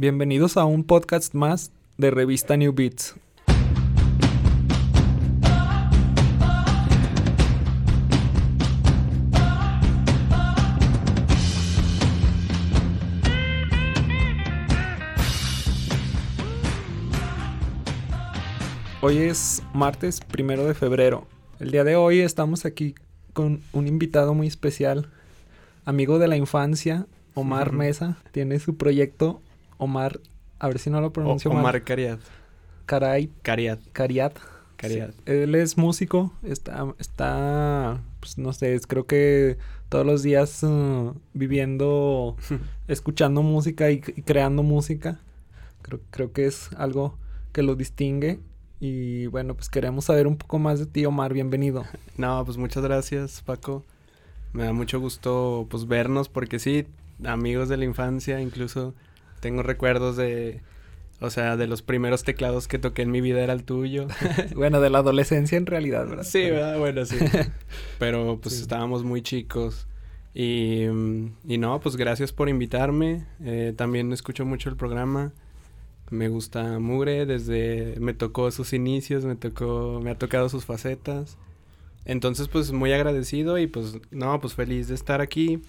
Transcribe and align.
Bienvenidos 0.00 0.56
a 0.56 0.64
un 0.64 0.84
podcast 0.84 1.34
más 1.34 1.72
de 1.96 2.12
revista 2.12 2.56
New 2.56 2.72
Beats. 2.72 3.16
Hoy 19.00 19.16
es 19.16 19.64
martes 19.74 20.20
primero 20.20 20.64
de 20.64 20.74
febrero. 20.74 21.26
El 21.58 21.72
día 21.72 21.82
de 21.82 21.96
hoy 21.96 22.20
estamos 22.20 22.64
aquí 22.64 22.94
con 23.32 23.62
un 23.72 23.88
invitado 23.88 24.32
muy 24.32 24.46
especial, 24.46 25.08
amigo 25.84 26.20
de 26.20 26.28
la 26.28 26.36
infancia, 26.36 27.08
Omar 27.34 27.72
Mesa. 27.72 28.16
Tiene 28.30 28.60
su 28.60 28.76
proyecto 28.76 29.42
Omar, 29.78 30.20
a 30.58 30.66
ver 30.68 30.78
si 30.78 30.90
no 30.90 31.00
lo 31.00 31.12
pronuncio 31.12 31.50
mal. 31.50 31.60
Omar 31.60 31.82
Cariat. 31.84 32.20
Caray. 32.86 33.30
Cariat. 33.42 33.80
Cariat. 33.92 34.36
Cariat. 34.76 35.10
Sí, 35.12 35.20
Él 35.26 35.54
es 35.56 35.76
músico, 35.76 36.32
está, 36.44 36.86
está, 36.98 38.00
pues 38.20 38.38
no 38.38 38.52
sé, 38.52 38.74
es- 38.74 38.86
creo 38.86 39.06
que 39.06 39.58
todos 39.88 40.06
los 40.06 40.22
días 40.22 40.62
uh, 40.62 41.14
viviendo, 41.34 42.36
escuchando 42.88 43.42
música 43.42 43.90
y, 43.90 44.02
y 44.16 44.22
creando 44.22 44.62
música. 44.62 45.20
Creo, 45.82 46.00
creo 46.10 46.32
que 46.32 46.46
es 46.46 46.70
algo 46.76 47.18
que 47.52 47.62
lo 47.62 47.74
distingue. 47.74 48.38
Y 48.80 49.26
bueno, 49.26 49.54
pues 49.56 49.68
queremos 49.68 50.04
saber 50.04 50.28
un 50.28 50.36
poco 50.36 50.60
más 50.60 50.78
de 50.78 50.86
ti, 50.86 51.04
Omar. 51.04 51.32
Bienvenido. 51.32 51.84
No, 52.16 52.44
pues 52.44 52.56
muchas 52.56 52.82
gracias, 52.84 53.42
Paco. 53.42 53.84
Me 54.52 54.64
da 54.64 54.72
mucho 54.72 54.98
gusto, 55.00 55.66
pues, 55.70 55.86
vernos 55.86 56.28
porque 56.28 56.58
sí, 56.58 56.86
amigos 57.24 57.68
de 57.68 57.76
la 57.76 57.84
infancia, 57.84 58.40
incluso 58.40 58.94
tengo 59.40 59.62
recuerdos 59.62 60.16
de, 60.16 60.60
o 61.20 61.30
sea, 61.30 61.56
de 61.56 61.66
los 61.66 61.82
primeros 61.82 62.22
teclados 62.24 62.68
que 62.68 62.78
toqué 62.78 63.02
en 63.02 63.10
mi 63.10 63.20
vida 63.20 63.40
era 63.42 63.52
el 63.52 63.64
tuyo. 63.64 64.06
bueno, 64.54 64.80
de 64.80 64.90
la 64.90 64.98
adolescencia 64.98 65.56
en 65.58 65.66
realidad, 65.66 66.06
¿verdad? 66.06 66.24
Sí, 66.24 66.42
¿verdad? 66.42 66.78
Bueno, 66.78 67.04
sí. 67.04 67.16
Pero 67.98 68.38
pues 68.42 68.54
Sí. 68.56 68.62
estábamos 68.62 69.04
muy 69.04 69.22
chicos. 69.22 69.86
Y, 70.34 70.84
y 71.46 71.58
no, 71.58 71.80
pues 71.80 71.96
gracias 71.96 72.32
por 72.32 72.48
invitarme. 72.48 73.24
Eh, 73.42 73.72
también 73.76 74.12
escucho 74.12 74.44
mucho 74.44 74.68
el 74.70 74.76
programa. 74.76 75.32
Me 76.10 76.28
gusta 76.28 76.78
Mugre, 76.78 77.26
desde 77.26 77.96
me 77.98 78.14
tocó 78.14 78.50
sus 78.50 78.72
inicios, 78.72 79.24
me 79.24 79.36
tocó, 79.36 80.00
me 80.02 80.10
ha 80.10 80.14
tocado 80.18 80.48
sus 80.48 80.64
facetas. 80.64 81.36
Entonces, 82.04 82.48
pues 82.48 82.72
muy 82.72 82.92
agradecido 82.92 83.58
y 83.58 83.66
pues 83.66 83.98
no, 84.10 84.40
pues 84.40 84.54
feliz 84.54 84.88
de 84.88 84.94
estar 84.94 85.20
aquí. 85.20 85.60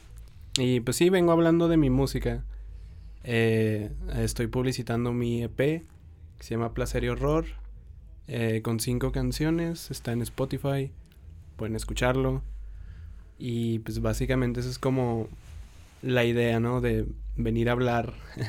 Y 0.57 0.79
pues 0.81 0.95
sí, 0.97 1.09
vengo 1.09 1.31
hablando 1.33 1.67
de 1.67 1.75
mi 1.77 1.89
música. 1.89 2.45
Eh, 3.23 3.91
estoy 4.17 4.47
publicitando 4.47 5.11
mi 5.13 5.43
EP 5.43 5.57
que 5.57 5.83
se 6.39 6.51
llama 6.55 6.73
Placer 6.73 7.03
y 7.03 7.09
Horror 7.09 7.45
eh, 8.27 8.61
con 8.63 8.79
cinco 8.79 9.11
canciones. 9.11 9.91
Está 9.91 10.11
en 10.13 10.21
Spotify. 10.21 10.91
Pueden 11.57 11.75
escucharlo. 11.75 12.41
Y 13.37 13.79
pues 13.79 14.01
básicamente 14.01 14.59
esa 14.61 14.69
es 14.69 14.79
como 14.79 15.27
la 16.01 16.23
idea, 16.25 16.59
¿no? 16.59 16.81
De 16.81 17.05
venir 17.37 17.69
a 17.69 17.73
hablar. 17.73 18.13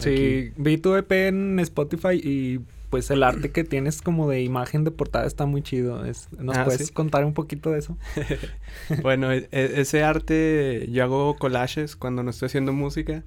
Sí, 0.00 0.50
vi 0.56 0.76
tu 0.76 0.96
EP 0.96 1.12
en 1.28 1.60
Spotify 1.60 2.20
y 2.20 2.58
pues 2.90 3.12
el 3.12 3.22
arte 3.22 3.52
que 3.52 3.62
tienes 3.62 4.02
como 4.02 4.28
de 4.28 4.42
imagen 4.42 4.82
de 4.82 4.90
portada 4.90 5.24
está 5.24 5.46
muy 5.46 5.62
chido. 5.62 6.04
Es- 6.04 6.26
¿Nos 6.36 6.56
Ah, 6.56 6.64
puedes 6.64 6.88
¿sí? 6.88 6.92
contar 6.92 7.24
un 7.24 7.32
poquito 7.32 7.70
de 7.70 7.78
eso? 7.78 7.96
Bueno, 9.02 9.30
e- 9.30 9.48
e- 9.52 9.80
ese 9.80 10.02
arte, 10.02 10.88
yo 10.90 11.04
hago 11.04 11.36
collages 11.36 11.94
cuando 11.94 12.24
no 12.24 12.30
estoy 12.30 12.46
haciendo 12.46 12.72
música. 12.72 13.22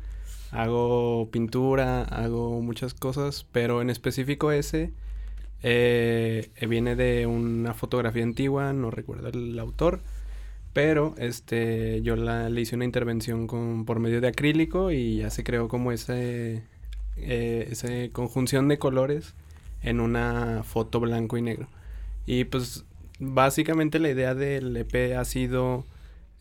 Hago 0.51 1.29
pintura, 1.31 2.03
hago 2.03 2.61
muchas 2.61 2.93
cosas, 2.93 3.45
pero 3.51 3.81
en 3.81 3.89
específico 3.89 4.51
ese 4.51 4.93
eh, 5.63 6.49
viene 6.67 6.95
de 6.95 7.25
una 7.25 7.73
fotografía 7.73 8.23
antigua, 8.23 8.73
no 8.73 8.91
recuerdo 8.91 9.29
el 9.29 9.57
autor, 9.59 10.01
pero 10.73 11.15
este 11.17 12.01
yo 12.03 12.15
le 12.15 12.61
hice 12.61 12.75
una 12.75 12.85
intervención 12.85 13.47
con, 13.47 13.85
por 13.85 13.99
medio 13.99 14.21
de 14.21 14.27
acrílico 14.27 14.91
y 14.91 15.17
ya 15.17 15.29
se 15.29 15.43
creó 15.43 15.67
como 15.67 15.91
ese, 15.91 16.63
eh, 17.17 17.67
ese 17.71 18.11
conjunción 18.11 18.67
de 18.67 18.77
colores 18.77 19.33
en 19.81 19.99
una 19.99 20.63
foto 20.63 20.99
blanco 20.99 21.37
y 21.37 21.41
negro. 21.41 21.67
Y 22.25 22.45
pues 22.45 22.85
básicamente 23.19 23.99
la 23.99 24.09
idea 24.09 24.35
del 24.35 24.75
EP 24.77 25.17
ha 25.17 25.25
sido 25.25 25.85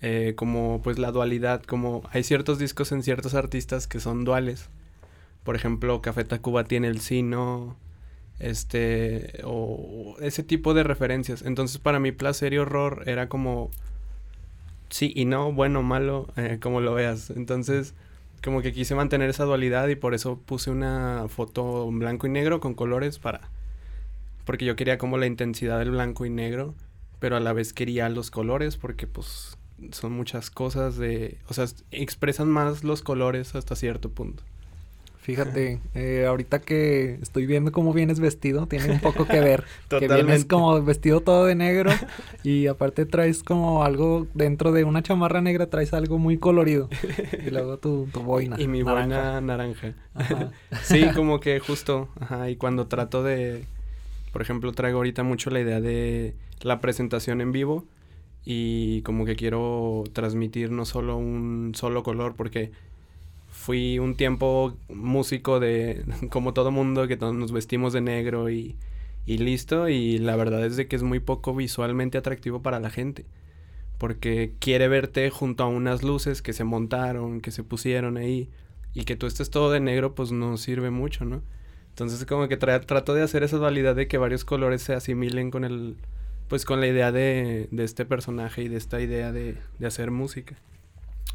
eh, 0.02 0.34
como 0.36 0.80
pues 0.82 0.98
la 0.98 1.12
dualidad, 1.12 1.62
como 1.62 2.02
hay 2.12 2.22
ciertos 2.22 2.58
discos 2.58 2.92
en 2.92 3.02
ciertos 3.02 3.34
artistas 3.34 3.86
que 3.86 4.00
son 4.00 4.24
duales. 4.24 4.68
Por 5.44 5.56
ejemplo, 5.56 6.02
Café 6.02 6.24
Tacuba 6.24 6.64
tiene 6.64 6.88
el 6.88 7.00
sino, 7.00 7.76
este, 8.38 9.40
o 9.44 10.16
ese 10.20 10.42
tipo 10.42 10.74
de 10.74 10.82
referencias. 10.84 11.42
Entonces 11.42 11.78
para 11.78 12.00
mí 12.00 12.12
placer 12.12 12.52
y 12.52 12.58
horror 12.58 13.04
era 13.06 13.28
como 13.28 13.70
sí 14.90 15.12
y 15.14 15.24
no, 15.24 15.52
bueno, 15.52 15.82
malo, 15.82 16.28
eh, 16.36 16.58
como 16.60 16.80
lo 16.80 16.94
veas. 16.94 17.30
Entonces 17.30 17.94
como 18.44 18.62
que 18.62 18.72
quise 18.72 18.94
mantener 18.94 19.30
esa 19.30 19.44
dualidad 19.44 19.88
y 19.88 19.96
por 19.96 20.14
eso 20.14 20.38
puse 20.38 20.70
una 20.70 21.26
foto 21.28 21.88
en 21.88 21.98
blanco 21.98 22.26
y 22.26 22.30
negro 22.30 22.60
con 22.60 22.74
colores 22.74 23.18
para 23.18 23.50
porque 24.44 24.64
yo 24.64 24.76
quería 24.76 24.96
como 24.96 25.18
la 25.18 25.26
intensidad 25.26 25.80
del 25.80 25.90
blanco 25.90 26.24
y 26.24 26.30
negro, 26.30 26.74
pero 27.18 27.36
a 27.36 27.40
la 27.40 27.52
vez 27.52 27.72
quería 27.72 28.08
los 28.08 28.30
colores 28.30 28.76
porque 28.76 29.06
pues 29.08 29.58
son 29.92 30.12
muchas 30.12 30.50
cosas 30.50 30.96
de, 30.96 31.38
o 31.48 31.54
sea, 31.54 31.66
expresan 31.90 32.48
más 32.48 32.84
los 32.84 33.02
colores 33.02 33.54
hasta 33.54 33.76
cierto 33.76 34.10
punto. 34.10 34.42
Fíjate, 35.26 35.80
eh, 35.96 36.24
ahorita 36.26 36.60
que 36.60 37.18
estoy 37.20 37.46
viendo 37.46 37.72
cómo 37.72 37.92
vienes 37.92 38.20
vestido, 38.20 38.66
tiene 38.66 38.92
un 38.92 39.00
poco 39.00 39.26
que 39.26 39.40
ver. 39.40 39.64
Que 39.88 40.00
vienes 40.00 40.08
Totalmente. 40.08 40.48
como 40.48 40.82
vestido 40.82 41.20
todo 41.20 41.46
de 41.46 41.54
negro 41.54 41.90
y 42.44 42.66
aparte 42.68 43.06
traes 43.06 43.42
como 43.42 43.82
algo 43.82 44.26
dentro 44.34 44.72
de 44.72 44.84
una 44.84 45.02
chamarra 45.02 45.40
negra, 45.40 45.68
traes 45.68 45.92
algo 45.94 46.18
muy 46.18 46.38
colorido. 46.38 46.88
Y 47.44 47.50
luego 47.50 47.78
tu, 47.78 48.08
tu 48.12 48.20
boina. 48.20 48.60
y 48.60 48.68
mi 48.68 48.82
naranja. 48.82 49.06
buena 49.06 49.40
naranja. 49.40 49.94
Ajá. 50.14 50.50
Sí, 50.82 51.06
como 51.14 51.40
que 51.40 51.58
justo, 51.58 52.08
ajá, 52.20 52.48
y 52.48 52.56
cuando 52.56 52.86
trato 52.86 53.22
de, 53.24 53.64
por 54.32 54.42
ejemplo, 54.42 54.72
traigo 54.72 54.98
ahorita 54.98 55.24
mucho 55.24 55.50
la 55.50 55.60
idea 55.60 55.80
de 55.80 56.34
la 56.62 56.80
presentación 56.80 57.40
en 57.40 57.50
vivo 57.50 57.84
y 58.46 59.02
como 59.02 59.26
que 59.26 59.36
quiero 59.36 60.04
transmitir 60.14 60.72
no 60.72 60.86
solo 60.86 61.18
un 61.18 61.74
solo 61.76 62.04
color, 62.04 62.36
porque 62.36 62.72
fui 63.48 63.98
un 63.98 64.16
tiempo 64.16 64.76
músico 64.88 65.60
de, 65.60 66.04
como 66.30 66.52
todo 66.54 66.70
mundo, 66.70 67.08
que 67.08 67.16
todos 67.16 67.34
nos 67.34 67.52
vestimos 67.52 67.92
de 67.92 68.00
negro 68.02 68.50
y, 68.50 68.76
y 69.26 69.38
listo, 69.38 69.88
y 69.88 70.18
la 70.18 70.36
verdad 70.36 70.64
es 70.66 70.76
de 70.76 70.88
que 70.88 70.96
es 70.96 71.02
muy 71.02 71.20
poco 71.20 71.54
visualmente 71.54 72.18
atractivo 72.18 72.62
para 72.62 72.80
la 72.80 72.90
gente. 72.90 73.26
Porque 73.98 74.54
quiere 74.60 74.88
verte 74.88 75.30
junto 75.30 75.64
a 75.64 75.68
unas 75.68 76.02
luces 76.02 76.42
que 76.42 76.52
se 76.52 76.64
montaron, 76.64 77.40
que 77.40 77.50
se 77.50 77.64
pusieron 77.64 78.16
ahí, 78.18 78.50
y 78.94 79.04
que 79.04 79.16
tú 79.16 79.26
estés 79.26 79.50
todo 79.50 79.70
de 79.70 79.80
negro, 79.80 80.14
pues 80.14 80.32
no 80.32 80.56
sirve 80.58 80.90
mucho, 80.90 81.24
¿no? 81.24 81.42
Entonces 81.90 82.24
como 82.26 82.48
que 82.48 82.58
tra- 82.58 82.84
trato 82.84 83.14
de 83.14 83.22
hacer 83.22 83.42
esa 83.42 83.56
dualidad 83.58 83.96
de 83.96 84.06
que 84.08 84.18
varios 84.18 84.44
colores 84.44 84.82
se 84.82 84.94
asimilen 84.94 85.50
con 85.50 85.64
el, 85.64 85.96
pues 86.48 86.64
con 86.64 86.80
la 86.80 86.86
idea 86.86 87.12
de, 87.12 87.68
de 87.70 87.84
este 87.84 88.04
personaje 88.04 88.62
y 88.62 88.68
de 88.68 88.76
esta 88.76 89.00
idea 89.00 89.32
de, 89.32 89.56
de 89.78 89.86
hacer 89.86 90.10
música. 90.10 90.56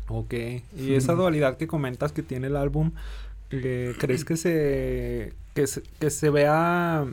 Ok. 0.08 0.34
Y 0.78 0.94
esa 0.94 1.14
dualidad 1.14 1.58
que 1.58 1.68
comentas 1.68 2.12
que 2.12 2.24
tiene 2.24 2.48
el 2.48 2.56
álbum, 2.56 2.92
¿crees 3.50 4.26
que 4.26 4.38
se, 4.38 5.34
que 5.54 5.68
se 5.68 5.84
que 6.00 6.10
se 6.10 6.30
vea 6.30 7.06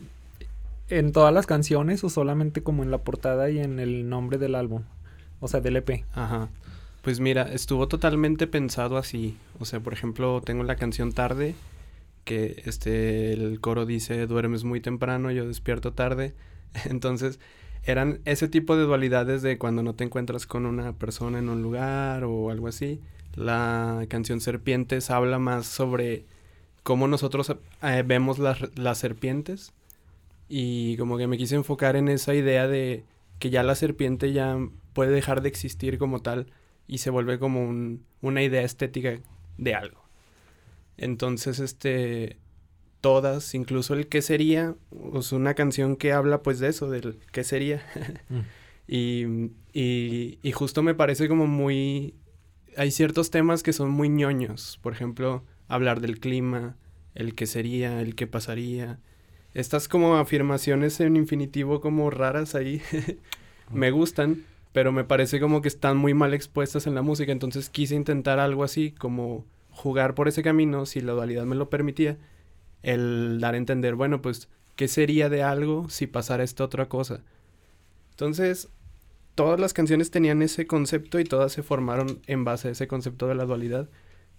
en 0.88 1.12
todas 1.12 1.34
las 1.34 1.46
canciones 1.46 2.02
o 2.04 2.10
solamente 2.10 2.62
como 2.62 2.82
en 2.82 2.90
la 2.90 2.98
portada 2.98 3.50
y 3.50 3.58
en 3.58 3.78
el 3.80 4.08
nombre 4.08 4.38
del 4.38 4.54
álbum? 4.54 4.82
O 5.40 5.48
sea, 5.48 5.60
del 5.60 5.76
EP. 5.76 6.04
Ajá. 6.14 6.48
Pues 7.02 7.20
mira, 7.20 7.42
estuvo 7.52 7.86
totalmente 7.88 8.46
pensado 8.46 8.96
así. 8.96 9.36
O 9.60 9.64
sea, 9.64 9.80
por 9.80 9.92
ejemplo, 9.92 10.40
tengo 10.44 10.64
la 10.64 10.76
canción 10.76 11.12
Tarde, 11.12 11.54
que 12.24 12.62
este, 12.66 13.32
el 13.32 13.60
coro 13.60 13.86
dice, 13.86 14.26
duermes 14.26 14.64
muy 14.64 14.80
temprano, 14.80 15.30
yo 15.30 15.46
despierto 15.46 15.92
tarde. 15.92 16.34
Entonces, 16.84 17.38
eran 17.84 18.20
ese 18.24 18.48
tipo 18.48 18.76
de 18.76 18.84
dualidades 18.84 19.42
de 19.42 19.58
cuando 19.58 19.82
no 19.82 19.94
te 19.94 20.04
encuentras 20.04 20.46
con 20.46 20.66
una 20.66 20.92
persona 20.92 21.38
en 21.38 21.48
un 21.48 21.62
lugar 21.62 22.24
o 22.24 22.50
algo 22.50 22.68
así. 22.68 23.00
La 23.34 24.04
canción 24.08 24.40
Serpientes 24.40 25.10
habla 25.10 25.38
más 25.38 25.66
sobre 25.66 26.24
cómo 26.82 27.06
nosotros 27.08 27.54
eh, 27.82 28.02
vemos 28.06 28.38
las, 28.38 28.58
las 28.76 28.98
serpientes. 28.98 29.72
Y 30.48 30.96
como 30.96 31.18
que 31.18 31.26
me 31.26 31.36
quise 31.38 31.54
enfocar 31.56 31.94
en 31.96 32.08
esa 32.08 32.34
idea 32.34 32.66
de 32.66 33.04
que 33.38 33.50
ya 33.50 33.62
la 33.62 33.74
serpiente 33.74 34.32
ya 34.32 34.56
puede 34.94 35.10
dejar 35.12 35.42
de 35.42 35.48
existir 35.50 35.98
como 35.98 36.20
tal 36.22 36.46
y 36.86 36.98
se 36.98 37.10
vuelve 37.10 37.38
como 37.38 37.62
un- 37.62 38.02
una 38.22 38.42
idea 38.42 38.62
estética 38.62 39.20
de 39.58 39.74
algo. 39.74 40.02
Entonces, 40.96 41.60
este, 41.60 42.36
todas, 43.00 43.54
incluso 43.54 43.94
el 43.94 44.08
qué 44.08 44.22
sería, 44.22 44.74
es 45.14 45.32
una 45.32 45.54
canción 45.54 45.96
que 45.96 46.12
habla 46.12 46.42
pues 46.42 46.58
de 46.58 46.68
eso, 46.68 46.90
del 46.90 47.18
qué 47.32 47.44
sería. 47.44 47.82
y, 48.88 49.24
y, 49.72 50.38
y 50.42 50.52
justo 50.52 50.82
me 50.82 50.94
parece 50.94 51.28
como 51.28 51.46
muy... 51.46 52.14
Hay 52.76 52.90
ciertos 52.90 53.30
temas 53.30 53.62
que 53.62 53.72
son 53.72 53.90
muy 53.90 54.08
ñoños, 54.08 54.78
por 54.82 54.92
ejemplo, 54.92 55.44
hablar 55.66 56.00
del 56.00 56.20
clima, 56.20 56.76
el 57.14 57.34
que 57.34 57.46
sería, 57.46 58.00
el 58.00 58.14
que 58.14 58.26
pasaría. 58.26 59.00
Estas 59.54 59.88
como 59.88 60.16
afirmaciones 60.16 61.00
en 61.00 61.16
infinitivo 61.16 61.80
como 61.80 62.10
raras 62.10 62.54
ahí 62.54 62.80
me 63.72 63.90
gustan, 63.90 64.44
pero 64.72 64.92
me 64.92 65.04
parece 65.04 65.40
como 65.40 65.62
que 65.62 65.68
están 65.68 65.96
muy 65.96 66.14
mal 66.14 66.34
expuestas 66.34 66.86
en 66.86 66.94
la 66.94 67.02
música, 67.02 67.32
entonces 67.32 67.70
quise 67.70 67.94
intentar 67.94 68.38
algo 68.38 68.62
así 68.62 68.92
como 68.92 69.44
jugar 69.70 70.14
por 70.14 70.28
ese 70.28 70.42
camino, 70.42 70.86
si 70.86 71.00
la 71.00 71.12
dualidad 71.12 71.44
me 71.44 71.56
lo 71.56 71.70
permitía, 71.70 72.18
el 72.82 73.38
dar 73.40 73.54
a 73.54 73.58
entender, 73.58 73.94
bueno, 73.94 74.22
pues, 74.22 74.48
¿qué 74.76 74.88
sería 74.88 75.28
de 75.28 75.42
algo 75.42 75.88
si 75.88 76.06
pasara 76.06 76.44
esta 76.44 76.64
otra 76.64 76.88
cosa? 76.88 77.20
Entonces, 78.10 78.68
todas 79.34 79.60
las 79.60 79.72
canciones 79.72 80.10
tenían 80.10 80.42
ese 80.42 80.66
concepto 80.66 81.20
y 81.20 81.24
todas 81.24 81.52
se 81.52 81.62
formaron 81.62 82.20
en 82.26 82.44
base 82.44 82.68
a 82.68 82.70
ese 82.72 82.88
concepto 82.88 83.26
de 83.28 83.34
la 83.34 83.44
dualidad. 83.44 83.88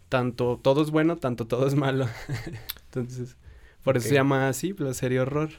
Tanto 0.09 0.59
todo 0.61 0.81
es 0.81 0.91
bueno, 0.91 1.17
tanto 1.17 1.47
todo 1.47 1.67
es 1.67 1.75
malo. 1.75 2.07
Entonces, 2.85 3.37
por 3.83 3.97
eso 3.97 4.09
se 4.09 4.15
llama 4.15 4.49
así, 4.49 4.75
la 4.77 4.93
serie 4.93 5.19
horror. 5.19 5.49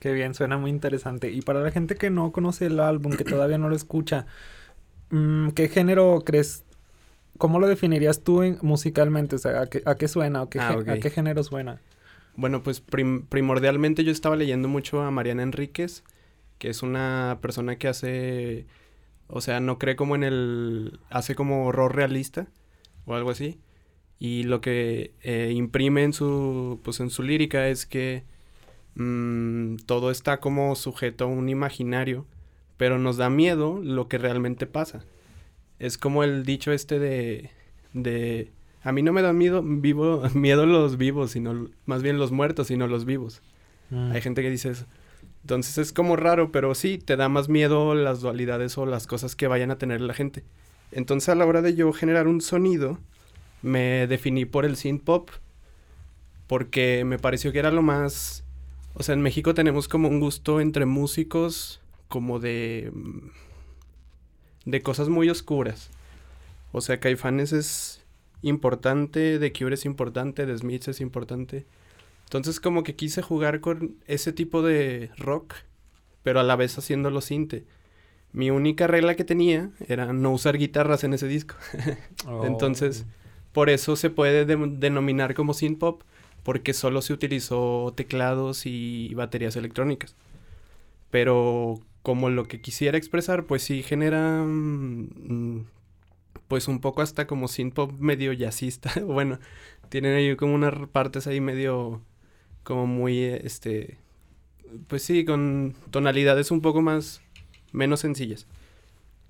Qué 0.00 0.12
bien, 0.12 0.34
suena 0.34 0.56
muy 0.56 0.70
interesante. 0.70 1.30
Y 1.30 1.42
para 1.42 1.60
la 1.60 1.70
gente 1.70 1.94
que 1.94 2.10
no 2.10 2.32
conoce 2.32 2.66
el 2.66 2.80
álbum, 2.80 3.12
que 3.12 3.24
todavía 3.24 3.58
no 3.58 3.68
lo 3.68 3.76
escucha, 3.76 4.26
mm, 5.10 5.50
¿qué 5.50 5.68
género 5.68 6.22
crees 6.24 6.64
¿Cómo 7.40 7.58
lo 7.58 7.68
definirías 7.68 8.20
tú 8.20 8.42
musicalmente? 8.60 9.36
O 9.36 9.38
sea, 9.38 9.62
¿a 9.62 9.94
qué, 9.94 10.08
suena? 10.08 10.42
¿A 10.42 10.46
qué, 10.50 10.60
ah, 10.60 10.76
¿A 10.86 10.98
qué 10.98 11.08
género 11.08 11.42
suena? 11.42 11.80
Bueno, 12.36 12.62
pues 12.62 12.80
primordialmente 12.80 14.04
yo 14.04 14.12
estaba 14.12 14.36
leyendo 14.36 14.68
mucho 14.68 15.02
a 15.02 15.10
Mariana 15.10 15.42
Enríquez, 15.42 16.04
que 16.58 16.68
es 16.68 16.82
una 16.82 17.38
persona 17.42 17.76
que 17.76 17.88
hace, 17.88 18.66
o 19.28 19.40
sea, 19.40 19.60
no 19.60 19.78
cree 19.78 19.96
como 19.96 20.14
en 20.14 20.24
el, 20.24 21.00
hace 21.10 21.34
como 21.34 21.66
horror 21.66 21.94
realista 21.96 22.48
o 23.06 23.14
algo 23.14 23.30
así. 23.30 23.58
Y 24.18 24.44
lo 24.44 24.60
que 24.60 25.14
eh, 25.22 25.52
imprime 25.54 26.04
en 26.04 26.12
su, 26.12 26.80
pues 26.84 27.00
en 27.00 27.10
su 27.10 27.22
lírica 27.22 27.68
es 27.68 27.86
que 27.86 28.24
mm, 28.94 29.76
todo 29.86 30.10
está 30.10 30.40
como 30.40 30.76
sujeto 30.76 31.24
a 31.24 31.28
un 31.28 31.48
imaginario, 31.48 32.26
pero 32.76 32.98
nos 32.98 33.16
da 33.16 33.30
miedo 33.30 33.80
lo 33.82 34.08
que 34.08 34.18
realmente 34.18 34.66
pasa. 34.66 35.04
Es 35.78 35.98
como 35.98 36.24
el 36.24 36.44
dicho 36.44 36.72
este 36.72 36.98
de, 36.98 37.50
de 37.94 38.52
a 38.82 38.92
mí 38.92 39.02
no 39.02 39.12
me 39.12 39.22
da 39.22 39.32
miedo, 39.32 39.62
vivo, 39.62 40.22
miedo 40.34 40.66
los 40.66 40.96
vivos, 40.96 41.32
sino 41.32 41.68
más 41.86 42.02
bien 42.02 42.18
los 42.18 42.32
muertos, 42.32 42.68
sino 42.68 42.86
los 42.86 43.04
vivos. 43.04 43.42
Mm. 43.90 44.12
Hay 44.12 44.20
gente 44.20 44.42
que 44.42 44.50
dice 44.50 44.70
eso. 44.70 44.86
Entonces 45.42 45.78
es 45.78 45.92
como 45.92 46.16
raro, 46.16 46.52
pero 46.52 46.74
sí, 46.74 46.98
te 46.98 47.16
da 47.16 47.28
más 47.28 47.48
miedo 47.48 47.94
las 47.94 48.20
dualidades 48.20 48.76
o 48.78 48.86
las 48.86 49.06
cosas 49.06 49.36
que 49.36 49.46
vayan 49.46 49.70
a 49.70 49.78
tener 49.78 50.00
la 50.00 50.14
gente. 50.14 50.44
Entonces 50.92 51.28
a 51.28 51.34
la 51.34 51.46
hora 51.46 51.62
de 51.62 51.74
yo 51.74 51.92
generar 51.92 52.26
un 52.28 52.40
sonido, 52.40 52.98
me 53.62 54.06
definí 54.06 54.44
por 54.44 54.64
el 54.64 54.76
synth 54.76 55.02
pop, 55.02 55.30
porque 56.46 57.04
me 57.04 57.18
pareció 57.18 57.52
que 57.52 57.58
era 57.58 57.70
lo 57.70 57.82
más... 57.82 58.44
O 58.94 59.02
sea, 59.02 59.14
en 59.14 59.22
México 59.22 59.54
tenemos 59.54 59.88
como 59.88 60.08
un 60.08 60.20
gusto 60.20 60.60
entre 60.60 60.84
músicos 60.84 61.80
como 62.08 62.40
de 62.40 62.90
de 64.64 64.82
cosas 64.82 65.08
muy 65.08 65.28
oscuras. 65.30 65.90
O 66.72 66.80
sea, 66.80 67.00
Caifanes 67.00 67.52
es 67.52 67.99
importante, 68.42 69.38
The 69.38 69.52
Cure 69.52 69.74
es 69.74 69.84
importante, 69.84 70.46
The 70.46 70.58
Smiths 70.58 70.88
es 70.88 71.00
importante. 71.00 71.66
Entonces 72.24 72.60
como 72.60 72.82
que 72.82 72.94
quise 72.94 73.22
jugar 73.22 73.60
con 73.60 73.96
ese 74.06 74.32
tipo 74.32 74.62
de 74.62 75.10
rock, 75.18 75.54
pero 76.22 76.40
a 76.40 76.44
la 76.44 76.56
vez 76.56 76.78
haciéndolo 76.78 77.20
cinte. 77.20 77.64
Mi 78.32 78.50
única 78.50 78.86
regla 78.86 79.16
que 79.16 79.24
tenía 79.24 79.70
era 79.88 80.12
no 80.12 80.32
usar 80.32 80.56
guitarras 80.56 81.02
en 81.04 81.14
ese 81.14 81.26
disco. 81.26 81.56
Oh. 82.26 82.44
Entonces, 82.44 83.06
por 83.52 83.70
eso 83.70 83.96
se 83.96 84.10
puede 84.10 84.44
denominar 84.44 85.34
como 85.34 85.54
synth 85.54 85.78
pop, 85.78 86.02
porque 86.42 86.74
solo 86.74 87.02
se 87.02 87.12
utilizó 87.12 87.92
teclados 87.96 88.66
y 88.66 89.12
baterías 89.14 89.56
electrónicas. 89.56 90.14
Pero 91.10 91.80
como 92.02 92.30
lo 92.30 92.44
que 92.44 92.60
quisiera 92.60 92.98
expresar, 92.98 93.44
pues 93.44 93.62
sí 93.62 93.82
genera 93.82 94.44
mm, 94.44 95.64
pues 96.50 96.66
un 96.66 96.80
poco 96.80 97.00
hasta 97.00 97.28
como 97.28 97.46
synth 97.46 97.74
pop 97.74 97.92
medio 98.00 98.32
jazzista. 98.32 98.92
bueno, 99.06 99.38
tienen 99.88 100.16
ahí 100.16 100.34
como 100.34 100.52
unas 100.52 100.74
partes 100.88 101.28
ahí 101.28 101.40
medio 101.40 102.02
como 102.64 102.88
muy 102.88 103.22
este 103.22 103.98
pues 104.88 105.04
sí, 105.04 105.24
con 105.24 105.76
tonalidades 105.92 106.50
un 106.50 106.60
poco 106.60 106.82
más 106.82 107.22
menos 107.70 108.00
sencillas. 108.00 108.48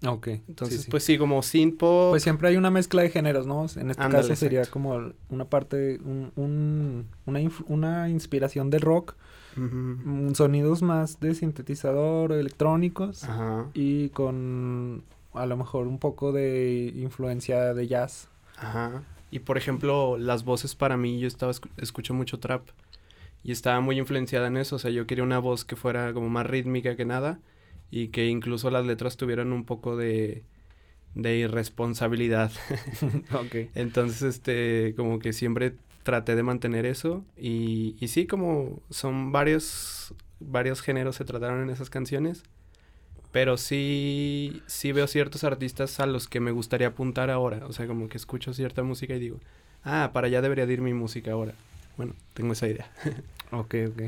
Ok. 0.06 0.28
Entonces, 0.48 0.86
pues 0.90 1.04
sí, 1.04 1.18
como 1.18 1.42
synth 1.42 1.76
pop. 1.76 2.10
Pues 2.12 2.22
siempre 2.22 2.48
hay 2.48 2.56
una 2.56 2.70
mezcla 2.70 3.02
de 3.02 3.10
géneros, 3.10 3.46
¿no? 3.46 3.66
En 3.76 3.90
este 3.90 4.08
caso 4.08 4.34
sería 4.34 4.64
como 4.64 5.12
una 5.28 5.44
parte, 5.44 6.00
un, 6.02 6.32
un, 6.36 7.06
una, 7.26 7.40
una 7.68 8.08
inspiración 8.08 8.70
de 8.70 8.78
rock 8.78 9.14
Mm, 9.56 10.32
sonidos 10.34 10.82
más 10.82 11.18
de 11.18 11.34
sintetizador 11.34 12.32
electrónicos 12.32 13.24
y 13.74 14.10
con 14.10 15.02
a 15.34 15.46
lo 15.46 15.56
mejor 15.56 15.86
un 15.86 15.98
poco 15.98 16.32
de 16.32 16.92
influencia 16.96 17.74
de 17.74 17.86
jazz. 17.86 18.28
Ajá. 18.56 19.02
Y 19.30 19.40
por 19.40 19.56
ejemplo, 19.56 20.18
las 20.18 20.44
voces 20.44 20.74
para 20.74 20.96
mí, 20.96 21.20
yo 21.20 21.28
estaba 21.28 21.52
escucho 21.76 22.14
mucho 22.14 22.40
trap 22.40 22.68
y 23.42 23.52
estaba 23.52 23.80
muy 23.80 23.98
influenciada 23.98 24.48
en 24.48 24.56
eso, 24.56 24.76
o 24.76 24.78
sea, 24.78 24.90
yo 24.90 25.06
quería 25.06 25.24
una 25.24 25.38
voz 25.38 25.64
que 25.64 25.76
fuera 25.76 26.12
como 26.12 26.28
más 26.28 26.46
rítmica 26.46 26.96
que 26.96 27.04
nada 27.04 27.40
y 27.90 28.08
que 28.08 28.26
incluso 28.26 28.70
las 28.70 28.84
letras 28.84 29.16
tuvieran 29.16 29.52
un 29.52 29.64
poco 29.64 29.96
de 29.96 30.44
de 31.14 31.38
irresponsabilidad. 31.38 32.52
okay. 33.32 33.70
Entonces, 33.74 34.22
este, 34.22 34.94
como 34.96 35.18
que 35.18 35.32
siempre 35.32 35.74
traté 36.02 36.34
de 36.34 36.42
mantener 36.42 36.86
eso 36.86 37.24
y, 37.36 37.96
y 38.00 38.08
sí, 38.08 38.26
como 38.26 38.80
son 38.90 39.32
varios, 39.32 40.14
varios 40.38 40.80
géneros 40.80 41.16
se 41.16 41.24
trataron 41.24 41.62
en 41.62 41.70
esas 41.70 41.90
canciones, 41.90 42.42
pero 43.32 43.56
sí, 43.56 44.62
sí 44.66 44.92
veo 44.92 45.06
ciertos 45.06 45.44
artistas 45.44 46.00
a 46.00 46.06
los 46.06 46.28
que 46.28 46.40
me 46.40 46.50
gustaría 46.50 46.88
apuntar 46.88 47.30
ahora, 47.30 47.64
o 47.66 47.72
sea, 47.72 47.86
como 47.86 48.08
que 48.08 48.16
escucho 48.16 48.52
cierta 48.52 48.82
música 48.82 49.14
y 49.14 49.20
digo, 49.20 49.38
ah, 49.84 50.10
para 50.12 50.26
allá 50.26 50.42
debería 50.42 50.64
ir 50.64 50.80
mi 50.80 50.94
música 50.94 51.32
ahora. 51.32 51.54
Bueno, 51.96 52.14
tengo 52.34 52.52
esa 52.52 52.66
idea. 52.66 52.90
ok, 53.52 53.74
ok. 53.90 54.02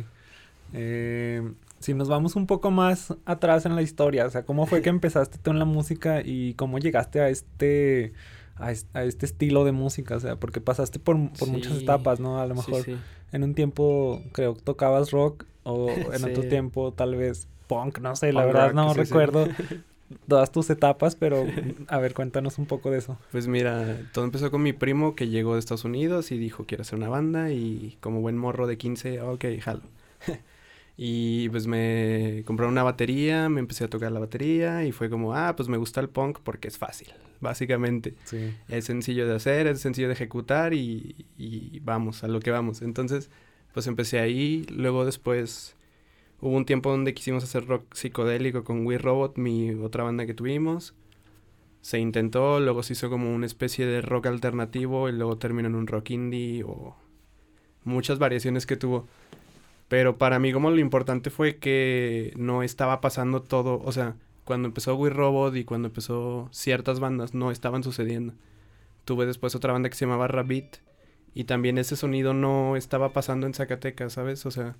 Eh, 0.74 1.52
si 1.78 1.94
nos 1.94 2.08
vamos 2.08 2.36
un 2.36 2.46
poco 2.46 2.70
más 2.70 3.14
atrás 3.24 3.66
en 3.66 3.76
la 3.76 3.82
historia, 3.82 4.26
o 4.26 4.30
sea, 4.30 4.44
¿cómo 4.44 4.66
fue 4.66 4.82
que 4.82 4.88
empezaste 4.90 5.38
tú 5.38 5.50
en 5.50 5.58
la 5.58 5.64
música 5.64 6.22
y 6.24 6.54
cómo 6.54 6.78
llegaste 6.78 7.20
a 7.20 7.28
este 7.28 8.12
a, 8.56 8.72
este 8.72 9.26
estilo 9.26 9.64
de 9.64 9.72
música, 9.72 10.16
o 10.16 10.20
sea, 10.20 10.36
porque 10.36 10.60
pasaste 10.60 10.98
por, 10.98 11.16
muchas 11.16 11.78
etapas, 11.78 12.20
¿no? 12.20 12.40
A 12.40 12.46
lo 12.46 12.54
mejor 12.54 12.84
en 13.32 13.42
un 13.42 13.54
tiempo 13.54 14.22
creo 14.32 14.54
que 14.54 14.62
tocabas 14.62 15.10
rock 15.10 15.44
o 15.64 15.90
en 15.90 16.24
otro 16.30 16.44
tiempo 16.44 16.92
tal 16.92 17.16
vez 17.16 17.48
punk, 17.66 17.98
no 17.98 18.16
sé, 18.16 18.32
la 18.32 18.44
verdad 18.44 18.72
no 18.72 18.94
recuerdo 18.94 19.48
todas 20.28 20.52
tus 20.52 20.70
etapas, 20.70 21.16
pero 21.16 21.46
a 21.88 21.98
ver, 21.98 22.14
cuéntanos 22.14 22.58
un 22.58 22.66
poco 22.66 22.90
de 22.90 22.98
eso. 22.98 23.18
Pues 23.30 23.46
mira, 23.46 23.98
todo 24.12 24.24
empezó 24.24 24.50
con 24.50 24.62
mi 24.62 24.72
primo 24.72 25.14
que 25.14 25.28
llegó 25.28 25.54
de 25.54 25.60
Estados 25.60 25.84
Unidos 25.84 26.32
y 26.32 26.38
dijo, 26.38 26.64
quiero 26.66 26.82
hacer 26.82 26.98
una 26.98 27.08
banda 27.08 27.50
y 27.50 27.96
como 28.00 28.20
buen 28.20 28.36
morro 28.36 28.66
de 28.66 28.76
15, 28.78 29.20
ok, 29.20 29.44
jalo. 29.60 29.82
Y 30.94 31.48
pues 31.48 31.66
me 31.66 32.42
compraron 32.44 32.72
una 32.72 32.82
batería, 32.82 33.48
me 33.48 33.60
empecé 33.60 33.84
a 33.84 33.88
tocar 33.88 34.12
la 34.12 34.20
batería 34.20 34.84
y 34.84 34.92
fue 34.92 35.08
como, 35.08 35.34
ah, 35.34 35.56
pues 35.56 35.68
me 35.68 35.78
gusta 35.78 36.02
el 36.02 36.10
punk 36.10 36.40
porque 36.44 36.68
es 36.68 36.76
fácil, 36.76 37.08
básicamente. 37.40 38.14
Sí. 38.24 38.54
Es 38.68 38.84
sencillo 38.84 39.26
de 39.26 39.34
hacer, 39.34 39.66
es 39.66 39.80
sencillo 39.80 40.08
de 40.08 40.14
ejecutar 40.14 40.74
y, 40.74 41.26
y 41.38 41.80
vamos, 41.80 42.24
a 42.24 42.28
lo 42.28 42.40
que 42.40 42.50
vamos. 42.50 42.82
Entonces, 42.82 43.30
pues 43.72 43.86
empecé 43.86 44.20
ahí, 44.20 44.66
luego 44.68 45.06
después 45.06 45.74
hubo 46.42 46.56
un 46.56 46.66
tiempo 46.66 46.90
donde 46.90 47.14
quisimos 47.14 47.44
hacer 47.44 47.66
rock 47.66 47.94
psicodélico 47.94 48.64
con 48.64 48.84
We 48.84 48.98
Robot, 48.98 49.38
mi 49.38 49.70
otra 49.70 50.02
banda 50.02 50.26
que 50.26 50.34
tuvimos. 50.34 50.92
Se 51.80 51.98
intentó, 51.98 52.60
luego 52.60 52.82
se 52.82 52.92
hizo 52.94 53.08
como 53.08 53.34
una 53.34 53.46
especie 53.46 53.86
de 53.86 54.02
rock 54.02 54.26
alternativo 54.26 55.08
y 55.08 55.12
luego 55.12 55.38
terminó 55.38 55.68
en 55.68 55.76
un 55.76 55.86
rock 55.86 56.10
indie 56.10 56.64
o 56.64 56.96
muchas 57.84 58.18
variaciones 58.18 58.66
que 58.66 58.76
tuvo. 58.76 59.06
Pero 59.88 60.18
para 60.18 60.40
mí 60.40 60.52
como 60.52 60.70
lo 60.70 60.80
importante 60.80 61.30
fue 61.30 61.58
que 61.58 62.32
no 62.36 62.64
estaba 62.64 63.00
pasando 63.00 63.42
todo, 63.42 63.80
o 63.84 63.92
sea, 63.92 64.16
cuando 64.44 64.66
empezó 64.66 64.96
We 64.96 65.10
Robot 65.10 65.54
y 65.56 65.64
cuando 65.64 65.88
empezó 65.88 66.48
ciertas 66.50 66.98
bandas 66.98 67.34
no 67.34 67.52
estaban 67.52 67.84
sucediendo. 67.84 68.34
Tuve 69.04 69.26
después 69.26 69.54
otra 69.54 69.72
banda 69.72 69.88
que 69.90 69.96
se 69.96 70.06
llamaba 70.06 70.26
Rabbit 70.26 70.78
y 71.34 71.44
también 71.44 71.78
ese 71.78 71.94
sonido 71.94 72.34
no 72.34 72.76
estaba 72.76 73.12
pasando 73.12 73.46
en 73.46 73.54
Zacatecas, 73.54 74.14
¿sabes? 74.14 74.44
O 74.44 74.50
sea, 74.50 74.76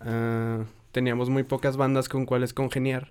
uh, 0.00 0.64
teníamos 0.92 1.30
muy 1.30 1.42
pocas 1.42 1.76
bandas 1.76 2.08
con 2.08 2.26
cuales 2.26 2.52
congeniar 2.52 3.08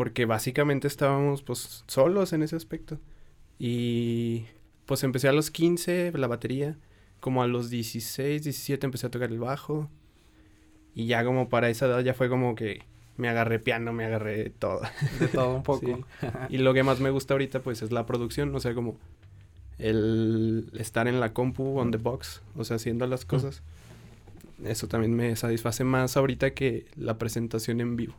porque 0.00 0.24
básicamente 0.24 0.88
estábamos 0.88 1.42
pues 1.42 1.84
solos 1.86 2.32
en 2.32 2.42
ese 2.42 2.56
aspecto. 2.56 2.98
Y 3.58 4.46
pues 4.86 5.04
empecé 5.04 5.28
a 5.28 5.32
los 5.32 5.50
15 5.50 6.12
la 6.14 6.26
batería, 6.26 6.78
como 7.20 7.42
a 7.42 7.46
los 7.46 7.68
16, 7.68 8.42
17 8.42 8.86
empecé 8.86 9.08
a 9.08 9.10
tocar 9.10 9.30
el 9.30 9.38
bajo 9.38 9.90
y 10.94 11.04
ya 11.04 11.22
como 11.22 11.50
para 11.50 11.68
esa 11.68 11.84
edad 11.84 12.00
ya 12.00 12.14
fue 12.14 12.30
como 12.30 12.54
que 12.54 12.82
me 13.18 13.28
agarré 13.28 13.58
piano, 13.58 13.92
me 13.92 14.06
agarré 14.06 14.48
todo. 14.48 14.80
De 15.18 15.28
todo 15.28 15.56
un 15.56 15.62
poco. 15.64 16.06
y 16.48 16.56
lo 16.56 16.72
que 16.72 16.82
más 16.82 17.00
me 17.00 17.10
gusta 17.10 17.34
ahorita 17.34 17.60
pues 17.60 17.82
es 17.82 17.92
la 17.92 18.06
producción, 18.06 18.54
o 18.54 18.60
sea, 18.60 18.72
como 18.72 18.96
el 19.76 20.70
estar 20.78 21.08
en 21.08 21.20
la 21.20 21.34
compu 21.34 21.78
on 21.78 21.90
the 21.90 21.98
box, 21.98 22.40
o 22.56 22.64
sea, 22.64 22.76
haciendo 22.76 23.06
las 23.06 23.26
cosas. 23.26 23.62
Eso 24.64 24.88
también 24.88 25.14
me 25.14 25.34
satisface 25.36 25.84
más 25.84 26.16
ahorita 26.16 26.50
que 26.50 26.86
la 26.96 27.18
presentación 27.18 27.80
en 27.80 27.96
vivo. 27.96 28.14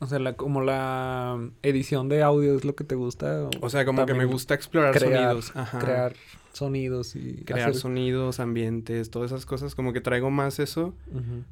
O 0.00 0.06
sea, 0.06 0.18
la, 0.18 0.34
como 0.34 0.60
la 0.60 1.40
edición 1.62 2.08
de 2.08 2.22
audio 2.22 2.56
es 2.56 2.64
lo 2.64 2.74
que 2.74 2.84
te 2.84 2.94
gusta. 2.94 3.48
O, 3.60 3.70
sea, 3.70 3.84
como 3.84 4.04
que 4.04 4.14
me 4.14 4.24
gusta 4.24 4.54
explorar 4.54 4.98
sonidos. 4.98 5.52
Crear 5.80 6.14
sonidos 6.52 7.16
y... 7.16 7.42
Crear 7.44 7.74
sonidos, 7.74 8.38
ambientes, 8.40 9.10
todas 9.10 9.30
esas 9.30 9.46
cosas. 9.46 9.74
Como 9.74 9.92
que 9.92 10.00
traigo 10.00 10.30
más 10.30 10.58
eso. 10.58 10.94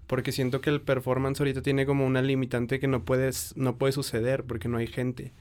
Porque 0.07 0.33
siento 0.33 0.61
que 0.61 0.71
el 0.71 0.81
performance 0.81 1.41
ahorita 1.41 1.63
tiene 1.63 1.87
como 1.87 2.07
una 2.07 2.21
limitante 2.21 2.79
que 2.79 2.89
no 2.89 3.05
puedes... 3.05 3.57
No 3.57 3.77
puede 3.77 3.93
suceder 3.93 4.45
porque 4.45 4.69
no 4.69 4.79
hay 4.79 4.87
gente. 4.87 5.33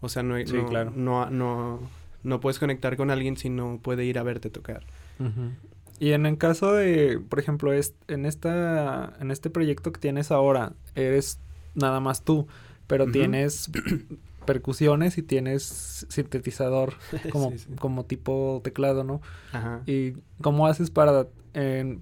O 0.00 0.08
sea, 0.08 0.22
no 0.22 0.34
hay... 0.34 0.44
no, 0.44 0.66
claro. 0.66 0.92
no, 0.94 1.30
no, 1.30 1.80
no, 2.22 2.40
puedes 2.40 2.58
conectar 2.58 2.96
con 2.96 3.10
alguien 3.10 3.36
si 3.36 3.48
no 3.48 3.78
puede 3.82 4.04
ir 4.04 4.18
a 4.18 4.22
verte 4.22 4.50
tocar. 4.50 4.84
Y 6.00 6.12
en 6.12 6.24
el 6.24 6.38
caso 6.38 6.72
de, 6.72 7.20
por 7.20 7.38
ejemplo, 7.38 7.74
es, 7.74 7.94
en, 8.08 8.24
esta, 8.24 9.12
en 9.20 9.30
este 9.30 9.50
proyecto 9.50 9.92
que 9.92 10.00
tienes 10.00 10.30
ahora, 10.30 10.72
eres 10.94 11.38
nada 11.74 12.00
más 12.00 12.24
tú, 12.24 12.48
pero 12.86 13.06
tienes 13.06 13.70
percusiones 14.46 15.18
y 15.18 15.22
tienes 15.22 16.06
sintetizador 16.08 16.94
como, 17.30 17.52
como 17.78 18.06
tipo 18.06 18.62
teclado, 18.64 19.04
¿no? 19.04 19.20
Ajá. 19.52 19.82
¿Y 19.84 20.14
cómo 20.40 20.66
haces 20.66 20.90
para, 20.90 21.26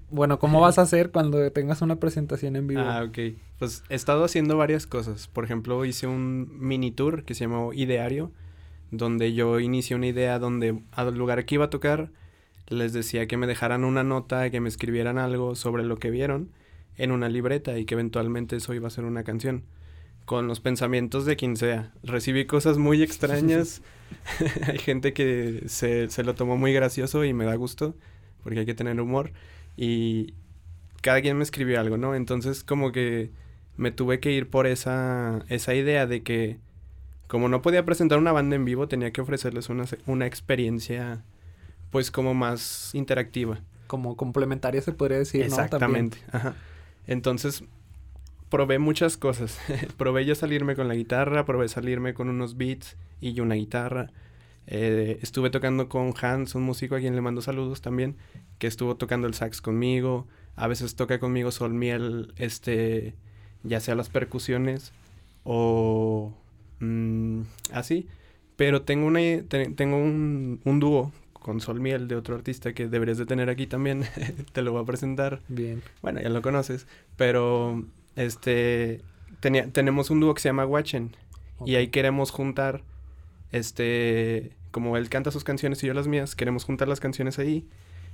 bueno, 0.09 0.39
cómo 0.39 0.61
vas 0.61 0.79
a 0.79 0.83
hacer 0.83 1.11
cuando 1.11 1.51
tengas 1.51 1.81
una 1.81 1.97
presentación 1.97 2.55
en 2.55 2.67
vivo? 2.67 2.81
Ah, 2.81 3.03
ok. 3.03 3.35
Pues 3.59 3.83
he 3.89 3.95
estado 3.95 4.23
haciendo 4.23 4.55
varias 4.55 4.87
cosas. 4.87 5.27
Por 5.27 5.43
ejemplo, 5.43 5.83
hice 5.83 6.07
un 6.07 6.49
mini 6.57 6.91
tour 6.91 7.25
que 7.25 7.35
se 7.35 7.43
llamó 7.43 7.73
Ideario, 7.73 8.31
donde 8.91 9.33
yo 9.33 9.59
inicié 9.59 9.97
una 9.97 10.07
idea 10.07 10.39
donde 10.39 10.81
al 10.93 11.13
lugar 11.17 11.43
que 11.43 11.55
iba 11.55 11.65
a 11.65 11.69
tocar 11.69 12.11
les 12.69 12.93
decía 12.93 13.27
que 13.27 13.37
me 13.37 13.47
dejaran 13.47 13.83
una 13.83 14.03
nota, 14.03 14.49
que 14.49 14.61
me 14.61 14.69
escribieran 14.69 15.17
algo 15.17 15.55
sobre 15.55 15.83
lo 15.83 15.97
que 15.97 16.11
vieron 16.11 16.51
en 16.97 17.11
una 17.11 17.29
libreta 17.29 17.77
y 17.77 17.85
que 17.85 17.95
eventualmente 17.95 18.55
eso 18.55 18.73
iba 18.73 18.87
a 18.87 18.91
ser 18.91 19.05
una 19.05 19.23
canción. 19.23 19.63
Con 20.25 20.47
los 20.47 20.59
pensamientos 20.59 21.25
de 21.25 21.35
quien 21.35 21.57
sea. 21.57 21.91
Recibí 22.03 22.45
cosas 22.45 22.77
muy 22.77 23.01
extrañas. 23.03 23.81
hay 24.67 24.77
gente 24.77 25.13
que 25.13 25.63
se, 25.67 26.09
se 26.09 26.23
lo 26.23 26.35
tomó 26.35 26.57
muy 26.57 26.73
gracioso 26.73 27.25
y 27.25 27.33
me 27.33 27.45
da 27.45 27.55
gusto, 27.55 27.95
porque 28.43 28.59
hay 28.59 28.65
que 28.65 28.75
tener 28.75 28.99
humor. 29.01 29.31
Y 29.75 30.33
cada 31.01 31.21
quien 31.21 31.37
me 31.37 31.43
escribió 31.43 31.79
algo, 31.79 31.97
¿no? 31.97 32.15
Entonces 32.15 32.63
como 32.63 32.91
que 32.91 33.31
me 33.77 33.91
tuve 33.91 34.19
que 34.19 34.31
ir 34.31 34.49
por 34.49 34.67
esa, 34.67 35.43
esa 35.47 35.73
idea 35.73 36.05
de 36.05 36.21
que 36.21 36.57
como 37.27 37.47
no 37.47 37.61
podía 37.61 37.85
presentar 37.85 38.17
una 38.17 38.31
banda 38.31 38.55
en 38.55 38.65
vivo, 38.65 38.87
tenía 38.87 39.11
que 39.11 39.21
ofrecerles 39.21 39.69
una, 39.69 39.85
una 40.05 40.25
experiencia 40.25 41.23
pues 41.91 42.11
como 42.11 42.33
más 42.33 42.91
interactiva. 42.93 43.59
Como 43.87 44.15
complementaria 44.15 44.81
se 44.81 44.91
podría 44.91 45.17
decir, 45.17 45.41
Exactamente, 45.41 46.17
ajá. 46.31 46.55
Entonces, 47.07 47.63
probé 48.49 48.79
muchas 48.79 49.17
cosas. 49.17 49.59
probé 49.97 50.25
yo 50.25 50.35
salirme 50.35 50.75
con 50.75 50.87
la 50.87 50.95
guitarra, 50.95 51.45
probé 51.45 51.67
salirme 51.67 52.13
con 52.13 52.29
unos 52.29 52.57
beats 52.57 52.97
y 53.21 53.39
una 53.39 53.55
guitarra. 53.55 54.11
Eh, 54.67 55.17
estuve 55.23 55.49
tocando 55.49 55.89
con 55.89 56.13
Hans, 56.21 56.53
un 56.53 56.63
músico 56.63 56.95
a 56.95 56.99
quien 56.99 57.15
le 57.15 57.21
mando 57.21 57.41
saludos 57.41 57.81
también, 57.81 58.17
que 58.59 58.67
estuvo 58.67 58.95
tocando 58.95 59.27
el 59.27 59.33
sax 59.33 59.61
conmigo. 59.61 60.27
A 60.55 60.67
veces 60.67 60.95
toca 60.95 61.19
conmigo 61.19 61.51
Sol 61.51 61.73
Miel, 61.73 62.33
este, 62.35 63.15
ya 63.63 63.79
sea 63.79 63.95
las 63.95 64.09
percusiones 64.09 64.91
o 65.43 66.33
mm, 66.79 67.41
así. 67.73 68.07
Pero 68.55 68.81
tengo, 68.83 69.07
una, 69.07 69.21
tengo 69.47 69.97
un, 69.97 70.59
un 70.65 70.79
dúo 70.79 71.13
con 71.49 71.61
Sol 71.61 71.79
Miel 71.79 72.07
de 72.07 72.15
otro 72.15 72.35
artista 72.35 72.73
que 72.73 72.87
deberías 72.87 73.17
de 73.17 73.25
tener 73.25 73.49
aquí 73.49 73.65
también. 73.65 74.03
Te 74.53 74.61
lo 74.61 74.71
voy 74.71 74.83
a 74.83 74.85
presentar. 74.85 75.41
Bien. 75.47 75.81
Bueno, 76.03 76.21
ya 76.21 76.29
lo 76.29 76.43
conoces. 76.43 76.85
Pero 77.17 77.85
este 78.15 79.01
tenía, 79.39 79.67
tenemos 79.71 80.11
un 80.11 80.19
dúo 80.19 80.35
que 80.35 80.41
se 80.41 80.49
llama 80.49 80.67
Watchen. 80.67 81.15
Y 81.65 81.73
ahí 81.73 81.87
queremos 81.87 82.29
juntar. 82.29 82.83
Este. 83.51 84.51
Como 84.69 84.95
él 84.95 85.09
canta 85.09 85.31
sus 85.31 85.43
canciones 85.43 85.83
y 85.83 85.87
yo 85.87 85.95
las 85.95 86.07
mías, 86.07 86.35
queremos 86.35 86.65
juntar 86.65 86.87
las 86.87 86.99
canciones 86.99 87.39
ahí. 87.39 87.67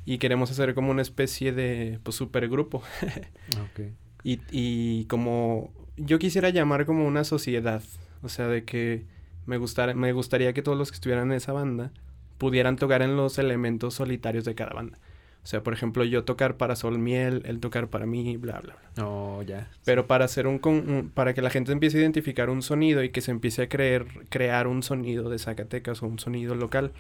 Y 0.06 0.18
queremos 0.18 0.50
hacer 0.50 0.74
como 0.74 0.92
una 0.92 1.02
especie 1.02 1.52
de 1.52 2.00
pues 2.04 2.16
supergrupo. 2.16 2.84
okay. 3.70 3.94
y, 4.24 4.40
y 4.50 5.06
como 5.08 5.74
yo 5.98 6.20
quisiera 6.20 6.52
llamar 6.52 6.86
como 6.86 7.06
una 7.06 7.26
sociedad. 7.26 7.84
O 8.24 8.30
sea, 8.30 8.48
de 8.48 8.64
que 8.64 9.04
me, 9.46 9.58
gustara, 9.58 9.94
me 9.94 10.14
gustaría 10.14 10.54
que 10.54 10.62
todos 10.62 10.78
los 10.78 10.90
que 10.90 10.96
estuvieran 10.96 11.32
en 11.32 11.36
esa 11.36 11.52
banda 11.52 11.92
pudieran 12.38 12.76
tocar 12.76 13.02
en 13.02 13.16
los 13.16 13.38
elementos 13.38 13.96
solitarios 13.96 14.46
de 14.46 14.56
cada 14.56 14.74
banda. 14.74 14.98
O 15.46 15.48
sea, 15.48 15.62
por 15.62 15.74
ejemplo, 15.74 16.04
yo 16.04 16.24
tocar 16.24 16.58
para 16.58 16.76
Sol 16.76 16.98
Miel, 16.98 17.44
él 17.46 17.60
tocar 17.60 17.88
para 17.88 18.08
mí, 18.08 18.36
bla, 18.36 18.60
bla, 18.62 18.76
bla. 18.96 19.06
Oh, 19.06 19.44
ya. 19.44 19.70
Pero 19.84 20.08
para 20.08 20.26
hacer 20.26 20.48
un, 20.48 21.12
para 21.14 21.36
que 21.36 21.44
la 21.44 21.52
gente 21.52 21.72
empiece 21.72 22.00
a 22.00 22.02
identificar 22.02 22.50
un 22.50 22.64
sonido 22.64 23.04
y 23.04 23.10
que 23.10 23.22
se 23.22 23.30
empiece 23.30 23.62
a 23.62 23.70
creer, 23.70 24.08
crear 24.30 24.66
un 24.66 24.82
sonido 24.82 25.30
de 25.30 25.38
Zacatecas 25.38 26.02
o 26.02 26.08
un 26.08 26.18
sonido 26.18 26.56
local. 26.56 26.92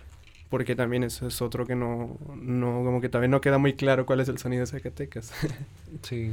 Porque 0.51 0.75
también 0.75 1.03
eso 1.03 1.25
es 1.25 1.41
otro 1.41 1.65
que 1.65 1.75
no, 1.75 2.19
no, 2.35 2.83
como 2.83 3.01
que 3.01 3.09
también 3.09 3.31
no 3.31 3.41
queda 3.41 3.57
muy 3.57 3.73
claro 3.73 4.05
cuál 4.05 4.19
es 4.19 4.29
el 4.29 4.37
sonido 4.37 4.61
de 4.61 4.67
Zacatecas. 4.67 5.33
sí. 6.03 6.31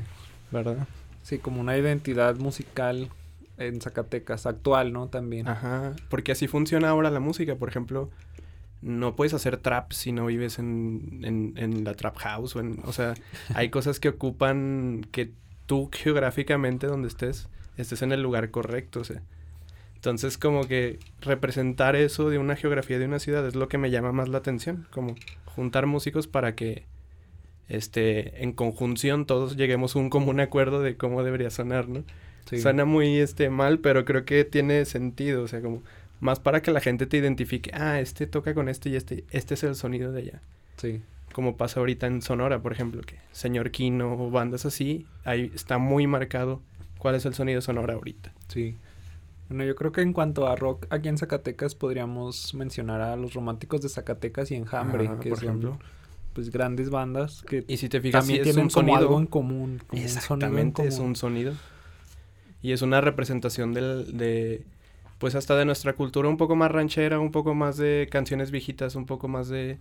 ¿Verdad? 0.50 0.86
Sí, 1.22 1.38
como 1.38 1.62
una 1.62 1.78
identidad 1.78 2.36
musical 2.36 3.08
en 3.56 3.80
Zacatecas 3.80 4.44
actual, 4.44 4.92
¿no? 4.92 5.08
También. 5.08 5.48
Ajá. 5.48 5.94
Porque 6.10 6.32
así 6.32 6.46
funciona 6.46 6.90
ahora 6.90 7.10
la 7.10 7.20
música. 7.20 7.56
Por 7.56 7.70
ejemplo, 7.70 8.10
no 8.82 9.14
puedes 9.16 9.32
hacer 9.32 9.56
trap 9.56 9.92
si 9.92 10.12
no 10.12 10.26
vives 10.26 10.58
en, 10.58 11.20
en, 11.22 11.54
en 11.56 11.84
la 11.84 11.94
trap 11.94 12.16
house. 12.18 12.56
O, 12.56 12.60
en, 12.60 12.80
o 12.84 12.92
sea, 12.92 13.14
hay 13.54 13.70
cosas 13.70 14.00
que 14.00 14.10
ocupan 14.10 15.06
que 15.10 15.32
tú 15.66 15.88
geográficamente 15.92 16.86
donde 16.86 17.08
estés, 17.08 17.48
estés 17.76 18.02
en 18.02 18.12
el 18.12 18.22
lugar 18.22 18.50
correcto. 18.50 19.00
O 19.00 19.04
sea. 19.04 19.22
Entonces, 19.94 20.36
como 20.36 20.66
que 20.66 20.98
representar 21.20 21.94
eso 21.94 22.28
de 22.28 22.38
una 22.38 22.56
geografía 22.56 22.98
de 22.98 23.04
una 23.04 23.20
ciudad 23.20 23.46
es 23.46 23.54
lo 23.54 23.68
que 23.68 23.78
me 23.78 23.90
llama 23.90 24.10
más 24.10 24.28
la 24.28 24.38
atención. 24.38 24.88
Como 24.90 25.14
juntar 25.44 25.86
músicos 25.86 26.26
para 26.26 26.56
que 26.56 26.86
este, 27.68 28.42
en 28.42 28.52
conjunción 28.52 29.26
todos 29.26 29.56
lleguemos 29.56 29.94
a 29.94 30.00
un 30.00 30.10
común 30.10 30.40
acuerdo 30.40 30.82
de 30.82 30.96
cómo 30.96 31.22
debería 31.22 31.50
sonar, 31.50 31.88
¿no? 31.88 32.02
Suena 32.50 32.84
muy 32.84 33.18
este, 33.18 33.48
mal, 33.48 33.78
pero 33.78 34.04
creo 34.04 34.24
que 34.24 34.44
tiene 34.44 34.84
sentido. 34.84 35.44
O 35.44 35.48
sea, 35.48 35.62
como 35.62 35.82
más 36.22 36.38
para 36.38 36.62
que 36.62 36.70
la 36.70 36.80
gente 36.80 37.06
te 37.06 37.16
identifique, 37.16 37.72
ah, 37.74 37.98
este 37.98 38.28
toca 38.28 38.54
con 38.54 38.68
este 38.68 38.88
y 38.90 38.94
este, 38.94 39.24
este 39.32 39.54
es 39.54 39.64
el 39.64 39.74
sonido 39.74 40.12
de 40.12 40.20
allá. 40.20 40.40
Sí. 40.76 41.02
Como 41.32 41.56
pasa 41.56 41.80
ahorita 41.80 42.06
en 42.06 42.22
Sonora, 42.22 42.62
por 42.62 42.72
ejemplo, 42.72 43.02
que 43.02 43.16
Señor 43.32 43.72
Kino 43.72 44.12
o 44.12 44.30
bandas 44.30 44.64
así, 44.64 45.04
ahí 45.24 45.50
está 45.52 45.78
muy 45.78 46.06
marcado 46.06 46.62
cuál 46.98 47.16
es 47.16 47.26
el 47.26 47.34
sonido 47.34 47.56
de 47.56 47.62
Sonora 47.62 47.94
ahorita. 47.94 48.32
Sí. 48.46 48.76
Bueno, 49.48 49.64
yo 49.64 49.74
creo 49.74 49.90
que 49.90 50.00
en 50.00 50.12
cuanto 50.12 50.46
a 50.46 50.54
rock 50.54 50.86
aquí 50.90 51.08
en 51.08 51.18
Zacatecas 51.18 51.74
podríamos 51.74 52.54
mencionar 52.54 53.00
a 53.00 53.16
los 53.16 53.34
románticos 53.34 53.82
de 53.82 53.88
Zacatecas 53.88 54.52
y 54.52 54.54
Enjambre, 54.54 55.10
que 55.20 55.30
por 55.30 55.38
ejemplo 55.38 55.78
pues 56.32 56.50
grandes 56.50 56.88
bandas 56.88 57.42
que 57.42 57.62
y 57.68 57.76
si 57.76 57.90
te 57.90 58.00
fijas 58.00 58.24
también 58.24 58.42
tienen 58.42 58.70
como 58.70 58.96
algo 58.96 59.18
en 59.18 59.26
común 59.26 59.82
exactamente 59.92 60.86
es 60.86 60.98
un 60.98 61.14
sonido 61.14 61.52
y 62.62 62.72
es 62.72 62.80
una 62.80 63.02
representación 63.02 63.74
del, 63.74 64.16
de 64.16 64.64
pues 65.22 65.36
hasta 65.36 65.54
de 65.54 65.64
nuestra 65.64 65.92
cultura 65.92 66.28
un 66.28 66.36
poco 66.36 66.56
más 66.56 66.72
ranchera, 66.72 67.20
un 67.20 67.30
poco 67.30 67.54
más 67.54 67.76
de 67.76 68.08
canciones 68.10 68.50
viejitas, 68.50 68.96
un 68.96 69.06
poco 69.06 69.28
más 69.28 69.48
de... 69.48 69.78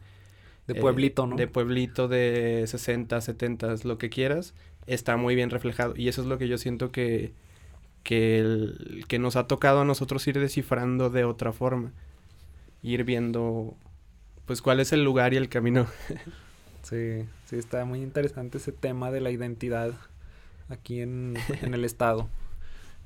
De 0.67 0.75
pueblito, 0.75 1.25
¿no? 1.25 1.35
De 1.35 1.47
pueblito, 1.47 2.07
de 2.07 2.65
60, 2.67 3.19
70, 3.19 3.77
lo 3.83 3.97
que 3.97 4.11
quieras, 4.11 4.53
está 4.85 5.17
muy 5.17 5.33
bien 5.33 5.49
reflejado. 5.49 5.95
Y 5.97 6.09
eso 6.09 6.21
es 6.21 6.27
lo 6.27 6.37
que 6.37 6.47
yo 6.47 6.59
siento 6.59 6.91
que, 6.91 7.33
que, 8.03 8.67
que 9.07 9.17
nos 9.17 9.35
ha 9.35 9.47
tocado 9.47 9.81
a 9.81 9.83
nosotros 9.83 10.27
ir 10.27 10.39
descifrando 10.39 11.09
de 11.09 11.23
otra 11.23 11.53
forma. 11.53 11.91
Ir 12.83 13.03
viendo, 13.03 13.75
pues, 14.45 14.61
cuál 14.61 14.79
es 14.79 14.93
el 14.93 15.03
lugar 15.03 15.33
y 15.33 15.37
el 15.37 15.49
camino. 15.49 15.87
sí, 16.83 17.25
sí, 17.45 17.55
está 17.55 17.83
muy 17.83 18.03
interesante 18.03 18.59
ese 18.59 18.73
tema 18.73 19.09
de 19.09 19.21
la 19.21 19.31
identidad 19.31 19.95
aquí 20.69 21.01
en, 21.01 21.35
en 21.63 21.73
el 21.73 21.83
estado. 21.83 22.29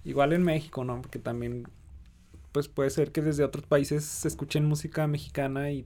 Igual 0.03 0.33
en 0.33 0.43
México, 0.43 0.83
¿no? 0.83 1.01
Porque 1.01 1.17
también 1.17 1.65
pues 2.55 2.69
puede 2.69 2.89
ser 2.89 3.11
que 3.11 3.21
desde 3.21 3.43
otros 3.43 3.65
países 3.65 4.05
se 4.05 4.29
escuchen 4.29 4.63
música 4.63 5.07
mexicana 5.07 5.71
y 5.71 5.85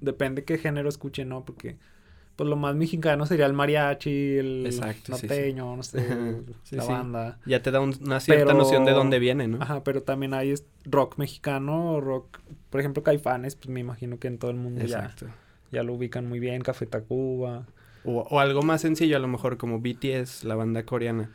depende 0.00 0.42
qué 0.42 0.56
género 0.56 0.88
escuchen, 0.88 1.28
¿no? 1.28 1.44
Porque 1.44 1.76
pues 2.34 2.48
lo 2.48 2.56
más 2.56 2.74
mexicano 2.76 3.26
sería 3.26 3.44
el 3.44 3.52
mariachi, 3.52 4.38
el 4.38 4.64
Exacto, 4.64 5.12
norteño, 5.12 5.76
no 5.76 5.82
sé, 5.82 5.98
la 6.70 6.84
banda. 6.86 7.38
Ya 7.44 7.60
te 7.60 7.70
da 7.70 7.80
una 7.80 8.20
cierta 8.20 8.54
noción 8.54 8.86
de 8.86 8.92
dónde 8.92 9.18
viene, 9.18 9.48
¿no? 9.48 9.60
Ajá, 9.60 9.84
pero 9.84 10.02
también 10.02 10.32
hay 10.32 10.54
rock 10.86 11.18
mexicano, 11.18 12.00
rock, 12.00 12.38
por 12.70 12.80
ejemplo, 12.80 13.02
Caifanes, 13.02 13.54
pues 13.54 13.68
me 13.68 13.80
imagino 13.80 14.18
que 14.18 14.28
en 14.28 14.38
todo 14.38 14.50
el 14.50 14.56
mundo 14.56 14.86
ya, 14.86 15.14
ya 15.70 15.82
lo 15.82 15.92
ubican 15.92 16.26
muy 16.26 16.40
bien, 16.40 16.62
Café 16.62 16.86
Tacuba. 16.86 17.66
O, 18.06 18.20
o 18.20 18.40
algo 18.40 18.62
más 18.62 18.80
sencillo, 18.80 19.18
a 19.18 19.20
lo 19.20 19.28
mejor 19.28 19.58
como 19.58 19.80
BTS, 19.80 20.44
la 20.44 20.54
banda 20.54 20.84
coreana. 20.84 21.32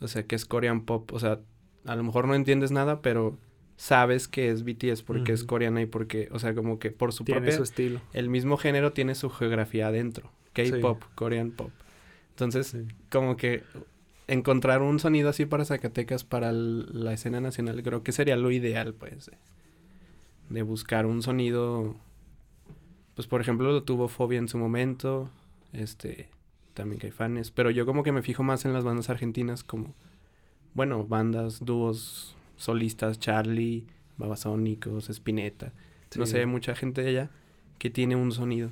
O 0.00 0.08
sea, 0.08 0.24
que 0.24 0.34
es 0.34 0.46
Korean 0.46 0.84
Pop. 0.84 1.12
O 1.12 1.20
sea, 1.20 1.38
a 1.84 1.94
lo 1.94 2.02
mejor 2.02 2.26
no 2.26 2.34
entiendes 2.34 2.72
nada, 2.72 3.02
pero 3.02 3.38
sabes 3.76 4.26
que 4.28 4.50
es 4.50 4.64
BTS 4.64 5.02
porque 5.02 5.32
es 5.32 5.44
coreana 5.44 5.82
y 5.82 5.86
porque, 5.86 6.28
o 6.32 6.38
sea, 6.38 6.54
como 6.54 6.78
que 6.78 6.90
por 6.90 7.12
su 7.12 7.24
Tiene 7.24 7.40
propia... 7.42 7.56
su 7.56 7.62
estilo. 7.62 8.00
El 8.12 8.28
mismo 8.30 8.56
género 8.56 8.92
tiene 8.92 9.14
su 9.14 9.28
geografía 9.30 9.88
adentro. 9.88 10.30
K-pop, 10.54 11.02
Korean 11.14 11.50
pop. 11.50 11.70
Entonces, 12.30 12.68
Sí. 12.68 12.86
como 13.10 13.36
que 13.36 13.62
encontrar 14.28 14.82
un 14.82 14.98
sonido 14.98 15.28
así 15.28 15.46
para 15.46 15.64
Zacatecas, 15.64 16.24
para 16.24 16.50
el- 16.50 16.86
la 17.04 17.12
escena 17.12 17.40
nacional, 17.40 17.82
creo 17.82 18.02
que 18.02 18.12
sería 18.12 18.36
lo 18.36 18.50
ideal, 18.50 18.94
pues, 18.94 19.26
de, 19.26 19.36
de 20.50 20.62
buscar 20.62 21.06
un 21.06 21.22
sonido, 21.22 21.94
pues, 23.14 23.26
por 23.28 23.40
ejemplo, 23.40 23.70
lo 23.72 23.82
tuvo 23.82 24.08
Fobia 24.08 24.38
en 24.38 24.48
su 24.48 24.58
momento, 24.58 25.30
este, 25.72 26.28
también 26.74 26.98
Caifanes, 27.00 27.50
pero 27.50 27.70
yo 27.70 27.86
como 27.86 28.02
que 28.02 28.12
me 28.12 28.22
fijo 28.22 28.42
más 28.42 28.64
en 28.64 28.72
las 28.72 28.84
bandas 28.84 29.10
argentinas 29.10 29.62
como, 29.64 29.94
bueno, 30.74 31.04
bandas, 31.04 31.64
dúos, 31.64 32.35
solistas, 32.56 33.18
Charlie, 33.18 33.84
Babasónicos, 34.18 35.08
Spinetta, 35.10 35.72
no 36.16 36.26
sé, 36.26 36.46
mucha 36.46 36.74
gente 36.74 37.02
de 37.02 37.10
allá 37.10 37.30
que 37.78 37.90
tiene 37.90 38.16
un 38.16 38.32
sonido. 38.32 38.70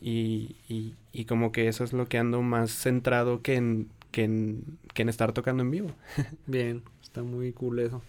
Y, 0.00 0.56
y, 0.68 0.94
y 1.12 1.24
como 1.24 1.50
que 1.50 1.68
eso 1.68 1.82
es 1.84 1.92
lo 1.92 2.06
que 2.06 2.18
ando 2.18 2.40
más 2.42 2.70
centrado 2.70 3.42
que 3.42 3.56
en, 3.56 3.88
que 4.10 4.24
en, 4.24 4.78
que 4.94 5.02
en 5.02 5.08
estar 5.08 5.32
tocando 5.32 5.62
en 5.62 5.70
vivo. 5.70 5.90
Bien, 6.46 6.82
está 7.02 7.22
muy 7.22 7.52
cool 7.52 7.80
eso. 7.80 8.02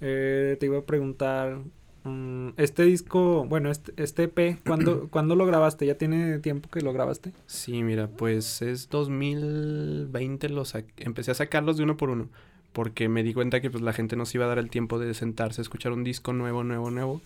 Eh, 0.00 0.56
te 0.58 0.66
iba 0.66 0.78
a 0.78 0.84
preguntar, 0.84 1.58
mm, 2.04 2.50
este 2.56 2.84
disco, 2.84 3.44
bueno, 3.46 3.70
este, 3.70 3.92
este 4.02 4.24
EP, 4.24 4.58
¿cuándo, 4.64 5.08
¿cuándo 5.10 5.36
lo 5.36 5.46
grabaste? 5.46 5.86
¿Ya 5.86 5.96
tiene 5.96 6.38
tiempo 6.38 6.70
que 6.70 6.80
lo 6.80 6.92
grabaste? 6.92 7.32
Sí, 7.46 7.82
mira, 7.82 8.08
pues 8.08 8.62
es 8.62 8.88
2020, 8.88 10.48
los 10.48 10.74
empecé 10.96 11.30
a 11.30 11.34
sacarlos 11.34 11.76
de 11.76 11.84
uno 11.84 11.96
por 11.96 12.10
uno, 12.10 12.28
porque 12.74 13.08
me 13.08 13.22
di 13.22 13.32
cuenta 13.32 13.60
que 13.60 13.70
pues 13.70 13.82
la 13.82 13.92
gente 13.92 14.16
no 14.16 14.26
se 14.26 14.36
iba 14.36 14.44
a 14.44 14.48
dar 14.48 14.58
el 14.58 14.68
tiempo 14.68 14.98
de 14.98 15.14
sentarse 15.14 15.60
a 15.60 15.62
escuchar 15.62 15.92
un 15.92 16.02
disco 16.02 16.32
nuevo, 16.32 16.64
nuevo, 16.64 16.90
nuevo, 16.90 17.22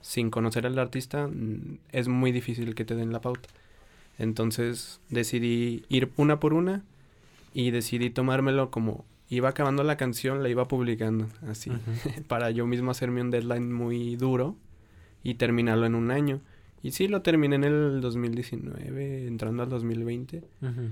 sin 0.00 0.30
conocer 0.30 0.64
al 0.64 0.78
artista, 0.78 1.26
mm, 1.26 1.78
es 1.90 2.06
muy 2.06 2.30
difícil 2.30 2.74
que 2.76 2.84
te 2.84 2.94
den 2.94 3.12
la 3.12 3.20
pauta. 3.20 3.48
Entonces 4.18 5.00
decidí 5.10 5.84
ir 5.88 6.12
una 6.16 6.38
por 6.38 6.54
una 6.54 6.84
y 7.52 7.72
decidí 7.72 8.10
tomármelo 8.10 8.70
como 8.70 9.04
iba 9.28 9.48
acabando 9.48 9.82
la 9.82 9.96
canción, 9.96 10.40
la 10.42 10.48
iba 10.48 10.68
publicando, 10.68 11.26
así, 11.48 11.72
para 12.28 12.52
yo 12.52 12.64
mismo 12.66 12.92
hacerme 12.92 13.22
un 13.22 13.32
deadline 13.32 13.72
muy 13.72 14.14
duro 14.14 14.56
y 15.24 15.34
terminarlo 15.34 15.84
en 15.84 15.96
un 15.96 16.12
año. 16.12 16.40
Y 16.84 16.92
sí, 16.92 17.08
lo 17.08 17.22
terminé 17.22 17.56
en 17.56 17.64
el 17.64 18.00
2019, 18.00 19.26
entrando 19.26 19.64
al 19.64 19.68
2020. 19.68 20.44
Ujú. 20.62 20.90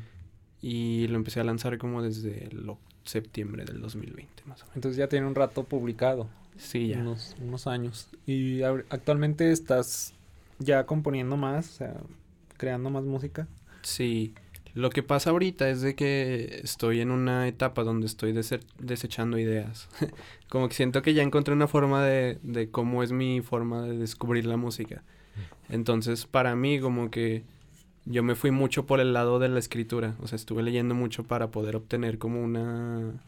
Y 0.63 1.07
lo 1.09 1.17
empecé 1.17 1.41
a 1.41 1.45
lanzar 1.45 1.79
como 1.79 2.03
desde 2.03 2.45
el 2.45 2.69
septiembre 3.05 3.65
del 3.65 3.81
2020, 3.81 4.45
más 4.47 4.61
o 4.61 4.65
menos. 4.65 4.77
Entonces 4.77 4.97
ya 4.99 5.09
tiene 5.09 5.27
un 5.27 5.35
rato 5.35 5.65
publicado, 5.65 6.29
Sí, 6.57 6.89
ya. 6.89 6.99
unos, 6.99 7.35
unos 7.41 7.67
años. 7.67 8.09
¿Y 8.27 8.63
actualmente 8.63 9.51
estás 9.53 10.15
ya 10.59 10.85
componiendo 10.87 11.37
más, 11.37 11.69
o 11.69 11.73
sea, 11.73 11.95
creando 12.57 12.91
más 12.91 13.05
música? 13.05 13.49
Sí. 13.83 14.35
Lo 14.73 14.91
que 14.91 15.03
pasa 15.03 15.31
ahorita 15.31 15.69
es 15.69 15.81
de 15.81 15.97
que 15.97 16.61
estoy 16.63 17.01
en 17.01 17.11
una 17.11 17.49
etapa 17.49 17.83
donde 17.83 18.07
estoy 18.07 18.33
dese- 18.33 18.61
desechando 18.79 19.37
ideas. 19.39 19.89
como 20.49 20.69
que 20.69 20.75
siento 20.75 21.03
que 21.03 21.13
ya 21.15 21.23
encontré 21.23 21.55
una 21.55 21.67
forma 21.67 22.05
de, 22.05 22.39
de 22.45 22.71
cómo 22.71 23.03
es 23.03 23.11
mi 23.11 23.41
forma 23.41 23.83
de 23.83 23.99
descubrir 23.99 24.47
la 24.47 24.57
música. 24.57 25.03
Entonces, 25.69 26.27
para 26.27 26.55
mí, 26.55 26.79
como 26.81 27.11
que 27.11 27.43
yo 28.05 28.23
me 28.23 28.35
fui 28.35 28.51
mucho 28.51 28.87
por 28.87 29.01
el 29.01 29.13
lado 29.13 29.39
de 29.39 29.49
la 29.49 29.59
escritura. 29.59 30.17
O 30.21 30.27
sea, 30.27 30.37
estuve 30.37 30.63
leyendo 30.63 30.95
mucho 30.95 31.25
para 31.25 31.51
poder 31.51 31.77
obtener 31.77 32.19
como 32.19 32.43
una 32.43 33.21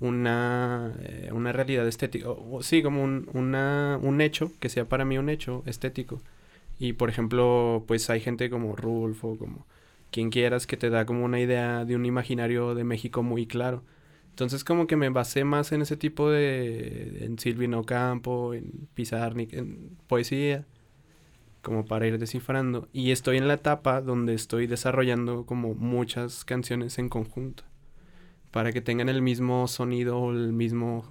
una, 0.00 0.94
eh, 1.00 1.30
una 1.32 1.52
realidad 1.52 1.86
estética, 1.86 2.30
o, 2.30 2.62
sí, 2.62 2.82
como 2.82 3.02
un, 3.02 3.28
una, 3.34 3.98
un 4.02 4.20
hecho, 4.20 4.52
que 4.60 4.68
sea 4.68 4.88
para 4.88 5.04
mí 5.04 5.18
un 5.18 5.28
hecho 5.28 5.62
estético. 5.66 6.22
Y 6.78 6.94
por 6.94 7.10
ejemplo, 7.10 7.84
pues 7.88 8.08
hay 8.10 8.20
gente 8.20 8.50
como 8.50 8.76
Rulfo, 8.76 9.36
como 9.38 9.66
quien 10.10 10.30
quieras, 10.30 10.66
que 10.66 10.76
te 10.76 10.90
da 10.90 11.06
como 11.06 11.24
una 11.24 11.40
idea 11.40 11.84
de 11.84 11.96
un 11.96 12.06
imaginario 12.06 12.74
de 12.74 12.84
México 12.84 13.22
muy 13.22 13.46
claro. 13.46 13.82
Entonces 14.30 14.64
como 14.64 14.86
que 14.86 14.96
me 14.96 15.08
basé 15.10 15.44
más 15.44 15.72
en 15.72 15.82
ese 15.82 15.96
tipo 15.96 16.30
de, 16.30 17.24
en 17.24 17.38
Silvino 17.38 17.84
Campo, 17.84 18.54
en 18.54 18.88
Pizarnik, 18.94 19.52
en 19.52 19.96
poesía, 20.06 20.64
como 21.68 21.84
para 21.84 22.06
ir 22.06 22.18
descifrando. 22.18 22.88
Y 22.92 23.10
estoy 23.12 23.36
en 23.36 23.46
la 23.48 23.54
etapa 23.54 24.00
donde 24.00 24.34
estoy 24.34 24.66
desarrollando 24.66 25.44
como 25.46 25.74
muchas 25.74 26.44
canciones 26.44 26.98
en 26.98 27.08
conjunto 27.08 27.64
para 28.50 28.72
que 28.72 28.80
tengan 28.80 29.08
el 29.08 29.22
mismo 29.22 29.68
sonido 29.68 30.18
o 30.18 30.32
el 30.32 30.52
mismo 30.52 31.04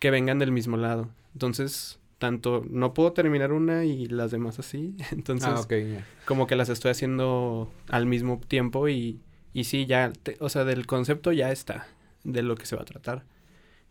que 0.00 0.10
vengan 0.10 0.38
del 0.38 0.52
mismo 0.52 0.76
lado. 0.76 1.10
Entonces, 1.34 1.98
tanto 2.18 2.64
no 2.68 2.94
puedo 2.94 3.12
terminar 3.12 3.52
una 3.52 3.84
y 3.84 4.06
las 4.06 4.30
demás 4.30 4.58
así, 4.58 4.94
entonces 5.12 5.48
ah, 5.48 5.58
como 6.24 6.46
que 6.46 6.56
las 6.56 6.68
estoy 6.68 6.90
haciendo 6.92 7.70
al 7.88 8.06
mismo 8.06 8.40
tiempo 8.48 8.88
y 8.88 9.20
y 9.54 9.64
sí 9.64 9.84
ya, 9.84 10.10
te- 10.22 10.36
o 10.40 10.48
sea, 10.48 10.64
del 10.64 10.86
concepto 10.86 11.30
ya 11.30 11.52
está 11.52 11.86
de 12.24 12.42
lo 12.42 12.54
que 12.56 12.64
se 12.64 12.74
va 12.74 12.82
a 12.82 12.86
tratar. 12.86 13.24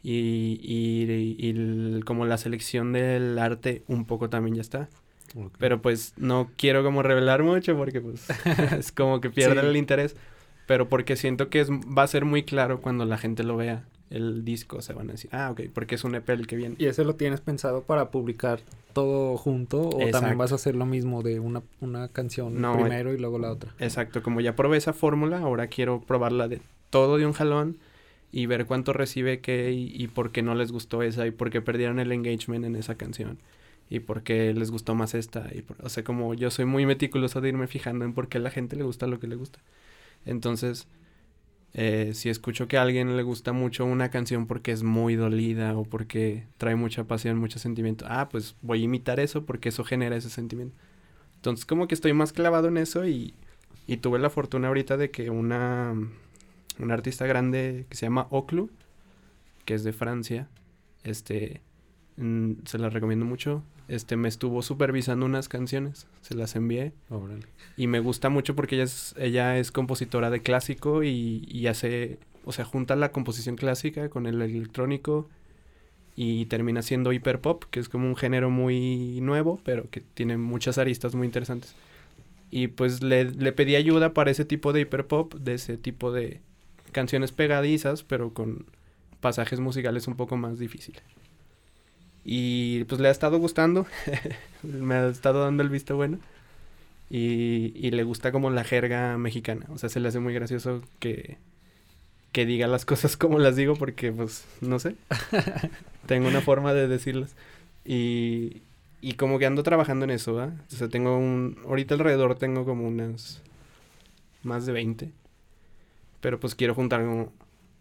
Y, 0.02 0.60
y, 0.64 1.36
y 1.38 1.50
el- 1.52 2.02
como 2.04 2.26
la 2.26 2.38
selección 2.40 2.94
del 2.94 3.38
arte 3.38 3.84
un 3.88 4.06
poco 4.06 4.28
también 4.30 4.56
ya 4.56 4.62
está. 4.62 4.90
Ok. 5.36 5.54
Pero 5.60 5.82
pues 5.82 6.14
no 6.18 6.50
quiero 6.58 6.84
como 6.84 7.04
revelar 7.04 7.44
mucho 7.44 7.76
porque 7.78 8.02
pues 8.02 8.28
es 8.78 8.92
como 8.92 9.22
que 9.22 9.30
pierde 9.30 9.62
Sí. 9.62 9.68
el 9.68 9.78
interés. 9.78 10.16
Pero 10.68 10.88
porque 10.88 11.16
siento 11.16 11.50
que 11.50 11.60
es, 11.62 11.70
va 11.70 12.04
a 12.04 12.08
ser 12.08 12.24
muy 12.26 12.44
claro 12.44 12.82
cuando 12.82 13.06
la 13.06 13.18
gente 13.18 13.44
lo 13.44 13.58
vea 13.58 13.84
el 14.10 14.46
disco. 14.46 14.78
O 14.78 14.82
sea, 14.82 14.96
van 14.96 15.10
a 15.10 15.14
decir, 15.14 15.30
ah, 15.34 15.50
ok, 15.52 15.62
porque 15.74 15.96
es 15.96 16.04
un 16.04 16.16
EP 16.16 16.30
el 16.30 16.48
que 16.48 16.56
viene. 16.56 16.76
¿Y 16.78 16.86
ese 16.86 17.04
lo 17.04 17.16
tienes 17.16 17.42
pensado 17.42 17.84
para 17.84 18.10
publicar 18.12 18.60
todo 18.94 19.38
junto 19.38 19.90
o 19.90 20.10
también 20.12 20.38
vas 20.38 20.52
a 20.52 20.56
hacer 20.56 20.76
lo 20.76 20.86
mismo 20.86 21.24
de 21.24 21.40
una, 21.40 21.62
una 21.80 22.08
canción 22.10 22.60
No, 22.62 22.74
primero 22.74 23.14
y 23.14 23.18
luego 23.18 23.40
la 23.40 23.52
otra? 23.52 23.74
Exacto, 23.80 24.22
como 24.22 24.42
ya 24.42 24.56
probé 24.56 24.78
esa 24.78 24.94
fórmula, 24.94 25.40
ahora 25.40 25.68
quiero 25.68 26.02
probarla 26.02 26.48
de 26.50 26.62
todo 26.90 27.18
de 27.18 27.26
un 27.26 27.32
jalón 27.34 27.78
y 28.34 28.46
ver 28.48 28.66
cuánto 28.66 28.92
recibe 28.94 29.40
qué 29.40 29.72
y, 29.72 29.92
y 29.96 30.08
por 30.08 30.32
qué 30.32 30.42
no 30.42 30.56
les 30.56 30.72
gustó 30.74 31.04
esa 31.04 31.26
y 31.26 31.32
por 31.32 31.50
qué 31.50 31.62
perdieron 31.62 32.00
el 32.00 32.12
engagement 32.12 32.66
en 32.66 32.76
esa 32.76 32.96
canción 32.96 33.40
y 33.92 34.02
por 34.02 34.24
qué 34.24 34.54
les 34.56 34.72
gustó 34.72 34.96
más 34.96 35.16
esta. 35.16 35.50
Y 35.56 35.64
por- 35.64 35.78
o 35.86 35.90
sea, 35.90 36.04
como 36.06 36.36
yo 36.36 36.52
soy 36.52 36.66
muy 36.66 36.88
meticuloso 36.88 37.42
de 37.42 37.50
irme 37.50 37.68
fijando 37.68 38.06
en 38.06 38.14
por 38.16 38.30
qué 38.30 38.40
a 38.40 38.42
la 38.42 38.52
gente 38.52 38.78
le 38.78 38.86
gusta 38.86 39.08
lo 39.08 39.20
que 39.22 39.28
le 39.28 39.36
gusta. 39.38 39.60
Entonces, 40.26 40.88
eh, 41.74 42.12
si 42.14 42.30
escucho 42.30 42.68
que 42.68 42.78
a 42.78 42.82
alguien 42.84 43.16
le 43.18 43.24
gusta 43.24 43.54
mucho 43.54 43.86
una 43.86 44.10
canción 44.12 44.48
porque 44.48 44.72
es 44.74 44.84
muy 44.84 45.16
dolida 45.16 45.78
o 45.78 45.84
porque 45.86 46.46
trae 46.58 46.76
mucha 46.76 47.06
pasión, 47.06 47.38
mucho 47.38 47.60
sentimiento, 47.60 48.06
ah, 48.10 48.30
pues 48.30 48.56
voy 48.62 48.82
a 48.82 48.86
imitar 48.86 49.20
eso 49.20 49.46
porque 49.46 49.70
eso 49.70 49.84
genera 49.86 50.18
ese 50.18 50.30
sentimiento. 50.30 50.76
Entonces, 51.38 51.66
como 51.66 51.88
que 51.88 51.96
estoy 51.96 52.14
más 52.14 52.34
clavado 52.34 52.68
en 52.70 52.78
eso 52.78 53.08
y, 53.08 53.34
y 53.88 53.98
tuve 53.98 54.20
la 54.20 54.30
fortuna 54.30 54.70
ahorita 54.70 54.98
de 54.98 55.12
que 55.12 55.30
una, 55.30 55.96
una 56.80 56.94
artista 56.94 57.26
grande 57.28 57.86
que 57.90 57.98
se 57.98 58.06
llama 58.06 58.28
Oclu, 58.32 58.70
que 59.66 59.74
es 59.76 59.84
de 59.84 59.94
Francia, 59.94 60.48
este, 61.04 61.62
mm, 62.18 62.54
se 62.66 62.78
la 62.78 62.90
recomiendo 62.90 63.26
mucho, 63.26 63.64
este, 63.92 64.16
me 64.16 64.30
estuvo 64.30 64.62
supervisando 64.62 65.26
unas 65.26 65.50
canciones, 65.50 66.08
se 66.22 66.34
las 66.34 66.56
envié 66.56 66.94
Órale. 67.10 67.46
y 67.76 67.88
me 67.88 68.00
gusta 68.00 68.30
mucho 68.30 68.56
porque 68.56 68.76
ella 68.76 68.86
es, 68.86 69.14
ella 69.18 69.58
es 69.58 69.72
compositora 69.72 70.30
de 70.30 70.42
clásico 70.42 71.04
y, 71.04 71.46
y 71.50 71.68
hace, 71.68 72.18
o 72.46 72.54
sea, 72.54 72.64
junta 72.64 72.96
la 72.96 73.12
composición 73.12 73.58
clásica 73.58 74.10
con 74.10 74.28
el 74.28 74.42
electrónico 74.42 75.28
y 76.16 76.46
termina 76.46 76.82
siendo 76.82 77.12
hiperpop, 77.12 77.66
que 77.66 77.82
es 77.82 77.90
como 77.90 78.08
un 78.08 78.16
género 78.16 78.50
muy 78.50 79.20
nuevo, 79.22 79.60
pero 79.66 79.90
que 79.90 80.00
tiene 80.00 80.38
muchas 80.38 80.78
aristas 80.78 81.14
muy 81.14 81.26
interesantes. 81.28 81.76
Y 82.50 82.68
pues 82.68 83.04
le, 83.04 83.26
le 83.26 83.52
pedí 83.52 83.76
ayuda 83.76 84.14
para 84.14 84.32
ese 84.32 84.46
tipo 84.46 84.72
de 84.72 84.82
hiperpop, 84.82 85.34
de 85.36 85.56
ese 85.56 85.78
tipo 85.78 86.12
de 86.12 86.40
canciones 86.94 87.32
pegadizas, 87.32 88.04
pero 88.04 88.34
con 88.34 88.66
pasajes 89.20 89.60
musicales 89.60 90.08
un 90.08 90.16
poco 90.16 90.38
más 90.38 90.60
difíciles. 90.60 91.04
Y 92.24 92.84
pues 92.86 93.02
le 93.02 93.08
ha 93.08 93.12
estado 93.12 93.40
gustando, 93.40 93.88
me 94.64 94.96
ha 94.96 95.08
estado 95.08 95.44
dando 95.44 95.64
el 95.64 95.70
visto 95.70 95.96
bueno. 95.96 96.20
Y, 97.10 97.74
y 97.76 97.92
le 97.92 98.04
gusta 98.04 98.32
como 98.32 98.50
la 98.52 98.64
jerga 98.64 99.18
mexicana. 99.18 99.66
O 99.70 99.78
sea, 99.78 99.90
se 99.90 100.00
le 100.00 100.08
hace 100.08 100.20
muy 100.20 100.34
gracioso 100.34 100.82
que, 101.00 101.38
que 102.32 102.46
diga 102.46 102.68
las 102.68 102.86
cosas 102.86 103.18
como 103.18 103.40
las 103.40 103.56
digo 103.56 103.76
porque, 103.76 104.12
pues, 104.12 104.46
no 104.62 104.80
sé. 104.80 104.96
tengo 106.06 106.28
una 106.30 106.42
forma 106.42 106.74
de 106.74 106.88
decirlas. 106.88 107.36
Y, 107.84 108.62
y 109.02 109.14
como 109.14 109.40
que 109.40 109.46
ando 109.46 109.64
trabajando 109.64 110.06
en 110.06 110.12
eso, 110.12 110.36
¿va? 110.36 110.54
O 110.72 110.76
sea, 110.76 110.88
tengo 110.88 111.18
un... 111.18 111.58
Ahorita 111.66 111.96
alrededor 111.96 112.36
tengo 112.36 112.66
como 112.66 112.88
unas... 112.88 113.42
Más 114.44 114.66
de 114.66 114.72
20. 114.72 115.12
Pero 116.22 116.40
pues 116.40 116.56
quiero 116.56 116.74
juntar 116.76 117.02
como, 117.02 117.34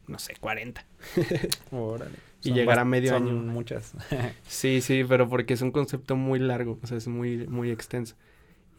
no 0.09 0.19
sé, 0.19 0.35
40. 0.41 0.85
Órale. 1.71 2.30
Y 2.43 2.53
llegar 2.53 2.79
a 2.79 2.85
medio 2.85 3.11
son 3.11 3.25
año. 3.29 3.35
muchas. 3.35 3.93
Sí, 4.47 4.81
sí, 4.81 5.05
pero 5.09 5.29
porque 5.29 5.55
es 5.55 5.63
un 5.63 5.71
concepto 5.73 6.17
muy 6.17 6.39
largo, 6.39 6.79
o 6.83 6.87
sea, 6.87 6.97
es 6.97 7.07
muy, 7.09 7.47
muy 7.47 7.71
extenso. 7.71 8.17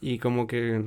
Y 0.01 0.17
como 0.17 0.47
que 0.47 0.83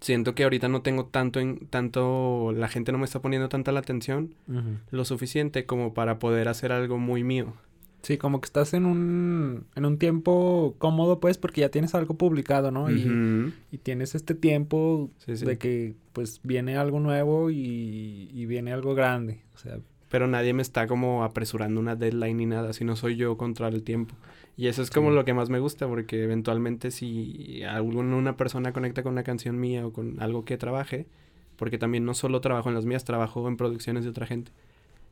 siento 0.00 0.34
que 0.34 0.44
ahorita 0.44 0.68
no 0.68 0.82
tengo 0.82 1.06
tanto 1.06 1.40
en, 1.40 1.66
tanto, 1.68 2.52
la 2.54 2.68
gente 2.68 2.92
no 2.92 2.98
me 2.98 3.04
está 3.04 3.20
poniendo 3.20 3.48
tanta 3.48 3.72
la 3.72 3.80
atención, 3.80 4.34
Ujú. 4.48 4.78
lo 4.90 5.04
suficiente 5.04 5.66
como 5.66 5.94
para 5.94 6.18
poder 6.18 6.48
hacer 6.48 6.72
algo 6.72 6.98
muy 6.98 7.22
mío. 7.24 7.54
Sí, 8.02 8.18
como 8.18 8.38
que 8.40 8.44
estás 8.46 8.74
en 8.74 8.84
un, 8.84 9.64
en 9.76 9.86
un 9.86 9.96
tiempo 9.98 10.74
cómodo, 10.78 11.20
pues, 11.20 11.38
porque 11.38 11.62
ya 11.62 11.70
tienes 11.70 11.94
algo 11.94 12.14
publicado, 12.18 12.70
¿no? 12.70 12.90
Y, 12.90 13.06
Ujú. 13.06 13.52
y 13.72 13.78
tienes 13.78 14.14
este 14.14 14.34
tiempo 14.34 15.10
Sí, 15.24 15.36
sí. 15.38 15.46
de 15.46 15.56
que, 15.56 15.94
pues, 16.12 16.40
viene 16.42 16.76
algo 16.76 17.00
nuevo 17.00 17.48
y, 17.50 18.28
y 18.30 18.44
viene 18.44 18.72
algo 18.74 18.94
grande. 18.94 19.40
O 19.54 19.58
sea, 19.58 19.78
Pero 20.14 20.28
nadie 20.28 20.52
me 20.52 20.62
está 20.62 20.86
como 20.86 21.24
apresurando 21.24 21.80
una 21.80 21.96
deadline 21.96 22.36
ni 22.36 22.46
nada, 22.46 22.72
sino 22.72 22.94
soy 22.94 23.16
yo 23.16 23.36
contra 23.36 23.66
el 23.66 23.82
tiempo. 23.82 24.14
Y 24.56 24.68
eso 24.68 24.80
es 24.80 24.92
como 24.92 25.08
Sí. 25.08 25.16
lo 25.16 25.24
que 25.24 25.34
más 25.34 25.50
me 25.50 25.58
gusta, 25.58 25.88
porque 25.88 26.22
eventualmente 26.22 26.92
si 26.92 27.64
alguna 27.64 28.14
una 28.14 28.36
persona 28.36 28.72
conecta 28.72 29.02
con 29.02 29.14
una 29.14 29.24
canción 29.24 29.58
mía 29.58 29.84
o 29.84 29.92
con 29.92 30.22
algo 30.22 30.44
que 30.44 30.56
trabaje, 30.56 31.08
porque 31.56 31.78
también 31.78 32.04
no 32.04 32.14
solo 32.14 32.40
trabajo 32.40 32.68
en 32.68 32.76
las 32.76 32.84
mías, 32.84 33.04
trabajo 33.04 33.48
en 33.48 33.56
producciones 33.56 34.04
de 34.04 34.10
otra 34.10 34.24
gente. 34.24 34.52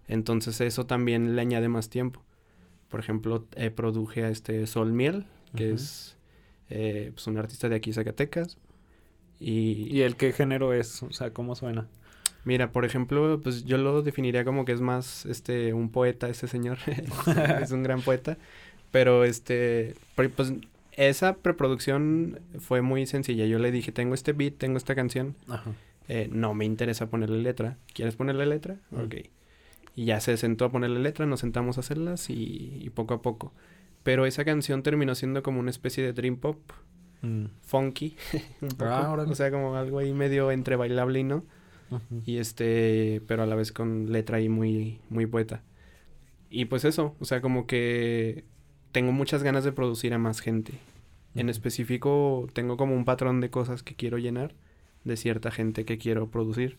Entonces 0.07 0.61
eso 0.61 0.87
también 0.87 1.35
le 1.35 1.43
añade 1.43 1.69
más 1.69 1.89
tiempo. 1.91 2.23
Por 2.89 3.01
ejemplo, 3.01 3.45
eh, 3.57 3.73
produje 3.73 4.23
a 4.23 4.29
este 4.29 4.69
Sol 4.69 4.93
Miel, 4.93 5.27
que 5.57 5.67
Ujú. 5.73 5.75
es 5.75 6.17
eh, 6.71 7.11
pues 7.13 7.27
un 7.27 7.39
artista 7.39 7.69
de 7.69 7.75
aquí, 7.75 7.93
Zacatecas. 7.93 8.57
Y, 9.41 9.89
¿y 9.91 10.03
el 10.03 10.15
qué 10.15 10.33
género 10.33 10.73
es? 10.73 11.03
O 11.03 11.11
sea, 11.13 11.33
¿cómo 11.33 11.57
suena? 11.57 11.89
Mira, 12.45 12.73
por 12.73 12.85
ejemplo, 12.85 13.41
pues 13.43 13.65
yo 13.65 13.79
lo 13.79 14.03
definiría 14.03 14.45
como 14.45 14.65
que 14.65 14.73
es 14.73 14.81
más 14.81 15.27
este 15.27 15.73
un 15.75 15.91
poeta 15.91 16.29
ese 16.29 16.49
señor. 16.49 16.79
es 17.63 17.71
un 17.71 17.83
gran 17.83 18.03
poeta, 18.03 18.37
pero 18.91 19.25
este 19.25 19.95
pues 20.17 20.53
esa 20.93 21.37
preproducción 21.37 22.41
fue 22.59 22.83
muy 22.83 23.07
sencilla. 23.07 23.47
Yo 23.47 23.59
le 23.59 23.71
dije, 23.71 23.93
"Tengo 23.93 24.15
este 24.15 24.33
beat, 24.33 24.55
tengo 24.59 24.77
esta 24.77 24.95
canción, 24.95 25.37
Ajá. 25.49 25.71
eh, 26.09 26.29
no 26.33 26.53
me 26.55 26.65
interesa 26.65 27.09
ponerle 27.09 27.39
letra. 27.43 27.79
¿Quieres 27.95 28.17
ponerle 28.17 28.45
letra? 28.47 28.77
Mm. 28.91 29.01
Ok. 29.05 29.15
Y 29.95 30.07
ya 30.07 30.21
se 30.21 30.37
sentó 30.37 30.65
a 30.65 30.73
ponerle 30.73 31.01
letra, 31.01 31.27
nos 31.27 31.41
sentamos 31.41 31.77
a 31.77 31.81
hacerlas 31.81 32.29
y, 32.31 32.79
y 32.83 32.91
poco 32.91 33.15
a 33.15 33.23
poco. 33.23 33.53
Pero 34.03 34.27
esa 34.27 34.45
canción 34.45 34.83
terminó 34.83 35.15
siendo 35.15 35.43
como 35.43 35.61
una 35.61 35.71
especie 35.71 36.03
de 36.05 36.13
dream 36.13 36.37
pop 36.37 36.59
Mm. 37.25 37.45
funky, 37.61 38.17
un 38.63 38.69
poco. 38.71 38.87
Ah, 38.87 39.13
o 39.29 39.35
sea, 39.37 39.53
como 39.53 39.77
algo 39.77 40.01
ahí 40.01 40.13
medio 40.13 40.51
entre 40.51 40.75
bailable 40.75 41.21
y 41.21 41.25
no. 41.25 41.45
Y 42.27 42.39
este, 42.39 43.23
pero 43.27 43.43
a 43.43 43.47
la 43.47 43.55
vez 43.55 43.73
con 43.73 44.13
letra 44.13 44.39
ahí 44.39 44.49
muy, 44.49 45.01
muy 45.11 45.27
poeta. 45.27 45.63
Y 46.51 46.67
pues 46.67 46.85
eso, 46.85 47.17
o 47.19 47.25
sea, 47.25 47.41
como 47.41 47.67
que 47.67 48.45
tengo 48.93 49.13
muchas 49.13 49.43
ganas 49.43 49.65
de 49.65 49.73
producir 49.73 50.13
a 50.15 50.19
más 50.19 50.41
gente. 50.41 50.75
En 51.35 51.49
específico, 51.49 52.47
tengo 52.53 52.77
como 52.77 52.95
un 52.95 53.05
patrón 53.05 53.41
de 53.41 53.51
cosas 53.51 53.83
que 53.83 53.95
quiero 53.95 54.19
llenar 54.19 54.55
de 55.05 55.17
cierta 55.17 55.51
gente 55.51 55.85
que 55.85 55.99
quiero 55.99 56.31
producir. 56.31 56.79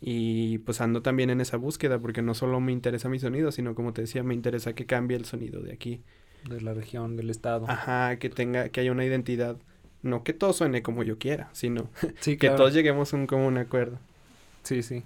Y 0.00 0.58
pues 0.58 0.80
ando 0.80 1.02
también 1.02 1.28
en 1.30 1.40
esa 1.40 1.56
búsqueda 1.56 1.98
porque 1.98 2.22
no 2.22 2.34
solo 2.34 2.60
me 2.60 2.72
interesa 2.72 3.08
mi 3.08 3.18
sonido, 3.18 3.52
sino 3.52 3.74
como 3.74 3.92
te 3.92 4.02
decía, 4.02 4.22
me 4.22 4.34
interesa 4.34 4.72
que 4.72 4.86
cambie 4.86 5.16
el 5.16 5.26
sonido 5.26 5.60
de 5.60 5.72
aquí. 5.72 6.02
De 6.48 6.60
la 6.60 6.72
región, 6.72 7.16
del 7.16 7.28
estado. 7.28 7.68
Ajá, 7.68 8.18
que 8.18 8.30
tenga, 8.30 8.70
que 8.70 8.80
haya 8.80 8.92
una 8.92 9.04
identidad. 9.04 9.58
No 10.02 10.24
que 10.24 10.32
todo 10.32 10.52
suene 10.52 10.82
como 10.82 11.02
yo 11.02 11.18
quiera, 11.18 11.48
sino 11.52 11.88
Sí, 12.20 12.36
que 12.36 12.48
todos 12.50 12.72
lleguemos 12.74 13.12
a 13.12 13.16
un 13.16 13.26
común 13.26 13.58
acuerdo. 13.58 13.98
Sí, 14.62 14.82
sí. 14.82 15.02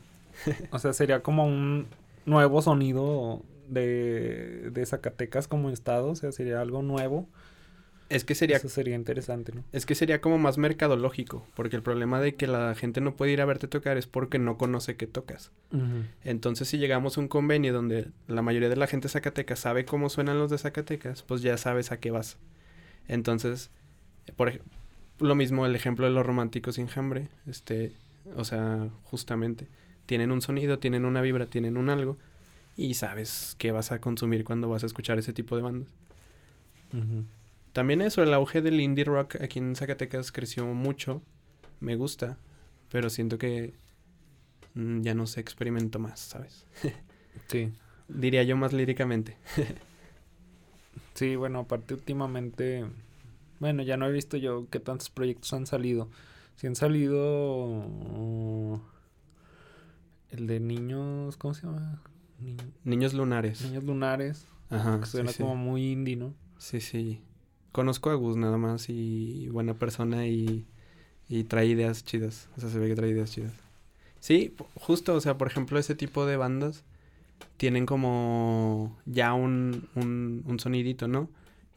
O 0.72 0.78
sea, 0.78 0.92
sería 0.92 1.20
como 1.22 1.46
un 1.46 1.86
nuevo 2.26 2.60
sonido 2.62 3.42
de, 3.68 4.70
de 4.72 4.86
Zacatecas 4.86 5.48
como 5.48 5.70
estado. 5.70 6.10
O 6.10 6.16
sea, 6.16 6.32
sería 6.32 6.60
algo 6.60 6.82
nuevo. 6.82 7.28
Es 8.10 8.24
que 8.24 8.34
sería 8.34 8.58
Eso 8.58 8.68
sería 8.68 8.94
interesante, 8.94 9.52
¿no? 9.52 9.64
Es 9.72 9.86
que 9.86 9.94
sería 9.94 10.20
como 10.20 10.36
más 10.38 10.58
mercadológico, 10.58 11.46
porque 11.56 11.74
el 11.76 11.82
problema 11.82 12.20
de 12.20 12.34
que 12.34 12.46
la 12.46 12.74
gente 12.74 13.00
no 13.00 13.16
puede 13.16 13.32
ir 13.32 13.40
a 13.40 13.46
verte 13.46 13.66
tocar 13.66 13.96
es 13.96 14.06
porque 14.06 14.38
no 14.38 14.58
conoce 14.58 14.94
que 14.96 15.06
tocas. 15.06 15.50
Entonces, 16.22 16.68
si 16.68 16.78
llegamos 16.78 17.16
a 17.16 17.20
un 17.22 17.28
convenio 17.28 17.72
donde 17.72 18.08
la 18.28 18.42
mayoría 18.42 18.68
de 18.68 18.76
la 18.76 18.86
gente 18.86 19.08
de 19.08 19.12
Zacatecas 19.12 19.58
sabe 19.58 19.84
cómo 19.86 20.10
suenan 20.10 20.38
los 20.38 20.50
de 20.50 20.58
Zacatecas, 20.58 21.22
pues 21.22 21.40
ya 21.42 21.56
sabes 21.56 21.92
a 21.92 21.98
qué 21.98 22.10
vas. 22.10 22.36
Entonces, 23.08 23.70
por 24.36 24.48
ej- 24.50 24.60
lo 25.18 25.34
mismo 25.34 25.66
el 25.66 25.76
ejemplo 25.76 26.06
de 26.06 26.12
los 26.12 26.26
románticos 26.26 26.76
sin 26.76 26.88
hambre, 26.96 27.28
este, 27.46 27.92
o 28.36 28.44
sea, 28.44 28.88
justamente 29.04 29.68
tienen 30.06 30.30
un 30.30 30.42
sonido, 30.42 30.78
tienen 30.78 31.04
una 31.04 31.20
vibra, 31.20 31.46
tienen 31.46 31.76
un 31.76 31.88
algo 31.88 32.18
y 32.76 32.94
sabes 32.94 33.54
qué 33.58 33.72
vas 33.72 33.92
a 33.92 34.00
consumir 34.00 34.44
cuando 34.44 34.68
vas 34.68 34.82
a 34.82 34.86
escuchar 34.86 35.18
ese 35.18 35.32
tipo 35.32 35.56
de 35.56 35.62
bandas. 35.62 35.88
También 37.72 38.02
eso, 38.02 38.22
el 38.22 38.32
auge 38.32 38.62
del 38.62 38.80
indie 38.80 39.04
rock 39.04 39.40
aquí 39.40 39.58
en 39.58 39.74
Zacatecas 39.74 40.30
creció 40.30 40.64
mucho. 40.66 41.22
Me 41.80 41.96
gusta, 41.96 42.38
pero 42.88 43.10
siento 43.10 43.36
que 43.36 43.74
mm, 44.74 45.00
ya 45.00 45.14
no 45.14 45.26
se 45.26 45.40
experimentó 45.40 45.98
más, 45.98 46.20
¿sabes? 46.20 46.66
Sí. 47.48 47.72
Diría 48.06 48.44
yo 48.44 48.56
más 48.56 48.72
líricamente. 48.72 49.36
Sí, 51.14 51.36
bueno, 51.36 51.60
aparte 51.60 51.94
últimamente, 51.94 52.84
bueno, 53.60 53.82
ya 53.82 53.96
no 53.96 54.06
he 54.06 54.12
visto 54.12 54.36
yo 54.36 54.66
qué 54.70 54.80
tantos 54.80 55.10
proyectos 55.10 55.52
han 55.52 55.66
salido. 55.66 56.08
Si 56.56 56.66
han 56.66 56.76
salido 56.76 57.66
uh, 57.66 58.80
el 60.30 60.46
de 60.46 60.60
niños, 60.60 61.36
¿cómo 61.36 61.54
se 61.54 61.66
llama? 61.66 62.00
Ni- 62.40 62.56
Niños 62.84 63.14
lunares. 63.14 63.62
niños 63.62 63.84
lunares, 63.84 64.46
Ajá. 64.70 65.00
que 65.00 65.06
suena 65.06 65.30
sí. 65.32 65.42
como 65.42 65.56
muy 65.56 65.92
indie, 65.92 66.16
¿no? 66.16 66.34
sí, 66.58 66.80
sí. 66.80 67.20
Conozco 67.72 68.10
a 68.10 68.14
Gus 68.14 68.36
nada 68.36 68.56
más 68.56 68.88
y 68.88 69.48
buena 69.48 69.74
persona 69.74 70.28
y, 70.28 70.64
y 71.28 71.42
trae 71.42 71.66
ideas 71.66 72.04
chidas. 72.04 72.48
O 72.56 72.60
sea, 72.60 72.70
se 72.70 72.78
ve 72.78 72.86
que 72.88 72.94
trae 72.94 73.10
ideas 73.10 73.32
chidas. 73.32 73.52
Sí, 74.20 74.54
justo, 74.76 75.14
o 75.14 75.20
sea, 75.20 75.36
por 75.36 75.48
ejemplo, 75.48 75.76
ese 75.78 75.96
tipo 75.96 76.24
de 76.24 76.36
bandas 76.36 76.84
tienen 77.56 77.84
como 77.84 78.96
ya 79.06 79.34
un, 79.34 79.88
un, 79.96 80.44
un 80.46 80.60
sonidito, 80.60 81.08
¿no? 81.08 81.28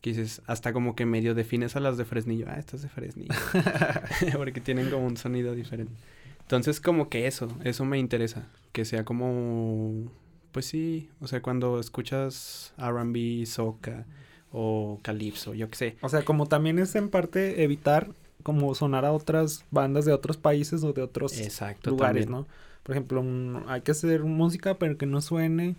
Que 0.01 0.11
dices, 0.11 0.41
hasta 0.45 0.73
como 0.73 0.95
que 0.95 1.05
medio 1.05 1.33
defines 1.33 1.75
a 1.75 1.79
las 1.79 1.97
de 1.97 2.05
Fresnillo. 2.05 2.45
Ah, 2.49 2.59
estas 2.59 2.81
de 2.81 2.89
Fresnillo. 2.89 3.33
Porque 4.37 4.61
tienen 4.61 4.89
como 4.89 5.05
un 5.07 5.17
sonido 5.17 5.55
diferente. 5.55 5.93
Entonces, 6.41 6.79
como 6.79 7.09
que 7.09 7.27
eso, 7.27 7.49
eso 7.63 7.83
me 7.83 7.97
interesa. 7.99 8.47
Que 8.71 8.85
sea 8.85 9.03
como, 9.03 10.11
pues 10.51 10.65
sí, 10.65 11.09
o 11.19 11.27
sea, 11.27 11.41
cuando 11.41 11.79
escuchas 11.79 12.73
R&B, 12.77 13.45
soca 13.45 14.05
o 14.51 14.99
calipso, 15.01 15.53
yo 15.53 15.69
qué 15.69 15.75
sé. 15.75 15.97
O 16.01 16.07
sea, 16.09 16.23
como 16.23 16.45
también 16.45 16.79
es 16.79 16.95
en 16.95 17.09
parte 17.09 17.63
evitar 17.63 18.11
como 18.43 18.73
sonar 18.75 19.03
a 19.03 19.11
otras 19.11 19.65
bandas 19.71 20.05
de 20.05 20.13
otros 20.13 20.37
países 20.37 20.83
o 20.83 20.93
de 20.93 21.01
otros 21.01 21.37
Exacto, 21.37 21.89
lugares, 21.89 22.27
también. 22.27 22.43
¿no? 22.43 22.47
Por 22.83 22.95
ejemplo, 22.95 23.19
un- 23.19 23.63
hay 23.67 23.81
que 23.81 23.91
hacer 23.91 24.23
música 24.23 24.75
pero 24.79 24.97
que 24.97 25.05
no 25.05 25.19
suene 25.19 25.75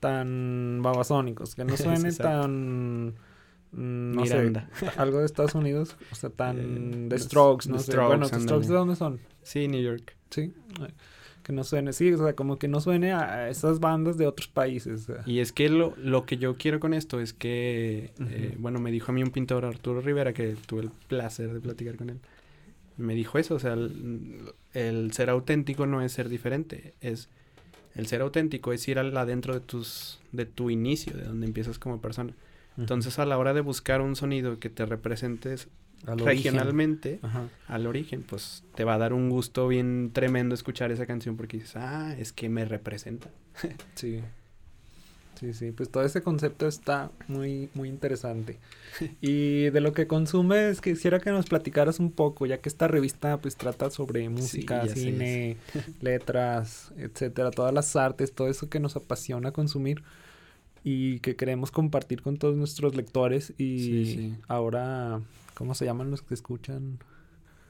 tan 0.00 0.80
babasónicos, 0.82 1.54
que 1.54 1.64
no 1.64 1.74
suene 1.78 2.12
tan 2.12 3.14
mm, 3.72 4.12
no 4.12 4.26
sé, 4.26 4.52
algo 4.96 5.18
de 5.20 5.26
Estados 5.26 5.54
Unidos, 5.54 5.96
o 6.10 6.14
sea, 6.14 6.30
tan 6.30 6.58
Eh, 6.58 7.08
de 7.08 7.16
los- 7.16 7.22
Strokes, 7.24 7.68
no 7.68 7.76
The 7.76 7.82
sé. 7.82 7.92
Strokes, 7.92 8.08
bueno, 8.08 8.28
¿The 8.28 8.40
Strokes 8.40 8.68
de 8.68 8.74
dónde 8.74 8.96
son? 8.96 9.18
Sí, 9.42 9.68
New 9.68 9.82
York. 9.82 10.16
Sí. 10.30 10.52
eh, 10.80 10.92
Que 11.42 11.52
no 11.52 11.64
suene, 11.64 11.92
sí, 11.92 12.12
o 12.12 12.18
sea, 12.18 12.34
como 12.34 12.56
que 12.58 12.68
no 12.68 12.80
suene 12.80 13.12
a 13.12 13.48
esas 13.50 13.80
bandas 13.80 14.16
de 14.16 14.28
otros 14.28 14.46
países. 14.46 15.08
Y 15.26 15.40
es 15.40 15.50
que 15.52 15.68
lo, 15.68 15.92
lo 15.96 16.24
que 16.24 16.36
yo 16.38 16.54
quiero 16.56 16.78
con 16.78 16.94
esto 16.94 17.18
es 17.20 17.32
que, 17.32 18.12
eh, 18.30 18.54
bueno, 18.60 18.78
me 18.78 18.92
dijo 18.92 19.10
a 19.10 19.14
mí 19.14 19.24
un 19.24 19.32
pintor, 19.32 19.64
Arturo 19.64 20.00
Rivera, 20.00 20.32
que 20.32 20.54
tuve 20.66 20.82
el 20.82 20.90
placer 21.08 21.52
de 21.52 21.60
platicar 21.60 21.96
con 21.96 22.10
él. 22.10 22.20
Me 22.96 23.16
dijo 23.16 23.38
eso, 23.38 23.56
o 23.56 23.58
sea, 23.58 23.72
el, 23.72 24.52
el 24.72 25.12
ser 25.12 25.30
auténtico 25.30 25.84
no 25.86 26.00
es 26.00 26.12
ser 26.12 26.28
diferente, 26.28 26.94
es 27.00 27.28
el 27.96 28.06
ser 28.06 28.20
auténtico 28.22 28.72
es 28.72 28.86
ir 28.86 28.98
al 29.00 29.14
adentro 29.16 29.52
de 29.54 29.60
tus 29.60 30.20
de 30.30 30.46
tu 30.46 30.70
inicio, 30.70 31.12
de 31.14 31.24
donde 31.24 31.46
empiezas 31.46 31.78
como 31.80 32.00
persona. 32.00 32.34
Entonces, 32.78 33.18
a 33.18 33.26
la 33.26 33.38
hora 33.38 33.52
de 33.52 33.60
buscar 33.60 34.00
un 34.00 34.16
sonido 34.16 34.58
que 34.58 34.70
te 34.70 34.86
representes 34.86 35.68
Al 36.06 36.18
regionalmente 36.18 37.20
al 37.68 37.86
origen, 37.86 38.22
pues 38.22 38.64
te 38.74 38.84
va 38.84 38.94
a 38.94 38.98
dar 38.98 39.12
un 39.12 39.30
gusto 39.30 39.68
bien 39.68 40.10
tremendo 40.12 40.54
escuchar 40.54 40.90
esa 40.90 41.06
canción 41.06 41.36
porque 41.36 41.58
dices, 41.58 41.76
"Ah, 41.76 42.14
es 42.18 42.32
que 42.32 42.48
me 42.48 42.64
representa." 42.64 43.28
Sí. 43.94 44.20
Sí, 45.40 45.54
sí, 45.54 45.72
pues 45.72 45.90
todo 45.90 46.04
ese 46.04 46.22
concepto 46.22 46.68
está 46.68 47.10
muy, 47.26 47.68
muy 47.74 47.88
interesante. 47.88 48.58
Y 49.20 49.70
de 49.70 49.80
lo 49.80 49.92
que 49.92 50.06
consumes, 50.06 50.80
quisiera 50.80 51.18
que 51.18 51.30
nos 51.30 51.46
platicaras 51.46 51.98
un 51.98 52.12
poco, 52.12 52.46
ya 52.46 52.58
que 52.58 52.68
esta 52.68 52.86
revista 52.86 53.38
pues 53.40 53.56
trata 53.56 53.90
sobre 53.90 54.28
música, 54.28 54.86
cine, 54.88 55.56
letras, 56.00 56.92
etcétera, 56.96 57.50
todas 57.50 57.74
las 57.74 57.96
artes, 57.96 58.32
todo 58.32 58.48
eso 58.48 58.68
que 58.68 58.78
nos 58.78 58.94
apasiona 58.94 59.50
consumir 59.52 60.02
y 60.84 61.20
que 61.20 61.36
queremos 61.36 61.70
compartir 61.70 62.22
con 62.22 62.36
todos 62.36 62.56
nuestros 62.56 62.94
lectores 62.96 63.52
y 63.58 63.78
Sí, 63.78 64.04
sí. 64.16 64.34
ahora, 64.48 65.20
¿cómo 65.54 65.74
se 65.74 65.84
llaman 65.84 66.10
los 66.10 66.22
que 66.22 66.34
escuchan? 66.34 66.98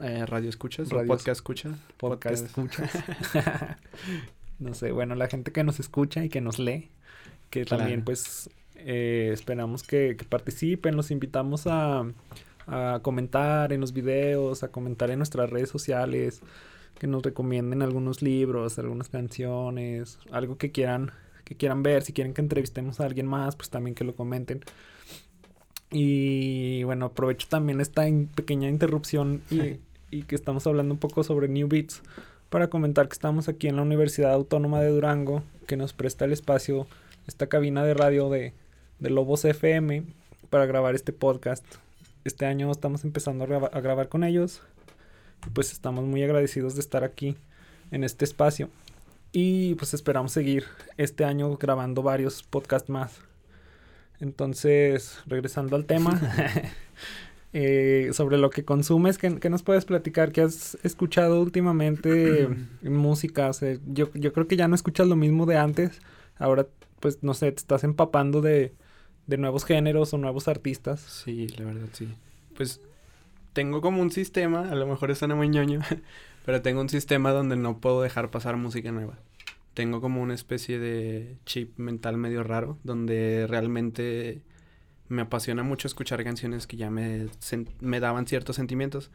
Eh, 0.01 0.25
radio 0.27 0.49
escuchas 0.49 0.91
o 0.93 0.97
Radios- 0.97 1.07
podcast 1.09 1.39
escucha. 1.39 1.79
Podcast 1.99 2.47
escuchas. 2.47 2.91
no 4.59 4.75
sé, 4.75 4.93
bueno, 4.93 5.15
la 5.15 5.29
gente 5.29 5.53
que 5.53 5.65
nos 5.65 5.81
escucha 5.81 6.25
y 6.25 6.29
que 6.29 6.41
nos 6.41 6.59
lee, 6.59 6.91
que 7.51 7.65
también 7.65 8.03
pues 8.05 8.51
eh, 8.77 9.31
esperamos 9.33 9.83
que, 9.83 10.17
que 10.17 10.25
participen, 10.25 10.97
los 10.97 11.11
invitamos 11.11 11.67
a, 11.67 12.05
a 12.67 13.01
comentar 13.03 13.73
en 13.73 13.81
los 13.81 13.93
videos, 13.93 14.63
a 14.63 14.69
comentar 14.69 15.11
en 15.11 15.19
nuestras 15.19 15.51
redes 15.51 15.69
sociales, 15.69 16.41
que 16.99 17.07
nos 17.07 17.23
recomienden 17.23 17.83
algunos 17.83 18.23
libros, 18.23 18.79
algunas 18.79 19.09
canciones, 19.09 20.19
algo 20.31 20.57
que 20.57 20.73
quieran 20.73 21.11
que 21.45 21.57
quieran 21.57 21.83
ver, 21.83 22.03
si 22.03 22.13
quieren 22.13 22.35
que 22.35 22.41
entrevistemos 22.41 23.01
a 23.01 23.07
alguien 23.07 23.27
más, 23.27 23.57
pues 23.57 23.71
también 23.71 23.95
que 23.95 24.05
lo 24.05 24.15
comenten. 24.15 24.61
Y 25.91 26.85
bueno, 26.85 27.07
aprovecho 27.07 27.47
también 27.49 27.81
esta 27.81 28.05
pequeña 28.35 28.69
interrupción 28.69 29.43
y, 29.51 29.81
y, 30.11 30.23
que 30.23 30.35
estamos 30.35 30.67
hablando 30.67 30.95
un 30.95 31.01
poco 31.01 31.23
sobre 31.23 31.49
New 31.49 31.69
Beats 31.69 32.03
para 32.49 32.69
comentar 32.69 33.09
que 33.09 33.15
estamos 33.15 33.49
aquí 33.49 33.69
en 33.69 33.77
la 33.77 33.83
Universidad 33.83 34.33
Autónoma 34.33 34.81
de 34.81 34.89
Durango, 34.89 35.43
que 35.67 35.77
nos 35.77 35.93
presta 35.93 36.25
el 36.25 36.33
espacio, 36.33 36.87
esta 37.27 37.47
cabina 37.47 37.85
de 37.85 37.95
radio 37.95 38.31
de, 38.31 38.55
de 39.01 39.11
Lobos 39.11 39.45
FM 39.45 40.05
para 40.49 40.67
grabar 40.67 40.95
este 40.95 41.13
podcast. 41.13 41.65
Este 42.25 42.47
año 42.47 42.71
estamos 42.71 43.05
empezando 43.05 43.45
a, 43.45 43.81
grabar 43.81 44.09
con 44.09 44.23
ellos. 44.23 44.61
Y 45.47 45.51
pues 45.51 45.73
estamos 45.73 46.05
muy 46.05 46.23
agradecidos 46.23 46.75
de 46.75 46.81
estar 46.81 47.03
aquí 47.03 47.37
en 47.91 48.05
este 48.05 48.25
espacio. 48.25 48.69
Y 49.33 49.75
pues 49.77 49.95
esperamos 49.95 50.33
seguir 50.33 50.65
este 50.99 51.25
año 51.25 51.57
grabando 51.57 52.03
varios 52.03 52.43
podcasts 52.43 52.91
más. 52.91 53.21
Entonces, 54.21 55.21
regresando 55.27 55.75
al 55.75 55.87
tema, 55.87 56.21
eh, 57.53 58.11
sobre 58.13 58.37
lo 58.37 58.51
que 58.51 58.65
consumes, 58.65 59.19
¿qué, 59.19 59.51
nos 59.51 59.63
puedes 59.63 59.85
platicar? 59.87 60.33
¿Qué 60.33 60.43
has 60.43 60.79
escuchado 60.83 61.41
últimamente 61.41 62.43
en 62.83 62.97
música? 62.97 63.51
yo, 63.87 64.11
yo 64.15 64.33
creo 64.33 64.47
que 64.47 64.57
ya 64.57 64.69
no 64.69 64.75
escuchas 64.75 65.09
lo 65.09 65.17
mismo 65.17 65.47
de 65.47 65.57
antes. 65.57 66.01
Ahora, 66.39 66.67
pues, 67.01 67.23
no 67.23 67.35
sé, 67.35 67.51
te 67.53 67.59
estás 67.59 67.85
empapando 67.85 68.43
de, 68.43 68.75
de 69.27 69.39
nuevos 69.39 69.65
géneros 69.65 70.13
o 70.13 70.19
nuevos 70.19 70.47
artistas. 70.47 71.01
Sí, 71.01 71.49
la 71.49 71.65
verdad, 71.65 71.89
sí. 71.93 72.09
Pues 72.55 72.81
tengo 73.53 73.81
como 73.81 74.03
un 74.03 74.11
sistema, 74.11 74.71
a 74.71 74.75
lo 74.75 74.87
mejor 74.87 75.15
suena 75.15 75.35
muy 75.35 75.49
ñoño, 75.49 75.81
pero 76.45 76.63
tengo 76.63 76.81
un 76.81 76.89
sistema 76.89 77.33
donde 77.33 77.57
no 77.57 77.79
puedo 77.79 78.03
dejar 78.03 78.31
pasar 78.31 78.57
música 78.57 78.93
nueva 78.93 79.19
tengo 79.75 80.01
como 80.01 80.23
una 80.23 80.35
especie 80.35 80.79
de 80.79 81.37
chip 81.47 81.79
mental 81.79 82.17
medio 82.17 82.43
raro, 82.43 82.79
donde 82.85 83.47
realmente 83.49 84.43
me 85.09 85.23
apasiona 85.23 85.63
mucho 85.63 85.89
escuchar 85.89 86.23
canciones 86.25 86.67
que 86.67 86.77
ya 86.77 86.91
me, 86.91 87.29
me 87.81 88.01
daban 88.01 88.27
ciertos 88.27 88.57
sentimientos, 88.57 89.11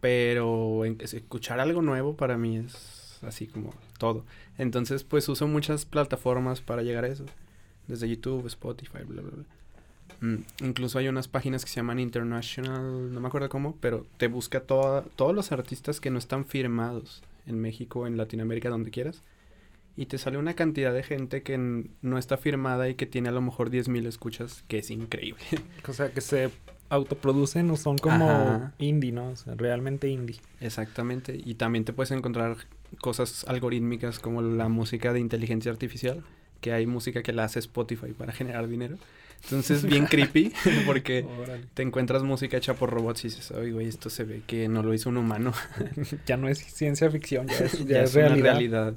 pero 0.00 0.84
escuchar 0.84 1.60
algo 1.60 1.82
nuevo 1.82 2.16
para 2.16 2.36
mí 2.36 2.58
es 2.58 3.18
así 3.22 3.46
como 3.46 3.74
todo. 3.98 4.24
Entonces, 4.58 5.04
pues 5.04 5.28
uso 5.28 5.48
muchas 5.48 5.84
plataformas 5.84 6.60
para 6.60 6.82
llegar 6.82 7.04
a 7.04 7.08
eso, 7.08 7.24
desde 7.88 8.08
YouTube, 8.08 8.46
Spotify, 8.46 9.04
bla, 9.06 9.22
bla, 9.22 9.32
bla. 9.32 9.44
Mm, 10.20 10.36
incluso 10.62 10.98
hay 10.98 11.08
unas 11.08 11.28
páginas 11.28 11.64
que 11.64 11.70
se 11.70 11.76
llaman 11.76 11.98
International, 11.98 13.12
no 13.12 13.20
me 13.20 13.28
acuerdo 13.28 13.48
cómo, 13.48 13.76
pero 13.80 14.06
te 14.16 14.28
busca 14.28 14.60
toda, 14.60 15.02
todos 15.02 15.34
los 15.34 15.52
artistas 15.52 16.00
que 16.00 16.10
no 16.10 16.18
están 16.18 16.44
firmados 16.44 17.22
en 17.46 17.60
México, 17.60 18.06
en 18.06 18.16
Latinoamérica, 18.16 18.70
donde 18.70 18.90
quieras 18.90 19.22
y 19.96 20.06
te 20.06 20.18
sale 20.18 20.36
una 20.36 20.54
cantidad 20.54 20.92
de 20.92 21.02
gente 21.02 21.42
que 21.42 21.56
no 22.02 22.18
está 22.18 22.36
firmada 22.36 22.88
y 22.88 22.94
que 22.94 23.06
tiene 23.06 23.30
a 23.30 23.32
lo 23.32 23.40
mejor 23.40 23.70
10.000 23.70 24.06
escuchas, 24.06 24.62
que 24.68 24.78
es 24.78 24.90
increíble. 24.90 25.42
O 25.88 25.92
sea, 25.92 26.10
que 26.10 26.20
se 26.20 26.50
autoproducen 26.90 27.70
o 27.70 27.76
son 27.76 27.96
como 27.96 28.72
indie, 28.78 29.12
¿no? 29.12 29.30
O 29.30 29.36
sea, 29.36 29.54
realmente 29.54 30.08
indie. 30.08 30.36
Exactamente. 30.60 31.40
Y 31.42 31.54
también 31.54 31.84
te 31.84 31.92
puedes 31.92 32.10
encontrar 32.10 32.56
cosas 33.00 33.44
algorítmicas 33.48 34.18
como 34.18 34.42
la 34.42 34.68
música 34.68 35.12
de 35.12 35.20
inteligencia 35.20 35.72
artificial, 35.72 36.22
que 36.60 36.72
hay 36.72 36.86
música 36.86 37.22
que 37.22 37.32
la 37.32 37.44
hace 37.44 37.60
Spotify 37.60 38.12
para 38.12 38.32
generar 38.32 38.68
dinero. 38.68 38.98
Entonces, 39.44 39.84
bien 39.84 40.06
creepy, 40.10 40.52
porque 40.86 41.26
te 41.74 41.82
encuentras 41.82 42.22
música 42.22 42.56
hecha 42.56 42.74
por 42.74 42.90
robots 42.90 43.24
y 43.24 43.28
dices, 43.28 43.50
oye, 43.52 43.72
güey, 43.72 43.86
esto 43.86 44.10
se 44.10 44.24
ve 44.24 44.42
que 44.46 44.68
no 44.68 44.82
lo 44.82 44.92
hizo 44.94 45.08
un 45.08 45.16
humano. 45.16 45.52
ya 46.26 46.36
no 46.36 46.48
es 46.48 46.58
ciencia 46.58 47.10
ficción, 47.10 47.46
ya 47.48 47.64
es, 47.66 47.84
ya 47.86 48.02
es 48.02 48.14
realidad. 48.14 48.94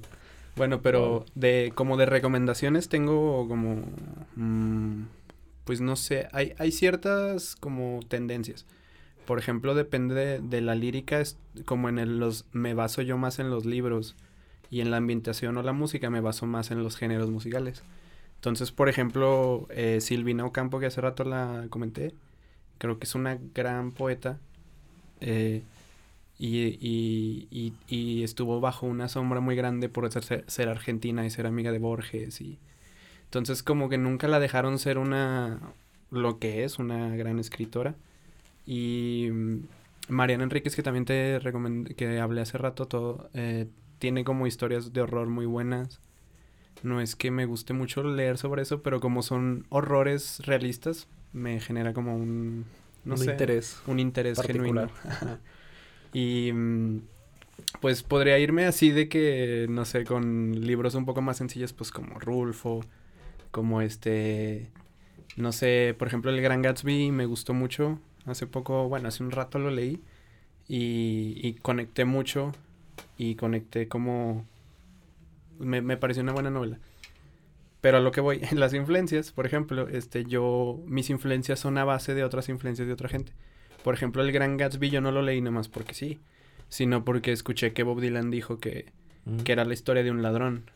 Bueno, 0.56 0.82
pero 0.82 1.26
de 1.36 1.72
como 1.76 1.96
de 1.96 2.06
recomendaciones 2.06 2.90
tengo 2.90 3.48
como 3.48 3.84
mm, 4.36 5.04
pues 5.70 5.82
no 5.82 5.96
sé, 5.96 6.28
hay, 6.32 6.54
hay 6.58 6.72
ciertas 6.72 7.56
como 7.56 8.00
tendencias. 8.08 8.66
Por 9.28 9.38
ejemplo, 9.38 9.76
depende 9.76 10.42
de, 10.42 10.62
la 10.62 10.74
lírica, 10.74 11.22
es 11.22 11.38
como 11.66 11.90
en 11.90 12.20
los 12.20 12.46
me 12.52 12.74
baso 12.74 13.04
yo 13.04 13.20
más 13.20 13.38
en 13.38 13.52
los 13.52 13.68
libros 13.68 14.16
y 14.72 14.82
en 14.82 14.90
la 14.90 14.98
ambientación 14.98 15.56
o 15.58 15.62
la 15.62 15.72
música 15.72 16.10
me 16.10 16.22
baso 16.22 16.48
más 16.48 16.72
en 16.72 16.82
los 16.82 16.98
géneros 16.98 17.30
musicales. 17.30 17.84
Entonces, 18.40 18.72
por 18.72 18.88
ejemplo, 18.88 19.68
eh, 19.70 20.00
Silvina 20.00 20.46
Ocampo, 20.46 20.80
que 20.80 20.86
hace 20.86 21.02
rato 21.02 21.26
la 21.26 21.68
comenté, 21.70 22.14
creo 22.78 22.98
que 22.98 23.04
es 23.04 23.14
una 23.14 23.38
gran 23.54 23.92
poeta. 23.92 24.40
Eh, 25.20 25.64
y, 26.40 27.74
y, 27.90 28.24
estuvo 28.24 28.62
bajo 28.62 28.86
una 28.88 29.10
sombra 29.10 29.42
muy 29.42 29.56
grande 29.58 29.90
por 29.90 30.10
ser, 30.10 30.46
ser, 30.48 30.70
argentina 30.70 31.26
y 31.26 31.30
ser 31.30 31.46
amiga 31.46 31.74
de 31.74 31.80
Borges 31.80 32.40
y 32.40 32.58
entonces 33.26 33.62
como 33.62 33.90
que 33.90 33.98
nunca 33.98 34.30
la 34.30 34.40
dejaron 34.40 34.80
ser 34.80 34.98
una 34.98 35.60
lo 36.12 36.40
que 36.40 36.64
es 36.64 36.80
una 36.80 37.16
gran 37.18 37.40
escritora 37.40 37.96
y 38.66 39.28
mm, 39.32 39.60
Mariana 40.08 40.46
Enríquez 40.46 40.76
que 40.78 40.84
también 40.84 41.04
te 41.06 41.40
recomendé 41.40 41.94
que 41.96 42.20
hablé 42.20 42.42
hace 42.42 42.58
rato 42.58 42.88
todo 42.88 43.30
eh, 43.34 43.68
tiene 44.00 44.24
como 44.24 44.48
historias 44.48 44.94
de 44.94 45.02
horror 45.02 45.28
muy 45.28 45.46
buenas 45.46 46.00
no 46.84 47.02
es 47.02 47.16
que 47.16 47.32
me 47.32 47.46
guste 47.46 47.74
mucho 47.74 48.04
leer 48.04 48.38
sobre 48.38 48.62
eso 48.62 48.82
pero 48.82 49.00
como 49.00 49.22
son 49.22 49.66
horrores 49.70 50.40
realistas 50.46 51.08
me 51.34 51.60
genera 51.60 51.94
como 51.94 52.16
un 52.16 52.66
no 53.06 53.16
un 53.16 53.24
interés 53.24 53.82
un 53.88 54.00
interés 54.00 54.42
genuino 54.42 54.90
Y 56.14 56.52
mm, 56.52 57.02
pues 57.82 58.04
podría 58.04 58.40
irme 58.40 58.66
así 58.66 58.92
de 58.92 59.10
que, 59.10 59.68
no 59.70 59.86
sé, 59.86 60.06
con 60.06 60.60
libros 60.66 60.96
un 60.96 61.06
poco 61.06 61.22
más 61.22 61.38
sencillos, 61.38 61.74
pues 61.74 61.92
como 61.92 62.20
Rulfo, 62.20 62.82
como 63.52 63.82
este, 63.82 64.70
no 65.36 65.52
sé, 65.52 65.96
por 65.98 66.08
ejemplo, 66.08 66.32
El 66.32 66.42
Gran 66.42 66.62
Gatsby 66.62 67.12
me 67.12 67.26
gustó 67.26 67.54
mucho. 67.54 68.00
Hace 68.26 68.48
poco, 68.48 68.88
bueno, 68.90 69.08
hace 69.08 69.24
un 69.24 69.32
rato 69.32 69.60
lo 69.60 69.72
leí 69.72 70.02
y, 70.68 71.40
y 71.42 71.54
conecté 71.54 72.06
mucho 72.06 72.52
y 73.18 73.36
conecté 73.36 73.88
como... 73.88 74.46
Me, 75.60 75.82
me 75.82 75.98
pareció 75.98 76.24
una 76.24 76.34
buena 76.34 76.50
novela. 76.50 76.80
Pero 77.82 77.98
a 77.98 78.00
lo 78.00 78.12
que 78.12 78.22
voy, 78.22 78.42
las 78.52 78.74
influencias, 78.74 79.32
por 79.32 79.46
ejemplo, 79.46 79.88
este, 79.88 80.26
yo, 80.26 80.82
mis 80.86 81.10
influencias 81.10 81.60
son 81.60 81.78
a 81.78 81.86
base 81.86 82.14
de 82.14 82.24
otras 82.24 82.50
influencias 82.50 82.88
de 82.88 82.94
otra 82.94 83.10
gente. 83.10 83.32
Por 83.84 83.94
ejemplo, 83.94 84.22
El 84.24 84.32
Gran 84.32 84.58
Gatsby 84.58 84.90
yo 84.90 85.02
no 85.02 85.12
lo 85.12 85.22
leí 85.22 85.42
nomás 85.42 85.70
porque 85.70 85.94
sí, 85.94 86.20
sino 86.68 87.06
porque 87.06 87.32
escuché 87.32 87.72
que 87.72 87.84
Bob 87.84 88.02
Dylan 88.02 88.30
dijo 88.30 88.60
que, 88.60 88.92
mm. 89.26 89.38
que 89.40 89.52
era 89.52 89.64
la 89.64 89.74
historia 89.74 90.04
de 90.04 90.12
un 90.12 90.22
ladrón. 90.22 90.70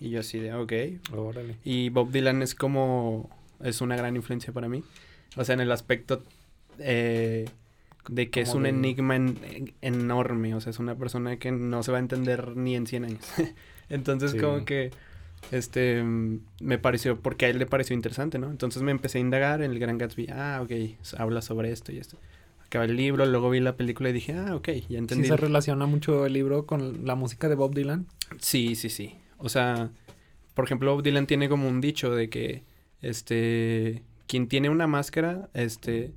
Y 0.00 0.10
yo 0.10 0.20
así 0.20 0.38
de, 0.38 0.54
ok. 0.54 0.72
Órale. 1.12 1.56
Y 1.64 1.88
Bob 1.88 2.10
Dylan 2.10 2.42
es 2.42 2.54
como, 2.54 3.30
es 3.60 3.80
una 3.80 3.96
gran 3.96 4.14
influencia 4.16 4.52
para 4.52 4.68
mí. 4.68 4.84
O 5.36 5.44
sea, 5.44 5.54
en 5.54 5.60
el 5.60 5.72
aspecto 5.72 6.22
eh, 6.78 7.46
de 8.08 8.30
que 8.30 8.42
es 8.42 8.54
un 8.54 8.66
enigma 8.66 9.16
enorme. 9.80 10.54
O 10.54 10.60
sea, 10.60 10.70
es 10.70 10.78
una 10.78 10.94
persona 10.94 11.38
que 11.38 11.50
no 11.50 11.82
se 11.82 11.90
va 11.90 11.98
a 11.98 12.00
entender 12.00 12.56
ni 12.56 12.76
en 12.76 12.86
100 12.86 13.04
años. 13.04 13.24
Entonces, 13.88 14.34
como 14.40 14.64
que 14.64 14.90
este 15.50 16.02
me 16.02 16.78
pareció 16.78 17.20
porque 17.20 17.46
a 17.46 17.48
él 17.48 17.58
le 17.58 17.66
pareció 17.66 17.94
interesante, 17.94 18.38
¿no? 18.38 18.50
Entonces 18.50 18.82
me 18.82 18.90
empecé 18.90 19.18
a 19.18 19.20
indagar 19.20 19.62
en 19.62 19.70
el 19.70 19.78
Gran 19.78 19.98
Gatsby, 19.98 20.28
ah, 20.30 20.60
ok, 20.62 20.72
habla 21.18 21.42
sobre 21.42 21.70
esto 21.72 21.92
y 21.92 21.98
esto 21.98 22.18
el 22.82 22.96
libro, 22.96 23.24
luego 23.26 23.50
vi 23.50 23.60
la 23.60 23.76
película 23.76 24.08
y 24.10 24.12
dije, 24.12 24.32
ah, 24.34 24.56
ok, 24.56 24.68
ya 24.88 24.98
entendí. 24.98 25.24
¿Sí 25.24 25.30
se 25.30 25.36
relaciona 25.36 25.86
mucho 25.86 26.26
el 26.26 26.32
libro 26.32 26.66
con 26.66 27.06
la 27.06 27.14
música 27.14 27.48
de 27.48 27.54
Bob 27.54 27.74
Dylan? 27.74 28.06
Sí, 28.40 28.74
sí, 28.74 28.88
sí. 28.88 29.14
O 29.38 29.48
sea, 29.48 29.90
por 30.54 30.64
ejemplo, 30.64 30.92
Bob 30.92 31.02
Dylan 31.02 31.26
tiene 31.26 31.48
como 31.48 31.68
un 31.68 31.80
dicho 31.80 32.14
de 32.14 32.28
que, 32.28 32.64
este, 33.00 34.02
quien 34.26 34.48
tiene 34.48 34.70
una 34.70 34.86
máscara, 34.86 35.48
este, 35.54 36.12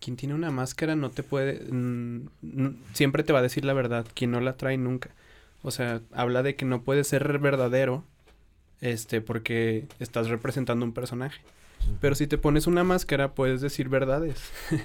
quien 0.00 0.16
tiene 0.16 0.34
una 0.34 0.50
máscara 0.50 0.96
no 0.96 1.10
te 1.10 1.22
puede, 1.22 1.60
siempre 2.94 3.22
te 3.22 3.32
va 3.32 3.40
a 3.40 3.42
decir 3.42 3.64
la 3.64 3.74
verdad, 3.74 4.06
quien 4.14 4.30
no 4.30 4.40
la 4.40 4.56
trae 4.56 4.78
nunca. 4.78 5.10
O 5.62 5.70
sea, 5.70 6.00
habla 6.12 6.42
de 6.42 6.56
que 6.56 6.64
no 6.64 6.82
puede 6.82 7.04
ser 7.04 7.38
verdadero, 7.38 8.04
este, 8.80 9.20
porque 9.20 9.86
estás 9.98 10.28
representando 10.28 10.84
un 10.84 10.92
personaje. 10.92 11.40
Pero 12.00 12.14
si 12.14 12.26
te 12.26 12.38
pones 12.38 12.66
una 12.66 12.84
máscara, 12.84 13.34
puedes 13.34 13.60
decir 13.60 13.88
verdades. 13.88 14.40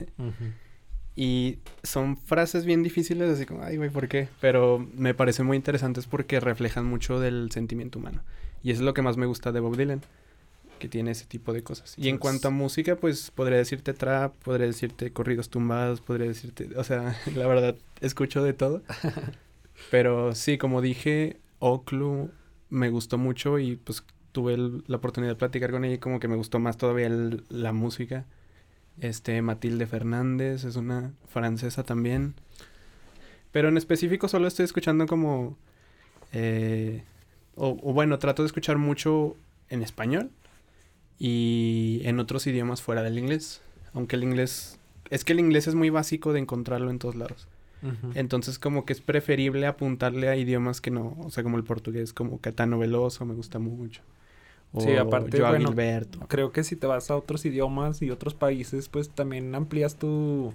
Y 1.15 1.59
son 1.81 2.17
frases 2.17 2.65
bien 2.65 2.83
difíciles, 2.83 3.29
así 3.29 3.45
como, 3.45 3.63
ay, 3.63 3.77
güey, 3.77 3.89
¿por 3.89 4.09
qué? 4.09 4.27
Pero 4.41 4.85
me 4.95 5.13
parecen 5.13 5.45
muy 5.45 5.55
interesantes 5.55 6.07
porque 6.07 6.41
reflejan 6.41 6.85
mucho 6.85 7.19
del 7.21 7.51
sentimiento 7.51 7.99
humano. 7.99 8.21
Y 8.63 8.71
eso 8.71 8.81
es 8.81 8.85
lo 8.85 8.93
que 8.93 9.01
más 9.01 9.15
me 9.15 9.25
gusta 9.25 9.53
de 9.53 9.61
Bob 9.61 9.77
Dylan, 9.77 10.01
que 10.77 10.89
tiene 10.89 11.11
ese 11.11 11.25
tipo 11.25 11.53
de 11.53 11.63
cosas. 11.63 11.93
Y 11.97 12.09
en 12.09 12.17
cuanto 12.17 12.49
a 12.49 12.51
música, 12.51 12.97
pues 12.97 13.31
podría 13.31 13.57
decirte 13.57 13.93
trap, 13.93 14.33
podría 14.43 14.67
decirte 14.67 15.13
corridos 15.13 15.49
tumbados, 15.49 16.01
podría 16.01 16.27
decirte, 16.27 16.69
o 16.75 16.83
sea, 16.83 17.17
la 17.35 17.47
verdad, 17.47 17.75
escucho 18.01 18.43
de 18.43 18.53
todo. 18.53 18.81
Pero 19.91 20.33
sí, 20.33 20.57
como 20.57 20.81
dije, 20.81 21.39
Oclu 21.59 22.31
me 22.69 22.89
gustó 22.89 23.17
mucho 23.17 23.59
y 23.59 23.75
pues 23.75 24.03
tuve 24.31 24.57
la 24.87 24.97
oportunidad 24.97 25.33
de 25.33 25.37
platicar 25.37 25.71
con 25.71 25.85
ella 25.85 25.95
y 25.95 25.99
como 25.99 26.19
que 26.19 26.27
me 26.27 26.35
gustó 26.35 26.59
más 26.59 26.77
todavía 26.77 27.09
la 27.49 27.71
música. 27.71 28.25
Este, 28.99 29.41
Matilde 29.41 29.87
Fernández 29.87 30.63
es 30.63 30.75
una 30.75 31.13
francesa 31.27 31.83
también. 31.83 32.35
Pero 33.51 33.69
en 33.69 33.77
específico 33.77 34.27
solo 34.27 34.47
estoy 34.47 34.65
escuchando 34.65 35.05
como... 35.05 35.57
Eh, 36.33 37.03
o 37.57 37.93
bueno, 37.93 38.19
trato 38.19 38.43
de 38.43 38.47
escuchar 38.47 38.77
mucho 38.77 39.37
en 39.69 39.81
español 39.81 40.29
y 41.17 42.01
en 42.03 42.19
otros 42.19 42.45
idiomas 42.47 42.81
fuera 42.81 43.01
del 43.01 43.17
inglés. 43.17 43.61
Aunque 43.93 44.15
el 44.15 44.23
inglés, 44.23 44.79
es 45.09 45.23
que 45.23 45.33
el 45.33 45.39
inglés 45.39 45.67
es 45.67 45.75
muy 45.75 45.89
básico 45.89 46.33
de 46.33 46.39
encontrarlo 46.39 46.91
en 46.91 46.99
todos 46.99 47.15
lados. 47.15 47.47
Entonces 48.15 48.57
como 48.57 48.85
que 48.85 48.93
es 48.93 49.01
preferible 49.01 49.67
apuntarle 49.67 50.27
a 50.27 50.35
idiomas 50.35 50.81
que 50.81 50.89
no, 50.89 51.15
o 51.19 51.29
sea, 51.29 51.43
como 51.43 51.57
el 51.57 51.63
portugués, 51.63 52.13
como 52.13 52.39
Catano 52.39 52.79
Veloso, 52.79 53.25
me 53.25 53.35
gusta 53.35 53.59
mucho. 53.59 54.01
O 54.73 54.81
Sí, 54.81 54.95
aparte, 54.95 55.37
Joao 55.37 55.51
bueno, 55.51 55.69
Gilberto. 55.69 56.19
Creo 56.27 56.51
que 56.51 56.63
si 56.63 56.75
te 56.75 56.87
vas 56.87 57.11
a 57.11 57.15
otros 57.15 57.45
idiomas 57.45 58.01
y 58.01 58.09
otros 58.09 58.33
países, 58.33 58.89
pues 58.89 59.09
también 59.09 59.53
amplías 59.53 59.95
tu 59.95 60.53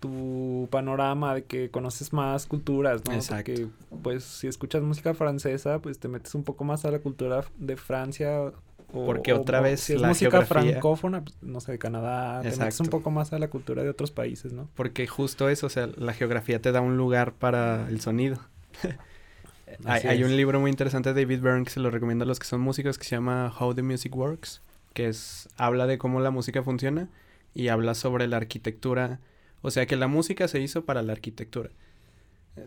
tu 0.00 0.66
panorama 0.70 1.34
de 1.34 1.44
que 1.44 1.70
conoces 1.70 2.12
más 2.12 2.46
culturas, 2.46 3.02
¿no? 3.04 3.12
Exacto. 3.12 3.52
Porque 3.52 3.68
pues 4.02 4.24
si 4.24 4.46
escuchas 4.46 4.82
música 4.82 5.12
francesa, 5.12 5.78
pues 5.80 5.98
te 5.98 6.08
metes 6.08 6.34
un 6.34 6.42
poco 6.42 6.64
más 6.64 6.86
a 6.86 6.90
la 6.90 7.00
cultura 7.00 7.44
de 7.58 7.76
Francia 7.76 8.50
o, 8.92 9.06
Porque 9.06 9.32
otra 9.32 9.60
o 9.60 9.62
vez 9.62 9.80
si 9.80 9.92
es 9.94 10.00
la 10.00 10.08
música 10.08 10.30
geografía- 10.30 10.72
francófona, 10.72 11.22
pues, 11.22 11.36
no 11.42 11.60
sé, 11.60 11.72
de 11.72 11.78
Canadá, 11.78 12.40
te 12.42 12.48
metes 12.48 12.58
un 12.60 12.64
Exacto. 12.66 12.90
poco 12.90 13.10
más 13.10 13.32
a 13.32 13.38
la 13.38 13.48
cultura 13.48 13.82
de 13.82 13.88
otros 13.88 14.10
países, 14.10 14.52
¿no? 14.52 14.68
Porque 14.74 15.06
justo 15.06 15.48
eso, 15.48 15.66
o 15.66 15.70
sea, 15.70 15.88
la 15.96 16.12
geografía 16.12 16.60
te 16.60 16.72
da 16.72 16.80
un 16.80 16.96
lugar 16.96 17.32
para 17.32 17.88
el 17.88 18.00
sonido. 18.00 18.38
hay, 19.84 20.02
hay 20.06 20.24
un 20.24 20.36
libro 20.36 20.60
muy 20.60 20.70
interesante 20.70 21.12
de 21.12 21.22
David 21.22 21.40
Byrne 21.42 21.64
que 21.64 21.70
se 21.70 21.80
lo 21.80 21.90
recomiendo 21.90 22.24
a 22.24 22.26
los 22.26 22.38
que 22.38 22.46
son 22.46 22.60
músicos 22.60 22.98
que 22.98 23.04
se 23.04 23.10
llama 23.16 23.52
How 23.58 23.74
the 23.74 23.82
Music 23.82 24.14
Works, 24.16 24.62
que 24.92 25.06
es 25.08 25.48
habla 25.56 25.86
de 25.86 25.98
cómo 25.98 26.20
la 26.20 26.30
música 26.30 26.62
funciona 26.62 27.08
y 27.54 27.68
habla 27.68 27.94
sobre 27.94 28.26
la 28.28 28.36
arquitectura, 28.38 29.20
o 29.62 29.70
sea, 29.70 29.86
que 29.86 29.96
la 29.96 30.08
música 30.08 30.48
se 30.48 30.60
hizo 30.60 30.84
para 30.84 31.02
la 31.02 31.12
arquitectura. 31.12 31.70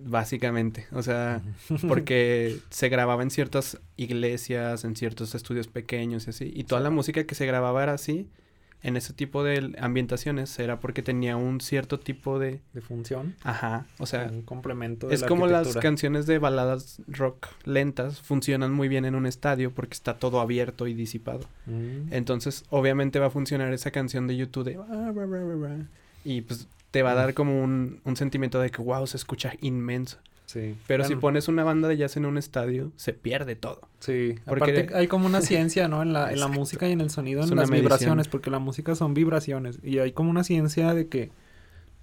Básicamente, 0.02 0.88
o 0.91 1.04
sea, 1.04 1.41
porque 1.88 2.60
se 2.69 2.89
grababa 2.89 3.24
en 3.24 3.30
ciertas 3.30 3.80
iglesias, 3.98 4.86
en 4.86 4.96
ciertos 4.96 5.36
estudios 5.36 5.67
pequeños 5.67 6.28
y 6.28 6.30
así, 6.32 6.52
y 6.56 6.63
toda 6.63 6.82
la 6.82 6.89
música 6.89 7.26
que 7.26 7.36
se 7.36 7.46
grababa 7.46 7.84
era 7.84 7.93
así, 7.93 8.28
en 8.84 8.98
ese 8.98 9.13
tipo 9.13 9.43
de 9.43 9.74
ambientaciones, 9.80 10.60
era 10.60 10.80
porque 10.80 11.02
tenía 11.02 11.38
un 11.38 11.62
cierto 11.62 12.00
tipo 12.00 12.38
de... 12.38 12.60
de 12.74 12.82
función, 12.82 13.34
Ajá, 13.43 13.86
o 13.98 14.06
sea, 14.06 14.30
un 14.30 14.41
complemento 14.41 15.08
de 15.08 15.15
es 15.15 15.22
la 15.22 15.28
como 15.28 15.48
las 15.48 15.78
canciones 15.78 16.26
de 16.26 16.38
baladas 16.38 17.02
rock 17.08 17.48
lentas 17.63 18.19
funcionan 18.19 18.74
muy 18.74 18.89
bien 18.89 19.06
en 19.06 19.15
un 19.15 19.26
estadio 19.26 19.74
porque 19.74 19.93
está 19.93 20.19
todo 20.19 20.41
abierto 20.41 20.88
y 20.88 20.93
disipado. 20.93 21.48
Mm. 21.65 22.12
Entonces, 22.12 22.65
obviamente 22.69 23.19
va 23.19 23.28
a 23.28 23.30
funcionar 23.30 23.72
esa 23.74 23.91
canción 23.91 24.28
de 24.28 24.36
YouTube 24.36 24.65
de... 24.65 24.78
Y 26.26 26.41
pues 26.41 26.67
te 26.93 27.01
va 27.01 27.13
a 27.13 27.15
dar 27.15 27.34
como 27.34 27.63
un, 27.63 27.99
un 28.03 28.15
sentimiento 28.15 28.60
de 28.62 28.69
que, 28.69 28.79
wow, 28.82 29.08
se 29.08 29.17
escucha 29.17 29.53
inmenso. 29.62 30.19
Sí. 30.45 30.75
Pero 30.86 31.03
si 31.06 31.15
pones 31.15 31.47
una 31.47 31.63
banda 31.63 31.88
de 31.88 31.97
jazz 31.97 32.15
en 32.17 32.25
un 32.27 32.38
estadio, 32.38 32.91
se 32.95 33.13
pierde 33.13 33.56
todo. 33.56 33.82
Sí, 33.99 34.36
porque- 34.45 34.63
aparte 34.82 34.95
hay 34.95 35.08
como 35.08 35.25
una 35.25 35.41
ciencia, 35.41 35.88
¿no? 35.88 36.03
En 36.03 36.13
la, 36.13 36.32
en 36.32 36.39
la 36.39 36.47
música 36.47 36.88
y 36.88 36.91
en 36.91 37.01
el 37.01 37.10
sonido, 37.10 37.43
en 37.43 37.56
las 37.56 37.71
vibraciones, 37.71 38.27
porque 38.27 38.51
la 38.51 38.60
música 38.60 38.93
son 38.93 39.15
vibraciones. 39.15 39.79
Y 39.82 39.97
hay 39.97 40.12
como 40.12 40.29
una 40.29 40.43
ciencia 40.43 40.93
de 40.93 41.08
que, 41.08 41.32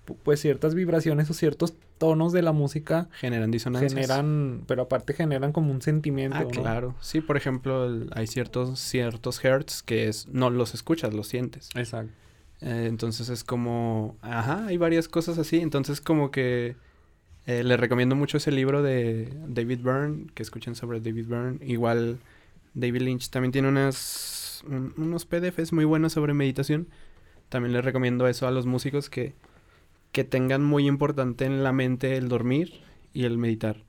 pu- 0.08 0.16
pues, 0.24 0.40
ciertas 0.40 0.74
vibraciones 0.74 1.30
o 1.30 1.34
ciertos 1.34 1.74
tonos 1.98 2.32
de 2.32 2.42
la 2.42 2.50
música 2.50 3.08
Generan 3.12 3.52
disonancias. 3.52 3.92
generan, 3.94 4.64
pero 4.66 4.82
aparte 4.82 5.12
generan 5.12 5.52
como 5.52 5.70
un 5.70 5.82
sentimiento, 5.82 6.36
Ah, 6.38 6.42
¿no? 6.42 6.48
claro. 6.48 6.94
Sí, 7.00 7.20
por 7.20 7.36
ejemplo, 7.36 7.84
el- 7.86 8.10
hay 8.14 8.26
ciertos, 8.26 8.80
ciertos 8.80 9.44
hertz 9.44 9.82
que 9.84 10.08
es, 10.08 10.26
no 10.26 10.50
los 10.50 10.74
escuchas, 10.74 11.14
los 11.14 11.28
sientes. 11.28 11.68
Exacto. 11.76 12.10
Eh, 12.62 12.86
entonces 12.88 13.28
es 13.28 13.44
como, 13.44 14.16
ajá, 14.22 14.66
hay 14.66 14.76
varias 14.76 15.08
cosas 15.08 15.38
así. 15.38 15.60
Entonces 15.60 16.00
como 16.00 16.30
que 16.30 16.76
eh, 17.46 17.64
le 17.64 17.76
recomiendo 17.76 18.16
mucho 18.16 18.36
ese 18.38 18.52
libro 18.52 18.82
de 18.82 19.32
David 19.48 19.80
Byrne, 19.82 20.26
que 20.34 20.42
escuchen 20.42 20.74
sobre 20.74 21.00
David 21.00 21.26
Byrne. 21.28 21.58
Igual 21.66 22.18
David 22.74 23.02
Lynch 23.02 23.30
también 23.30 23.52
tiene 23.52 23.68
unas, 23.68 24.62
un- 24.68 24.94
unos 24.96 25.26
PDFs 25.26 25.72
muy 25.72 25.84
buenos 25.84 26.12
sobre 26.14 26.34
meditación. 26.34 26.88
También 27.48 27.72
les 27.74 27.84
recomiendo 27.84 28.28
eso 28.28 28.46
a 28.48 28.50
los 28.52 28.66
músicos 28.66 29.10
que, 29.10 29.34
que 30.12 30.24
tengan 30.24 30.64
muy 30.64 30.86
importante 30.88 31.44
en 31.46 31.64
la 31.64 31.72
mente 31.72 32.16
el 32.16 32.28
dormir 32.28 32.80
y 33.14 33.24
el 33.24 33.38
meditar. 33.38 33.84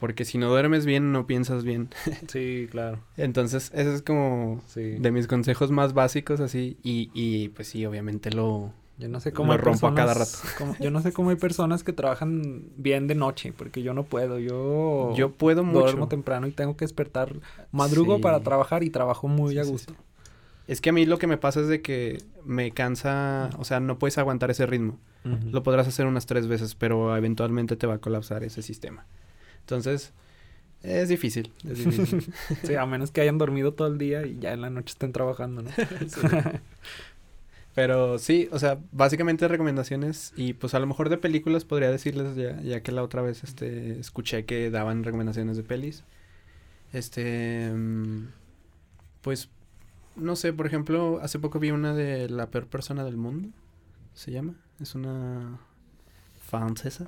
Porque 0.00 0.24
si 0.24 0.38
no 0.38 0.48
duermes 0.48 0.86
bien, 0.86 1.12
no 1.12 1.26
piensas 1.26 1.62
bien. 1.62 1.90
Sí, 2.28 2.66
claro. 2.70 2.98
Entonces, 3.16 3.70
ese 3.74 3.94
es 3.94 4.02
como 4.02 4.60
Sí. 4.66 4.96
de 4.98 5.10
mis 5.12 5.26
consejos 5.28 5.70
más 5.70 5.92
básicos 5.94 6.40
así. 6.40 6.78
Y, 6.82 7.10
y 7.14 7.50
pues 7.50 7.68
sí, 7.68 7.84
obviamente 7.86 8.30
lo, 8.30 8.72
Yo 8.98 9.08
no 9.08 9.20
sé 9.20 9.32
cómo 9.32 9.48
Lo 9.48 9.52
hay 9.52 9.58
rompo 9.64 9.86
a 9.86 9.94
cada 9.94 10.14
cómo- 10.58 10.74
yo 10.80 10.90
no 10.90 11.00
sé 11.02 11.12
cómo 11.12 11.30
hay 11.30 11.36
personas 11.36 11.84
que 11.84 11.92
trabajan 11.92 12.64
bien 12.76 13.06
de 13.06 13.14
noche, 13.14 13.52
porque 13.56 13.82
yo 13.82 13.94
no 13.94 14.04
puedo. 14.04 14.38
Yo, 14.38 15.14
Yo 15.16 15.32
puedo 15.32 15.64
mucho. 15.64 15.80
duermo 15.80 16.08
temprano 16.08 16.46
y 16.46 16.50
tengo 16.50 16.76
que 16.76 16.84
despertar. 16.84 17.34
Madrugo 17.70 18.16
Sí. 18.16 18.22
para 18.22 18.40
trabajar 18.40 18.82
y 18.82 18.90
trabajo 18.90 19.28
muy 19.28 19.52
Sí, 19.52 19.58
a 19.58 19.64
sí, 19.64 19.70
gusto. 19.70 19.94
Es 20.66 20.80
que 20.80 20.90
a 20.90 20.92
mí 20.92 21.04
lo 21.04 21.18
que 21.18 21.26
me 21.26 21.36
pasa 21.36 21.60
es 21.60 21.68
de 21.68 21.82
que 21.82 22.22
me 22.44 22.70
cansa, 22.70 23.50
o 23.58 23.64
sea, 23.64 23.80
no 23.80 23.98
puedes 23.98 24.16
aguantar 24.18 24.50
ese 24.50 24.64
ritmo. 24.66 24.98
Lo 25.50 25.62
podrás 25.62 25.86
hacer 25.88 26.06
unas 26.06 26.24
tres 26.26 26.46
veces, 26.46 26.74
pero 26.74 27.14
eventualmente 27.16 27.76
te 27.76 27.86
va 27.86 27.94
a 27.94 27.98
colapsar 27.98 28.44
ese 28.44 28.62
sistema. 28.62 29.04
Entonces, 29.70 30.12
es 30.82 31.08
difícil. 31.08 31.52
Es 31.68 31.84
difícil. 31.84 32.32
Sí, 32.64 32.74
a 32.74 32.86
menos 32.86 33.10
que 33.10 33.20
hayan 33.20 33.38
dormido 33.38 33.74
todo 33.74 33.88
el 33.88 33.98
día 33.98 34.26
y 34.26 34.38
ya 34.38 34.52
en 34.52 34.62
la 34.62 34.70
noche 34.70 34.92
estén 34.92 35.12
trabajando, 35.12 35.62
¿no? 35.62 35.70
pero 37.74 38.18
sí, 38.18 38.48
o 38.52 38.58
sea, 38.58 38.78
básicamente 38.92 39.46
recomendaciones 39.48 40.32
y 40.36 40.54
pues 40.54 40.74
a 40.74 40.78
lo 40.78 40.86
mejor 40.86 41.08
de 41.08 41.18
películas 41.18 41.64
podría 41.64 41.90
decirles 41.90 42.34
ya, 42.36 42.60
ya 42.62 42.82
que 42.82 42.92
la 42.92 43.02
otra 43.02 43.22
vez 43.22 43.44
este 43.44 43.98
escuché 44.00 44.44
que 44.44 44.70
daban 44.70 45.04
recomendaciones 45.04 45.56
de 45.56 45.62
pelis. 45.62 46.04
Este 46.92 47.70
mm, 47.72 48.28
pues 49.20 49.48
no 50.16 50.36
sé, 50.36 50.52
por 50.52 50.66
ejemplo, 50.66 51.20
hace 51.22 51.38
poco 51.38 51.58
vi 51.58 51.70
una 51.70 51.94
de 51.94 52.28
La 52.28 52.50
peor 52.50 52.66
persona 52.66 53.04
del 53.04 53.16
mundo. 53.16 53.48
Se 54.14 54.32
llama, 54.32 54.54
es 54.80 54.94
una 54.94 55.60
francesa. 56.50 57.06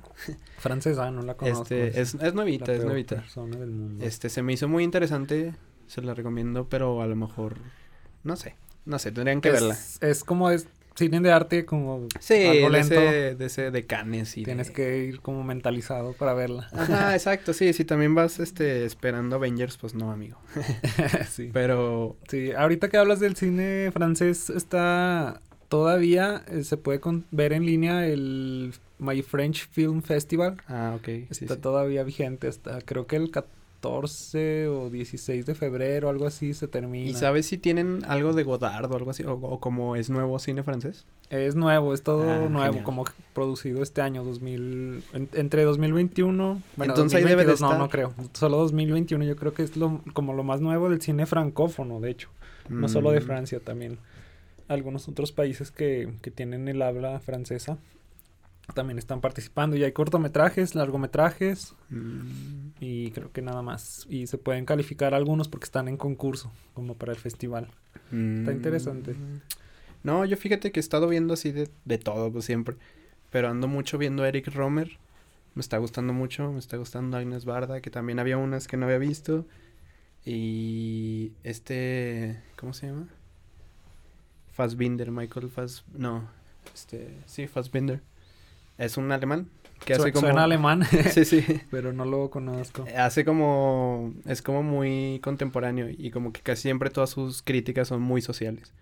Francesa, 0.57 1.11
no 1.11 1.21
la 1.21 1.35
conozco. 1.35 1.63
Este, 1.63 2.01
es, 2.01 2.15
es 2.15 2.33
nuevita, 2.33 2.67
la 2.67 2.73
es 2.73 3.35
del 3.35 3.69
mundo. 3.71 4.03
Este, 4.05 4.29
se 4.29 4.41
me 4.41 4.53
hizo 4.53 4.67
muy 4.67 4.83
interesante, 4.83 5.53
se 5.87 6.01
la 6.01 6.13
recomiendo, 6.13 6.67
pero 6.69 7.01
a 7.01 7.07
lo 7.07 7.15
mejor, 7.15 7.55
no 8.23 8.35
sé, 8.35 8.55
no 8.85 8.97
sé, 8.99 9.11
tendrían 9.11 9.41
que 9.41 9.49
es, 9.49 9.53
verla. 9.55 9.77
es 10.01 10.23
como 10.23 10.49
es 10.49 10.67
cine 10.95 11.19
de 11.21 11.31
arte, 11.31 11.65
como 11.65 12.07
Sí, 12.19 12.35
algo 12.45 12.69
de 12.69 12.69
lento. 12.69 12.93
ese, 12.93 13.35
de 13.35 13.45
ese 13.47 13.71
de 13.71 13.85
Cannes 13.87 14.37
y 14.37 14.43
tienes 14.43 14.67
de- 14.67 14.73
que 14.73 14.97
ir 15.05 15.21
como 15.21 15.43
mentalizado 15.43 16.13
para 16.13 16.33
verla. 16.35 16.67
Ajá, 16.71 17.13
exacto, 17.15 17.51
sí, 17.53 17.73
si 17.73 17.83
también 17.83 18.13
vas, 18.13 18.39
este, 18.39 18.85
esperando 18.85 19.35
Avengers, 19.37 19.77
pues 19.77 19.95
no, 19.95 20.11
amigo. 20.11 20.37
sí. 21.29 21.49
Pero, 21.51 22.15
Sí, 22.29 22.51
ahorita 22.51 22.89
que 22.89 22.97
hablas 22.97 23.19
del 23.19 23.35
cine 23.35 23.89
francés, 23.91 24.49
está 24.51 25.41
todavía 25.77 26.43
eh, 26.49 26.63
se 26.63 26.77
puede 26.77 26.99
con- 26.99 27.25
ver 27.31 27.51
en 27.51 27.65
línea 27.65 28.05
el 28.05 28.73
My 28.99 29.23
French 29.23 29.67
Film 29.71 30.03
Festival. 30.03 30.57
ah, 30.67 30.93
ok, 30.95 31.05
sí, 31.05 31.27
Está 31.31 31.55
sí. 31.55 31.61
todavía 31.61 32.03
vigente 32.03 32.47
hasta 32.47 32.79
creo 32.81 33.07
que 33.07 33.15
el 33.15 33.31
14 33.31 34.67
o 34.67 34.91
16 34.91 35.47
de 35.47 35.55
febrero, 35.55 36.09
algo 36.09 36.27
así 36.27 36.53
se 36.53 36.67
termina. 36.67 37.09
¿Y 37.09 37.15
sabes 37.15 37.47
si 37.47 37.57
tienen 37.57 38.03
algo 38.07 38.33
de 38.33 38.43
Godard 38.43 38.91
o 38.91 38.95
algo 38.95 39.09
así? 39.09 39.23
O, 39.23 39.33
o 39.33 39.59
como 39.59 39.95
es 39.95 40.11
nuevo 40.11 40.37
cine 40.37 40.61
francés. 40.61 41.05
Es 41.31 41.55
nuevo, 41.55 41.95
es 41.95 42.03
todo 42.03 42.45
Ah, 42.45 42.49
nuevo, 42.49 42.65
genial. 42.73 42.83
como 42.85 43.05
producido 43.33 43.81
este 43.81 44.01
año, 44.01 44.23
2000, 44.23 45.03
en- 45.13 45.27
entre 45.33 45.63
2021, 45.63 46.61
bueno, 46.75 46.93
Entonces 46.93 47.17
ahí 47.17 47.23
debe 47.23 47.45
de 47.45 47.51
2022, 47.51 47.61
no, 47.61 47.69
no 47.79 47.85
estar. 47.85 47.89
creo, 47.89 48.13
solo 48.33 48.57
2021, 48.57 49.25
yo 49.25 49.35
creo 49.35 49.55
que 49.55 49.63
es 49.63 49.75
lo, 49.75 50.01
como 50.13 50.33
lo 50.33 50.43
más 50.43 50.61
nuevo 50.61 50.87
del 50.91 51.01
cine 51.01 51.25
francófono, 51.25 51.99
de 51.99 52.11
hecho, 52.11 52.29
no 52.69 52.87
solo 52.87 53.09
de 53.11 53.21
Mm, 53.21 53.23
Francia, 53.23 53.59
también 53.59 53.97
algunos 54.67 55.07
otros 55.07 55.31
países 55.31 55.71
que, 55.71 56.13
que 56.21 56.31
tienen 56.31 56.67
el 56.67 56.81
habla 56.81 57.19
francesa 57.19 57.77
también 58.73 58.97
están 58.97 59.19
participando 59.19 59.75
y 59.75 59.83
hay 59.83 59.91
cortometrajes, 59.91 60.73
largometrajes 60.73 61.75
mm, 61.89 62.69
y 62.79 63.11
creo 63.11 63.31
que 63.31 63.41
nada 63.41 63.61
más, 63.61 64.05
y 64.09 64.27
se 64.27 64.37
pueden 64.37 64.65
calificar 64.65 65.13
algunos 65.13 65.49
porque 65.49 65.65
están 65.65 65.87
en 65.89 65.97
concurso, 65.97 66.51
como 66.73 66.95
para 66.95 67.11
el 67.11 67.17
festival. 67.17 67.67
mm. 68.11 68.49
interesante. 68.51 69.15
No, 70.03 70.25
yo 70.25 70.37
fíjate 70.37 70.71
que 70.71 70.79
he 70.79 70.81
estado 70.81 71.07
viendo 71.07 71.33
así 71.33 71.51
de, 71.51 71.69
de 71.85 71.97
todo, 71.97 72.31
pues 72.31 72.45
siempre. 72.45 72.75
Pero 73.31 73.49
ando 73.49 73.67
mucho 73.67 73.97
viendo 73.97 74.23
a 74.23 74.27
Eric 74.27 74.47
Romer. 74.53 74.97
Me 75.55 75.61
está 75.61 75.77
gustando 75.77 76.13
mucho. 76.13 76.51
Me 76.51 76.59
está 76.59 76.77
gustando 76.77 77.17
Agnes 77.17 77.45
Barda, 77.45 77.81
que 77.81 77.89
también 77.89 78.19
había 78.19 78.37
unas 78.37 78.67
que 78.67 78.75
no 78.75 78.85
había 78.85 78.97
visto. 78.97 79.45
Y 80.25 81.31
este. 81.43 82.41
¿Cómo 82.57 82.73
se 82.73 82.87
llama? 82.87 83.07
Fassbinder, 84.53 85.11
Michael 85.11 85.49
Fass. 85.49 85.83
No, 85.93 86.27
este. 86.73 87.17
Sí, 87.25 87.47
Fassbinder. 87.47 88.01
Es 88.77 88.97
un 88.97 89.11
alemán 89.11 89.49
que 89.85 89.93
hace 89.93 90.07
Su- 90.07 90.13
como. 90.13 90.27
Suena 90.27 90.43
alemán, 90.45 90.83
Sí, 91.11 91.25
sí. 91.25 91.43
pero 91.71 91.91
no 91.93 92.05
lo 92.05 92.29
conozco. 92.29 92.85
Hace 92.97 93.25
como. 93.25 94.13
Es 94.25 94.41
como 94.41 94.63
muy 94.63 95.19
contemporáneo 95.23 95.89
y 95.89 96.11
como 96.11 96.31
que 96.31 96.41
casi 96.41 96.63
siempre 96.63 96.89
todas 96.89 97.09
sus 97.09 97.41
críticas 97.41 97.87
son 97.87 98.01
muy 98.01 98.21
sociales. 98.21 98.73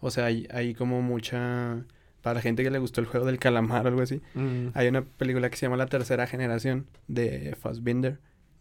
O 0.00 0.10
sea, 0.10 0.26
hay, 0.26 0.46
hay 0.50 0.74
como 0.74 1.02
mucha. 1.02 1.84
Para 2.22 2.34
la 2.36 2.40
gente 2.40 2.62
que 2.62 2.70
le 2.70 2.78
gustó 2.78 3.02
el 3.02 3.06
juego 3.06 3.26
del 3.26 3.38
calamar 3.38 3.84
o 3.84 3.88
algo 3.88 4.00
así. 4.00 4.22
Mm. 4.34 4.68
Hay 4.72 4.88
una 4.88 5.02
película 5.02 5.50
que 5.50 5.56
se 5.58 5.66
llama 5.66 5.76
La 5.76 5.86
Tercera 5.86 6.26
Generación 6.26 6.86
de 7.06 7.54
Fassbinder. 7.60 8.18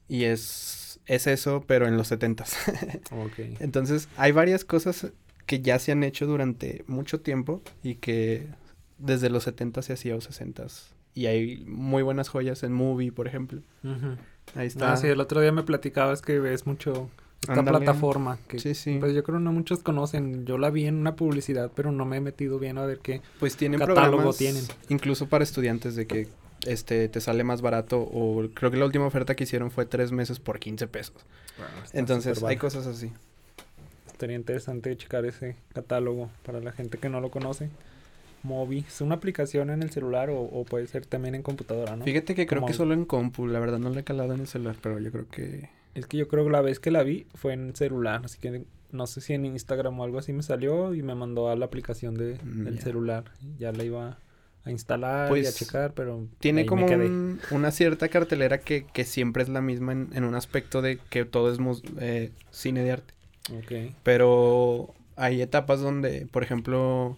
y 0.09 0.25
es, 0.25 0.99
es 1.05 1.27
eso, 1.27 1.63
pero 1.65 1.87
en 1.87 1.95
los 1.95 2.07
setentas. 2.09 2.57
Ok. 3.11 3.39
Entonces, 3.61 4.09
hay 4.17 4.33
varias 4.33 4.65
cosas 4.65 5.13
que 5.53 5.61
ya 5.61 5.77
se 5.77 5.91
han 5.91 6.03
hecho 6.03 6.25
durante 6.25 6.83
mucho 6.87 7.21
tiempo 7.21 7.61
y 7.83 7.95
que 7.95 8.47
desde 8.97 9.29
los 9.29 9.43
70 9.43 9.83
se 9.83 9.93
hacía 9.93 10.15
o 10.15 10.21
60 10.21 10.65
y 11.13 11.27
hay 11.27 11.63
muy 11.67 12.01
buenas 12.01 12.27
joyas 12.27 12.63
en 12.63 12.73
Movie, 12.73 13.11
por 13.11 13.27
ejemplo. 13.27 13.61
Ahí 14.55 14.65
está. 14.65 14.93
Ah, 14.93 14.97
sí, 14.97 15.05
el 15.05 15.19
otro 15.19 15.41
día 15.41 15.51
me 15.51 15.61
platicabas 15.61 16.23
que 16.23 16.39
ves 16.39 16.65
mucho 16.65 17.11
esta 17.41 17.63
plataforma. 17.63 18.39
Que, 18.47 18.57
Sí, 18.57 18.73
sí. 18.73 18.97
Pues 18.99 19.13
yo 19.13 19.23
creo 19.23 19.37
que 19.37 19.43
no 19.43 19.53
muchos 19.53 19.83
conocen. 19.83 20.43
Yo 20.47 20.57
la 20.57 20.71
vi 20.71 20.87
en 20.87 20.95
una 20.95 21.15
publicidad, 21.15 21.71
pero 21.75 21.91
no 21.91 22.03
me 22.05 22.17
he 22.17 22.21
metido 22.21 22.57
bien 22.57 22.79
a 22.79 22.85
ver 22.87 22.97
qué. 22.97 23.21
Pues 23.39 23.55
tienen 23.55 23.79
catálogo 23.79 24.33
tienen. 24.33 24.63
incluso 24.89 25.29
para 25.29 25.43
estudiantes 25.43 25.95
de 25.95 26.07
que 26.07 26.29
este 26.65 27.09
te 27.09 27.21
sale 27.21 27.43
más 27.43 27.61
barato 27.61 27.99
o 27.99 28.47
creo 28.55 28.71
que 28.71 28.77
la 28.77 28.85
última 28.85 29.05
oferta 29.05 29.35
que 29.35 29.43
hicieron 29.43 29.69
fue 29.69 29.85
tres 29.85 30.11
meses 30.11 30.39
por 30.39 30.57
15 30.57 30.87
pesos. 30.87 31.15
Entonces 31.91 32.41
hay 32.41 32.57
cosas 32.57 32.87
así. 32.87 33.11
Estaría 34.23 34.37
interesante 34.37 34.95
checar 34.95 35.25
ese 35.25 35.57
catálogo 35.73 36.29
para 36.45 36.61
la 36.61 36.71
gente 36.71 36.97
que 36.97 37.09
no 37.09 37.19
lo 37.19 37.29
conoce. 37.29 37.69
Mobi, 38.43 38.85
¿es 38.87 39.01
una 39.01 39.15
aplicación 39.15 39.69
en 39.69 39.83
el 39.83 39.89
celular 39.91 40.29
o, 40.29 40.39
o 40.39 40.63
puede 40.63 40.87
ser 40.87 41.05
también 41.05 41.35
en 41.35 41.41
computadora, 41.41 41.97
no? 41.97 42.05
Fíjate 42.05 42.33
que 42.33 42.45
creo 42.45 42.61
Como- 42.61 42.67
que 42.67 42.73
solo 42.73 42.93
en 42.93 43.03
compu, 43.03 43.47
la 43.47 43.59
verdad 43.59 43.79
no 43.79 43.89
le 43.89 43.99
he 43.99 44.03
calado 44.05 44.33
en 44.33 44.39
el 44.39 44.47
celular, 44.47 44.77
pero 44.81 44.97
yo 44.99 45.11
creo 45.11 45.27
que 45.29 45.67
Es 45.93 46.05
que 46.07 46.15
yo 46.15 46.29
creo 46.29 46.45
que 46.45 46.51
la 46.51 46.61
vez 46.61 46.79
que 46.79 46.89
la 46.89 47.03
vi 47.03 47.27
fue 47.35 47.51
en 47.51 47.75
celular, 47.75 48.21
así 48.23 48.39
que 48.39 48.63
no 48.93 49.07
sé 49.07 49.19
si 49.19 49.33
en 49.33 49.45
Instagram 49.45 49.99
o 49.99 50.05
algo 50.05 50.19
así 50.19 50.31
me 50.31 50.41
salió 50.41 50.93
y 50.93 51.03
me 51.03 51.15
mandó 51.15 51.49
a 51.49 51.57
la 51.57 51.65
aplicación 51.65 52.15
de, 52.15 52.37
Mm, 52.45 52.63
del 52.63 52.79
celular. 52.79 53.25
Ya 53.59 53.73
la 53.73 53.83
iba 53.83 54.17
a 54.63 54.71
instalar 54.71 55.25
y 55.25 55.25
a 55.25 55.29
Pues, 55.31 55.55
checar, 55.57 55.93
pero 55.93 56.27
tiene 56.39 56.65
como 56.65 56.85
un- 56.85 57.41
una 57.51 57.71
cierta 57.71 58.07
cartelera 58.07 58.59
que, 58.59 58.85
que 58.85 59.03
siempre 59.03 59.43
es 59.43 59.49
la 59.49 59.59
misma 59.59 59.91
en, 59.91 60.07
en 60.13 60.23
un 60.23 60.35
aspecto 60.35 60.81
de 60.81 60.97
que 61.09 61.25
todo 61.25 61.51
es 61.51 61.59
eh, 61.99 62.31
cine 62.51 62.83
de 62.83 62.91
arte. 62.93 63.13
Ok. 63.51 63.93
Pero 64.03 64.93
hay 65.15 65.41
etapas 65.41 65.81
donde, 65.81 66.25
por 66.31 66.43
ejemplo, 66.43 67.17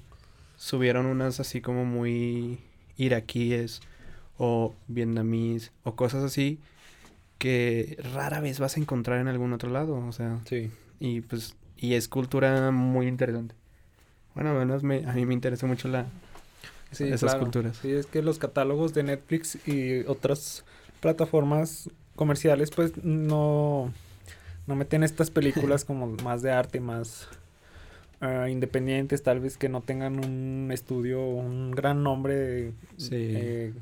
subieron 0.57 1.05
unas 1.05 1.39
así 1.39 1.61
como 1.61 1.85
muy 1.85 2.59
iraquíes 2.97 3.81
o 4.37 4.73
vietnamíes 4.87 5.71
o 5.83 5.95
cosas 5.95 6.23
así 6.23 6.59
que 7.37 7.97
rara 8.13 8.39
vez 8.39 8.59
vas 8.59 8.77
a 8.77 8.79
encontrar 8.79 9.19
en 9.19 9.27
algún 9.27 9.53
otro 9.53 9.69
lado, 9.69 9.95
o 9.97 10.11
sea, 10.13 10.39
Sí. 10.45 10.71
y 10.99 11.21
pues 11.21 11.55
y 11.77 11.93
es 11.95 12.07
cultura 12.07 12.71
muy 12.71 13.07
interesante. 13.07 13.53
Bueno, 14.33 14.51
al 14.51 14.57
menos 14.59 14.83
me, 14.83 15.05
a 15.05 15.13
mí 15.13 15.25
me 15.25 15.33
interesa 15.33 15.67
mucho 15.67 15.87
la 15.89 16.05
Sí, 16.91 17.03
esas 17.03 17.31
claro. 17.31 17.39
culturas. 17.41 17.77
Sí, 17.81 17.91
es 17.91 18.05
que 18.05 18.21
los 18.21 18.39
catálogos 18.39 18.93
de 18.93 19.03
Netflix 19.03 19.57
y 19.67 20.01
otras 20.07 20.63
plataformas 21.01 21.89
comerciales, 22.15 22.71
pues 22.71 22.93
no, 23.03 23.91
no 24.67 24.75
meten 24.75 25.03
estas 25.03 25.29
películas 25.31 25.85
como 25.85 26.07
más 26.23 26.41
de 26.41 26.51
arte, 26.51 26.79
más 26.79 27.27
ah, 28.21 28.49
independientes, 28.49 29.23
tal 29.23 29.39
vez 29.39 29.57
que 29.57 29.69
no 29.69 29.81
tengan 29.81 30.23
un 30.23 30.69
estudio, 30.71 31.25
un 31.25 31.71
gran 31.71 32.03
nombre, 32.03 32.73
Sí. 32.97 33.09
eh, 33.15 33.73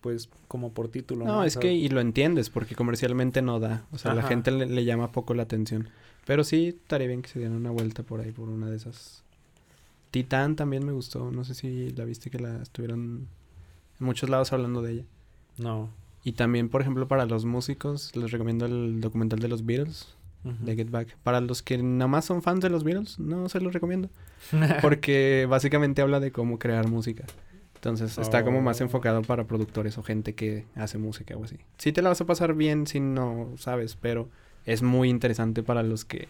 pues 0.00 0.30
como 0.48 0.72
por 0.72 0.88
título. 0.88 1.24
No, 1.26 1.44
es 1.44 1.56
que 1.58 1.72
y 1.74 1.88
lo 1.90 2.00
entiendes 2.00 2.48
porque 2.48 2.74
comercialmente 2.74 3.42
no 3.42 3.60
da, 3.60 3.84
o 3.92 3.98
sea, 3.98 4.14
la 4.14 4.22
gente 4.22 4.50
le, 4.50 4.66
le 4.66 4.84
llama 4.84 5.12
poco 5.12 5.34
la 5.34 5.42
atención. 5.42 5.88
Pero 6.26 6.44
sí 6.44 6.68
estaría 6.68 7.06
bien 7.08 7.22
que 7.22 7.28
se 7.28 7.38
dieran 7.38 7.56
una 7.56 7.70
vuelta 7.70 8.02
por 8.02 8.20
ahí 8.20 8.30
por 8.32 8.48
una 8.48 8.68
de 8.70 8.76
esas. 8.76 9.22
Titán 10.10 10.56
también 10.56 10.84
me 10.84 10.92
gustó, 10.92 11.30
no 11.30 11.44
sé 11.44 11.54
si 11.54 11.90
la 11.90 12.04
viste 12.04 12.30
que 12.30 12.38
la 12.38 12.62
estuvieron 12.62 13.28
en 13.98 14.06
muchos 14.06 14.28
lados 14.30 14.52
hablando 14.52 14.80
de 14.82 14.92
ella. 14.92 15.04
No. 15.58 15.90
Y 16.24 16.32
también, 16.32 16.68
por 16.68 16.80
ejemplo, 16.82 17.06
para 17.08 17.26
los 17.26 17.44
músicos, 17.44 18.14
les 18.16 18.30
recomiendo 18.30 18.66
el 18.66 19.00
documental 19.00 19.38
de 19.38 19.48
los 19.48 19.64
Beatles, 19.64 20.08
De 20.44 20.74
Get 20.76 20.90
Back. 20.90 21.16
Para 21.22 21.40
los 21.40 21.62
que 21.62 21.76
nada 21.78 22.08
más 22.08 22.24
son 22.24 22.42
fans 22.42 22.60
de 22.60 22.70
los 22.70 22.82
Beatles, 22.84 23.18
no 23.18 23.48
se 23.48 23.60
los 23.60 23.72
recomiendo. 23.72 24.08
Porque 24.82 25.46
básicamente 25.48 26.00
habla 26.02 26.18
de 26.20 26.32
cómo 26.32 26.58
crear 26.58 26.88
música. 26.88 27.24
Entonces 27.74 28.18
está 28.18 28.44
como 28.44 28.60
más 28.60 28.80
Oh. 28.80 28.84
enfocado 28.84 29.22
para 29.22 29.44
productores 29.44 29.96
o 29.98 30.02
gente 30.02 30.34
que 30.34 30.66
hace 30.74 30.98
música 30.98 31.36
o 31.36 31.44
así. 31.44 31.56
Sí 31.78 31.92
te 31.92 32.02
la 32.02 32.10
vas 32.10 32.20
a 32.20 32.26
pasar 32.26 32.54
bien 32.54 32.86
si 32.86 33.00
no 33.00 33.52
sabes, 33.56 33.96
pero 33.96 34.28
es 34.66 34.82
muy 34.82 35.08
interesante 35.08 35.62
para 35.62 35.82
los 35.82 36.04
que 36.04 36.28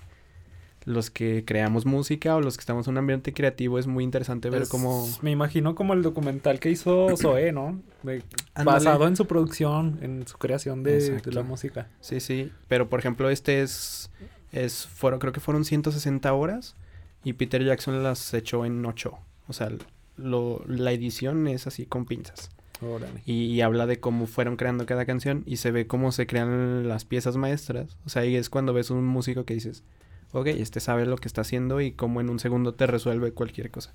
los 0.85 1.11
que 1.11 1.45
creamos 1.45 1.85
música 1.87 2.37
o 2.37 2.41
los 2.41 2.57
que 2.57 2.61
estamos 2.63 2.87
en 2.87 2.93
un 2.93 2.99
ambiente 2.99 3.33
creativo 3.33 3.79
es 3.79 3.87
muy 3.87 4.03
interesante 4.05 4.49
ver 4.51 4.63
Es- 4.63 4.69
cómo 4.69 5.07
Me 5.23 5.31
imagino 5.31 5.75
como 5.75 5.93
el 5.93 6.03
documental 6.03 6.59
que 6.59 6.71
hizo 6.71 7.15
Zoé, 7.17 7.53
¿no? 7.53 7.81
De- 8.03 8.23
basado 8.65 9.07
en 9.07 9.17
su 9.17 9.27
producción, 9.27 9.99
en 10.03 10.27
su 10.27 10.39
creación 10.39 10.83
de, 10.83 11.21
la 11.27 11.43
música. 11.43 11.89
Sí, 12.01 12.21
sí, 12.21 12.51
pero 12.69 12.89
por 12.89 12.99
ejemplo 13.01 13.29
este 13.31 13.61
es 13.63 14.11
es 14.53 14.87
fueron 14.87 15.21
creo 15.21 15.33
que 15.33 15.41
fueron 15.41 15.65
160 15.65 16.33
horas 16.33 16.75
y 17.23 17.35
Peter 17.35 17.63
Jackson 17.65 18.03
las 18.03 18.33
echó 18.35 18.65
en 18.65 18.85
8. 18.85 19.17
O 19.49 19.53
sea, 19.53 19.71
lo, 20.17 20.65
la 20.67 20.93
edición 20.93 21.47
es 21.47 21.67
así 21.67 21.85
con 21.87 22.07
pinzas. 22.07 22.51
Órale. 22.81 23.21
Y, 23.27 23.45
y 23.45 23.61
habla 23.61 23.87
de 23.87 24.01
cómo 24.01 24.27
fueron 24.27 24.57
creando 24.57 24.87
cada 24.87 25.05
canción 25.05 25.43
y 25.45 25.59
se 25.59 25.71
ve 25.71 25.87
cómo 25.87 26.13
se 26.13 26.27
crean 26.27 26.89
las 26.89 27.05
piezas 27.05 27.37
maestras. 27.37 27.99
O 28.07 28.09
sea, 28.09 28.23
ahí 28.23 28.37
es 28.37 28.49
cuando 28.49 28.73
ves 28.73 28.91
un 28.91 29.05
músico 29.05 29.45
que 29.45 29.53
dices, 29.55 29.85
ok, 30.33 30.47
este 30.49 30.81
sabe 30.81 31.07
lo 31.07 31.17
que 31.17 31.29
está 31.29 31.41
haciendo 31.43 31.81
y 31.81 31.93
cómo 31.93 32.21
en 32.21 32.31
un 32.31 32.39
segundo 32.39 32.75
te 32.75 32.87
resuelve 32.87 33.33
cualquier 33.33 33.71
cosa. 33.71 33.93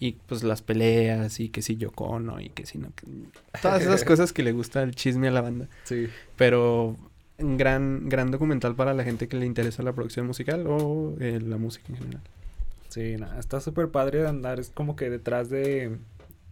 Y 0.00 0.12
pues 0.26 0.42
las 0.42 0.62
peleas 0.62 1.38
y 1.38 1.48
que 1.48 1.62
si 1.62 1.76
Yoko 1.76 2.04
Ono 2.06 2.40
y 2.40 2.48
que 2.48 2.66
si 2.66 2.78
no. 2.78 2.88
que- 2.96 3.06
Todas 3.62 3.82
esas 3.82 4.04
cosas 4.04 4.32
que 4.32 4.42
le 4.42 4.52
gusta 4.52 4.82
el 4.82 4.94
chisme 4.94 5.28
a 5.28 5.30
la 5.30 5.40
banda. 5.42 5.68
Sí. 5.84 6.08
Pero 6.36 6.96
un 7.38 7.56
gran, 7.56 8.08
gran 8.08 8.30
documental 8.30 8.74
para 8.74 8.94
la 8.94 9.04
gente 9.04 9.28
que 9.28 9.36
le 9.36 9.46
interesa 9.46 9.82
la 9.82 9.92
producción 9.92 10.26
musical 10.26 10.64
o 10.66 11.14
eh, 11.20 11.40
la 11.40 11.56
música 11.56 11.86
en 11.90 11.96
general. 11.98 12.22
Sí, 12.88 13.16
nada, 13.16 13.38
está 13.38 13.60
súper 13.60 13.88
padre 13.88 14.20
de 14.22 14.28
andar, 14.28 14.60
es 14.60 14.70
como 14.70 14.96
que 14.96 15.08
detrás 15.08 15.48
de, 15.48 15.96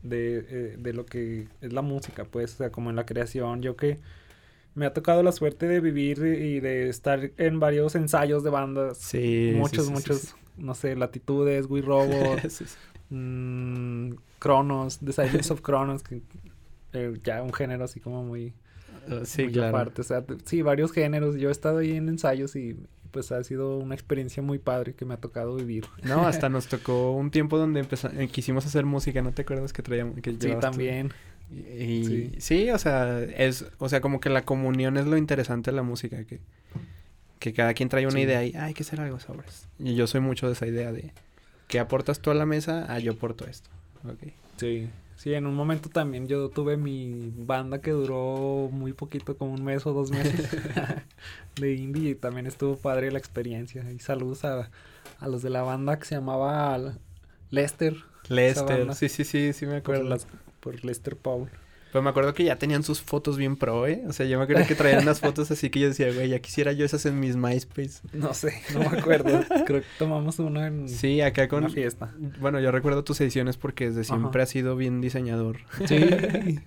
de, 0.03 0.47
eh, 0.49 0.77
de 0.79 0.93
lo 0.95 1.05
que 1.05 1.49
es 1.61 1.73
la 1.73 1.83
música, 1.83 2.25
pues, 2.25 2.55
o 2.55 2.57
sea, 2.57 2.71
como 2.71 2.89
en 2.91 2.97
la 2.97 3.05
creación, 3.05 3.61
yo 3.63 3.77
que 3.77 3.99
me 4.75 4.87
ha 4.87 4.93
tocado 4.95 5.23
la 5.23 5.33
suerte 5.33 5.67
de 5.67 5.81
vivir 5.81 6.19
y 6.19 6.61
de 6.61 6.89
estar 6.89 7.33
en 7.37 7.61
varios 7.61 7.95
ensayos 7.95 8.43
de 8.45 8.51
bandas, 8.51 8.99
Sí. 8.99 9.53
muchos, 9.57 9.85
sí, 9.87 9.89
sí, 9.89 9.93
muchos, 9.93 10.21
sí, 10.23 10.29
no 10.57 10.75
sé, 10.75 10.95
Latitudes, 10.97 11.67
We 11.69 11.83
Robot, 11.83 12.41
sí, 12.49 12.65
sí. 12.67 12.77
mm, 13.15 14.11
Cronos, 14.39 14.99
The 15.01 15.13
Silence 15.13 15.53
of 15.53 15.61
Cronos, 15.61 16.03
que 16.03 16.23
eh, 16.93 17.13
ya 17.23 17.43
un 17.43 17.53
género 17.53 17.85
así 17.85 18.01
como 18.01 18.25
muy, 18.25 18.53
Uh, 19.09 19.25
sí, 19.25 19.45
muy 19.45 19.53
claro. 19.53 19.77
aparte, 19.79 20.03
o 20.03 20.05
sea, 20.05 20.23
t- 20.23 20.35
sí, 20.45 20.61
varios 20.63 20.93
géneros, 20.93 21.37
yo 21.37 21.49
he 21.49 21.53
estado 21.53 21.79
ahí 21.79 21.93
en 21.93 22.09
ensayos 22.09 22.55
y 22.55 22.77
pues 23.13 23.33
ha 23.33 23.43
sido 23.43 23.79
una 23.79 23.95
experiencia 23.95 24.43
muy 24.43 24.59
padre 24.59 24.95
que 24.95 25.05
me 25.05 25.15
ha 25.15 25.17
tocado 25.17 25.57
vivir. 25.57 25.87
No, 26.05 26.27
hasta 26.27 26.49
nos 26.51 26.67
tocó 26.69 27.13
un 27.13 27.31
tiempo 27.31 27.57
donde 27.57 27.81
empeza- 27.83 28.13
eh, 28.17 28.29
quisimos 28.29 28.67
hacer 28.67 28.85
música, 28.85 29.23
¿no 29.23 29.33
te 29.33 29.43
acuerdas 29.43 29.73
que 29.73 29.83
traíamos? 29.83 30.17
Que 30.21 30.33
Sí, 30.33 30.37
tú? 30.39 30.59
Y, 31.53 32.05
Sí. 32.05 32.33
sí. 32.39 32.71
o 32.71 32.79
sea, 32.79 33.21
es, 33.23 33.65
o 33.79 33.89
sea, 33.89 34.01
como 34.01 34.21
que 34.21 34.31
la 34.31 34.43
comunión 34.45 34.97
es 34.97 35.07
lo 35.07 35.17
interesante 35.17 35.71
de 35.71 35.77
la 35.77 35.83
música, 35.83 36.25
que, 36.25 36.41
que 37.39 37.53
cada 37.53 37.75
quien 37.75 37.89
trae 37.89 38.05
una 38.07 38.15
Sí. 38.17 38.21
idea 38.23 38.45
y 38.45 38.55
"Ah, 38.55 38.65
hay 38.67 38.75
que 38.75 38.83
hacer 38.83 39.01
algo 39.01 39.19
sobres. 39.21 39.67
Y 39.79 39.95
yo 39.95 40.07
soy 40.07 40.21
mucho 40.21 40.47
de 40.47 40.53
esa 40.53 40.67
idea 40.67 40.93
de 40.93 41.13
que 41.69 41.79
aportas 41.81 42.21
tú 42.21 42.31
a 42.31 42.35
la 42.35 42.47
mesa, 42.47 42.87
ah, 42.89 42.99
yo 42.99 43.13
aporto 43.13 43.47
esto. 43.47 43.69
Ok. 44.05 44.33
Sí, 44.59 44.89
sí, 45.17 45.35
en 45.35 45.47
un 45.47 45.55
momento 45.55 45.89
también 45.89 46.29
yo 46.29 46.49
tuve 46.51 46.77
mi 46.77 47.33
banda 47.37 47.81
que 47.81 47.91
duró 47.93 48.69
muy 48.73 48.93
poquito, 48.93 49.37
como 49.37 49.53
un 49.55 49.65
mes 49.65 49.87
o 49.87 49.93
dos 49.93 50.11
meses 50.11 50.49
de 51.61 51.75
indie 51.75 52.11
y 52.11 52.15
también 52.15 52.47
estuvo 52.47 52.77
padre 52.77 53.11
la 53.11 53.19
experiencia. 53.19 53.91
Y 53.91 53.99
saludos 54.01 54.45
a, 54.45 54.71
a 55.19 55.29
los 55.29 55.43
de 55.43 55.51
la 55.51 55.63
banda 55.63 55.99
que 55.99 56.05
se 56.05 56.15
llamaba 56.15 56.79
Lester, 57.51 57.97
Lester, 58.29 58.95
sí, 58.95 59.09
sí, 59.09 59.25
sí, 59.25 59.53
sí 59.53 59.67
me 59.67 59.81
por, 59.81 59.97
acuerdo. 59.97 60.11
las, 60.11 60.27
por 60.61 60.85
Lester 60.85 61.17
Paul. 61.17 61.49
Pero 61.93 62.03
me 62.05 62.11
acuerdo 62.11 62.33
que 62.35 62.45
ya 62.45 62.55
tenían 62.55 62.85
sus 62.85 63.01
fotos 63.01 63.37
bien 63.37 63.57
pro, 63.57 63.85
¿eh? 63.89 64.05
O 64.07 64.13
sea, 64.13 64.25
yo 64.25 64.39
me 64.39 64.45
acuerdo 64.45 64.65
que 64.65 64.77
traían 64.77 65.03
unas 65.03 65.19
fotos 65.19 65.51
así 65.51 65.71
que 65.71 65.81
yo 65.81 65.89
decía, 65.89 66.13
güey, 66.15 66.29
ya 66.29 66.39
quisiera 66.39 66.71
yo 66.71 66.85
esas 66.85 67.05
en 67.05 67.19
mis 67.19 67.35
MySpace. 67.35 68.01
No 68.13 68.33
sé, 68.33 68.63
no 68.73 68.79
me 68.89 68.97
acuerdo. 68.97 69.41
Creo 69.67 69.81
que 69.81 69.87
tomamos 69.99 70.39
una 70.39 70.69
en 70.69 70.89
Sí, 70.89 71.21
acá 71.21 71.49
con... 71.49 71.65
una 71.65 71.69
fiesta. 71.69 72.15
Bueno, 72.41 72.61
yo 72.61 72.71
recuerdo 72.71 73.03
tus 73.03 73.21
ediciones 73.21 73.57
porque 73.57 73.87
desde 73.89 74.05
siempre 74.05 74.29
Ajá. 74.41 74.43
has 74.45 74.51
sido 74.51 74.77
bien 74.77 75.01
diseñador. 75.01 75.57
Sí, 75.87 75.97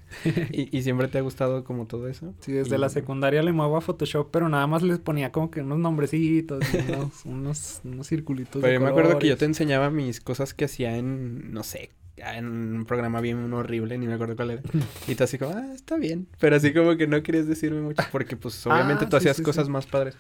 y, 0.52 0.78
y 0.78 0.82
siempre 0.84 1.08
te 1.08 1.20
ha 1.20 1.22
gustado 1.22 1.64
como 1.64 1.86
todo 1.88 2.10
eso. 2.10 2.34
sí, 2.42 2.52
desde 2.52 2.76
Y- 2.76 2.80
la 2.80 2.90
secundaria 2.90 3.42
le 3.44 3.54
muevo 3.54 3.78
a 3.78 3.82
Photoshop, 3.82 4.28
pero 4.30 4.50
nada 4.50 4.68
más 4.68 4.84
les 4.84 5.00
ponía 5.00 5.32
como 5.32 5.52
que 5.52 5.62
unos 5.62 5.80
nombrecitos, 5.80 6.66
y 6.74 6.92
unos, 6.92 7.22
unos, 7.26 7.82
unos 7.86 8.08
circulitos. 8.10 8.62
Pero 8.62 8.68
de 8.68 8.74
yo 8.74 8.82
me 8.82 8.90
acuerdo 8.90 9.20
que 9.20 9.28
yo 9.30 9.38
te 9.38 9.46
enseñaba 9.46 9.90
mis 9.90 10.20
cosas 10.20 10.54
que 10.54 10.66
hacía 10.66 10.98
en, 10.98 11.54
no 11.54 11.64
sé, 11.64 11.92
en 12.18 12.46
un 12.48 12.86
programa 12.86 13.22
bien 13.22 13.52
horrible, 13.54 13.98
ni 13.98 14.08
me 14.08 14.14
acuerdo 14.14 14.36
cuál 14.36 14.52
era. 14.52 14.62
Y 15.08 15.16
tú 15.16 15.24
así 15.24 15.38
como, 15.38 15.56
ah, 15.56 15.66
está 15.74 15.98
bien. 15.98 16.28
Pero 16.40 16.56
así 16.56 16.74
como 16.74 16.96
que 16.98 17.08
no 17.08 17.22
querías 17.24 17.48
decirme 17.48 17.82
mucho 17.82 18.04
porque 18.12 18.36
pues 18.38 18.66
obviamente 18.68 19.06
Ah, 19.06 19.10
tú 19.10 19.18
sí, 19.18 19.22
hacías 19.22 19.38
sí, 19.38 19.44
cosas 19.44 19.66
sí. 19.66 19.72
más 19.72 19.86
padres. 19.86 20.16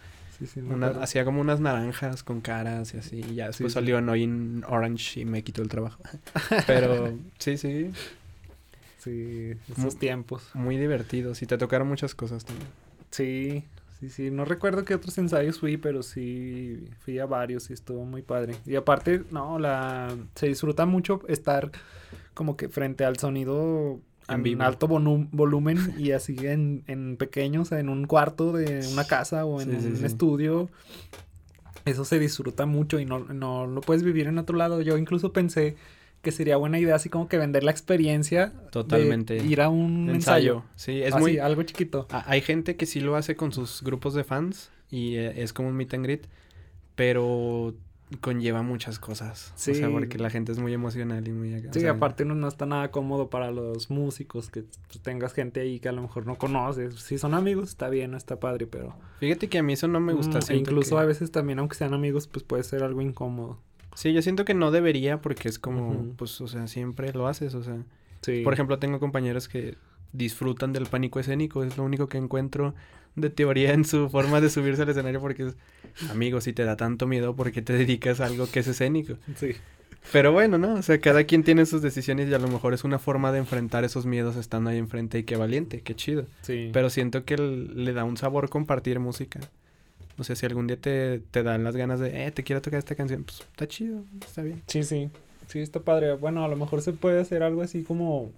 Sí, 0.45 0.59
Una- 0.59 0.87
hacía 0.87 1.23
como 1.25 1.39
unas 1.41 1.59
naranjas 1.59 2.23
con 2.23 2.41
caras 2.41 2.93
y 2.95 2.97
así. 2.97 3.17
Y 3.29 3.35
ya 3.35 3.47
después 3.47 3.71
salió 3.73 3.97
Annoying 3.99 4.63
Orange 4.67 5.21
y 5.21 5.25
me 5.25 5.43
quitó 5.43 5.61
el 5.61 5.69
trabajo. 5.69 6.01
Pero 6.67 7.17
sí, 7.37 7.57
sí, 7.57 7.91
Sí, 8.97 9.53
esos 9.77 9.97
tiempos. 9.97 10.49
muy 10.53 10.77
divertidos. 10.77 11.41
Y 11.41 11.45
te 11.45 11.57
tocaron 11.57 11.87
muchas 11.87 12.15
cosas 12.15 12.45
también. 12.45 12.67
Sí, 13.11 13.63
Sí, 14.03 14.09
sí, 14.09 14.31
no 14.31 14.43
recuerdo 14.43 14.83
qué 14.83 14.95
otros 14.95 15.17
ensayos 15.17 15.61
fui, 15.61 15.77
pero 15.77 16.03
sí 16.03 16.89
fui 17.05 17.19
a 17.19 17.25
varios 17.25 17.69
y 17.69 17.73
estuvo 17.73 18.03
muy 18.03 18.21
padre. 18.21 18.53
Y 18.65 18.75
aparte, 18.75 19.23
no, 19.31 19.57
la 19.59 20.13
se 20.35 20.47
disfruta 20.47 20.85
mucho 20.85 21.21
estar 21.29 21.71
como 22.33 22.57
que 22.57 22.67
frente 22.67 23.05
al 23.05 23.17
sonido 23.17 24.01
en, 24.27 24.61
alto 24.61 24.89
volumen 24.89 25.95
y 25.97 26.11
así 26.11 26.35
en, 26.41 26.83
en 26.87 27.15
pequeño, 27.15 27.61
o 27.61 27.65
sea, 27.65 27.79
en 27.79 27.87
un 27.87 28.05
cuarto 28.05 28.51
de 28.51 28.85
una 28.91 29.05
casa 29.05 29.45
o 29.45 29.61
en 29.61 29.73
un 29.73 30.03
estudio. 30.03 30.69
Eso 31.85 32.03
se 32.03 32.19
disfruta 32.19 32.65
mucho 32.65 32.99
y 32.99 33.05
no, 33.05 33.19
no 33.19 33.67
lo 33.67 33.79
puedes 33.79 34.03
vivir 34.03 34.27
en 34.27 34.37
otro 34.37 34.57
lado. 34.57 34.81
Yo 34.81 34.97
incluso 34.97 35.31
pensé 35.31 35.77
que 36.23 36.31
sería 36.31 36.55
buena 36.55 36.79
idea 36.79 36.95
así 36.95 37.09
como 37.09 37.27
que 37.27 37.37
vender 37.37 37.63
la 37.63 37.71
experiencia. 37.71 38.53
Totalmente. 38.71 39.37
ir 39.37 39.61
a 39.61 39.69
un 39.69 40.09
ensayo. 40.09 40.63
Sí, 40.75 41.03
es 41.03 41.15
muy... 41.15 41.37
algo 41.37 41.61
chiquito. 41.63 42.07
Hay 42.09 42.41
gente 42.41 42.77
que 42.77 42.85
sí 42.85 43.01
lo 43.01 43.15
hace 43.17 43.35
con 43.35 43.51
sus 43.51 43.83
grupos 43.83 44.13
de 44.13 44.23
fans 44.23 44.71
y 44.89 45.17
eh, 45.17 45.43
es 45.43 45.51
como 45.51 45.67
un 45.67 45.75
meet 45.75 45.93
and 45.93 46.05
greet, 46.05 46.27
pero 46.95 47.75
conlleva 48.21 48.61
muchas 48.61 48.99
cosas. 48.99 49.51
Sí. 49.55 49.71
O 49.71 49.75
sea, 49.75 49.89
porque 49.89 50.17
la 50.17 50.29
gente 50.29 50.53
es 50.53 50.59
muy 50.59 50.73
emocional 50.73 51.27
y 51.27 51.31
muy... 51.33 51.61
Sí, 51.71 51.85
aparte 51.87 52.23
no, 52.23 52.35
no, 52.35 52.47
está 52.47 52.65
nada 52.65 52.89
cómodo 52.89 53.29
para 53.29 53.51
los 53.51 53.89
músicos 53.89 54.49
que 54.49 54.63
tengas 55.01 55.33
gente 55.33 55.59
ahí 55.59 55.81
que 55.81 55.89
a 55.89 55.91
lo 55.91 56.01
mejor 56.01 56.25
no 56.25 56.37
conoces. 56.37 56.95
Si 56.95 57.17
son 57.17 57.33
amigos, 57.33 57.69
está 57.69 57.89
bien, 57.89 58.13
está 58.13 58.39
padre, 58.39 58.65
pero... 58.65 58.95
Fíjate 59.19 59.49
que 59.49 59.57
a 59.57 59.63
mí 59.63 59.73
eso 59.73 59.89
no 59.89 59.99
me 59.99 60.13
gusta. 60.13 60.39
Mm, 60.39 60.55
incluso 60.55 60.97
a 60.97 61.03
veces 61.03 61.31
también, 61.31 61.59
aunque 61.59 61.75
sean 61.75 61.93
amigos, 61.93 62.27
pues 62.27 62.45
puede 62.45 62.63
ser 62.63 62.83
algo 62.83 63.01
incómodo. 63.01 63.59
Sí, 63.95 64.13
yo 64.13 64.21
siento 64.21 64.45
que 64.45 64.53
no 64.53 64.71
debería 64.71 65.21
porque 65.21 65.49
es 65.49 65.59
como, 65.59 66.13
pues, 66.17 66.39
o 66.41 66.47
sea, 66.47 66.67
siempre 66.67 67.13
lo 67.13 67.27
haces, 67.27 67.53
o 67.55 67.63
sea... 67.63 67.77
Sí. 68.21 68.41
Por 68.43 68.53
ejemplo, 68.53 68.79
tengo 68.79 68.99
compañeros 68.99 69.49
que 69.49 69.75
disfrutan 70.13 70.71
del 70.71 70.85
pánico 70.85 71.19
escénico, 71.19 71.63
es 71.63 71.77
lo 71.77 71.83
único 71.83 72.07
que 72.07 72.17
encuentro 72.17 72.73
de 73.15 73.29
teoría 73.29 73.73
en 73.73 73.85
su 73.85 74.09
forma 74.09 74.41
de 74.41 74.49
subirse 74.49 74.81
al 74.81 74.89
escenario 74.89 75.19
porque 75.19 75.47
es, 75.47 75.55
amigo, 76.09 76.41
si 76.41 76.53
te 76.53 76.63
da 76.63 76.77
tanto 76.77 77.05
miedo, 77.05 77.35
¿por 77.35 77.51
qué 77.51 77.61
te 77.61 77.73
dedicas 77.73 78.21
a 78.21 78.25
algo 78.25 78.47
que 78.49 78.61
es 78.61 78.67
escénico? 78.67 79.15
Sí. 79.35 79.51
Pero 80.11 80.31
bueno, 80.31 80.57
¿no? 80.57 80.73
O 80.75 80.81
sea, 80.81 80.99
cada 80.99 81.23
quien 81.23 81.43
tiene 81.43 81.65
sus 81.65 81.81
decisiones 81.81 82.29
y 82.29 82.33
a 82.33 82.39
lo 82.39 82.47
mejor 82.47 82.73
es 82.73 82.83
una 82.83 82.99
forma 82.99 83.31
de 83.31 83.39
enfrentar 83.39 83.83
esos 83.83 84.05
miedos 84.05 84.35
estando 84.35 84.69
ahí 84.69 84.77
enfrente 84.77 85.19
y 85.19 85.23
qué 85.23 85.37
valiente, 85.37 85.81
qué 85.81 85.95
chido. 85.95 86.25
Sí. 86.41 86.69
Pero 86.73 86.89
siento 86.89 87.23
que 87.23 87.37
le 87.37 87.93
da 87.93 88.03
un 88.03 88.17
sabor 88.17 88.49
compartir 88.49 88.99
música. 88.99 89.39
O 90.17 90.23
sea, 90.23 90.35
si 90.35 90.45
algún 90.45 90.67
día 90.67 90.77
te, 90.77 91.19
te 91.31 91.43
dan 91.43 91.63
las 91.63 91.75
ganas 91.75 91.99
de, 91.99 92.25
eh, 92.25 92.31
te 92.31 92.43
quiero 92.43 92.61
tocar 92.61 92.79
esta 92.79 92.95
canción, 92.95 93.23
pues 93.23 93.41
está 93.41 93.67
chido, 93.67 94.03
está 94.21 94.41
bien. 94.43 94.61
Sí, 94.67 94.83
sí. 94.83 95.09
Sí, 95.47 95.59
está 95.59 95.79
padre. 95.79 96.13
Bueno, 96.13 96.43
a 96.43 96.47
lo 96.47 96.55
mejor 96.55 96.81
se 96.81 96.93
puede 96.93 97.19
hacer 97.19 97.43
algo 97.43 97.61
así 97.61 97.83
como 97.83 98.31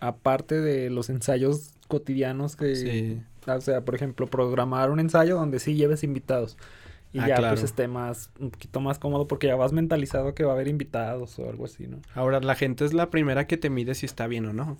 aparte 0.00 0.60
de 0.60 0.90
los 0.90 1.10
ensayos 1.10 1.70
cotidianos 1.88 2.56
que... 2.56 2.76
Sí. 2.76 3.22
O 3.46 3.60
sea, 3.60 3.80
por 3.80 3.94
ejemplo, 3.94 4.28
programar 4.28 4.90
un 4.90 5.00
ensayo 5.00 5.36
donde 5.36 5.58
sí 5.58 5.74
lleves 5.74 6.04
invitados. 6.04 6.56
Y 7.12 7.18
ah, 7.18 7.28
ya 7.28 7.36
pues 7.36 7.62
esté 7.62 7.88
más, 7.88 8.30
un 8.38 8.50
poquito 8.50 8.80
más 8.80 8.98
cómodo 8.98 9.26
porque 9.26 9.46
ya 9.48 9.56
vas 9.56 9.72
mentalizado 9.72 10.34
que 10.34 10.44
va 10.44 10.52
a 10.52 10.54
haber 10.54 10.68
invitados 10.68 11.38
o 11.38 11.48
algo 11.48 11.66
así, 11.66 11.86
¿no? 11.86 11.98
Ahora, 12.14 12.40
la 12.40 12.54
gente 12.54 12.84
es 12.84 12.94
la 12.94 13.10
primera 13.10 13.46
que 13.46 13.58
te 13.58 13.68
mide 13.68 13.94
si 13.94 14.06
está 14.06 14.26
bien 14.26 14.46
o 14.46 14.52
no. 14.52 14.78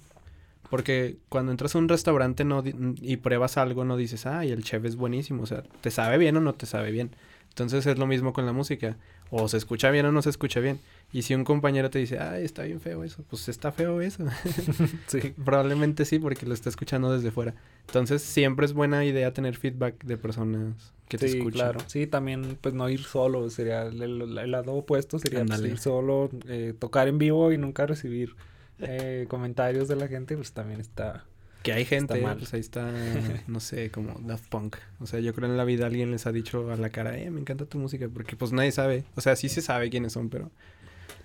Porque 0.73 1.18
cuando 1.29 1.53
entras 1.53 1.75
a 1.75 1.79
un 1.79 1.87
restaurante 1.87 2.47
no 2.47 2.64
y 2.64 3.18
pruebas 3.18 3.59
algo, 3.59 3.85
no 3.85 3.99
dices, 3.99 4.25
ay, 4.25 4.53
el 4.53 4.64
chef 4.64 4.87
es 4.87 4.97
buenísimo. 4.97 5.43
O 5.43 5.47
sea, 5.47 5.64
¿te 5.83 5.91
sabe 5.91 6.16
bien 6.16 6.35
o 6.39 6.41
no 6.41 6.55
te 6.55 6.64
sabe 6.64 6.91
bien? 6.91 7.11
Entonces 7.51 7.85
es 7.85 7.99
lo 7.99 8.07
mismo 8.07 8.33
con 8.33 8.47
la 8.47 8.55
música. 8.55 8.97
O 9.29 9.49
se 9.49 9.59
escucha 9.59 9.91
bien 9.91 10.07
o 10.07 10.12
no 10.12 10.23
se 10.23 10.31
escucha 10.31 10.61
bien. 10.61 10.81
Y 11.12 11.23
si 11.23 11.35
un 11.35 11.45
compañero 11.45 11.91
te 11.91 11.99
dice, 11.99 12.18
ay, 12.18 12.47
está 12.47 12.62
bien 12.62 12.81
feo 12.81 13.05
eso, 13.05 13.23
pues 13.29 13.51
está 13.51 13.70
feo 13.70 14.01
eso. 14.01 14.25
sí. 15.09 15.35
Probablemente 15.45 16.07
sí, 16.07 16.18
porque 16.18 16.47
lo 16.47 16.55
está 16.55 16.70
escuchando 16.70 17.12
desde 17.12 17.31
fuera. 17.33 17.55
Entonces 17.89 18.23
siempre 18.23 18.64
es 18.64 18.73
buena 18.73 19.05
idea 19.05 19.31
tener 19.35 19.59
feedback 19.59 20.03
de 20.03 20.16
personas 20.16 20.95
que 21.07 21.18
te 21.18 21.27
escuchan. 21.27 21.53
claro. 21.53 21.81
Sí, 21.87 22.07
también 22.07 22.57
pues 22.59 22.75
no 22.75 22.89
ir 22.89 23.03
solo, 23.03 23.51
sería 23.51 23.83
el, 23.83 24.51
lado 24.51 24.73
opuesto, 24.73 25.18
sería 25.18 25.45
pues, 25.45 25.61
ir 25.61 25.77
solo, 25.77 26.31
eh, 26.49 26.73
tocar 26.79 27.09
en 27.09 27.18
vivo 27.18 27.53
y 27.53 27.59
nunca 27.59 27.85
recibir 27.85 28.35
eh, 28.83 29.26
comentarios 29.28 29.89
de 29.89 29.97
la 29.97 30.09
gente, 30.09 30.37
pues 30.37 30.53
también 30.53 30.80
está 30.80 31.24
que 31.62 31.72
hay 31.72 31.85
gente, 31.85 32.20
pues 32.39 32.55
ahí 32.55 32.61
está, 32.61 32.91
no 33.47 33.61
sé, 33.61 33.91
como 33.91 34.18
Daft 34.20 34.49
Punk. 34.49 34.76
O 35.01 35.07
sea, 35.07 35.20
yo 35.20 35.33
creo 35.33 35.49
en 35.49 35.57
la 35.57 35.64
vida 35.64 35.87
alguien 35.87 36.11
les 36.11 36.26
ha 36.26 36.33
dicho 36.33 36.70
a 36.70 36.76
la 36.76 36.91
cara, 36.91 37.16
eh, 37.16 37.30
me 37.30 37.41
encanta 37.41 37.66
tu 37.66 37.78
música, 37.78 38.09
porque 38.12 38.37
pues 38.37 38.53
nadie 38.53 38.72
sabe. 38.72 39.05
O 39.14 39.20
sea, 39.20 39.37
sí 39.37 39.49
se 39.49 39.62
sabe 39.62 39.89
quiénes 39.89 40.12
son, 40.12 40.28
pero 40.28 40.51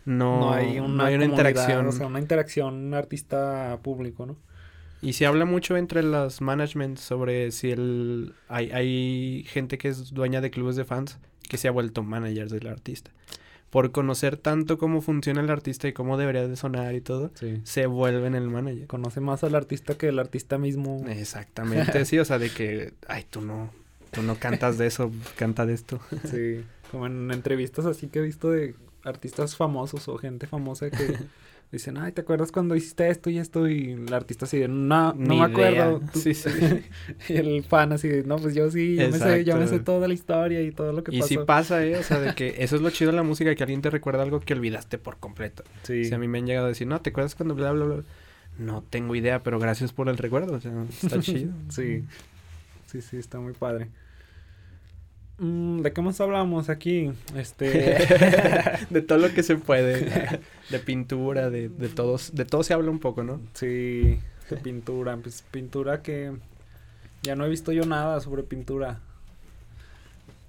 no, 0.05 0.53
hay 0.53 0.79
una, 0.79 1.11
interacción. 1.11 1.87
O 1.87 1.91
sea, 1.91 2.07
una 2.07 2.19
interacción 2.19 2.93
artista 2.93 3.79
público, 3.81 4.25
¿no? 4.25 4.37
Y 5.01 5.13
se 5.13 5.25
habla 5.25 5.45
mucho 5.45 5.77
entre 5.77 6.01
los 6.01 6.41
management 6.41 6.97
sobre 6.97 7.51
si 7.51 7.71
el 7.71 8.33
hay, 8.47 8.71
hay 8.71 9.43
gente 9.47 9.77
que 9.77 9.89
es 9.89 10.11
dueña 10.13 10.41
de 10.41 10.49
clubes 10.49 10.75
de 10.75 10.85
fans 10.85 11.19
que 11.47 11.57
se 11.57 11.67
ha 11.67 11.71
vuelto 11.71 12.03
manager 12.03 12.49
del 12.49 12.67
artista 12.67 13.11
por 13.69 13.91
conocer 13.91 14.37
tanto 14.37 14.77
cómo 14.77 15.01
funciona 15.01 15.41
el 15.41 15.49
artista 15.49 15.87
y 15.87 15.93
cómo 15.93 16.17
debería 16.17 16.47
de 16.47 16.55
sonar 16.55 16.95
y 16.95 17.01
todo, 17.01 17.31
se 17.63 17.85
vuelven 17.85 18.35
el 18.35 18.49
manager. 18.49 18.87
Conoce 18.87 19.19
más 19.19 19.43
al 19.43 19.55
artista 19.55 19.97
que 19.97 20.07
el 20.07 20.19
artista 20.19 20.57
mismo. 20.57 21.03
Exactamente, 21.07 22.05
sí, 22.05 22.17
o 22.19 22.25
sea, 22.25 22.39
de 22.39 22.49
que, 22.49 22.93
ay, 23.07 23.25
tú 23.29 23.41
no, 23.41 23.71
tú 24.11 24.21
no 24.21 24.35
cantas 24.35 24.77
de 24.77 24.87
eso, 24.87 25.11
canta 25.35 25.65
de 25.65 25.73
esto. 25.73 25.99
sí, 26.31 26.63
como 26.91 27.07
en 27.07 27.31
entrevistas 27.31 27.85
así 27.85 28.07
que 28.07 28.19
he 28.19 28.21
visto 28.21 28.51
de 28.51 28.75
artistas 29.03 29.55
famosos 29.55 30.07
o 30.07 30.17
gente 30.17 30.47
famosa 30.47 30.89
que 30.89 31.17
dicen, 31.71 31.97
ay, 31.97 32.11
¿te 32.11 32.21
acuerdas 32.21 32.51
cuando 32.51 32.75
hiciste 32.75 33.09
esto 33.09 33.29
y 33.29 33.37
esto? 33.37 33.67
Y 33.67 33.91
el 33.91 34.13
artista 34.13 34.45
así 34.45 34.57
de, 34.57 34.67
no, 34.67 35.13
no 35.13 35.35
me 35.35 35.43
acuerdo. 35.43 36.01
Sí, 36.13 36.33
sí. 36.33 36.49
y 37.29 37.33
el 37.33 37.63
fan 37.63 37.91
así 37.91 38.07
de, 38.07 38.23
no, 38.23 38.37
pues 38.37 38.55
yo 38.55 38.69
sí, 38.71 38.95
yo 38.95 39.09
me, 39.09 39.17
sé, 39.17 39.43
yo 39.43 39.57
me 39.57 39.67
sé 39.67 39.79
toda 39.79 40.07
la 40.07 40.13
historia 40.13 40.61
y 40.61 40.71
todo 40.71 40.93
lo 40.93 41.03
que 41.03 41.15
y 41.15 41.19
pasó. 41.19 41.33
Y 41.33 41.37
sí 41.37 41.43
pasa, 41.45 41.83
¿eh? 41.85 41.97
O 41.97 42.03
sea, 42.03 42.19
de 42.19 42.33
que 42.35 42.55
eso 42.59 42.75
es 42.75 42.81
lo 42.81 42.89
chido 42.89 43.11
de 43.11 43.17
la 43.17 43.23
música, 43.23 43.53
que 43.55 43.63
alguien 43.63 43.81
te 43.81 43.89
recuerda 43.89 44.23
algo 44.23 44.39
que 44.39 44.53
olvidaste 44.53 44.97
por 44.97 45.17
completo. 45.17 45.63
Sí. 45.83 46.05
Si 46.05 46.13
a 46.13 46.17
mí 46.17 46.27
me 46.27 46.37
han 46.37 46.47
llegado 46.47 46.65
a 46.67 46.69
decir, 46.69 46.87
no, 46.87 47.01
¿te 47.01 47.09
acuerdas 47.09 47.35
cuando 47.35 47.55
bla, 47.55 47.71
bla, 47.71 47.85
bla? 47.85 48.03
No 48.57 48.83
tengo 48.89 49.15
idea, 49.15 49.43
pero 49.43 49.59
gracias 49.59 49.93
por 49.93 50.09
el 50.09 50.17
recuerdo, 50.17 50.55
o 50.55 50.59
sea, 50.61 50.73
está 50.89 51.19
chido. 51.19 51.51
sí. 51.69 52.03
Sí, 52.87 53.01
sí, 53.01 53.17
está 53.17 53.39
muy 53.39 53.53
padre. 53.53 53.89
Mm, 55.39 55.81
¿De 55.81 55.93
qué 55.93 56.01
más 56.01 56.19
hablamos 56.19 56.69
aquí? 56.69 57.11
Este... 57.35 57.97
de 58.89 59.01
todo 59.01 59.19
lo 59.19 59.33
que 59.33 59.43
se 59.43 59.55
puede. 59.55 60.41
De 60.69 60.79
pintura, 60.79 61.49
de, 61.49 61.69
de 61.69 61.89
todos. 61.89 62.33
De 62.33 62.45
todo 62.45 62.63
se 62.63 62.73
habla 62.73 62.89
un 62.89 62.99
poco, 62.99 63.23
¿no? 63.23 63.39
Sí, 63.53 64.19
de 64.49 64.57
pintura. 64.61 65.15
Pues 65.17 65.43
pintura 65.51 66.01
que 66.01 66.33
ya 67.21 67.35
no 67.35 67.45
he 67.45 67.49
visto 67.49 67.71
yo 67.71 67.85
nada 67.85 68.19
sobre 68.19 68.43
pintura. 68.43 68.99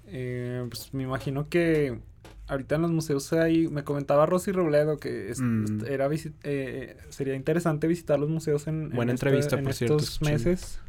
Eh, 0.06 0.64
pues 0.68 0.94
me 0.94 1.02
imagino 1.02 1.48
que 1.48 1.98
ahorita 2.46 2.76
en 2.76 2.82
los 2.82 2.90
museos 2.90 3.30
hay, 3.34 3.68
me 3.68 3.84
comentaba 3.84 4.24
Rosy 4.24 4.52
Robledo 4.52 4.98
que 4.98 5.34
mm. 5.36 5.84
era 5.86 6.08
eh, 6.44 6.96
sería 7.10 7.34
interesante 7.34 7.86
visitar 7.86 8.18
los 8.18 8.30
museos 8.30 8.66
en, 8.66 8.90
Buena 8.90 9.12
entrevista, 9.12 9.60
por 9.60 9.70
estos 9.70 10.22
meses. 10.22 10.80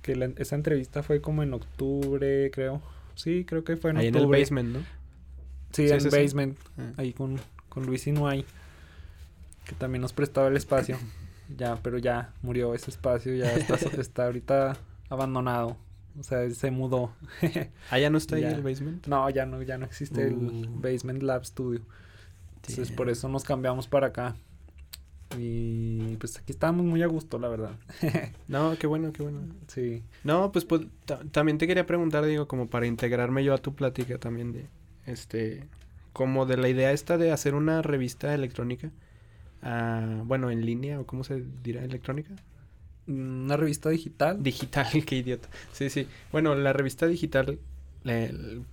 Que 0.00 0.32
esa 0.38 0.54
entrevista 0.54 1.02
fue 1.02 1.20
como 1.20 1.42
en 1.42 1.52
octubre, 1.52 2.50
creo. 2.52 2.80
Sí, 3.16 3.44
creo 3.44 3.64
que 3.64 3.76
fue 3.76 3.90
en 3.90 3.96
Ahí 3.96 4.06
en 4.06 4.14
el 4.14 4.26
basement, 4.26 4.76
¿no? 4.76 4.80
Sí, 5.72 5.88
en 5.88 6.00
el 6.00 6.10
basement. 6.10 6.58
Ah. 6.78 6.92
Ahí 6.98 7.12
con, 7.12 7.40
con 7.68 7.84
Luis 7.84 8.06
Inuay. 8.06 8.44
Que 9.64 9.74
también 9.74 10.02
nos 10.02 10.12
prestaba 10.12 10.46
el 10.48 10.56
espacio. 10.56 10.98
ya, 11.56 11.76
pero 11.82 11.98
ya 11.98 12.32
murió 12.42 12.74
ese 12.74 12.90
espacio. 12.90 13.34
Ya 13.34 13.52
está, 13.54 13.74
está 14.00 14.26
ahorita 14.26 14.76
abandonado. 15.08 15.76
O 16.18 16.22
sea, 16.22 16.48
se 16.50 16.70
mudó. 16.70 17.12
¿Ah, 17.90 17.98
ya 17.98 18.10
no 18.10 18.18
está 18.18 18.36
ahí 18.36 18.44
el 18.44 18.62
basement? 18.62 19.06
No, 19.06 19.28
ya 19.30 19.44
no, 19.44 19.62
ya 19.62 19.76
no 19.76 19.84
existe 19.86 20.26
el 20.26 20.34
uh. 20.34 20.80
Basement 20.80 21.22
Lab 21.22 21.44
Studio. 21.44 21.80
Entonces, 22.56 22.90
por 22.90 23.10
eso 23.10 23.28
nos 23.28 23.44
cambiamos 23.44 23.86
para 23.86 24.08
acá. 24.08 24.36
Y 25.38 26.16
pues 26.16 26.38
aquí 26.38 26.52
estábamos 26.52 26.86
muy 26.86 27.02
a 27.02 27.06
gusto, 27.06 27.38
la 27.38 27.48
verdad. 27.48 27.72
no, 28.48 28.76
qué 28.78 28.86
bueno, 28.86 29.12
qué 29.12 29.22
bueno. 29.22 29.40
Sí. 29.66 30.02
No, 30.24 30.52
pues, 30.52 30.64
pues 30.64 30.82
también 31.32 31.58
te 31.58 31.66
quería 31.66 31.86
preguntar, 31.86 32.24
digo, 32.24 32.46
como 32.46 32.68
para 32.68 32.86
integrarme 32.86 33.42
yo 33.42 33.54
a 33.54 33.58
tu 33.58 33.74
plática 33.74 34.18
también 34.18 34.52
de, 34.52 34.66
este, 35.04 35.66
como 36.12 36.46
de 36.46 36.56
la 36.56 36.68
idea 36.68 36.92
esta 36.92 37.18
de 37.18 37.32
hacer 37.32 37.54
una 37.54 37.82
revista 37.82 38.32
electrónica, 38.34 38.90
uh, 39.62 40.24
bueno, 40.24 40.50
en 40.50 40.64
línea, 40.64 41.00
o 41.00 41.06
cómo 41.06 41.24
se 41.24 41.42
dirá, 41.62 41.82
electrónica. 41.82 42.34
Una 43.08 43.56
revista 43.56 43.90
digital. 43.90 44.42
Digital, 44.42 44.86
qué 45.06 45.16
idiota. 45.16 45.48
Sí, 45.72 45.90
sí. 45.90 46.06
Bueno, 46.30 46.54
la 46.54 46.72
revista 46.72 47.06
digital, 47.06 47.58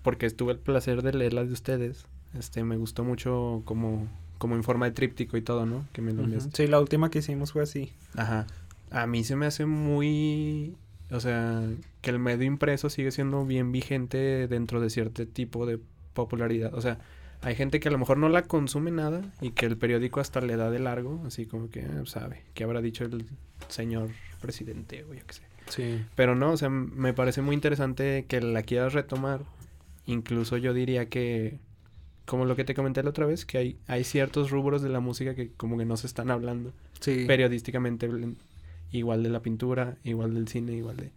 porque 0.04 0.30
tuve 0.30 0.54
el 0.54 0.60
placer 0.60 1.02
de 1.02 1.14
leerla 1.14 1.44
de 1.44 1.52
ustedes, 1.52 2.06
este, 2.38 2.64
me 2.64 2.78
gustó 2.78 3.04
mucho 3.04 3.64
como 3.66 4.08
como 4.44 4.56
en 4.56 4.64
forma 4.66 4.88
de 4.88 4.92
tríptico 4.92 5.38
y 5.38 5.42
todo, 5.42 5.66
¿no? 5.66 5.88
Que 5.94 6.02
me 6.02 6.12
lo 6.12 6.28
Sí, 6.52 6.68
la 6.68 6.82
última 6.82 7.10
que 7.10 7.20
hicimos 7.20 7.54
fue 7.54 7.64
así. 7.64 7.94
Ajá. 8.18 8.46
A 8.92 9.08
mí 9.08 9.24
se 9.24 9.38
me 9.38 9.46
hace 9.46 9.66
muy... 9.66 10.76
O 11.12 11.22
sea, 11.22 11.64
que 12.02 12.10
el 12.10 12.20
medio 12.20 12.44
impreso 12.44 12.90
sigue 12.90 13.12
siendo 13.12 13.46
bien 13.46 13.72
vigente 13.72 14.50
dentro 14.50 14.82
de 14.82 14.90
cierto 14.90 15.26
tipo 15.26 15.66
de 15.66 15.80
popularidad. 16.14 16.74
O 16.74 16.82
sea, 16.82 16.98
hay 17.42 17.56
gente 17.56 17.80
que 17.80 17.88
a 17.88 17.92
lo 17.92 17.98
mejor 18.00 18.18
no 18.18 18.28
la 18.28 18.42
consume 18.42 18.92
nada 18.92 19.22
y 19.40 19.52
que 19.52 19.66
el 19.66 19.78
periódico 19.78 20.20
hasta 20.20 20.42
le 20.42 20.58
da 20.58 20.70
de 20.70 20.80
largo, 20.80 21.24
así 21.26 21.46
como 21.46 21.70
que 21.70 21.86
ah, 21.86 22.04
sabe, 22.04 22.44
¿qué 22.54 22.66
habrá 22.66 22.82
dicho 22.82 23.06
el 23.06 23.26
señor 23.70 24.10
presidente 24.42 25.06
o 25.06 25.14
yo 25.14 25.26
qué 25.26 25.36
sé. 25.36 25.44
Sí. 25.70 26.06
Pero 26.16 26.36
no, 26.36 26.52
o 26.52 26.58
sea, 26.58 26.68
me 26.68 27.14
parece 27.14 27.42
muy 27.42 27.56
interesante 27.56 28.26
que 28.28 28.42
la 28.42 28.64
quieras 28.64 28.92
retomar. 28.92 29.46
Incluso 30.06 30.58
yo 30.58 30.74
diría 30.74 31.08
que, 31.08 31.60
como 32.26 32.46
lo 32.46 32.56
que 32.56 32.64
te 32.64 32.74
comenté 32.74 33.04
la 33.04 33.10
otra 33.10 33.26
vez, 33.26 33.46
que 33.46 33.58
hay, 33.58 33.78
hay 33.88 34.04
ciertos 34.04 34.50
rubros 34.52 34.82
de 34.82 34.90
la 34.90 35.00
música 35.00 35.36
que 35.36 35.52
como 35.52 35.78
que 35.78 35.86
no 35.86 35.98
se 35.98 36.08
están 36.08 36.32
hablando 36.32 36.72
Sí. 37.00 37.26
periodísticamente, 37.28 38.10
igual 38.92 39.24
de 39.24 39.30
la 39.30 39.42
pintura, 39.42 39.98
igual 40.04 40.34
del 40.34 40.48
cine, 40.48 40.74
igual 40.74 40.98
de... 40.98 41.12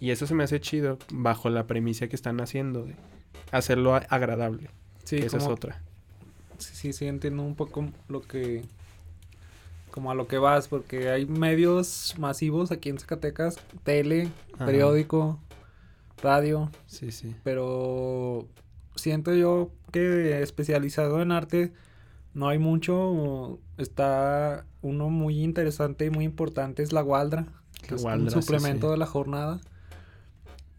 Y 0.00 0.10
eso 0.10 0.26
se 0.26 0.34
me 0.34 0.44
hace 0.44 0.60
chido 0.60 0.98
bajo 1.10 1.50
la 1.50 1.66
premisa 1.66 2.08
que 2.08 2.16
están 2.16 2.40
haciendo 2.40 2.84
de 2.84 2.94
hacerlo 3.52 3.94
agradable. 3.94 4.70
sí, 5.04 5.16
que 5.18 5.26
esa 5.26 5.36
es 5.38 5.46
otra. 5.46 5.82
Sí, 6.58 6.70
sí, 6.74 6.92
sí, 6.94 7.06
entiendo 7.06 7.42
un 7.42 7.54
poco 7.54 7.88
lo 8.08 8.22
que... 8.22 8.62
Como 9.90 10.10
a 10.10 10.14
lo 10.14 10.26
que 10.26 10.36
vas, 10.38 10.68
porque 10.68 11.08
hay 11.10 11.24
medios 11.26 12.14
masivos 12.18 12.70
aquí 12.70 12.90
en 12.90 12.98
Zacatecas, 12.98 13.56
tele, 13.82 14.28
Ajá. 14.54 14.66
periódico, 14.66 15.38
radio, 16.22 16.70
Sí, 16.86 17.12
sí. 17.12 17.34
pero 17.44 18.46
siento 19.06 19.32
yo 19.34 19.70
que 19.92 20.42
especializado 20.42 21.22
en 21.22 21.30
arte 21.30 21.72
no 22.34 22.48
hay 22.48 22.58
mucho. 22.58 23.60
Está 23.78 24.64
uno 24.82 25.10
muy 25.10 25.42
interesante 25.44 26.06
y 26.06 26.10
muy 26.10 26.24
importante, 26.24 26.82
es 26.82 26.92
La 26.92 27.02
Gualdra, 27.02 27.46
que 27.82 27.90
La 27.90 27.96
es 27.96 28.04
un 28.04 28.30
suplemento 28.30 28.88
sí. 28.88 28.90
de 28.92 28.96
la 28.98 29.06
jornada. 29.06 29.60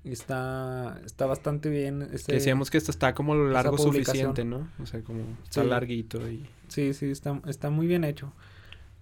Está, 0.04 1.00
está 1.06 1.26
bastante 1.26 1.70
bien. 1.70 2.02
ese- 2.14 2.32
decíamos 2.34 2.70
que 2.70 2.78
esto 2.78 2.92
está 2.92 3.14
como 3.14 3.34
lo 3.36 3.50
largo 3.50 3.78
suficiente, 3.78 4.46
¿no? 4.46 4.68
O 4.82 4.86
sea, 4.86 5.02
como 5.02 5.20
está 5.44 5.64
Sí. 5.64 5.68
larguito 5.70 6.30
y... 6.30 6.46
Sí, 6.70 6.94
sí, 6.94 7.10
está, 7.12 7.42
está 7.46 7.70
muy 7.70 7.88
bien 7.88 8.04
hecho. 8.04 8.32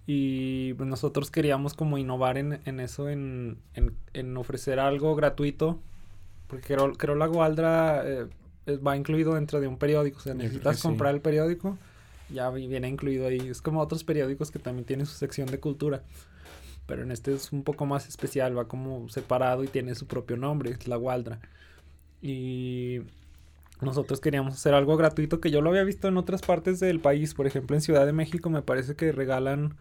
Y 0.06 0.74
pues, 0.74 0.88
nosotros 0.88 1.30
queríamos 1.30 1.74
como 1.74 1.98
innovar 1.98 2.38
en, 2.38 2.60
en 2.64 2.78
eso, 2.80 3.08
en, 3.08 3.58
en, 3.74 3.92
en 4.14 4.36
ofrecer 4.36 4.78
algo 4.80 5.14
gratuito. 5.16 5.80
Porque 6.48 6.74
creo, 6.74 6.92
creo 6.92 7.14
la 7.16 7.26
Gualdra 7.26 8.02
eh, 8.04 8.26
va 8.86 8.96
incluido 8.96 9.34
dentro 9.34 9.60
de 9.60 9.68
un 9.68 9.78
periódico. 9.78 10.18
O 10.18 10.20
sea, 10.22 10.34
necesitas 10.34 10.76
sí. 10.76 10.82
comprar 10.82 11.14
el 11.14 11.20
periódico, 11.20 11.78
ya 12.30 12.50
vi- 12.50 12.66
viene 12.66 12.88
incluido 12.88 13.26
ahí. 13.26 13.38
Es 13.48 13.62
como 13.62 13.80
otros 13.80 14.04
periódicos 14.04 14.50
que 14.50 14.58
también 14.58 14.84
tienen 14.84 15.06
su 15.06 15.14
sección 15.16 15.48
de 15.48 15.60
cultura. 15.60 16.02
Pero 16.86 17.02
en 17.02 17.10
este 17.10 17.34
es 17.34 17.52
un 17.52 17.64
poco 17.64 17.84
más 17.86 18.06
especial, 18.08 18.56
va 18.56 18.68
como 18.68 19.08
separado 19.08 19.64
y 19.64 19.68
tiene 19.68 19.94
su 19.96 20.06
propio 20.06 20.36
nombre, 20.36 20.70
es 20.70 20.86
la 20.86 20.96
Gualdra. 20.96 21.40
Y 22.22 23.00
nosotros 23.80 24.20
queríamos 24.20 24.54
hacer 24.54 24.72
algo 24.74 24.96
gratuito 24.96 25.40
que 25.40 25.50
yo 25.50 25.60
lo 25.60 25.70
había 25.70 25.84
visto 25.84 26.08
en 26.08 26.16
otras 26.16 26.42
partes 26.42 26.80
del 26.80 27.00
país. 27.00 27.34
Por 27.34 27.46
ejemplo, 27.46 27.76
en 27.76 27.82
Ciudad 27.82 28.06
de 28.06 28.12
México 28.12 28.50
me 28.50 28.62
parece 28.62 28.94
que 28.94 29.12
regalan 29.12 29.76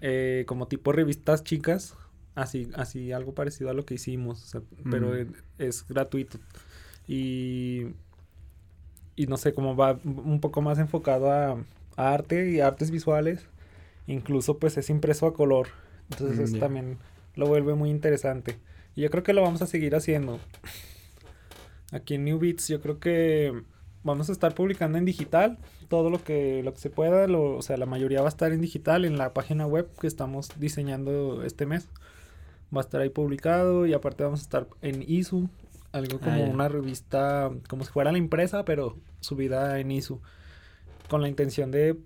eh, 0.00 0.44
como 0.46 0.68
tipo 0.68 0.92
revistas 0.92 1.42
chicas. 1.44 1.94
Así, 2.36 2.70
así 2.76 3.10
algo 3.10 3.34
parecido 3.34 3.70
a 3.70 3.74
lo 3.74 3.84
que 3.84 3.94
hicimos. 3.94 4.42
o 4.42 4.46
sea, 4.46 4.60
Pero 4.90 5.08
Mm. 5.08 5.14
es, 5.58 5.80
es 5.82 5.88
gratuito. 5.88 6.38
Y, 7.08 7.86
y 9.18 9.26
no 9.26 9.36
sé, 9.36 9.52
cómo 9.54 9.76
va 9.76 9.98
un 10.04 10.40
poco 10.40 10.62
más 10.62 10.78
enfocado 10.78 11.30
a, 11.32 11.52
a 11.96 12.14
arte 12.14 12.50
y 12.50 12.60
artes 12.60 12.90
visuales. 12.90 13.46
Incluso 14.06 14.58
pues 14.58 14.76
es 14.78 14.90
impreso 14.90 15.26
a 15.26 15.34
color. 15.34 15.68
Entonces 16.10 16.38
Mm, 16.38 16.42
eso 16.44 16.56
ya. 16.56 16.60
también 16.60 16.98
lo 17.36 17.46
vuelve 17.46 17.74
muy 17.74 17.90
interesante. 17.90 18.58
Y 18.96 19.02
yo 19.02 19.10
creo 19.10 19.22
que 19.22 19.34
lo 19.34 19.42
vamos 19.42 19.62
a 19.62 19.66
seguir 19.66 19.94
haciendo. 19.94 20.40
Aquí 21.92 22.14
en 22.14 22.24
New 22.24 22.38
Beats 22.38 22.68
yo 22.68 22.80
creo 22.80 22.98
que 23.00 23.62
vamos 24.04 24.28
a 24.28 24.32
estar 24.32 24.54
publicando 24.54 24.98
en 24.98 25.04
digital 25.04 25.58
todo 25.88 26.10
lo 26.10 26.22
que 26.22 26.62
lo 26.62 26.72
que 26.74 26.80
se 26.80 26.90
pueda, 26.90 27.26
lo- 27.26 27.56
o 27.56 27.62
sea, 27.62 27.76
la 27.78 27.86
mayoría 27.86 28.20
va 28.20 28.26
a 28.26 28.28
estar 28.28 28.52
en 28.52 28.60
digital 28.60 29.04
en 29.04 29.16
la 29.18 29.32
página 29.32 29.66
web 29.66 29.88
que 30.00 30.06
estamos 30.06 30.50
diseñando 30.58 31.42
este 31.44 31.66
mes. 31.66 31.88
Va 32.74 32.80
a 32.80 32.84
estar 32.84 33.00
ahí 33.00 33.08
publicado 33.08 33.86
y 33.86 33.94
aparte 33.94 34.24
vamos 34.24 34.40
a 34.40 34.42
estar 34.42 34.66
en 34.82 35.02
ISU, 35.02 35.48
algo 35.92 36.18
Ah, 36.18 36.24
como 36.24 36.44
una 36.44 36.68
revista, 36.68 37.50
como 37.68 37.84
si 37.84 37.90
fuera 37.90 38.12
la 38.12 38.18
impresa, 38.18 38.64
pero 38.66 38.96
subida 39.20 39.78
en 39.80 39.90
ISU, 39.90 40.20
con 41.08 41.22
la 41.22 41.28
intención 41.28 41.70
de, 41.70 41.96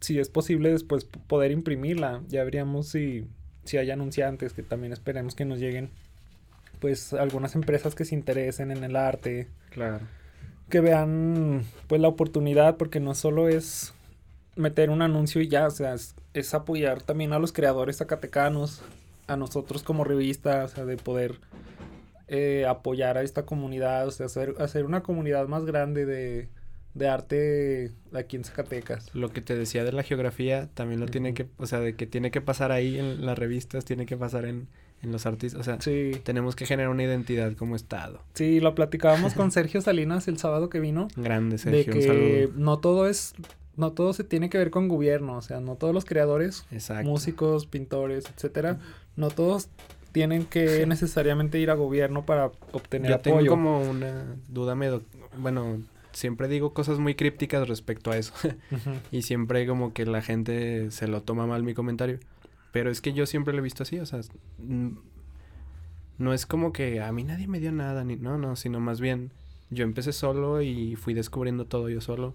si 0.00 0.18
es 0.18 0.28
posible, 0.28 0.70
después 0.70 1.04
poder 1.04 1.50
imprimirla. 1.50 2.22
Ya 2.28 2.44
veríamos 2.44 2.88
si, 2.88 3.26
si 3.64 3.76
hay 3.78 3.90
anunciantes, 3.90 4.52
que 4.52 4.62
también 4.62 4.92
esperemos 4.92 5.34
que 5.34 5.44
nos 5.44 5.58
lleguen, 5.58 5.90
pues, 6.80 7.12
algunas 7.12 7.54
empresas 7.54 7.94
que 7.94 8.04
se 8.04 8.14
interesen 8.14 8.70
en 8.70 8.84
el 8.84 8.96
arte, 8.96 9.48
Claro. 9.70 10.00
que 10.68 10.80
vean, 10.80 11.64
pues, 11.86 12.00
la 12.00 12.08
oportunidad, 12.08 12.76
porque 12.76 13.00
no 13.00 13.14
solo 13.14 13.48
es 13.48 13.92
meter 14.56 14.88
un 14.90 15.02
anuncio 15.02 15.40
y 15.42 15.48
ya, 15.48 15.66
o 15.66 15.70
sea, 15.70 15.94
es, 15.94 16.14
es 16.32 16.54
apoyar 16.54 17.02
también 17.02 17.32
a 17.32 17.38
los 17.38 17.52
creadores 17.52 17.98
zacatecanos, 17.98 18.82
a 19.26 19.36
nosotros 19.36 19.82
como 19.82 20.04
revista, 20.04 20.64
o 20.64 20.68
sea, 20.68 20.84
de 20.84 20.96
poder 20.96 21.34
eh, 22.28 22.66
apoyar 22.68 23.18
a 23.18 23.22
esta 23.22 23.44
comunidad, 23.46 24.06
o 24.06 24.10
sea, 24.10 24.26
hacer, 24.26 24.54
hacer 24.58 24.84
una 24.84 25.02
comunidad 25.02 25.46
más 25.48 25.64
grande 25.64 26.06
de, 26.06 26.48
de 26.94 27.08
arte 27.08 27.92
aquí 28.12 28.36
en 28.36 28.44
Zacatecas. 28.44 29.14
Lo 29.14 29.30
que 29.32 29.40
te 29.40 29.54
decía 29.56 29.84
de 29.84 29.92
la 29.92 30.02
geografía 30.02 30.68
también 30.74 31.00
lo 31.00 31.06
tiene 31.06 31.34
que, 31.34 31.46
o 31.58 31.66
sea, 31.66 31.80
de 31.80 31.94
que 31.94 32.06
tiene 32.06 32.30
que 32.30 32.40
pasar 32.40 32.72
ahí 32.72 32.98
en 32.98 33.24
las 33.24 33.38
revistas, 33.38 33.84
tiene 33.84 34.06
que 34.06 34.16
pasar 34.16 34.44
en, 34.46 34.66
en 35.02 35.12
los 35.12 35.26
artistas, 35.26 35.60
o 35.60 35.64
sea, 35.64 35.80
Sí, 35.80 36.12
tenemos 36.24 36.56
que 36.56 36.66
generar 36.66 36.90
una 36.90 37.04
identidad 37.04 37.52
como 37.54 37.76
estado. 37.76 38.22
sí, 38.34 38.60
lo 38.60 38.74
platicábamos 38.74 39.34
con 39.34 39.50
Sergio 39.52 39.80
Salinas 39.82 40.26
el 40.26 40.38
sábado 40.38 40.68
que 40.70 40.80
vino, 40.80 41.08
Grande, 41.16 41.56
de 41.56 41.58
Sergio, 41.58 41.92
un 41.94 42.00
que 42.00 42.48
no 42.56 42.78
todo 42.78 43.06
es, 43.06 43.34
no 43.76 43.92
todo 43.92 44.14
se 44.14 44.24
tiene 44.24 44.48
que 44.48 44.56
ver 44.56 44.70
con 44.70 44.88
gobierno, 44.88 45.36
o 45.36 45.42
sea, 45.42 45.60
no 45.60 45.76
todos 45.76 45.92
los 45.92 46.06
creadores 46.06 46.64
Exacto. 46.72 47.08
músicos, 47.08 47.66
pintores, 47.66 48.24
etcétera, 48.34 48.78
no 49.16 49.28
todos 49.28 49.68
tienen 50.16 50.46
que 50.46 50.86
necesariamente 50.86 51.58
ir 51.60 51.68
a 51.70 51.74
gobierno 51.74 52.24
para 52.24 52.46
obtener 52.72 53.10
Yo 53.10 53.20
tengo 53.20 53.36
apoyo. 53.36 53.50
como 53.50 53.82
una 53.82 54.24
duda 54.48 54.74
medio, 54.74 55.02
bueno, 55.36 55.82
siempre 56.12 56.48
digo 56.48 56.72
cosas 56.72 56.98
muy 56.98 57.14
crípticas 57.14 57.68
respecto 57.68 58.10
a 58.10 58.16
eso 58.16 58.32
Ujú. 58.70 58.92
y 59.12 59.20
siempre 59.20 59.66
como 59.66 59.92
que 59.92 60.06
la 60.06 60.22
gente 60.22 60.90
se 60.90 61.06
lo 61.06 61.20
toma 61.22 61.46
mal 61.46 61.64
mi 61.64 61.74
comentario, 61.74 62.18
pero 62.72 62.90
es 62.90 63.02
que 63.02 63.12
yo 63.12 63.26
siempre 63.26 63.52
lo 63.52 63.58
he 63.58 63.62
visto 63.62 63.82
así, 63.82 63.98
o 63.98 64.06
sea, 64.06 64.20
mm, 64.56 64.96
no 66.16 66.32
es 66.32 66.46
como 66.46 66.72
que 66.72 67.02
a 67.02 67.12
mí 67.12 67.22
nadie 67.22 67.46
me 67.46 67.60
dio 67.60 67.70
nada 67.70 68.02
ni 68.02 68.16
no, 68.16 68.38
no, 68.38 68.56
sino 68.56 68.80
más 68.80 69.02
bien 69.02 69.32
yo 69.68 69.84
empecé 69.84 70.14
solo 70.14 70.62
y 70.62 70.96
fui 70.96 71.12
descubriendo 71.12 71.66
todo 71.66 71.90
yo 71.90 72.00
solo 72.00 72.32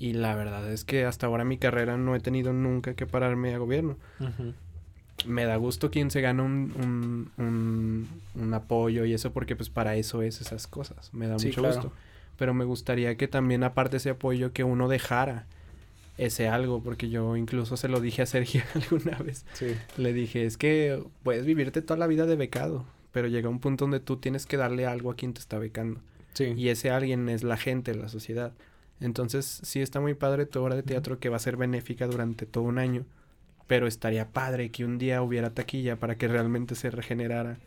y 0.00 0.14
la 0.14 0.34
verdad 0.34 0.68
es 0.72 0.84
que 0.84 1.04
hasta 1.04 1.28
ahora 1.28 1.42
en 1.42 1.48
mi 1.50 1.58
carrera 1.58 1.96
no 1.96 2.16
he 2.16 2.20
tenido 2.20 2.52
nunca 2.52 2.94
que 2.94 3.06
pararme 3.06 3.54
a 3.54 3.58
gobierno. 3.58 3.98
Ujú. 4.18 4.52
Me 5.26 5.44
da 5.44 5.56
gusto 5.56 5.90
quien 5.90 6.10
se 6.10 6.20
gana 6.20 6.42
un, 6.42 6.72
un, 7.38 7.44
un, 7.44 8.08
un 8.42 8.54
apoyo 8.54 9.04
y 9.04 9.12
eso 9.14 9.32
porque 9.32 9.56
pues 9.56 9.70
para 9.70 9.96
eso 9.96 10.22
es 10.22 10.40
esas 10.40 10.66
cosas. 10.66 11.12
Me 11.12 11.26
da 11.26 11.38
Sí, 11.38 11.48
mucho 11.48 11.60
claro. 11.60 11.74
gusto. 11.76 11.92
Pero 12.36 12.52
me 12.54 12.64
gustaría 12.64 13.16
que 13.16 13.28
también 13.28 13.62
aparte 13.64 13.98
ese 13.98 14.10
apoyo 14.10 14.52
que 14.52 14.64
uno 14.64 14.88
dejara 14.88 15.46
ese 16.18 16.48
algo, 16.48 16.80
porque 16.82 17.08
yo 17.10 17.36
incluso 17.36 17.76
se 17.76 17.88
lo 17.88 18.00
dije 18.00 18.22
a 18.22 18.26
Sergio 18.26 18.62
alguna 18.74 19.16
vez. 19.18 19.44
Sí. 19.54 19.74
Le 19.96 20.12
dije, 20.12 20.44
es 20.46 20.56
que 20.56 21.02
puedes 21.22 21.44
vivirte 21.44 21.82
toda 21.82 21.98
la 21.98 22.06
vida 22.06 22.26
de 22.26 22.36
becado, 22.36 22.84
pero 23.12 23.28
llega 23.28 23.48
un 23.48 23.60
punto 23.60 23.84
donde 23.84 24.00
tú 24.00 24.16
tienes 24.16 24.46
que 24.46 24.56
darle 24.56 24.86
algo 24.86 25.10
a 25.10 25.16
quien 25.16 25.32
te 25.32 25.40
está 25.40 25.58
becando. 25.58 26.00
Sí. 26.34 26.52
Y 26.56 26.68
ese 26.68 26.90
alguien 26.90 27.28
es 27.28 27.42
la 27.44 27.56
gente, 27.56 27.94
la 27.94 28.08
sociedad. 28.08 28.52
Entonces, 29.00 29.60
sí 29.64 29.80
está 29.80 30.00
muy 30.00 30.14
padre 30.14 30.46
tu 30.46 30.60
obra 30.60 30.76
de 30.76 30.82
teatro 30.82 31.18
que 31.18 31.28
va 31.28 31.36
a 31.36 31.40
ser 31.40 31.56
benéfica 31.56 32.06
durante 32.06 32.46
todo 32.46 32.64
un 32.64 32.78
año. 32.78 33.04
Pero 33.66 33.86
estaría 33.86 34.28
padre 34.32 34.70
que 34.70 34.84
un 34.84 34.98
día 34.98 35.22
hubiera 35.22 35.54
taquilla 35.54 35.96
para 35.98 36.16
que 36.16 36.28
realmente 36.28 36.74
se 36.74 36.90
regenerara. 36.90 37.58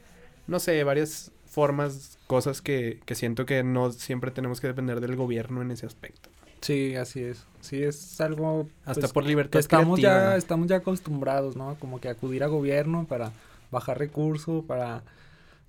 No 0.47 0.59
sé, 0.59 0.83
varias 0.83 1.31
formas, 1.45 2.19
cosas 2.27 2.61
que, 2.61 3.01
que 3.05 3.15
siento 3.15 3.45
que 3.45 3.63
no 3.63 3.91
siempre 3.91 4.31
tenemos 4.31 4.61
que 4.61 4.67
depender 4.67 5.01
del 5.01 5.15
gobierno 5.15 5.61
en 5.61 5.71
ese 5.71 5.85
aspecto. 5.85 6.29
Sí, 6.61 6.95
así 6.95 7.21
es. 7.23 7.45
Sí, 7.61 7.83
es 7.83 8.19
algo 8.21 8.71
Hasta 8.85 9.07
pues, 9.07 9.13
por 9.13 9.25
libertad 9.25 9.59
estamos 9.59 9.99
creativa. 9.99 10.31
ya 10.31 10.37
estamos 10.37 10.67
ya 10.67 10.77
acostumbrados, 10.77 11.55
¿no? 11.55 11.77
Como 11.79 11.99
que 11.99 12.09
acudir 12.09 12.43
a 12.43 12.47
gobierno 12.47 13.05
para 13.07 13.31
bajar 13.71 13.99
recursos, 13.99 14.65
para 14.65 15.03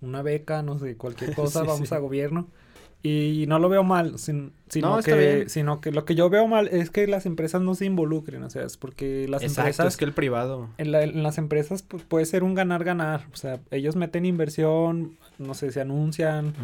una 0.00 0.22
beca, 0.22 0.62
no 0.62 0.78
sé, 0.78 0.96
cualquier 0.96 1.32
cosa, 1.34 1.60
Sí, 1.60 1.66
vamos 1.66 1.90
sí. 1.90 1.94
a 1.94 1.98
gobierno. 1.98 2.48
Y 3.00 3.44
no 3.46 3.60
lo 3.60 3.68
veo 3.68 3.84
mal, 3.84 4.18
sin- 4.18 4.52
sino, 4.68 4.96
No, 4.96 5.02
que, 5.02 5.44
sino 5.48 5.80
que 5.80 5.92
lo 5.92 6.04
que 6.04 6.16
yo 6.16 6.28
veo 6.30 6.48
mal 6.48 6.66
es 6.66 6.90
que 6.90 7.06
las 7.06 7.26
empresas 7.26 7.62
no 7.62 7.76
se 7.76 7.84
involucren, 7.84 8.42
o 8.42 8.50
sea, 8.50 8.64
es 8.64 8.76
porque 8.76 9.26
las 9.28 9.42
Exacto, 9.42 9.60
empresas 9.68 9.86
es 9.94 9.96
que 9.96 10.04
el 10.04 10.12
privado. 10.12 10.68
En, 10.78 10.90
la- 10.90 11.04
en 11.04 11.22
las 11.22 11.38
empresas 11.38 11.82
pues, 11.82 12.02
puede 12.02 12.26
ser 12.26 12.42
un 12.42 12.54
ganar-ganar. 12.56 13.26
O 13.32 13.36
sea, 13.36 13.60
ellos 13.70 13.94
meten 13.94 14.26
inversión, 14.26 15.16
no 15.38 15.54
sé, 15.54 15.70
se 15.70 15.80
anuncian, 15.80 16.54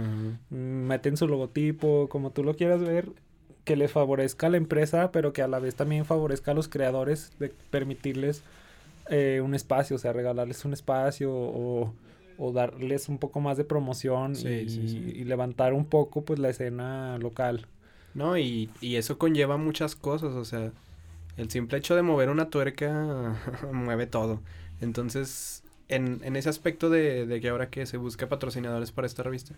meten 0.51 1.17
su 1.17 1.29
logotipo, 1.29 2.09
como 2.09 2.31
tú 2.31 2.43
lo 2.43 2.57
quieras 2.57 2.81
ver, 2.81 3.11
que 3.65 3.77
les 3.77 3.93
favorezca 3.93 4.49
a 4.49 4.51
la 4.51 4.57
empresa, 4.57 5.13
pero 5.13 5.33
que 5.33 5.41
a 5.43 5.49
la 5.49 5.61
vez 5.61 5.77
también 5.77 6.05
favorezca 6.05 6.51
a 6.51 6.55
los 6.55 6.69
creadores 6.69 7.31
de 7.39 7.53
permitirles 7.71 8.43
eh, 9.09 9.41
un 9.43 9.55
espacio, 9.55 9.97
o 9.97 9.99
sea, 10.01 10.13
regalarles 10.13 10.65
un 10.65 10.73
espacio 10.73 11.31
o, 11.33 11.93
o 12.39 12.53
darles 12.53 13.09
un 13.09 13.19
poco 13.19 13.41
más 13.41 13.57
de 13.57 13.65
promoción 13.65 14.35
Sí, 14.35 14.49
y, 14.49 14.69
sí, 14.69 14.89
sí. 14.89 15.13
y 15.17 15.25
levantar 15.25 15.73
un 15.73 15.85
poco 15.87 16.25
pues 16.25 16.39
la 16.39 16.51
escena 16.51 17.19
local. 17.19 17.67
No, 18.15 18.39
y, 18.39 18.71
y 18.81 18.97
eso 18.97 19.19
conlleva 19.19 19.57
muchas 19.57 19.97
cosas, 19.97 20.35
o 20.35 20.45
sea, 20.45 20.73
el 21.37 21.51
simple 21.51 21.79
hecho 21.79 21.97
de 21.97 22.03
mover 22.03 22.31
una 22.31 22.49
tuerca 22.51 23.37
mueve 23.73 24.07
todo. 24.07 24.41
Entonces, 24.81 25.65
en, 25.89 26.21
en 26.25 26.37
ese 26.37 26.49
aspecto 26.49 26.91
de, 26.91 27.27
de 27.27 27.41
que 27.41 27.49
ahora 27.49 27.71
que 27.71 27.87
se 27.87 27.97
busca 27.97 28.29
patrocinadores 28.29 28.93
para 28.93 29.07
esta 29.07 29.23
revista, 29.23 29.55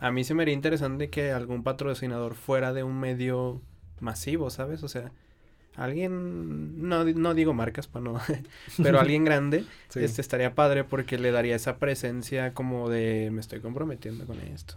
a 0.00 0.10
mí 0.10 0.24
se 0.24 0.34
me 0.34 0.42
haría 0.42 0.54
interesante 0.54 1.08
que 1.08 1.32
algún 1.32 1.62
patrocinador 1.62 2.34
fuera 2.34 2.72
de 2.72 2.82
un 2.82 2.98
medio 3.00 3.62
masivo, 4.00 4.50
¿sabes? 4.50 4.82
O 4.82 4.88
sea, 4.88 5.12
alguien, 5.76 6.86
no, 6.88 7.04
no 7.04 7.34
digo 7.34 7.52
marcas 7.54 7.86
para 7.86 8.04
no, 8.04 8.20
pero 8.82 9.00
alguien 9.00 9.24
grande, 9.24 9.64
Sí. 9.88 10.00
este 10.02 10.20
estaría 10.20 10.54
padre 10.54 10.82
porque 10.84 11.18
le 11.18 11.30
daría 11.30 11.54
esa 11.54 11.76
presencia 11.78 12.52
como 12.52 12.88
de 12.88 13.30
me 13.32 13.40
estoy 13.40 13.60
comprometiendo 13.60 14.26
con 14.26 14.40
esto. 14.40 14.74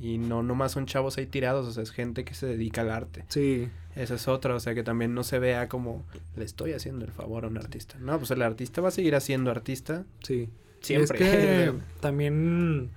y 0.00 0.18
no 0.18 0.42
nomás 0.42 0.72
son 0.72 0.86
chavos 0.86 1.18
ahí 1.18 1.26
tirados, 1.26 1.66
o 1.66 1.72
sea, 1.72 1.82
es 1.82 1.90
gente 1.90 2.24
que 2.24 2.34
se 2.34 2.46
dedica 2.46 2.80
al 2.80 2.90
arte. 2.90 3.24
Sí, 3.28 3.68
Esa 3.94 4.14
es 4.14 4.26
otra, 4.28 4.54
o 4.54 4.60
sea, 4.60 4.74
que 4.74 4.82
también 4.82 5.14
no 5.14 5.22
se 5.24 5.38
vea 5.38 5.68
como 5.68 6.04
le 6.36 6.44
estoy 6.44 6.72
haciendo 6.72 7.04
el 7.04 7.12
favor 7.12 7.44
a 7.44 7.48
un 7.48 7.58
artista. 7.58 7.96
No, 8.00 8.16
pues 8.18 8.30
el 8.30 8.40
artista 8.42 8.80
va 8.80 8.88
a 8.88 8.92
seguir 8.92 9.14
haciendo 9.16 9.50
artista 9.50 10.04
sí. 10.22 10.48
siempre. 10.80 11.18
Es 11.18 11.36
que 11.36 11.72
también 12.00 12.90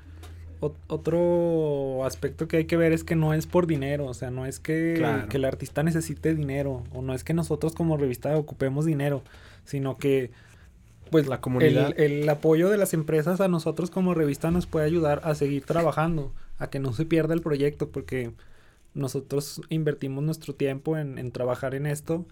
otro 0.62 2.05
aspecto 2.05 2.47
que 2.47 2.57
hay 2.57 2.66
que 2.66 2.78
ver 2.78 2.93
es 2.93 3.03
que 3.03 3.16
no 3.16 3.34
es 3.34 3.47
por 3.47 3.68
dinero, 3.68 4.05
o 4.05 4.14
sea, 4.14 4.30
no 4.32 4.45
es 4.45 4.59
que, 4.59 4.93
Claro. 4.97 5.28
que 5.28 5.38
el 5.38 5.45
artista 5.45 5.84
necesite 5.84 6.36
dinero, 6.36 6.84
o 6.93 7.01
no 7.01 7.14
es 7.14 7.24
que 7.24 7.34
nosotros 7.34 7.74
como 7.74 7.97
revista 7.97 8.38
ocupemos 8.38 8.86
dinero, 8.86 9.24
sino 9.66 9.97
que 9.97 10.32
pues 11.09 11.28
La 11.28 11.41
comunidad. 11.41 11.93
El, 11.97 12.22
el 12.24 12.30
apoyo 12.30 12.70
de 12.70 12.78
las 12.78 12.93
empresas 12.93 13.41
a 13.41 13.49
nosotros 13.49 13.91
como 13.91 14.14
revista 14.14 14.49
nos 14.49 14.66
puede 14.66 14.86
ayudar 14.86 15.20
a 15.26 15.36
seguir 15.36 15.66
trabajando, 15.66 16.32
a 16.57 16.70
que 16.70 16.80
no 16.80 16.93
se 16.93 17.05
pierda 17.05 17.34
el 17.34 17.41
proyecto, 17.41 17.89
porque 17.89 18.32
nosotros 18.93 19.62
invertimos 19.70 20.24
nuestro 20.24 20.55
tiempo 20.55 20.97
en, 20.97 21.18
en 21.18 21.32
trabajar 21.32 21.76
en 21.76 21.86
esto 21.86 22.26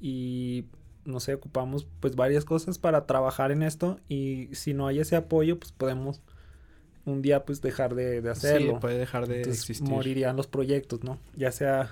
y 0.00 0.64
no 1.06 1.20
sé, 1.20 1.32
ocupamos 1.34 1.86
pues 2.00 2.16
varias 2.16 2.44
cosas 2.44 2.78
para 2.78 3.06
trabajar 3.06 3.50
en 3.50 3.62
esto 3.62 3.98
y 4.08 4.48
si 4.52 4.74
no 4.74 4.86
hay 4.86 4.98
ese 5.00 5.16
apoyo 5.16 5.58
pues 5.58 5.72
podemos 5.72 6.20
un 7.08 7.22
día 7.22 7.44
pues 7.44 7.60
dejar 7.60 7.94
de, 7.94 8.20
de 8.20 8.30
hacerlo. 8.30 8.74
Sí, 8.74 8.78
puede 8.80 8.98
dejar 8.98 9.26
de 9.26 9.38
Entonces, 9.38 9.62
existir. 9.62 9.88
morirían 9.88 10.36
los 10.36 10.46
proyectos, 10.46 11.02
¿no? 11.04 11.18
Ya 11.36 11.52
sea 11.52 11.90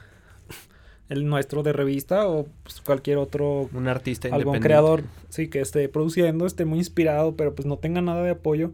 el 1.08 1.26
nuestro 1.26 1.62
de 1.62 1.72
revista 1.72 2.28
o 2.28 2.46
pues, 2.62 2.80
cualquier 2.80 3.18
otro 3.18 3.68
Un 3.72 3.88
artista 3.88 4.28
algún 4.32 4.60
creador, 4.60 5.02
sí, 5.28 5.48
que 5.48 5.60
esté 5.60 5.88
produciendo, 5.88 6.46
esté 6.46 6.64
muy 6.64 6.78
inspirado, 6.78 7.36
pero 7.36 7.54
pues 7.54 7.66
no 7.66 7.78
tenga 7.78 8.00
nada 8.00 8.22
de 8.22 8.30
apoyo 8.30 8.72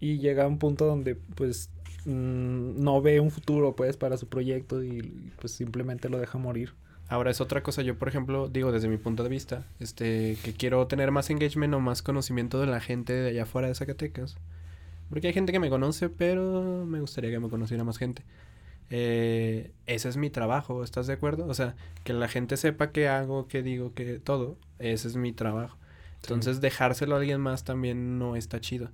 y 0.00 0.18
llega 0.18 0.44
a 0.44 0.48
un 0.48 0.58
punto 0.58 0.86
donde 0.86 1.16
pues 1.34 1.70
mm, 2.04 2.82
no 2.82 3.00
ve 3.00 3.20
un 3.20 3.30
futuro 3.30 3.76
pues 3.76 3.96
para 3.96 4.16
su 4.16 4.26
proyecto 4.28 4.82
y, 4.82 4.98
y, 4.98 5.32
pues 5.40 5.52
simplemente 5.52 6.08
lo 6.08 6.18
deja 6.18 6.38
morir. 6.38 6.74
Ahora 7.12 7.30
es 7.30 7.42
otra 7.42 7.62
cosa, 7.62 7.82
yo 7.82 7.98
por 7.98 8.08
ejemplo, 8.08 8.48
digo 8.48 8.72
desde 8.72 8.88
mi 8.88 8.96
punto 8.96 9.22
de 9.22 9.28
vista, 9.28 9.66
este, 9.80 10.38
que 10.42 10.54
quiero 10.54 10.86
tener 10.86 11.10
más 11.10 11.28
engagement 11.28 11.74
o 11.74 11.78
más 11.78 12.00
conocimiento 12.00 12.58
de 12.58 12.66
la 12.66 12.80
gente 12.80 13.12
de 13.12 13.28
allá 13.28 13.42
afuera 13.42 13.68
de 13.68 13.74
Zacatecas. 13.74 14.38
Porque 15.12 15.26
hay 15.26 15.34
gente 15.34 15.52
que 15.52 15.60
me 15.60 15.68
conoce, 15.68 16.08
pero 16.08 16.86
me 16.86 16.98
gustaría 16.98 17.30
que 17.30 17.38
me 17.38 17.50
conociera 17.50 17.84
más 17.84 17.98
gente. 17.98 18.24
Eh, 18.88 19.70
ese 19.84 20.08
es 20.08 20.16
mi 20.16 20.30
trabajo, 20.30 20.82
¿estás 20.82 21.06
de 21.06 21.12
acuerdo? 21.12 21.44
O 21.48 21.52
sea, 21.52 21.76
que 22.02 22.14
la 22.14 22.28
gente 22.28 22.56
sepa 22.56 22.92
qué 22.92 23.08
hago, 23.08 23.46
qué 23.46 23.62
digo, 23.62 23.92
que 23.92 24.20
todo, 24.20 24.56
ese 24.78 25.08
es 25.08 25.16
mi 25.16 25.34
trabajo. 25.34 25.76
Entonces 26.22 26.62
dejárselo 26.62 27.14
a 27.14 27.18
alguien 27.18 27.42
más 27.42 27.62
también 27.62 28.18
no 28.18 28.36
está 28.36 28.58
chido. 28.62 28.88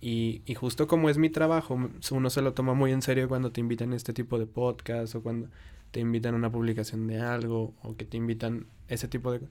Y, 0.00 0.42
y 0.46 0.56
justo 0.56 0.88
como 0.88 1.08
es 1.08 1.16
mi 1.16 1.30
trabajo, 1.30 1.78
uno 2.10 2.30
se 2.30 2.42
lo 2.42 2.54
toma 2.54 2.74
muy 2.74 2.90
en 2.90 3.00
serio 3.00 3.28
cuando 3.28 3.52
te 3.52 3.60
invitan 3.60 3.92
a 3.92 3.96
este 3.96 4.12
tipo 4.12 4.40
de 4.40 4.46
podcast 4.46 5.14
o 5.14 5.22
cuando 5.22 5.46
te 5.92 6.00
invitan 6.00 6.34
a 6.34 6.38
una 6.38 6.50
publicación 6.50 7.06
de 7.06 7.20
algo 7.20 7.72
o 7.84 7.94
que 7.94 8.04
te 8.04 8.16
invitan 8.16 8.66
ese 8.88 9.06
tipo 9.06 9.30
de... 9.30 9.42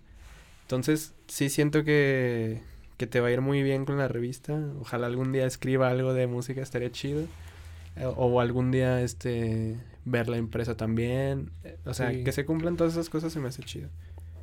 Entonces, 0.63 1.13
sí 1.27 1.47
siento 1.47 1.85
que, 1.85 2.61
que 3.01 3.07
te 3.07 3.19
va 3.19 3.29
a 3.29 3.31
ir 3.31 3.41
muy 3.41 3.63
bien 3.63 3.83
con 3.85 3.97
la 3.97 4.07
revista. 4.07 4.59
Ojalá 4.79 5.07
algún 5.07 5.31
día 5.31 5.47
escriba 5.47 5.89
algo 5.89 6.13
de 6.13 6.27
música, 6.27 6.61
estaría 6.61 6.91
chido. 6.91 7.23
Eh, 7.95 8.05
O 8.15 8.39
algún 8.39 8.69
día, 8.69 9.01
este, 9.01 9.75
ver 10.05 10.29
la 10.29 10.37
empresa 10.37 10.77
también. 10.77 11.49
Eh, 11.63 11.77
O 11.85 11.95
sea, 11.95 12.11
Sí. 12.11 12.23
que 12.23 12.31
se 12.31 12.45
cumplan 12.45 12.77
todas 12.77 12.93
esas 12.93 13.09
cosas 13.09 13.33
se 13.33 13.39
me 13.39 13.47
hace 13.47 13.63
chido. 13.63 13.89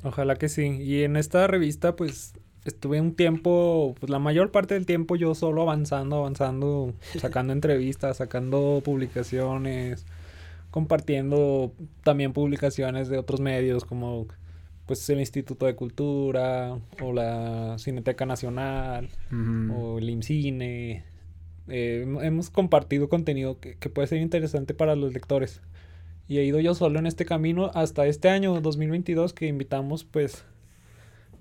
Ojalá 0.03 0.35
que 0.35 0.49
sí. 0.49 0.63
Y 0.81 1.03
en 1.03 1.15
esta 1.15 1.47
revista 1.47 1.95
pues 1.95 2.33
estuve 2.65 2.99
un 2.99 3.15
tiempo, 3.15 3.95
pues 3.97 4.09
la 4.09 4.19
mayor 4.19 4.51
parte 4.51 4.73
del 4.73 4.85
tiempo 4.85 5.15
yo 5.15 5.33
solo 5.35 5.61
avanzando, 5.61 6.17
avanzando, 6.17 6.93
sacando 7.17 7.53
entrevistas, 7.53 8.17
sacando 8.17 8.81
publicaciones, 8.83 10.05
compartiendo 10.69 11.71
también 12.03 12.33
publicaciones 12.33 13.07
de 13.09 13.17
otros 13.17 13.39
medios 13.39 13.85
como 13.85 14.27
pues 14.89 15.07
el 15.11 15.19
Instituto 15.19 15.67
de 15.67 15.75
Cultura 15.75 16.79
o 16.99 17.13
la 17.13 17.77
Cineteca 17.77 18.25
Nacional 18.25 19.09
Ujú. 19.31 19.73
o 19.73 19.97
el 19.99 20.09
IMCINE. 20.09 21.03
Eh, 21.67 22.03
hem- 22.07 22.23
hemos 22.25 22.49
compartido 22.49 23.07
contenido 23.07 23.59
que, 23.59 23.75
que 23.77 23.89
puede 23.89 24.07
ser 24.07 24.17
interesante 24.19 24.73
para 24.73 24.95
los 24.95 25.13
lectores. 25.13 25.61
Y 26.27 26.39
he 26.39 26.43
ido 26.43 26.59
yo 26.59 26.73
solo 26.73 26.97
en 26.97 27.05
este 27.05 27.23
camino 27.25 27.69
hasta 27.75 28.07
este 28.07 28.29
año 28.29 28.59
2022 28.61 29.33
que 29.33 29.45
invitamos 29.45 30.05
pues 30.05 30.43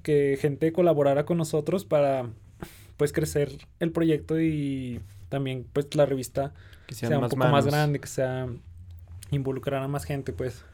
que 0.03 0.37
gente 0.39 0.71
colaborara 0.73 1.25
con 1.25 1.39
nosotros 1.39 1.87
para 1.87 2.29
pues 2.99 3.13
crecer 3.15 3.53
el 3.81 3.93
proyecto 3.93 4.39
y 4.39 5.01
también 5.31 5.67
pues 5.73 5.95
la 5.95 6.05
revista 6.05 6.53
que 6.87 6.95
sea, 6.95 7.09
un 7.09 7.21
más 7.23 7.31
poco 7.31 7.41
más 7.41 7.51
manos. 7.53 7.65
grande, 7.67 7.99
que 7.99 8.09
sea 8.09 8.47
involucrar 9.31 9.83
a 9.83 9.89
más 9.89 10.05
gente 10.05 10.33
pues. 10.35 10.65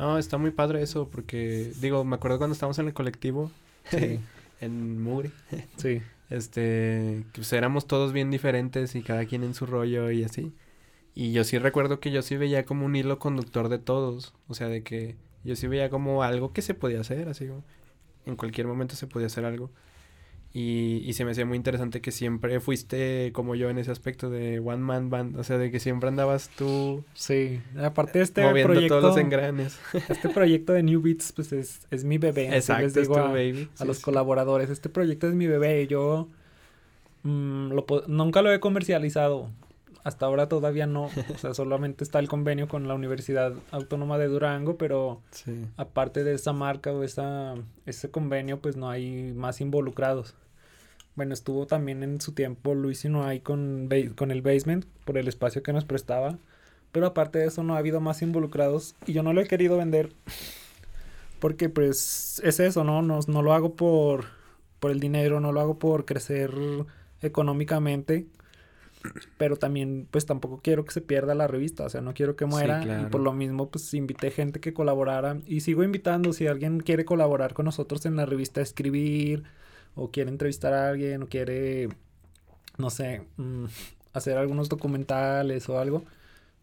No, 0.00 0.16
está 0.16 0.38
muy 0.38 0.50
padre 0.50 0.82
eso 0.82 1.08
porque, 1.10 1.72
digo, 1.76 2.04
me 2.04 2.16
acuerdo 2.16 2.38
cuando 2.38 2.54
estábamos 2.54 2.78
en 2.78 2.86
el 2.86 2.94
colectivo 2.94 3.50
Sí, 3.84 4.18
en 4.60 5.02
Mugri. 5.02 5.30
sí, 5.76 6.02
Este, 6.30 7.24
pues 7.34 7.52
éramos 7.52 7.86
todos 7.86 8.12
bien 8.14 8.30
diferentes 8.30 8.94
y 8.94 9.02
cada 9.02 9.26
quien 9.26 9.44
en 9.44 9.52
su 9.54 9.66
rollo 9.66 10.10
y 10.10 10.24
así. 10.24 10.54
Y 11.14 11.32
yo 11.32 11.44
sí 11.44 11.58
recuerdo 11.58 12.00
que 12.00 12.10
yo 12.12 12.22
sí 12.22 12.36
veía 12.38 12.64
como 12.64 12.86
un 12.86 12.96
hilo 12.96 13.18
conductor 13.18 13.68
de 13.68 13.78
todos. 13.78 14.34
O 14.48 14.54
sea, 14.54 14.68
de 14.68 14.82
que 14.82 15.16
yo 15.44 15.54
sí 15.56 15.66
veía 15.68 15.90
como 15.90 16.22
algo 16.22 16.52
que 16.54 16.62
se 16.62 16.74
podía 16.74 17.00
hacer, 17.00 17.28
así 17.28 17.46
como 17.48 17.64
en 18.26 18.36
cualquier 18.36 18.66
momento 18.66 18.96
se 18.96 19.06
podía 19.06 19.26
hacer 19.26 19.44
algo. 19.44 19.70
Y, 20.52 21.02
y 21.06 21.12
se 21.12 21.24
me 21.24 21.30
hacía 21.30 21.46
muy 21.46 21.56
interesante 21.56 22.00
que 22.00 22.10
siempre 22.10 22.58
fuiste 22.58 23.30
como 23.32 23.54
yo 23.54 23.70
en 23.70 23.78
ese 23.78 23.92
aspecto 23.92 24.30
de 24.30 24.58
one 24.58 24.78
man 24.78 25.08
band. 25.08 25.36
O 25.38 25.44
sea, 25.44 25.58
de 25.58 25.70
que 25.70 25.78
siempre 25.78 26.08
andabas 26.08 26.48
tú 26.56 27.04
sí. 27.14 27.60
Aparte 27.80 28.18
de 28.18 28.24
este 28.24 28.42
moviendo 28.42 28.72
proyecto, 28.72 28.98
todos 29.00 29.14
los 29.14 29.24
engranes. 29.24 29.78
este 30.08 30.28
proyecto 30.28 30.72
de 30.72 30.82
New 30.82 31.00
Beats 31.02 31.30
pues 31.32 31.52
es, 31.52 31.86
es 31.92 32.02
mi 32.02 32.18
bebé. 32.18 32.48
Exacto, 32.56 32.82
les 32.82 32.96
es 32.96 33.02
digo 33.02 33.14
tu 33.14 33.20
a- 33.20 33.28
baby. 33.30 33.68
a 33.74 33.78
Sí, 33.78 33.84
los 33.86 33.98
sí. 33.98 34.02
colaboradores. 34.02 34.70
Este 34.70 34.88
proyecto 34.88 35.28
es 35.28 35.34
mi 35.34 35.46
bebé 35.46 35.86
yo 35.86 36.26
mm, 37.22 37.68
lo 37.72 37.86
nunca 38.08 38.42
lo 38.42 38.52
he 38.52 38.58
comercializado. 38.58 39.50
Hasta 40.02 40.26
ahora 40.26 40.48
todavía 40.48 40.86
no. 40.86 41.04
O 41.34 41.38
sea, 41.38 41.52
solamente 41.54 42.04
está 42.04 42.18
el 42.18 42.28
convenio 42.28 42.68
con 42.68 42.88
la 42.88 42.94
Universidad 42.94 43.52
Autónoma 43.70 44.16
de 44.18 44.28
Durango, 44.28 44.76
pero 44.76 45.20
Sí. 45.30 45.66
aparte 45.76 46.24
de 46.24 46.34
esa 46.34 46.52
marca 46.52 46.90
o 46.92 47.02
esa, 47.02 47.54
ese 47.86 48.10
convenio, 48.10 48.60
pues 48.60 48.76
no 48.76 48.88
hay 48.88 49.32
más 49.34 49.60
involucrados. 49.60 50.34
Bueno, 51.16 51.34
estuvo 51.34 51.66
también 51.66 52.02
en 52.02 52.20
su 52.20 52.32
tiempo 52.32 52.74
Luis 52.74 53.04
Inoay 53.04 53.40
con, 53.40 53.88
Ba- 53.90 54.14
con 54.16 54.30
el 54.30 54.40
Basement 54.42 54.86
por 55.04 55.18
el 55.18 55.28
espacio 55.28 55.62
que 55.62 55.72
nos 55.72 55.84
prestaba. 55.84 56.38
Pero 56.92 57.06
aparte 57.06 57.38
de 57.38 57.46
eso 57.46 57.62
no 57.62 57.74
ha 57.74 57.78
habido 57.78 58.00
más 58.00 58.22
involucrados 58.22 58.94
y 59.06 59.12
yo 59.12 59.22
no 59.22 59.32
lo 59.32 59.40
he 59.40 59.46
querido 59.46 59.76
vender 59.76 60.12
porque 61.40 61.68
pues 61.68 62.40
es 62.44 62.58
eso, 62.60 62.84
¿no? 62.84 63.00
No, 63.02 63.20
no 63.26 63.42
lo 63.42 63.52
hago 63.52 63.74
por, 63.74 64.26
por 64.78 64.90
el 64.90 64.98
dinero, 65.00 65.40
no 65.40 65.52
lo 65.52 65.60
hago 65.60 65.78
por 65.78 66.04
crecer 66.04 66.52
económicamente. 67.22 68.26
Pero 69.38 69.56
también 69.56 70.06
pues 70.10 70.26
tampoco 70.26 70.60
quiero 70.62 70.84
que 70.84 70.92
se 70.92 71.00
pierda 71.00 71.34
la 71.34 71.46
revista, 71.46 71.84
o 71.84 71.88
sea, 71.88 72.00
no 72.00 72.14
quiero 72.14 72.36
que 72.36 72.44
Sí, 72.44 72.50
muera. 72.50 73.02
Y 73.02 73.10
por 73.10 73.20
lo 73.20 73.32
mismo 73.32 73.70
pues 73.70 73.92
invité 73.94 74.30
gente 74.30 74.60
que 74.60 74.74
colaborara 74.74 75.38
y 75.46 75.60
sigo 75.60 75.82
invitando 75.82 76.32
si 76.32 76.46
alguien 76.46 76.80
quiere 76.80 77.04
colaborar 77.04 77.54
con 77.54 77.64
nosotros 77.64 78.04
en 78.06 78.16
la 78.16 78.26
revista, 78.26 78.60
escribir 78.60 79.44
o 79.94 80.10
quiere 80.10 80.30
entrevistar 80.30 80.72
a 80.72 80.90
alguien 80.90 81.22
o 81.22 81.26
quiere, 81.28 81.88
no 82.78 82.90
sé, 82.90 83.22
mm, 83.36 83.64
hacer 84.12 84.36
algunos 84.36 84.68
documentales 84.68 85.68
o 85.68 85.78
algo, 85.78 86.04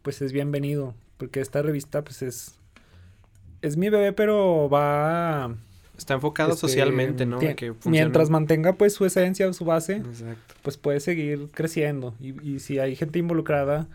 pues 0.02 0.22
es 0.22 0.32
bienvenido, 0.32 0.94
porque 1.16 1.40
esta 1.40 1.62
revista 1.62 2.02
pues 2.02 2.22
es 2.22 2.54
es 3.60 3.76
mi 3.76 3.88
bebé, 3.90 4.12
pero 4.12 4.68
va 4.70 5.56
Está 5.98 6.14
enfocado 6.14 6.50
este, 6.50 6.60
socialmente, 6.60 7.26
¿no? 7.26 7.38
que 7.40 7.74
mientras 7.84 8.30
mantenga 8.30 8.74
pues 8.74 8.94
su 8.94 9.04
esencia 9.04 9.48
o 9.48 9.52
su 9.52 9.64
base, 9.64 9.96
Exacto. 9.96 10.54
pues 10.62 10.76
puede 10.78 11.00
seguir 11.00 11.48
creciendo. 11.52 12.14
Y, 12.20 12.40
y 12.54 12.60
si 12.60 12.78
hay 12.78 12.94
gente 12.96 13.18
involucrada, 13.18 13.88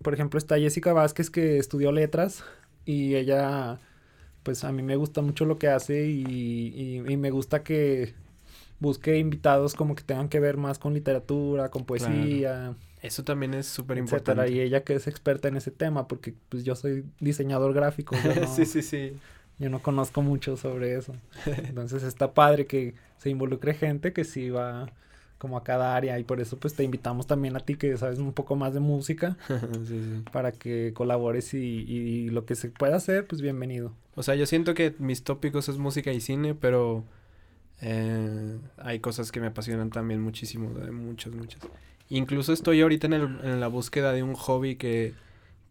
por 0.00 0.14
ejemplo, 0.14 0.38
está 0.38 0.56
Jessica 0.58 0.92
Vázquez 0.92 1.28
que 1.28 1.58
estudió 1.58 1.90
letras 1.92 2.44
y 2.84 3.16
ella, 3.16 3.78
pues 4.44 4.62
a 4.64 4.70
mí 4.72 4.82
me 4.82 4.94
gusta 4.96 5.20
mucho 5.20 5.44
lo 5.44 5.58
que 5.58 5.66
hace 5.68 6.06
y, 6.06 6.22
y- 6.24 7.02
y 7.12 7.16
me 7.16 7.30
gusta 7.30 7.62
que 7.64 8.14
busque 8.80 9.18
invitados 9.18 9.74
como 9.74 9.96
que 9.96 10.04
tengan 10.04 10.28
que 10.28 10.38
ver 10.38 10.56
más 10.56 10.78
con 10.78 10.94
literatura, 10.94 11.68
con 11.68 11.84
poesía, 11.84 12.76
Eso 13.02 13.24
también 13.24 13.54
es 13.54 13.66
súper 13.66 13.98
importante. 13.98 14.50
Y 14.52 14.60
ella 14.60 14.84
que 14.84 14.94
es 14.94 15.08
experta 15.08 15.48
en 15.48 15.56
ese 15.56 15.72
tema, 15.72 16.06
porque 16.06 16.34
pues 16.48 16.62
yo 16.62 16.76
soy 16.76 17.04
diseñador 17.18 17.72
gráfico, 17.74 18.14
yo 18.22 18.34
no, 18.40 18.46
sí, 18.54 18.64
sí, 18.66 18.82
sí. 18.82 19.14
Yo 19.58 19.70
no 19.70 19.80
conozco 19.82 20.22
mucho 20.22 20.56
sobre 20.56 20.96
eso. 20.96 21.14
Entonces 21.46 22.02
está 22.02 22.32
padre 22.34 22.66
que 22.66 22.94
se 23.18 23.30
involucre 23.30 23.74
gente 23.74 24.12
que 24.12 24.24
sí 24.24 24.50
va 24.50 24.90
como 25.38 25.56
a 25.56 25.62
cada 25.62 25.94
área 25.94 26.18
y 26.18 26.24
por 26.24 26.40
eso 26.40 26.56
pues 26.56 26.74
te 26.74 26.82
invitamos 26.82 27.28
también 27.28 27.56
a 27.56 27.60
ti 27.60 27.76
que 27.76 27.96
sabes 27.96 28.18
un 28.18 28.32
poco 28.32 28.56
más 28.56 28.74
de 28.74 28.80
música 28.80 29.36
sí, 29.48 30.00
sí. 30.00 30.24
para 30.32 30.50
que 30.50 30.92
colabores 30.94 31.54
y, 31.54 31.58
y 31.58 32.28
lo 32.30 32.44
que 32.44 32.56
se 32.56 32.70
pueda 32.70 32.96
hacer 32.96 33.24
pues 33.26 33.40
bienvenido. 33.40 33.92
O 34.16 34.24
sea, 34.24 34.34
yo 34.34 34.46
siento 34.46 34.74
que 34.74 34.94
mis 34.98 35.22
tópicos 35.22 35.68
es 35.68 35.78
música 35.78 36.12
y 36.12 36.20
cine, 36.20 36.56
pero 36.56 37.04
eh, 37.80 38.58
hay 38.78 38.98
cosas 39.00 39.30
que 39.30 39.40
me 39.40 39.46
apasionan 39.48 39.90
también 39.90 40.20
muchísimo, 40.20 40.70
de 40.74 40.90
muchas, 40.90 41.32
muchas. 41.34 41.60
Incluso 42.08 42.52
estoy 42.52 42.80
ahorita 42.80 43.06
en, 43.06 43.12
el, 43.12 43.22
en 43.44 43.60
la 43.60 43.68
búsqueda 43.68 44.12
de 44.12 44.22
un 44.22 44.34
hobby 44.34 44.76
que, 44.76 45.14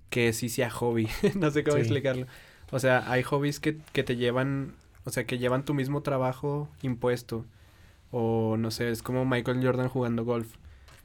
que 0.09 0.31
sí 0.33 0.49
sea 0.49 0.69
hobby. 0.69 1.07
no 1.35 1.51
sé 1.51 1.63
cómo 1.63 1.75
Sí. 1.77 1.81
explicarlo. 1.81 2.27
O 2.72 2.80
sea, 2.80 3.09
hay 3.11 3.24
hobbies 3.24 3.59
que, 3.59 3.78
que 3.93 4.03
te 4.03 4.15
llevan, 4.18 4.74
o 5.05 5.09
sea, 5.09 5.26
que 5.26 5.38
llevan 5.38 5.63
tu 5.63 5.74
mismo 5.74 6.01
trabajo 6.01 6.68
impuesto. 6.82 7.45
O 8.11 8.55
no 8.57 8.72
sé, 8.72 8.89
es 8.89 9.01
como 9.03 9.26
Michael 9.26 9.59
Jordan 9.65 9.89
jugando 9.89 10.24
golf. 10.26 10.47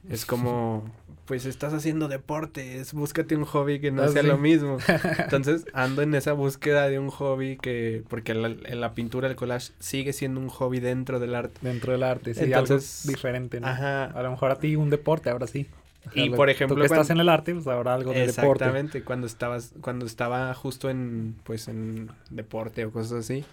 Es 0.09 0.25
como, 0.25 0.83
pues 1.25 1.45
estás 1.45 1.73
haciendo 1.73 2.09
deportes, 2.09 2.93
búscate 2.93 3.35
un 3.37 3.45
hobby 3.45 3.79
que 3.79 3.91
no 3.91 4.03
Ah, 4.03 4.09
sea 4.09 4.21
sí. 4.21 4.27
lo 4.27 4.37
mismo. 4.37 4.77
Entonces 5.19 5.65
ando 5.73 6.01
en 6.01 6.13
esa 6.15 6.33
búsqueda 6.33 6.89
de 6.89 6.99
un 6.99 7.09
hobby 7.09 7.57
que, 7.57 8.03
porque 8.09 8.33
la, 8.33 8.49
la 8.49 8.93
pintura, 8.93 9.29
el 9.29 9.35
collage 9.37 9.71
sigue 9.79 10.11
siendo 10.11 10.41
un 10.41 10.49
hobby 10.49 10.79
dentro 10.81 11.19
del 11.21 11.35
arte. 11.35 11.59
Dentro 11.61 11.93
del 11.93 12.03
arte, 12.03 12.33
sí, 12.33 12.43
Entonces, 12.43 13.03
algo 13.05 13.15
diferente, 13.15 13.61
¿no? 13.61 13.67
Ajá. 13.67 14.05
A 14.05 14.21
lo 14.23 14.31
mejor 14.31 14.51
a 14.51 14.55
ti 14.59 14.75
un 14.75 14.89
deporte, 14.89 15.29
ahora 15.29 15.47
sí. 15.47 15.67
Y, 16.13 16.29
por 16.31 16.49
ejemplo, 16.49 16.75
Tú 16.75 16.81
que 16.81 16.85
estás 16.85 17.07
cuando- 17.07 17.13
en 17.13 17.19
el 17.21 17.29
arte, 17.29 17.53
pues 17.53 17.65
ahora 17.67 17.93
algo 17.93 18.11
de 18.11 18.27
deporte. 18.27 18.41
Exactamente, 18.65 19.03
cuando 19.03 19.25
estabas, 19.27 19.73
cuando 19.81 20.05
estaba 20.05 20.53
justo 20.53 20.89
en, 20.89 21.35
pues, 21.43 21.67
en 21.67 22.09
deporte 22.29 22.83
o 22.85 22.91
cosas 22.91 23.13
así, 23.25 23.45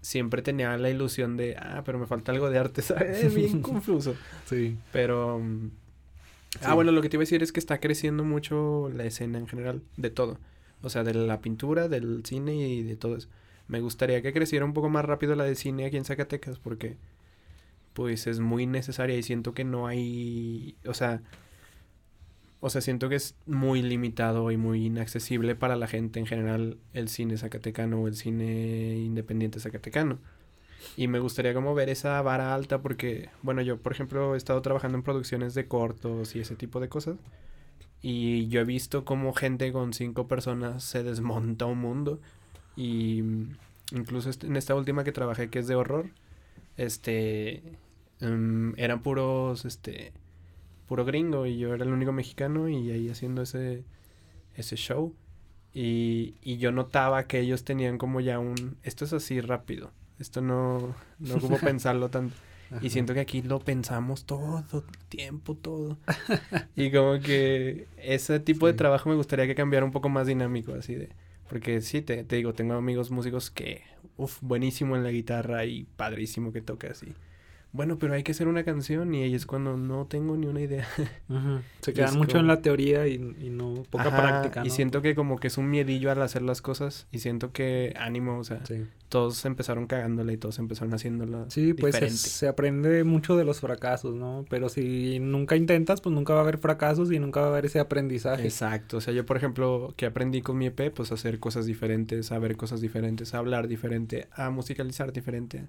siempre 0.00 0.42
tenía 0.42 0.76
la 0.78 0.90
ilusión 0.90 1.36
de, 1.36 1.56
ah, 1.56 1.82
pero 1.84 1.98
me 1.98 2.06
falta 2.06 2.32
algo 2.32 2.50
de 2.50 2.58
arte, 2.58 2.82
¿sabes? 2.82 3.22
Es 3.24 3.34
bien 3.34 3.62
confuso. 3.62 4.14
Sí. 4.46 4.76
Pero, 4.92 5.38
mm, 5.38 5.70
Sí. 6.50 6.58
ah, 6.64 6.74
bueno, 6.74 6.90
lo 6.92 7.02
que 7.02 7.08
te 7.10 7.16
iba 7.16 7.20
a 7.22 7.24
decir 7.26 7.42
es 7.42 7.52
que 7.52 7.60
está 7.60 7.78
creciendo 7.80 8.24
mucho 8.24 8.90
la 8.94 9.04
escena 9.04 9.38
en 9.38 9.46
general, 9.46 9.82
de 9.96 10.10
todo. 10.10 10.38
O 10.82 10.88
sea, 10.90 11.04
de 11.04 11.12
la 11.14 11.40
pintura, 11.40 11.88
del 11.88 12.22
cine 12.24 12.56
y 12.56 12.82
de 12.82 12.96
todo 12.96 13.16
eso. 13.16 13.28
Me 13.68 13.80
gustaría 13.80 14.22
que 14.22 14.32
creciera 14.32 14.64
un 14.64 14.72
poco 14.72 14.88
más 14.88 15.04
rápido 15.04 15.34
la 15.34 15.44
de 15.44 15.54
cine 15.54 15.84
aquí 15.86 15.96
en 15.98 16.04
Zacatecas 16.04 16.58
porque, 16.58 16.96
pues, 17.94 18.26
es 18.26 18.40
muy 18.40 18.66
necesaria 18.66 19.16
y 19.16 19.22
siento 19.22 19.52
que 19.54 19.64
no 19.64 19.86
hay, 19.86 20.76
o 20.86 20.94
sea, 20.94 21.20
o 22.66 22.70
sea, 22.70 22.80
siento 22.80 23.08
que 23.08 23.14
es 23.14 23.36
muy 23.46 23.80
limitado 23.80 24.50
y 24.50 24.56
muy 24.56 24.86
inaccesible 24.86 25.54
para 25.54 25.76
la 25.76 25.86
gente 25.86 26.18
en 26.18 26.26
general 26.26 26.78
el 26.94 27.08
cine 27.08 27.36
zacatecano 27.36 28.02
o 28.02 28.08
el 28.08 28.16
cine 28.16 28.96
independiente 28.96 29.60
zacatecano. 29.60 30.18
Y 30.96 31.06
me 31.06 31.20
gustaría 31.20 31.54
como 31.54 31.76
ver 31.76 31.90
esa 31.90 32.20
vara 32.22 32.56
alta 32.56 32.82
porque, 32.82 33.30
bueno, 33.42 33.62
yo 33.62 33.78
por 33.80 33.92
ejemplo 33.92 34.34
he 34.34 34.36
estado 34.36 34.62
trabajando 34.62 34.98
en 34.98 35.04
producciones 35.04 35.54
de 35.54 35.68
cortos 35.68 36.34
y 36.34 36.40
ese 36.40 36.56
tipo 36.56 36.80
de 36.80 36.88
cosas. 36.88 37.18
Y 38.02 38.48
yo 38.48 38.60
he 38.60 38.64
visto 38.64 39.04
como 39.04 39.32
gente 39.32 39.70
con 39.72 39.92
cinco 39.92 40.26
personas 40.26 40.82
se 40.82 41.04
desmonta 41.04 41.66
un 41.66 41.78
mundo. 41.78 42.20
Y 42.74 43.22
mm, 43.22 43.56
incluso 43.92 44.28
en 44.42 44.56
esta 44.56 44.74
última 44.74 45.04
que 45.04 45.12
trabajé 45.12 45.50
que 45.50 45.60
es 45.60 45.68
de 45.68 45.76
horror, 45.76 46.10
este, 46.76 47.62
em, 48.20 48.74
eran 48.76 49.02
puros, 49.02 49.64
este, 49.64 50.12
puro 50.86 51.04
gringo 51.04 51.46
y 51.46 51.58
yo 51.58 51.74
era 51.74 51.84
el 51.84 51.92
único 51.92 52.12
mexicano 52.12 52.68
y 52.68 52.90
ahí 52.90 53.08
haciendo 53.10 53.42
ese, 53.42 53.84
ese 54.54 54.76
show. 54.76 55.14
Y, 55.74 56.36
y 56.42 56.56
yo 56.58 56.72
notaba 56.72 57.26
que 57.26 57.40
ellos 57.40 57.64
tenían 57.64 57.98
como 57.98 58.20
ya 58.20 58.38
un, 58.38 58.78
esto 58.82 59.04
es 59.04 59.12
así 59.12 59.40
rápido, 59.42 59.92
esto 60.18 60.40
no, 60.40 60.94
no 61.18 61.34
ocupo 61.38 61.60
pensarlo 61.60 62.08
tanto. 62.10 62.42
Y 62.80 62.88
Ajá. 62.88 62.90
siento 62.90 63.14
que 63.14 63.20
aquí 63.20 63.42
lo 63.42 63.60
pensamos 63.60 64.24
todo 64.26 64.64
el 64.72 64.82
tiempo, 65.08 65.54
todo. 65.56 65.98
y 66.76 66.90
como 66.92 67.20
que 67.20 67.88
ese 67.96 68.40
tipo 68.40 68.66
de 68.66 68.72
Sí. 68.72 68.76
trabajo 68.76 69.08
me 69.08 69.14
gustaría 69.16 69.46
que 69.46 69.54
cambiara 69.54 69.84
un 69.86 69.92
poco 69.92 70.08
más 70.08 70.26
dinámico, 70.26 70.74
así 70.74 70.94
de... 70.94 71.10
Porque 71.48 71.80
sí, 71.80 72.02
te, 72.02 72.24
te 72.24 72.36
digo, 72.36 72.54
tengo 72.54 72.74
amigos 72.74 73.10
músicos 73.12 73.50
que, 73.52 73.82
uff, 74.16 74.38
buenísimo 74.42 74.96
en 74.96 75.04
la 75.04 75.10
guitarra 75.10 75.64
y 75.64 75.84
padrísimo 75.84 76.52
que 76.52 76.60
toca 76.62 76.88
así. 76.90 77.14
Bueno, 77.76 77.98
pero 77.98 78.14
hay 78.14 78.22
que 78.22 78.32
hacer 78.32 78.48
una 78.48 78.64
canción 78.64 79.14
y 79.14 79.22
ahí 79.22 79.34
es 79.34 79.44
cuando 79.46 79.76
no 79.76 80.06
tengo 80.06 80.36
ni 80.36 80.46
una 80.46 80.60
idea. 80.62 80.86
Se 81.82 81.92
quedan 81.92 82.16
mucho 82.16 82.38
en 82.38 82.46
la 82.46 82.62
teoría 82.62 83.06
y, 83.06 83.14
y 83.14 83.50
no 83.50 83.82
poca 83.90 84.08
Ajá, 84.08 84.16
práctica, 84.16 84.60
¿no? 84.60 84.66
Y 84.66 84.70
siento 84.70 85.02
que 85.02 85.14
como 85.14 85.38
que 85.38 85.48
es 85.48 85.58
un 85.58 85.68
miedillo 85.70 86.10
al 86.10 86.22
hacer 86.22 86.42
las 86.42 86.62
cosas 86.62 87.06
y 87.12 87.18
siento 87.18 87.52
que 87.52 87.94
ánimo, 87.98 88.38
o 88.38 88.44
sea, 88.44 88.64
Sí, 88.66 88.86
todos 89.08 89.44
empezaron 89.44 89.86
cagándola 89.86 90.32
y 90.32 90.36
todos 90.36 90.58
empezaron 90.58 90.92
haciéndola 90.94 91.44
Sí, 91.48 91.74
pues 91.74 91.94
diferente. 91.94 92.16
se 92.16 92.48
aprende 92.48 93.04
mucho 93.04 93.36
de 93.36 93.44
los 93.44 93.60
fracasos, 93.60 94.14
¿no? 94.16 94.44
Pero 94.48 94.68
si 94.68 95.18
nunca 95.20 95.54
intentas, 95.56 96.00
pues 96.00 96.14
nunca 96.14 96.32
va 96.32 96.40
a 96.40 96.42
haber 96.42 96.58
fracasos 96.58 97.12
y 97.12 97.18
nunca 97.18 97.40
va 97.40 97.46
a 97.46 97.50
haber 97.50 97.66
ese 97.66 97.78
aprendizaje. 97.78 98.44
Exacto, 98.44 98.96
o 98.96 99.00
sea, 99.00 99.12
yo 99.12 99.26
por 99.26 99.36
ejemplo, 99.36 99.92
que 99.96 100.06
aprendí 100.06 100.40
con 100.42 100.56
mi 100.58 100.66
EP, 100.66 100.90
pues 100.92 101.10
a 101.12 101.14
hacer 101.14 101.38
cosas 101.38 101.66
diferentes, 101.66 102.32
a 102.32 102.38
ver 102.38 102.56
cosas 102.56 102.80
diferentes, 102.80 103.34
a 103.34 103.38
hablar 103.38 103.68
diferente, 103.68 104.28
a 104.32 104.50
musicalizar 104.50 105.12
diferente. 105.12 105.64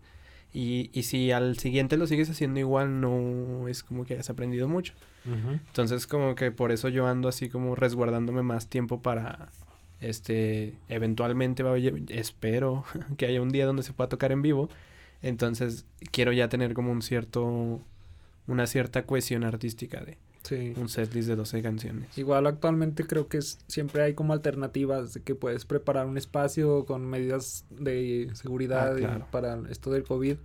Y, 0.53 0.89
y 0.93 1.03
si 1.03 1.31
al 1.31 1.57
siguiente 1.59 1.97
lo 1.97 2.07
sigues 2.07 2.29
haciendo 2.29 2.59
igual, 2.59 3.01
no 3.01 3.67
es 3.67 3.83
como 3.83 4.05
que 4.05 4.13
hayas 4.13 4.29
aprendido 4.29 4.67
mucho. 4.67 4.93
Entonces, 5.25 6.07
como 6.07 6.35
que 6.35 6.51
por 6.51 6.71
eso 6.71 6.87
yo 6.87 7.05
ando 7.05 7.27
así 7.27 7.49
como 7.49 7.75
resguardándome 7.75 8.43
más 8.43 8.67
tiempo 8.69 9.01
para, 9.01 9.49
este, 9.99 10.75
eventualmente, 10.87 11.63
va 11.63 11.73
a 11.73 11.77
espero 12.09 12.85
que 13.17 13.25
haya 13.25 13.41
un 13.41 13.49
día 13.49 13.65
donde 13.65 13.83
se 13.83 13.93
pueda 13.93 14.09
tocar 14.09 14.31
en 14.31 14.41
vivo. 14.41 14.69
Entonces, 15.21 15.85
quiero 16.11 16.31
ya 16.31 16.47
tener 16.47 16.73
como 16.73 16.91
un 16.91 17.01
cierto, 17.01 17.81
una 18.47 18.67
cierta 18.67 19.05
cohesión 19.05 19.43
artística 19.43 19.99
de 19.99 20.17
Sí. 20.43 20.73
un 20.77 20.87
setlist 20.89 21.27
de 21.27 21.35
12 21.35 21.61
canciones. 21.61 22.17
Igual 22.17 22.47
actualmente 22.47 23.05
creo 23.05 23.27
que 23.27 23.37
es- 23.39 23.59
siempre 23.67 24.01
hay 24.03 24.13
como 24.13 24.33
alternativas 24.33 25.13
de 25.13 25.21
que 25.21 25.35
puedes 25.35 25.65
preparar 25.65 26.05
un 26.05 26.17
espacio 26.17 26.85
con 26.85 27.05
medidas 27.05 27.65
de 27.69 28.29
seguridad 28.33 28.93
Ah, 28.95 28.97
claro. 28.97 29.27
para 29.31 29.59
esto 29.69 29.91
del 29.91 30.03
COVID, 30.03 30.37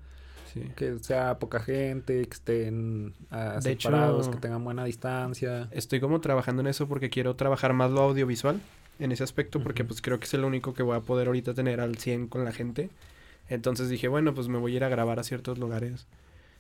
Sí. 0.53 0.61
que 0.77 0.99
sea 0.99 1.39
poca 1.39 1.61
gente, 1.61 2.27
que 2.27 2.35
estén 2.35 3.15
ah, 3.31 3.59
hecho- 3.65 3.89
separados, 3.91 4.29
que 4.29 4.37
tengan 4.39 4.65
buena 4.65 4.85
distancia. 4.85 5.69
Estoy 5.71 6.01
como 6.01 6.21
trabajando 6.21 6.61
en 6.63 6.67
eso 6.67 6.89
porque 6.89 7.09
quiero 7.09 7.37
trabajar 7.37 7.73
más 7.73 7.91
lo 7.91 8.01
audiovisual 8.03 8.61
en 8.99 9.13
ese 9.13 9.25
aspecto 9.25 9.63
porque 9.63 9.85
pues 9.85 10.03
creo 10.03 10.19
que 10.19 10.27
es 10.27 10.35
el 10.35 10.45
único 10.45 10.75
que 10.75 10.83
voy 10.83 10.97
a 10.97 11.01
poder 11.01 11.29
ahorita 11.29 11.55
tener 11.55 11.81
al 11.81 11.97
100 11.97 12.27
con 12.29 12.45
la 12.45 12.53
gente. 12.53 12.91
Entonces 13.49 13.89
dije, 13.89 14.09
bueno, 14.09 14.35
pues 14.35 14.49
me 14.49 14.59
voy 14.59 14.75
a 14.75 14.77
ir 14.77 14.85
a 14.85 14.89
grabar 14.89 15.19
a 15.19 15.25
ciertos 15.25 15.59
lugares, 15.59 16.07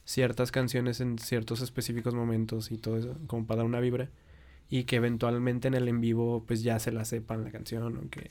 ciertas 0.05 0.51
canciones 0.53 1.01
en 1.01 1.19
ciertos 1.19 1.61
específicos 1.61 2.15
momentos 2.15 2.71
y 2.73 2.79
todo 2.79 2.97
eso, 2.97 3.17
como 3.27 3.47
para 3.47 3.59
dar 3.59 3.67
una 3.67 3.81
vibra. 3.81 4.09
Y 4.69 4.85
que 4.85 4.97
eventualmente 4.97 5.69
en 5.69 5.75
el 5.75 5.87
en 5.89 6.01
vivo 6.01 6.45
pues 6.47 6.63
ya 6.63 6.79
se 6.79 6.93
la 6.93 7.05
sepan 7.05 7.45
la 7.45 7.51
canción, 7.51 7.83
aunque 7.97 8.31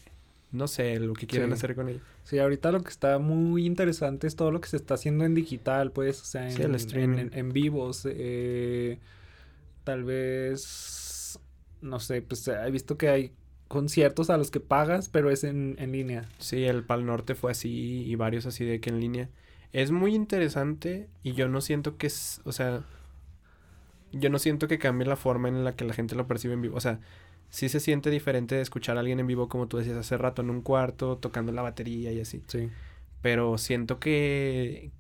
no 0.52 0.68
sé 0.68 1.00
lo 1.00 1.14
que 1.14 1.28
quieran 1.28 1.50
Sí. 1.50 1.54
hacer 1.54 1.76
con 1.76 1.88
ella. 1.88 2.00
Sí, 2.24 2.40
ahorita 2.40 2.72
lo 2.72 2.82
que 2.82 2.90
está 2.90 3.20
muy 3.20 3.66
interesante 3.66 4.28
es 4.28 4.36
todo 4.36 4.52
lo 4.52 4.60
que 4.60 4.68
se 4.68 4.78
está 4.78 4.96
haciendo 4.96 5.24
en 5.24 5.34
digital, 5.36 5.92
pues, 5.92 6.20
o 6.22 6.26
sea, 6.26 6.46
en, 6.50 6.56
Sí, 6.56 6.62
el 6.64 6.70
en- 6.72 6.76
streaming. 6.76 7.18
en- 7.20 7.34
en 7.34 7.50
vivos. 7.54 8.08
eh, 8.10 8.98
tal 9.84 10.04
vez, 10.04 11.40
no 11.82 12.00
sé, 12.00 12.22
pues 12.22 12.48
he 12.48 12.72
visto 12.72 12.98
que 12.98 13.10
hay 13.10 13.32
conciertos 13.68 14.30
a 14.30 14.38
los 14.38 14.52
que 14.52 14.60
pagas, 14.60 15.10
pero 15.10 15.32
es 15.32 15.44
en, 15.44 15.76
en 15.80 15.92
línea. 15.92 16.28
Sí, 16.40 16.64
el 16.66 16.84
Pal 16.84 17.06
Norte 17.06 17.36
fue 17.36 17.52
así 17.52 18.04
y 18.06 18.16
varios 18.16 18.46
así 18.46 18.66
de 18.66 18.80
que 18.82 18.90
en 18.90 19.00
línea. 19.00 19.30
Es 19.74 19.92
muy 19.92 20.16
interesante 20.16 21.10
y 21.24 21.34
yo 21.34 21.48
no 21.48 21.62
siento 21.62 21.98
que 21.98 22.08
es, 22.08 22.42
o 22.44 22.52
sea, 22.52 22.84
yo 24.12 24.30
no 24.30 24.40
siento 24.40 24.68
que 24.68 24.80
cambie 24.80 25.08
la 25.08 25.16
forma 25.16 25.48
en 25.48 25.64
la 25.64 25.76
que 25.76 25.86
la 25.86 25.94
gente 25.94 26.16
lo 26.16 26.28
percibe 26.28 26.54
en 26.54 26.62
vivo. 26.62 26.76
O 26.76 26.82
sea, 26.82 27.00
sí 27.50 27.70
se 27.70 27.80
siente 27.80 28.10
diferente 28.10 28.56
de 28.56 28.62
escuchar 28.62 28.98
a 28.98 29.00
alguien 29.02 29.20
en 29.20 29.28
vivo 29.28 29.48
como 29.48 29.68
tú 29.68 29.78
decías 29.78 29.98
hace 29.98 30.18
rato 30.18 30.42
en 30.42 30.50
un 30.50 30.62
cuarto, 30.62 31.18
tocando 31.18 31.52
la 31.52 31.62
batería 31.62 32.12
y 32.12 32.20
así. 32.20 32.42
Sí. 32.48 32.70
Pero 33.22 33.58
siento 33.58 34.00
que, 34.00 34.92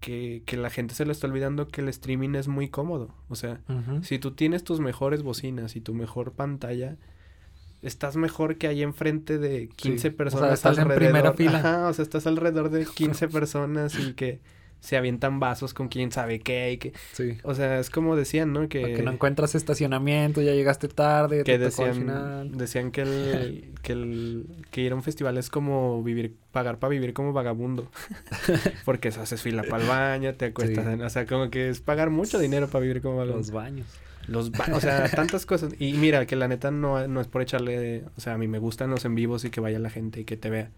que, 0.00 0.42
que 0.46 0.56
la 0.56 0.70
gente 0.70 0.94
se 0.94 1.04
le 1.06 1.12
está 1.12 1.26
olvidando 1.26 1.68
que 1.68 1.80
el 1.80 1.88
streaming 1.88 2.34
es 2.34 2.48
muy 2.48 2.68
cómodo. 2.68 3.14
O 3.28 3.34
sea, 3.34 3.60
si 4.02 4.18
tú 4.18 4.32
tienes 4.32 4.62
tus 4.62 4.80
mejores 4.80 5.22
bocinas 5.22 5.74
y 5.74 5.80
tu 5.80 5.94
mejor 5.94 6.32
pantalla, 6.32 6.96
estás 7.82 8.16
mejor 8.16 8.56
que 8.56 8.68
ahí 8.68 8.82
enfrente 8.82 9.38
de 9.38 9.68
15 9.68 9.96
o 9.96 10.10
sea, 10.10 10.16
personas. 10.16 10.52
estás 10.54 10.78
en 10.78 10.88
primera 10.88 11.32
fila. 11.34 11.58
Ajá, 11.58 11.88
o 11.88 11.92
sea, 11.92 12.02
estás 12.02 12.26
alrededor 12.26 12.70
de 12.70 12.86
15 12.94 13.28
personas 13.28 13.98
y 13.98 14.14
que 14.14 14.40
se 14.80 14.96
avientan 14.96 15.38
vasos 15.38 15.74
con 15.74 15.86
quién 15.86 16.10
sabe 16.10 16.40
qué 16.40 16.72
y 16.72 16.78
que... 16.78 16.92
Sí. 17.12 17.38
O 17.44 17.54
sea, 17.54 17.78
es 17.78 17.88
como 17.88 18.16
decían, 18.16 18.52
¿no? 18.52 18.68
Que, 18.68 18.80
Porque 18.80 19.02
no 19.04 19.12
encuentras 19.12 19.54
estacionamiento, 19.54 20.42
ya 20.42 20.54
llegaste 20.54 20.88
tarde, 20.88 21.44
que 21.44 21.56
te 21.56 21.70
tocó 21.70 21.82
al 21.84 21.88
decían, 21.90 21.94
final. 22.04 22.58
decían 22.58 22.90
que 22.90 23.02
el, 23.02 23.64
que 23.82 23.92
el 23.92 24.46
que 24.72 24.80
ir 24.80 24.90
a 24.90 24.96
un 24.96 25.04
festival 25.04 25.38
es 25.38 25.50
como 25.50 26.02
vivir, 26.02 26.34
pagar 26.50 26.80
para 26.80 26.90
vivir 26.90 27.12
como 27.14 27.32
vagabundo. 27.32 27.92
Porque 28.84 29.08
haces 29.08 29.40
fila 29.40 29.62
para 29.62 29.82
el 29.84 29.88
baño, 29.88 30.34
te 30.34 30.46
acuestas, 30.46 30.84
Sí. 30.84 30.90
en- 30.92 31.02
o 31.02 31.10
sea, 31.10 31.26
como 31.26 31.48
que 31.48 31.68
es 31.68 31.80
pagar 31.80 32.10
mucho 32.10 32.40
dinero 32.40 32.66
para 32.66 32.82
vivir 32.82 33.02
como 33.02 33.18
vagabundo. 33.18 33.38
Los 33.38 33.52
baños. 33.52 33.86
Los 34.26 34.50
o 34.72 34.80
sea, 34.80 35.08
tantas 35.10 35.46
cosas. 35.46 35.74
Y 35.78 35.94
mira, 35.94 36.26
que 36.26 36.36
la 36.36 36.48
neta 36.48 36.70
no, 36.70 37.06
no 37.08 37.20
es 37.20 37.26
por 37.26 37.42
echarle, 37.42 38.04
o 38.16 38.20
sea, 38.20 38.34
a 38.34 38.38
mí 38.38 38.46
me 38.48 38.58
gustan 38.58 38.90
los 38.90 39.04
en 39.04 39.14
vivos 39.14 39.44
y 39.44 39.50
que 39.50 39.60
vaya 39.60 39.78
la 39.78 39.90
gente 39.90 40.20
y 40.20 40.24
que 40.24 40.36
te 40.36 40.48
vea. 40.50 40.70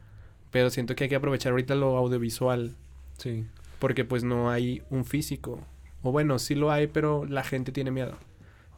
Pero 0.51 0.71
siento 0.71 0.95
que 0.95 1.05
hay 1.05 1.11
que 1.11 1.17
aprovechar 1.17 1.53
ahorita 1.53 1.75
lo 1.75 1.97
audiovisual 1.97 2.75
Sí. 3.19 3.45
porque 3.79 4.05
pues 4.05 4.25
no 4.25 4.51
hay 4.51 4.83
un 4.91 5.05
físico. 5.05 5.61
O 6.03 6.13
bueno, 6.13 6.39
sí 6.39 6.55
lo 6.55 6.71
hay, 6.73 6.87
pero 6.87 7.25
la 7.27 7.45
gente 7.45 7.73
tiene 7.73 7.91
miedo. 7.91 8.13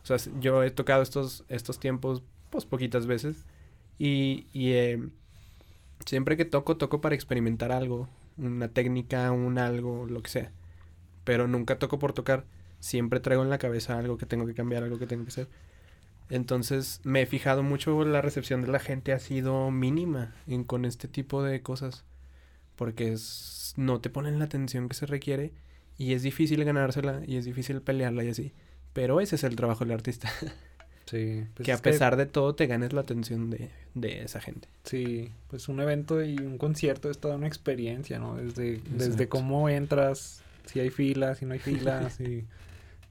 O 0.02 0.06
sea, 0.06 0.16
yo 0.40 0.62
he 0.62 0.70
tocado 0.70 1.02
estos, 1.02 1.44
estos 1.48 1.78
tiempos, 1.80 2.22
pues 2.50 2.64
poquitas 2.64 3.06
veces. 3.06 3.44
Y, 3.98 4.46
y 4.52 4.72
eh, 4.72 5.02
siempre 6.04 6.36
que 6.36 6.44
toco, 6.44 6.76
toco 6.76 7.00
para 7.00 7.14
experimentar 7.14 7.72
algo. 7.72 8.08
Una 8.36 8.68
técnica, 8.68 9.30
un 9.32 9.58
algo, 9.58 10.06
lo 10.06 10.22
que 10.22 10.30
sea. 10.30 10.52
Pero 11.24 11.48
nunca 11.48 11.78
toco 11.78 11.98
por 11.98 12.12
tocar. 12.12 12.44
Siempre 12.80 13.20
traigo 13.20 13.42
en 13.42 13.50
la 13.50 13.58
cabeza 13.58 13.98
algo 13.98 14.18
que 14.18 14.26
tengo 14.26 14.46
que 14.46 14.54
cambiar, 14.54 14.82
algo 14.82 14.98
que 14.98 15.06
tengo 15.06 15.24
que 15.24 15.30
hacer. 15.30 15.48
Entonces 16.28 17.00
me 17.04 17.22
he 17.22 17.26
fijado 17.26 17.62
mucho, 17.62 18.04
la 18.04 18.20
recepción 18.20 18.62
de 18.62 18.68
la 18.68 18.78
gente 18.78 19.12
ha 19.12 19.18
sido 19.18 19.70
mínima 19.70 20.34
en, 20.46 20.64
con 20.64 20.84
este 20.84 21.08
tipo 21.08 21.42
de 21.42 21.62
cosas. 21.62 22.04
Porque 22.74 23.12
es, 23.12 23.74
no 23.76 24.00
te 24.00 24.10
ponen 24.10 24.38
la 24.38 24.44
atención 24.44 24.88
que 24.88 24.94
se 24.94 25.06
requiere 25.06 25.52
y 25.98 26.12
es 26.12 26.22
difícil 26.22 26.64
ganársela 26.64 27.22
y 27.26 27.36
es 27.36 27.44
difícil 27.44 27.80
pelearla 27.80 28.24
y 28.24 28.28
así. 28.28 28.52
Pero 28.92 29.20
ese 29.20 29.36
es 29.36 29.44
el 29.44 29.56
trabajo 29.56 29.84
del 29.84 29.94
artista. 29.94 30.30
Sí. 31.06 31.44
pues 31.54 31.64
que 31.64 31.70
a 31.70 31.76
es 31.76 31.80
pesar 31.80 32.16
de 32.16 32.26
todo 32.26 32.56
te 32.56 32.66
ganes 32.66 32.92
la 32.92 33.02
atención 33.02 33.48
de, 33.48 33.70
de 33.94 34.24
esa 34.24 34.40
gente. 34.40 34.66
Sí, 34.82 35.30
pues 35.46 35.68
un 35.68 35.78
evento 35.78 36.20
y 36.24 36.36
un 36.36 36.58
concierto 36.58 37.08
es 37.10 37.18
toda 37.18 37.36
una 37.36 37.46
experiencia, 37.46 38.18
¿no? 38.18 38.34
Desde, 38.34 38.80
desde 38.90 39.28
cómo 39.28 39.68
entras, 39.68 40.42
si 40.64 40.80
hay 40.80 40.90
filas, 40.90 41.38
si 41.38 41.46
no 41.46 41.52
hay 41.52 41.60
filas, 41.60 42.14
si, 42.18 42.44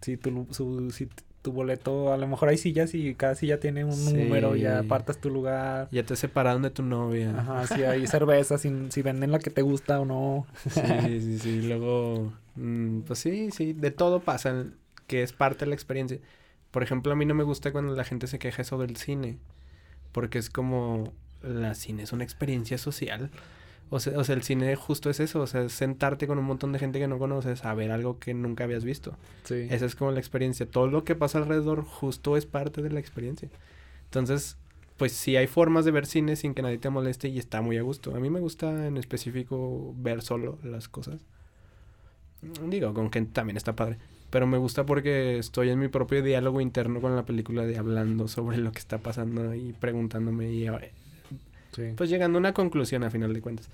si, 0.01 0.17
tu, 0.17 0.47
su- 0.51 0.91
si 0.91 1.09
tu 1.41 1.51
boleto, 1.51 2.11
a 2.11 2.17
lo 2.17 2.27
mejor 2.27 2.49
hay 2.49 2.57
sillas 2.57 2.93
y 2.95 3.13
cada 3.15 3.35
silla 3.35 3.59
tiene 3.59 3.85
un 3.85 3.93
Sí. 3.93 4.13
número, 4.15 4.55
ya 4.55 4.79
apartas 4.79 5.19
tu 5.19 5.29
lugar. 5.29 5.87
Ya 5.91 6.03
te 6.03 6.15
separaron 6.15 6.61
de 6.63 6.71
tu 6.71 6.81
novia. 6.83 7.37
Ajá, 7.37 7.67
si 7.67 7.83
hay 7.83 8.07
cerveza, 8.07 8.57
si, 8.57 8.71
si 8.89 9.01
venden 9.03 9.31
la 9.31 9.39
que 9.39 9.51
te 9.51 9.61
gusta 9.61 9.99
o 9.99 10.05
no. 10.05 10.47
Sí, 10.69 10.81
sí, 11.21 11.39
sí. 11.39 11.61
Luego, 11.61 12.33
mm, 12.55 13.01
pues 13.01 13.19
sí, 13.19 13.51
sí, 13.51 13.73
de 13.73 13.91
todo 13.91 14.21
pasa, 14.21 14.65
que 15.07 15.21
es 15.21 15.33
parte 15.33 15.65
de 15.65 15.69
la 15.69 15.75
experiencia. 15.75 16.19
Por 16.71 16.81
ejemplo, 16.83 17.11
a 17.13 17.15
mí 17.15 17.25
no 17.25 17.35
me 17.35 17.43
gusta 17.43 17.71
cuando 17.71 17.93
la 17.95 18.03
gente 18.03 18.25
se 18.27 18.39
queja 18.39 18.63
eso 18.63 18.77
del 18.79 18.97
cine, 18.97 19.37
porque 20.11 20.39
es 20.39 20.49
como, 20.49 21.13
la 21.43 21.75
cine 21.75 22.03
es 22.03 22.11
una 22.11 22.23
experiencia 22.23 22.77
social. 22.79 23.29
O 23.89 23.99
sea, 23.99 24.17
o 24.17 24.23
sea, 24.23 24.35
el 24.35 24.43
cine 24.43 24.75
justo 24.75 25.09
es 25.09 25.19
eso, 25.19 25.41
o 25.41 25.47
sea, 25.47 25.63
es 25.63 25.71
sentarte 25.71 26.27
con 26.27 26.39
un 26.39 26.45
montón 26.45 26.71
de 26.71 26.79
gente 26.79 26.99
que 26.99 27.07
no 27.07 27.19
conoces 27.19 27.63
a 27.65 27.73
ver 27.73 27.91
algo 27.91 28.19
que 28.19 28.33
nunca 28.33 28.63
habías 28.63 28.83
visto. 28.83 29.15
Sí. 29.43 29.67
Esa 29.69 29.85
es 29.85 29.95
como 29.95 30.11
la 30.11 30.19
experiencia. 30.19 30.65
Todo 30.65 30.87
lo 30.87 31.03
que 31.03 31.15
pasa 31.15 31.37
alrededor 31.37 31.83
justo 31.83 32.35
es 32.35 32.45
parte 32.45 32.81
de 32.81 32.89
la 32.89 32.99
experiencia. 32.99 33.49
Entonces, 34.05 34.57
pues 34.97 35.11
sí 35.11 35.35
hay 35.35 35.47
formas 35.47 35.85
de 35.85 35.91
ver 35.91 36.05
cine 36.05 36.35
sin 36.35 36.53
que 36.53 36.61
nadie 36.61 36.77
te 36.77 36.89
moleste 36.89 37.27
y 37.27 37.37
está 37.37 37.61
muy 37.61 37.77
a 37.77 37.81
gusto. 37.81 38.15
A 38.15 38.19
mí 38.19 38.29
me 38.29 38.39
gusta 38.39 38.87
en 38.87 38.97
específico 38.97 39.93
ver 39.97 40.21
solo 40.21 40.57
las 40.63 40.87
cosas. 40.87 41.21
Digo, 42.67 42.93
con 42.93 43.11
gente 43.11 43.33
también 43.33 43.57
está 43.57 43.75
padre. 43.75 43.97
Pero 44.29 44.47
me 44.47 44.57
gusta 44.57 44.85
porque 44.85 45.37
estoy 45.37 45.69
en 45.69 45.79
mi 45.79 45.87
propio 45.87 46.21
diálogo 46.21 46.61
interno 46.61 47.01
con 47.01 47.15
la 47.15 47.25
película 47.25 47.65
de 47.65 47.77
hablando 47.77 48.27
sobre 48.27 48.57
lo 48.57 48.71
que 48.71 48.79
está 48.79 48.97
pasando 48.97 49.53
y 49.53 49.73
preguntándome 49.73 50.51
y 50.51 50.67
sí. 51.75 51.93
pues 51.95 52.09
llegando 52.09 52.37
a 52.37 52.39
una 52.39 52.53
conclusión 52.53 53.03
a 53.03 53.09
final 53.09 53.33
de 53.33 53.41
cuentas. 53.41 53.69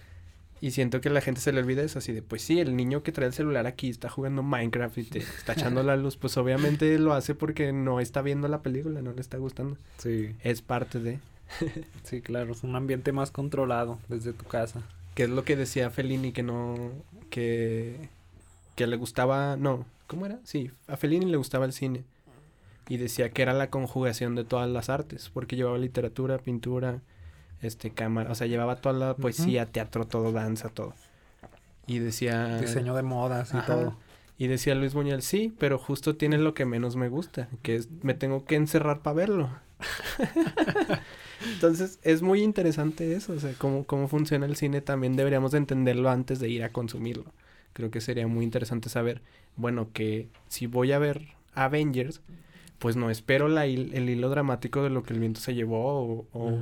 Y 0.61 0.71
siento 0.71 1.01
que 1.01 1.09
la 1.09 1.21
gente 1.21 1.41
se 1.41 1.51
le 1.51 1.59
olvida 1.59 1.81
eso 1.81 1.97
así 1.97 2.13
de, 2.13 2.21
pues 2.21 2.43
sí, 2.43 2.59
el 2.59 2.75
niño 2.75 3.01
que 3.01 3.11
trae 3.11 3.25
el 3.25 3.33
celular 3.33 3.65
aquí 3.65 3.89
está 3.89 4.09
jugando 4.09 4.43
Minecraft 4.43 4.97
y 4.99 5.03
te 5.05 5.19
está 5.19 5.53
echando 5.53 5.81
la 5.81 5.97
luz, 5.97 6.17
pues 6.17 6.37
obviamente 6.37 6.99
lo 6.99 7.13
hace 7.13 7.33
porque 7.33 7.73
no 7.73 7.99
está 7.99 8.21
viendo 8.21 8.47
la 8.47 8.61
película, 8.61 9.01
no 9.01 9.11
le 9.11 9.21
está 9.21 9.37
gustando. 9.37 9.75
sí, 9.97 10.35
Es 10.43 10.61
parte 10.61 10.99
de... 10.99 11.19
sí, 12.03 12.21
claro, 12.21 12.51
es 12.51 12.63
un 12.63 12.75
ambiente 12.75 13.11
más 13.11 13.31
controlado 13.31 13.97
desde 14.07 14.33
tu 14.33 14.45
casa. 14.45 14.83
Que 15.15 15.23
es 15.23 15.29
lo 15.29 15.43
que 15.43 15.55
decía 15.55 15.89
Fellini 15.89 16.31
que 16.31 16.43
no... 16.43 16.91
que... 17.31 18.09
que 18.75 18.85
le 18.85 18.97
gustaba... 18.97 19.57
no, 19.57 19.87
¿cómo 20.05 20.27
era? 20.27 20.39
Sí, 20.43 20.69
a 20.85 20.95
Fellini 20.95 21.25
le 21.25 21.37
gustaba 21.37 21.65
el 21.65 21.73
cine. 21.73 22.03
Y 22.87 22.97
decía 22.97 23.31
que 23.31 23.41
era 23.41 23.53
la 23.53 23.71
conjugación 23.71 24.35
de 24.35 24.43
todas 24.43 24.69
las 24.69 24.89
artes, 24.89 25.31
porque 25.33 25.55
llevaba 25.55 25.79
literatura, 25.79 26.37
pintura, 26.37 27.01
este, 27.61 27.91
cámara, 27.91 28.31
o 28.31 28.35
sea, 28.35 28.47
llevaba 28.47 28.77
toda 28.77 28.97
la 28.97 29.13
poesía, 29.15 29.65
teatro, 29.65 30.05
todo, 30.05 30.31
danza, 30.31 30.69
todo. 30.69 30.93
Y 31.87 31.99
decía... 31.99 32.57
Diseño 32.59 32.95
de 32.95 33.03
modas 33.03 33.53
y 33.53 33.57
Ajá. 33.57 33.65
todo. 33.67 33.97
Y 34.37 34.47
decía 34.47 34.73
Luis 34.75 34.93
Buñuel, 34.93 35.21
sí, 35.21 35.53
pero 35.59 35.77
justo 35.77 36.15
tiene 36.15 36.37
lo 36.39 36.53
que 36.53 36.65
menos 36.65 36.95
me 36.95 37.09
gusta, 37.09 37.47
que 37.61 37.75
es 37.75 37.89
me 38.01 38.13
tengo 38.15 38.45
que 38.45 38.55
encerrar 38.55 39.01
para 39.01 39.13
verlo. 39.15 39.49
Entonces, 41.53 41.99
es 42.03 42.21
muy 42.21 42.41
interesante 42.41 43.13
eso, 43.15 43.33
o 43.33 43.39
sea, 43.39 43.53
cómo, 43.57 43.83
cómo 43.85 44.07
funciona 44.07 44.45
el 44.45 44.55
cine 44.55 44.81
también 44.81 45.15
deberíamos 45.15 45.51
de 45.51 45.57
entenderlo 45.59 46.09
antes 46.09 46.39
de 46.39 46.49
ir 46.49 46.63
a 46.63 46.69
consumirlo. 46.69 47.25
Creo 47.73 47.89
que 47.89 48.01
sería 48.01 48.27
muy 48.27 48.43
interesante 48.43 48.89
saber, 48.89 49.21
bueno, 49.55 49.89
que 49.93 50.27
si 50.47 50.67
voy 50.67 50.91
a 50.91 50.99
ver 50.99 51.27
Avengers, 51.53 52.21
pues 52.79 52.95
no 52.95 53.09
espero 53.09 53.47
la 53.47 53.65
el 53.65 54.09
hilo 54.09 54.29
dramático 54.29 54.83
de 54.83 54.89
lo 54.89 55.03
que 55.03 55.13
el 55.13 55.19
viento 55.19 55.39
se 55.39 55.53
llevó 55.55 56.01
o, 56.01 56.25
o- 56.33 56.47
Ujú. 56.49 56.61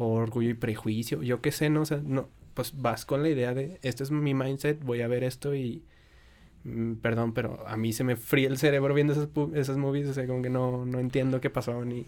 O 0.00 0.14
orgullo 0.14 0.50
y 0.50 0.54
prejuicio, 0.54 1.22
yo 1.22 1.40
qué 1.40 1.52
sé, 1.52 1.70
no, 1.70 1.82
o 1.82 1.86
sea, 1.86 2.00
no, 2.04 2.28
pues 2.54 2.80
vas 2.80 3.04
con 3.04 3.22
la 3.22 3.28
idea 3.28 3.54
de, 3.54 3.78
este 3.82 4.02
es 4.02 4.10
mi 4.10 4.34
mindset, 4.34 4.82
voy 4.82 5.02
a 5.02 5.08
ver 5.08 5.24
esto 5.24 5.54
y, 5.54 5.82
mm, 6.64 6.94
perdón, 6.94 7.32
pero 7.34 7.66
a 7.66 7.76
mí 7.76 7.92
se 7.92 8.04
me 8.04 8.16
fría 8.16 8.48
el 8.48 8.58
cerebro 8.58 8.94
viendo 8.94 9.12
esas, 9.12 9.28
esas 9.54 9.76
movies, 9.76 10.08
o 10.08 10.14
sea, 10.14 10.26
como 10.26 10.42
que 10.42 10.50
no, 10.50 10.84
no 10.86 10.98
entiendo 10.98 11.40
qué 11.40 11.50
pasó 11.50 11.84
ni, 11.84 12.06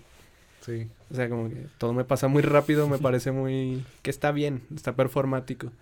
Sí. 0.61 0.87
o 1.11 1.15
sea, 1.17 1.29
como 1.29 1.49
que 1.49 1.67
todo 1.77 1.93
me 1.93 2.05
pasa 2.05 2.29
muy 2.29 2.43
rápido, 2.43 2.89
me 2.89 2.99
parece 2.99 3.33
muy, 3.33 3.85
que 4.03 4.11
está 4.11 4.31
bien, 4.33 4.63
está 4.75 4.95
performático, 4.95 5.73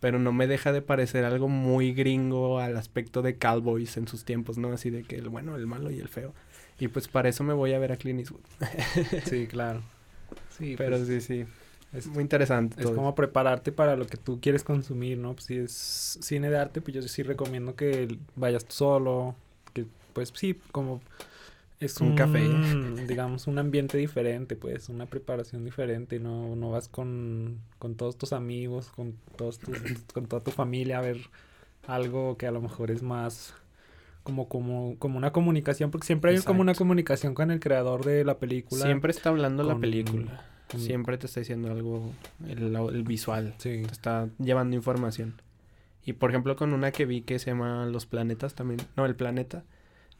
pero 0.00 0.18
no 0.18 0.32
me 0.32 0.46
deja 0.46 0.72
de 0.72 0.82
parecer 0.82 1.24
algo 1.24 1.48
muy 1.48 1.92
gringo 1.92 2.60
al 2.60 2.76
aspecto 2.76 3.22
de 3.22 3.36
Cowboys 3.36 3.96
en 3.96 4.06
sus 4.06 4.24
tiempos, 4.24 4.58
¿no? 4.58 4.72
Así 4.72 4.90
de 4.90 5.02
que 5.02 5.16
el 5.16 5.28
bueno, 5.28 5.56
el 5.56 5.66
malo 5.66 5.90
y 5.90 5.98
el 5.98 6.08
feo. 6.08 6.34
Y 6.78 6.88
pues 6.88 7.08
para 7.08 7.28
eso 7.30 7.42
me 7.42 7.54
voy 7.54 7.72
a 7.72 7.78
ver 7.78 7.90
a 7.92 7.96
Clint 7.96 8.20
Eastwood. 8.20 8.42
Sí, 9.24 9.46
claro. 9.46 9.80
Sí, 10.58 10.76
Pero 10.76 10.96
pues, 10.96 11.06
sí, 11.06 11.20
sí, 11.20 11.44
es, 11.92 12.06
muy 12.06 12.22
interesante. 12.22 12.80
es 12.82 12.82
todo 12.82 12.94
como 12.96 13.14
prepararte 13.14 13.72
para 13.72 13.96
lo 13.96 14.06
que 14.06 14.16
tú 14.16 14.40
quieres 14.40 14.64
consumir, 14.64 15.18
¿no? 15.18 15.34
Pues 15.34 15.46
si 15.46 15.58
es 15.58 16.18
cine 16.22 16.50
de 16.50 16.58
arte, 16.58 16.80
pues 16.80 16.94
yo 16.94 17.02
sí 17.02 17.22
recomiendo 17.22 17.74
que 17.76 18.18
vayas 18.36 18.64
tú 18.66 18.74
solo, 18.74 19.36
que 19.74 19.86
pues 20.12 20.32
sí, 20.34 20.54
como 20.72 21.00
es 21.80 22.00
Un 22.00 22.08
un, 22.08 22.14
café. 22.14 23.06
digamos, 23.06 23.46
un 23.48 23.58
ambiente 23.58 23.98
diferente, 23.98 24.56
pues, 24.56 24.88
una 24.88 25.06
preparación 25.06 25.64
diferente, 25.64 26.20
no, 26.20 26.56
no 26.56 26.70
vas 26.70 26.88
con, 26.88 27.60
con 27.78 27.96
todos 27.96 28.16
tus 28.18 28.32
amigos, 28.32 28.88
con 28.90 29.14
todos 29.36 29.58
tus- 29.60 29.76
con 30.14 30.26
toda 30.26 30.42
tu 30.42 30.50
familia 30.52 30.98
a 30.98 31.02
ver 31.02 31.18
algo 31.86 32.36
que 32.38 32.46
a 32.46 32.50
lo 32.52 32.60
mejor 32.62 32.90
es 32.90 33.02
más 33.02 33.54
como, 34.26 34.48
como, 34.48 34.96
como 34.98 35.16
una 35.16 35.32
comunicación, 35.32 35.90
porque 35.92 36.06
siempre 36.06 36.32
hay 36.32 36.40
como 36.40 36.60
una 36.60 36.74
comunicación 36.74 37.32
con 37.32 37.50
el 37.52 37.60
creador 37.60 38.04
de 38.04 38.24
la 38.24 38.38
película. 38.38 38.84
Siempre 38.84 39.12
está 39.12 39.30
hablando 39.30 39.62
la 39.62 39.78
película. 39.78 40.44
con- 40.68 40.80
Siempre 40.80 41.16
te 41.16 41.26
está 41.26 41.38
diciendo 41.38 41.70
algo, 41.70 42.10
el, 42.48 42.74
el 42.74 43.02
visual. 43.04 43.54
Sí. 43.58 43.82
Te 43.86 43.92
está 43.92 44.28
llevando 44.38 44.74
información. 44.74 45.40
Y 46.04 46.12
por 46.14 46.30
ejemplo, 46.30 46.56
con 46.56 46.72
una 46.72 46.90
que 46.90 47.06
vi 47.06 47.20
que 47.20 47.38
se 47.38 47.50
llama 47.52 47.86
Los 47.86 48.04
Planetas 48.06 48.54
también. 48.56 48.80
No, 48.96 49.06
El 49.06 49.14
Planeta. 49.14 49.62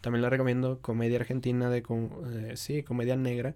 También 0.01 0.23
la 0.23 0.31
recomiendo. 0.31 0.79
Comedia 0.81 1.19
argentina 1.19 1.69
de... 1.69 1.83
com- 1.83 2.11
eh, 2.33 2.53
sí, 2.55 2.85
comedia 2.85 3.17
negra. 3.17 3.55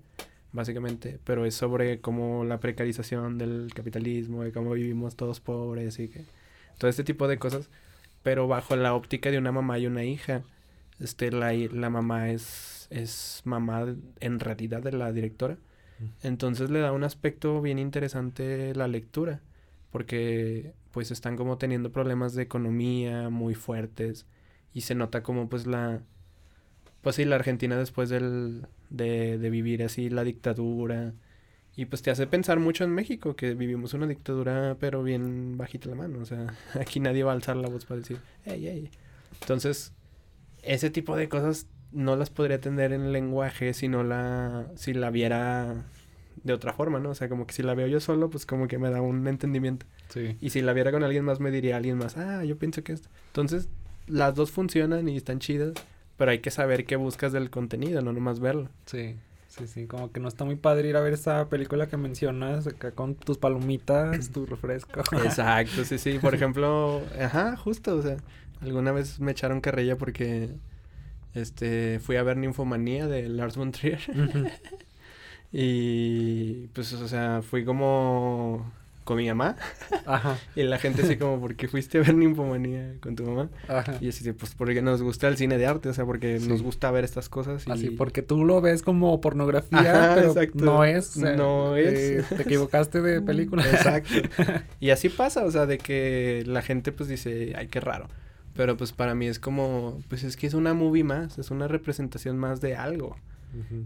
Básicamente. 0.53 1.21
Pero 1.23 1.47
es 1.47 1.55
sobre 1.55 2.01
cómo 2.01 2.45
la 2.45 2.59
precarización 2.59 3.39
del 3.39 3.71
capitalismo. 3.73 4.43
De 4.43 4.51
cómo 4.51 4.73
vivimos 4.73 5.15
todos 5.15 5.39
pobres 5.39 5.99
y 6.01 6.09
que... 6.09 6.25
Todo 6.79 6.91
este 6.91 7.05
tipo 7.05 7.29
de 7.29 7.39
cosas. 7.39 7.69
Pero 8.23 8.49
bajo 8.49 8.77
la 8.77 8.95
óptica 8.95 9.31
de 9.31 9.39
una 9.39 9.53
mamá 9.53 9.79
y 9.79 9.87
una 9.87 10.05
hija. 10.05 10.43
Este, 10.99 11.31
la, 11.33 11.53
la 11.53 11.91
mamá 11.91 12.31
es, 12.31 12.87
es 12.91 13.43
mamá 13.45 13.95
en 14.21 14.41
realidad 14.41 14.83
de 14.83 14.93
la 14.93 15.13
directora. 15.13 15.57
Entonces 16.23 16.71
le 16.71 16.81
da 16.81 16.93
un 16.93 17.05
aspecto 17.05 17.61
bien 17.61 17.79
interesante 17.79 18.75
la 18.75 18.89
lectura, 18.89 19.41
porque 19.91 20.73
pues 20.93 21.11
están 21.11 21.37
como 21.37 21.59
teniendo 21.59 21.93
problemas 21.93 22.35
de 22.35 22.43
economía 22.43 23.29
muy 23.29 23.55
fuertes 23.55 24.27
y 24.73 24.83
se 24.83 24.95
nota 24.95 25.23
como 25.23 25.49
pues 25.49 25.67
la, 25.67 26.03
pues 27.03 27.17
sí, 27.17 27.25
la 27.25 27.37
Argentina 27.37 27.77
después 27.77 28.09
del, 28.09 28.67
de, 28.89 29.39
de 29.39 29.51
vivir 29.51 29.83
así 29.83 30.11
la 30.11 30.25
dictadura 30.25 31.15
y 31.81 31.87
pues 31.87 32.03
te 32.03 32.11
hace 32.11 32.27
pensar 32.27 32.61
mucho 32.61 32.85
en 32.85 32.91
México, 32.91 33.35
que 33.35 33.55
vivimos 33.55 33.95
una 33.95 34.07
dictadura 34.07 34.77
pero 34.79 35.03
bien 35.03 35.57
bajita 35.57 35.89
la 35.89 35.95
mano, 35.95 36.19
o 36.19 36.27
sea, 36.27 36.55
aquí 36.79 37.01
nadie 37.01 37.25
va 37.25 37.33
a 37.33 37.35
alzar 37.35 37.57
la 37.57 37.71
voz 37.71 37.87
para 37.87 38.01
decir, 38.01 38.19
hey, 38.45 38.61
hey. 38.67 38.91
Entonces, 39.41 39.95
ese 40.61 40.91
tipo 40.91 41.17
de 41.17 41.31
cosas 41.31 41.69
no 41.91 42.17
las 42.17 42.29
podría 42.29 42.61
tener 42.61 42.93
en 42.93 43.13
lenguaje 43.13 43.73
si 43.73 43.89
no 43.89 44.05
la, 44.05 44.67
si 44.75 44.93
la 44.93 45.09
viera 45.09 45.87
de 46.45 46.53
otra 46.53 46.75
forma, 46.75 47.01
¿no? 47.01 47.13
O 47.13 47.15
sea, 47.15 47.31
como 47.31 47.47
que 47.47 47.55
si 47.55 47.63
la 47.63 47.73
veo 47.73 47.87
yo 47.87 47.99
solo, 47.99 48.29
pues 48.29 48.45
como 48.45 48.69
que 48.69 48.77
me 48.77 48.91
da 48.91 49.01
un 49.01 49.27
entendimiento. 49.27 49.87
Sí. 50.11 50.37
Y 50.39 50.51
si 50.51 50.61
la 50.61 50.75
viera 50.75 50.93
con 50.93 51.03
alguien 51.03 51.25
más, 51.25 51.41
me 51.41 51.51
diría 51.51 51.79
alguien 51.79 51.97
más, 51.97 52.19
ah, 52.19 52.45
yo 52.45 52.59
pienso 52.59 52.85
que 52.85 52.93
esto. 52.93 53.09
Entonces, 53.29 53.71
las 54.07 54.35
dos 54.35 54.51
funcionan 54.51 55.09
y 55.09 55.17
están 55.17 55.39
chidas, 55.39 55.73
pero 56.19 56.31
hay 56.31 56.41
que 56.41 56.51
saber 56.51 56.85
qué 56.85 56.97
buscas 56.97 57.33
del 57.33 57.49
contenido, 57.49 58.03
no 58.03 58.13
nomás 58.13 58.39
verlo. 58.39 58.69
Sí, 58.85 59.17
sí, 59.51 59.67
sí, 59.67 59.87
como 59.87 60.13
que 60.13 60.21
no 60.21 60.29
está 60.29 60.45
muy 60.45 60.57
padre 60.57 60.89
ir 60.89 60.97
a 60.97 61.01
ver 61.01 61.13
esa 61.13 61.49
película 61.49 61.89
que 61.89 61.97
mencionas 61.97 62.67
acá 62.67 62.95
con 62.95 63.17
tus 63.17 63.39
palomitas, 63.39 64.31
tu 64.31 64.47
refresco. 64.47 65.03
Exacto, 65.13 65.85
sí, 65.85 65.99
sí. 65.99 66.19
Por 66.19 66.35
ejemplo, 66.37 67.11
ajá, 67.21 67.57
justo, 67.57 67.97
o 67.97 68.03
sea, 68.03 68.17
alguna 68.61 68.93
vez 68.93 69.21
me 69.21 69.33
echaron 69.33 69.61
carrilla 69.61 69.97
porque 69.99 70.57
Este, 71.35 72.01
fui 72.01 72.17
a 72.17 72.25
ver 72.25 72.37
Ninfomanía 72.39 73.09
de 73.09 73.29
Lars 73.29 73.57
von 73.57 73.73
Trier. 73.73 74.01
y 75.53 76.69
pues, 76.69 76.93
o 76.93 77.09
sea, 77.09 77.43
fui 77.43 77.65
como 77.65 78.73
con 79.11 79.17
mi 79.17 79.27
mamá. 79.27 79.57
Ajá. 80.07 80.39
Y 80.55 80.63
la 80.63 80.79
gente 80.79 81.03
así 81.03 81.17
como, 81.17 81.41
¿por 81.41 81.57
qué 81.57 81.67
fuiste 81.67 81.99
a 81.99 82.03
ver 82.03 82.15
Ninfomanía 82.15 82.95
con 83.01 83.17
tu 83.17 83.25
mamá? 83.25 83.51
Ajá. 83.67 83.97
Y 84.01 84.09
así, 84.09 84.31
pues 84.33 84.55
porque 84.55 84.83
nos 84.83 85.03
gusta 85.03 85.27
el 85.27 85.37
cine 85.37 85.59
de 85.59 85.67
arte, 85.67 85.89
o 85.89 85.95
sea, 85.95 86.05
porque 86.05 86.39
nos 86.39 86.63
gusta 86.63 86.93
ver 86.93 87.03
estas 87.03 87.29
cosas. 87.29 87.67
Y... 87.67 87.73
Así, 87.73 87.91
porque 87.91 88.23
tú 88.23 88.45
lo 88.45 88.61
ves 88.61 88.83
como 88.83 89.21
pornografía, 89.21 90.13
pero 90.15 90.35
no 90.55 90.85
es. 90.85 91.17
no 91.17 91.75
es. 91.75 92.29
te 92.29 92.43
equivocaste 92.43 93.01
de 93.01 93.21
película. 93.31 93.69
Exacto. 93.69 94.15
y 94.81 94.91
así 94.91 95.09
pasa, 95.09 95.45
o 95.45 95.51
sea, 95.51 95.67
de 95.67 95.79
que 95.79 96.45
la 96.47 96.63
gente 96.63 96.93
pues 96.93 97.09
dice, 97.09 97.55
ay, 97.57 97.67
qué 97.67 97.81
raro. 97.81 98.09
Pero 98.55 98.77
pues 98.77 98.93
para 98.93 99.17
mí 99.17 99.27
es 99.27 99.41
como, 99.41 100.01
pues 100.09 100.23
es 100.23 100.37
que 100.37 100.47
es 100.47 100.55
una 100.55 100.73
movie 100.73 101.03
más, 101.03 101.37
es 101.37 101.51
una 101.51 101.67
representación 101.67 102.39
más 102.39 102.61
de 102.61 102.77
algo. 102.77 103.17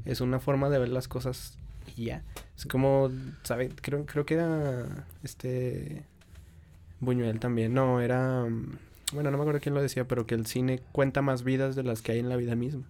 Es 0.05 0.21
una 0.21 0.39
forma 0.39 0.69
de 0.69 0.79
ver 0.79 0.91
las 0.91 1.09
cosas 1.09 1.57
y 1.97 2.07
ya. 2.07 2.23
Es 2.57 2.67
como, 2.67 3.11
¿sabes? 3.43 3.73
Creo, 3.81 4.07
creo 4.07 4.27
que 4.27 4.35
era 4.35 5.07
este 5.23 6.05
Buñuel 7.01 7.41
también. 7.41 7.75
No, 7.75 8.01
era 8.01 8.47
bueno, 9.15 9.31
no 9.31 9.37
me 9.37 9.43
acuerdo 9.43 9.61
quién 9.61 9.75
lo 9.75 9.83
decía, 9.83 10.07
pero 10.07 10.27
que 10.27 10.35
el 10.35 10.47
cine 10.47 10.81
cuenta 10.93 11.23
más 11.23 11.45
vidas 11.45 11.77
de 11.77 11.85
las 11.85 12.03
que 12.03 12.13
hay 12.13 12.19
en 12.19 12.29
la 12.29 12.37
vida 12.37 12.57
misma. 12.57 12.83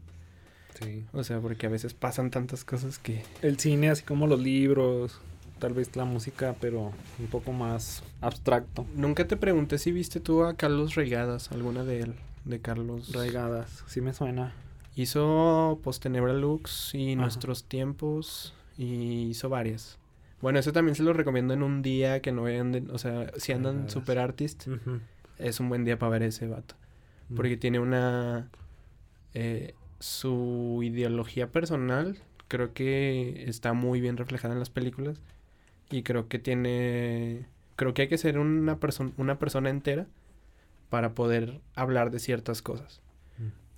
Sí. 0.81 1.05
O 1.13 1.23
sea, 1.23 1.41
porque 1.41 1.67
a 1.67 1.71
veces 1.71 1.95
pasan 1.95 2.31
tantas 2.31 2.65
cosas 2.65 2.99
que 2.99 3.23
el 3.43 3.59
cine 3.59 3.91
así 3.91 4.03
como 4.03 4.27
los 4.27 4.41
libros, 4.41 5.21
tal 5.59 5.75
vez 5.75 5.95
la 5.97 6.05
música, 6.05 6.57
pero 6.61 6.93
un 7.19 7.27
poco 7.31 7.53
más 7.53 8.03
abstracto. 8.21 8.87
Nunca 8.95 9.27
te 9.27 9.37
pregunté 9.37 9.79
si 9.79 9.93
viste 9.93 10.19
tú 10.19 10.45
a 10.45 10.55
Carlos 10.55 10.95
Reigadas, 10.95 11.53
alguna 11.53 11.85
de 11.85 12.01
él, 12.01 12.15
de 12.45 12.61
Carlos 12.61 13.13
Reigadas, 13.13 13.85
sí 13.87 14.01
me 14.01 14.15
suena. 14.15 14.55
Hizo 14.97 15.79
Postenebra 15.85 16.33
Lux 16.33 16.95
y 16.95 17.17
Nuestros 17.17 17.65
Tiempos 17.65 18.55
y 18.77 19.31
hizo 19.31 19.49
varias. 19.49 19.99
Bueno, 20.41 20.59
eso 20.59 20.72
también 20.72 20.95
se 20.95 21.03
lo 21.03 21.12
recomiendo 21.12 21.55
en 21.55 21.62
un 21.62 21.83
día 21.83 22.20
que 22.20 22.33
no 22.33 22.47
anden, 22.47 22.91
o 22.91 22.99
sea, 22.99 23.33
si 23.37 23.53
andan 23.53 23.89
super 23.89 24.18
artist, 24.18 24.66
es 25.39 25.61
un 25.61 25.68
buen 25.68 25.85
día 25.85 25.99
para 25.99 26.11
ver 26.11 26.22
ese 26.22 26.47
vato. 26.47 26.75
Porque 27.35 27.57
tiene 27.57 27.79
una... 27.79 28.51
Eh, 29.33 29.75
su 29.99 30.81
ideología 30.83 31.51
personal 31.51 32.18
creo 32.49 32.75
que 32.75 33.45
está 33.49 33.72
muy 33.72 34.03
bien 34.03 34.18
reflejada 34.18 34.53
en 34.53 34.61
las 34.61 34.68
películas 34.68 35.18
y 35.91 36.03
creo 36.03 36.29
que 36.29 36.39
tiene 36.39 37.47
creo 37.77 37.95
que 37.95 38.03
hay 38.03 38.09
que 38.09 38.18
ser 38.18 38.39
una 38.39 38.79
persona 38.79 39.12
una 39.16 39.39
persona 39.39 39.70
entera 39.70 40.07
para 40.91 41.14
poder 41.14 41.61
hablar 41.75 42.11
de 42.11 42.18
ciertas 42.18 42.61
cosas 42.61 43.01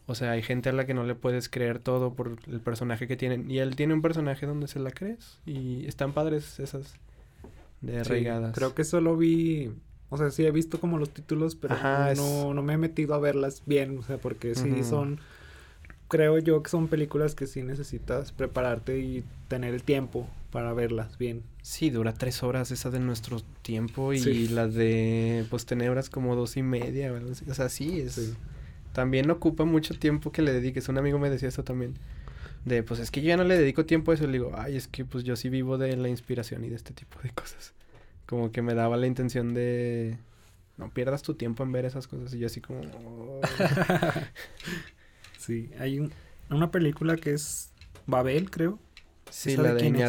o 0.06 0.14
sea, 0.14 0.32
hay 0.32 0.42
gente 0.42 0.68
a 0.68 0.72
la 0.72 0.86
que 0.86 0.94
no 0.94 1.04
le 1.04 1.16
puedes 1.16 1.48
creer 1.48 1.80
todo 1.80 2.14
por 2.14 2.36
el 2.46 2.60
personaje 2.60 3.08
que 3.08 3.16
tienen. 3.16 3.50
Y 3.50 3.58
él 3.58 3.74
tiene 3.74 3.92
un 3.92 4.02
personaje 4.02 4.46
donde 4.46 4.68
se 4.68 4.78
la 4.78 4.92
crees. 4.92 5.38
Y 5.44 5.84
están 5.86 6.12
padres 6.12 6.60
esas 6.60 6.94
de 7.80 8.04
regadas. 8.04 8.54
creo 8.54 8.74
que 8.74 8.84
solo 8.84 9.16
vi. 9.16 9.72
O 10.08 10.16
sea, 10.16 10.30
sí 10.30 10.46
he 10.46 10.50
visto 10.52 10.78
como 10.78 10.98
los 10.98 11.10
títulos, 11.10 11.56
pero 11.56 11.76
no, 12.14 12.54
no 12.54 12.62
me 12.62 12.74
he 12.74 12.78
metido 12.78 13.14
a 13.14 13.18
verlas 13.18 13.62
bien. 13.66 13.98
O 13.98 14.02
sea, 14.02 14.18
porque 14.18 14.54
sí 14.54 14.84
son. 14.84 15.18
Creo 16.08 16.38
yo 16.38 16.62
que 16.62 16.70
son 16.70 16.86
películas 16.86 17.34
que 17.34 17.48
sí 17.48 17.64
necesitas 17.64 18.30
prepararte 18.30 19.00
y 19.00 19.24
tener 19.48 19.74
el 19.74 19.82
tiempo 19.82 20.28
para 20.52 20.72
verlas 20.72 21.18
bien. 21.18 21.42
Sí, 21.62 21.90
dura 21.90 22.14
tres 22.14 22.44
horas 22.44 22.70
esa 22.70 22.90
de 22.90 23.00
nuestro 23.00 23.40
tiempo 23.62 24.12
y 24.12 24.46
la 24.46 24.68
de 24.68 25.44
pues 25.50 25.66
tenebras 25.66 26.10
como 26.10 26.36
dos 26.36 26.56
y 26.56 26.62
media. 26.62 27.12
O 27.50 27.54
sea, 27.54 27.68
sí, 27.68 27.98
es 27.98 28.36
también 28.96 29.30
ocupa 29.30 29.66
mucho 29.66 29.92
tiempo 29.92 30.32
que 30.32 30.40
le 30.40 30.54
dediques. 30.54 30.88
Un 30.88 30.96
amigo 30.96 31.18
me 31.18 31.28
decía 31.28 31.50
eso 31.50 31.62
también. 31.62 31.98
De, 32.64 32.82
pues 32.82 32.98
es 32.98 33.10
que 33.10 33.20
yo 33.20 33.28
ya 33.28 33.36
no 33.36 33.44
le 33.44 33.58
dedico 33.58 33.84
tiempo 33.84 34.10
a 34.10 34.14
eso. 34.14 34.26
Le 34.26 34.32
digo, 34.32 34.52
ay, 34.56 34.74
es 34.74 34.88
que 34.88 35.04
pues 35.04 35.22
yo 35.22 35.36
sí 35.36 35.50
vivo 35.50 35.76
de 35.76 35.94
la 35.98 36.08
inspiración 36.08 36.64
y 36.64 36.70
de 36.70 36.76
este 36.76 36.94
tipo 36.94 37.18
de 37.22 37.28
cosas. 37.28 37.74
Como 38.24 38.52
que 38.52 38.62
me 38.62 38.72
daba 38.72 38.96
la 38.96 39.06
intención 39.06 39.52
de, 39.52 40.16
no 40.78 40.88
pierdas 40.88 41.20
tu 41.20 41.34
tiempo 41.34 41.62
en 41.62 41.72
ver 41.72 41.84
esas 41.84 42.08
cosas. 42.08 42.32
Y 42.32 42.38
yo 42.38 42.46
así 42.46 42.62
como... 42.62 42.80
Oh". 43.04 43.42
sí, 45.38 45.68
hay 45.78 46.10
una 46.48 46.70
película 46.70 47.16
que 47.16 47.34
es 47.34 47.72
Babel, 48.06 48.50
creo. 48.50 48.78
Sí, 49.28 49.58
la 49.58 49.74
de, 49.74 49.92
de. 49.92 50.08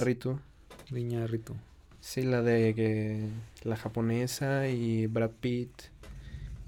Sí, 1.99 2.21
la 2.21 2.41
de 2.41 2.73
que 2.73 3.27
la 3.63 3.75
japonesa 3.75 4.69
y 4.69 5.07
Brad 5.07 5.31
Pitt 5.41 5.73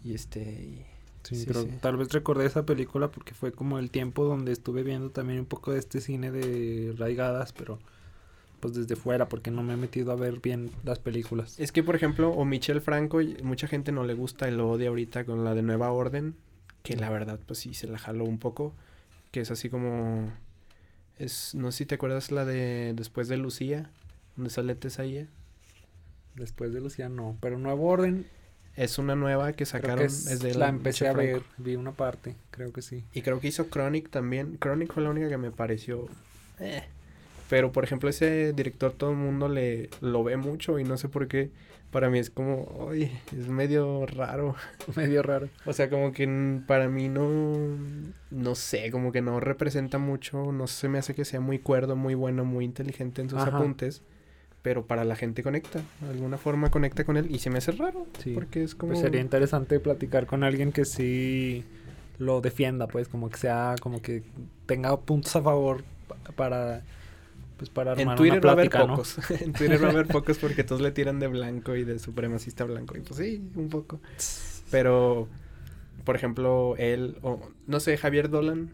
y 0.03 0.15
este 0.15 0.85
Sí, 1.35 1.43
pero 1.47 1.65
tal 1.81 1.97
vez 1.97 2.09
recordé 2.11 2.45
esa 2.45 2.65
película 2.65 3.11
porque 3.11 3.33
fue 3.33 3.51
como 3.51 3.77
el 3.77 3.91
tiempo 3.91 4.25
donde 4.25 4.51
estuve 4.51 4.83
viendo 4.83 5.11
también 5.11 5.39
un 5.39 5.45
poco 5.45 5.71
de 5.71 5.79
este 5.79 6.01
cine 6.01 6.31
de 6.31 6.93
raigadas, 6.97 7.53
pero 7.53 7.79
pues 8.59 8.73
desde 8.73 8.95
fuera 8.95 9.29
porque 9.29 9.51
no 9.51 9.63
me 9.63 9.73
he 9.73 9.77
metido 9.77 10.11
a 10.11 10.15
ver 10.15 10.39
bien 10.39 10.71
las 10.83 10.99
películas. 10.99 11.59
Es 11.59 11.71
que 11.71 11.83
por 11.83 11.95
ejemplo, 11.95 12.31
o 12.31 12.45
Michel 12.45 12.81
Franco, 12.81 13.19
mucha 13.43 13.67
gente 13.67 13.91
no 13.91 14.03
le 14.03 14.13
gusta 14.13 14.49
y 14.49 14.51
lo 14.51 14.69
odia 14.69 14.89
ahorita 14.89 15.23
con 15.23 15.43
la 15.43 15.53
de 15.53 15.61
Nueva 15.61 15.91
Orden, 15.91 16.35
que 16.83 16.95
la 16.95 17.09
verdad 17.09 17.39
pues 17.45 17.59
sí 17.59 17.73
se 17.73 17.87
la 17.87 17.99
jaló 17.99 18.25
un 18.25 18.39
poco, 18.39 18.73
que 19.31 19.41
es 19.41 19.51
así 19.51 19.69
como 19.69 20.31
es 21.17 21.53
no 21.53 21.71
sé 21.71 21.79
si 21.79 21.85
te 21.85 21.95
acuerdas 21.95 22.31
la 22.31 22.45
de 22.45 22.93
Después 22.95 23.27
de 23.27 23.37
Lucía, 23.37 23.91
donde 24.35 24.49
sale 24.49 24.75
Tesaía. 24.75 25.27
Después 26.35 26.73
de 26.73 26.81
Lucía 26.81 27.09
no, 27.09 27.37
pero 27.41 27.59
Nueva 27.59 27.81
Orden 27.81 28.25
es 28.79 28.97
una 28.97 29.13
nueva 29.13 29.51
que 29.51 29.65
sacaron. 29.65 30.05
es, 30.05 30.39
de 30.39 30.55
la 30.55 30.69
empecé 30.69 31.09
a 31.09 31.13
ver, 31.13 31.41
vi 31.57 31.75
una 31.75 31.91
parte, 31.91 32.35
creo 32.49 32.71
que 32.71 32.81
sí. 32.81 33.03
Y 33.13 33.21
creo 33.21 33.41
que 33.41 33.49
hizo 33.49 33.69
Chronic 33.69 34.09
también. 34.09 34.57
Chronic 34.57 34.93
fue 34.93 35.03
la 35.03 35.09
única 35.09 35.27
que 35.27 35.37
me 35.37 35.51
pareció. 35.51 36.07
Eh. 36.59 36.83
Pero 37.49 37.73
por 37.73 37.83
ejemplo, 37.83 38.09
ese 38.09 38.53
director 38.53 38.93
todo 38.93 39.11
el 39.11 39.17
mundo 39.17 39.49
le 39.49 39.89
lo 39.99 40.23
ve 40.23 40.37
mucho 40.37 40.79
y 40.79 40.85
no 40.85 40.97
sé 40.97 41.09
por 41.09 41.27
qué. 41.27 41.49
Para 41.91 42.09
mí 42.09 42.19
es 42.19 42.29
como, 42.29 42.63
oye, 42.77 43.11
es 43.37 43.49
medio 43.49 44.05
raro. 44.05 44.55
medio 44.95 45.23
raro. 45.23 45.49
O 45.65 45.73
sea, 45.73 45.89
como 45.89 46.13
que 46.13 46.61
para 46.65 46.87
mí 46.87 47.09
no, 47.09 47.77
no 48.31 48.55
sé, 48.55 48.91
como 48.91 49.11
que 49.11 49.21
no 49.21 49.41
representa 49.41 49.97
mucho, 49.97 50.53
no 50.53 50.67
se 50.67 50.87
me 50.87 50.99
hace 50.99 51.13
que 51.13 51.25
sea 51.25 51.41
muy 51.41 51.59
cuerdo, 51.59 51.97
muy 51.97 52.13
bueno, 52.13 52.45
muy 52.45 52.63
inteligente 52.63 53.21
en 53.21 53.29
sus 53.29 53.41
apuntes 53.41 54.03
pero 54.61 54.85
para 54.85 55.05
la 55.05 55.15
gente 55.15 55.43
conecta, 55.43 55.81
de 56.01 56.09
alguna 56.09 56.37
forma 56.37 56.69
conecta 56.69 57.03
con 57.03 57.17
él 57.17 57.27
y 57.29 57.39
se 57.39 57.49
me 57.49 57.59
hace 57.59 57.71
raro, 57.71 58.07
sí. 58.21 58.31
porque 58.33 58.63
es 58.63 58.75
como... 58.75 58.91
Pues 58.91 59.01
sería 59.01 59.21
interesante 59.21 59.79
platicar 59.79 60.25
con 60.25 60.43
alguien 60.43 60.71
que 60.71 60.85
sí 60.85 61.63
lo 62.17 62.41
defienda, 62.41 62.87
pues 62.87 63.07
como 63.07 63.29
que 63.29 63.37
sea, 63.37 63.75
como 63.81 64.01
que 64.01 64.23
tenga 64.65 64.97
puntos 64.99 65.35
a 65.35 65.41
favor 65.41 65.83
para... 66.35 66.83
Pues 67.57 67.69
para 67.69 67.93
en 68.01 68.15
Twitter 68.15 68.45
va 68.45 68.51
a 68.51 68.53
haber 68.53 68.69
pocos. 68.69 69.17
en 69.41 69.53
Twitter 69.53 69.81
va 69.81 69.87
a 69.87 69.91
haber 69.91 70.07
pocos 70.07 70.37
porque 70.37 70.63
todos 70.63 70.81
le 70.81 70.91
tiran 70.91 71.19
de 71.19 71.27
blanco 71.27 71.75
y 71.75 71.83
de 71.83 71.99
supremacista 71.99 72.63
blanco. 72.65 72.97
Y 72.97 73.01
pues 73.01 73.19
sí, 73.19 73.41
un 73.55 73.69
poco. 73.69 73.99
Pero, 74.71 75.27
por 76.05 76.15
ejemplo, 76.15 76.75
él, 76.77 77.17
o 77.21 77.39
no 77.67 77.79
sé, 77.79 77.97
Javier 77.97 78.29
Dolan, 78.29 78.71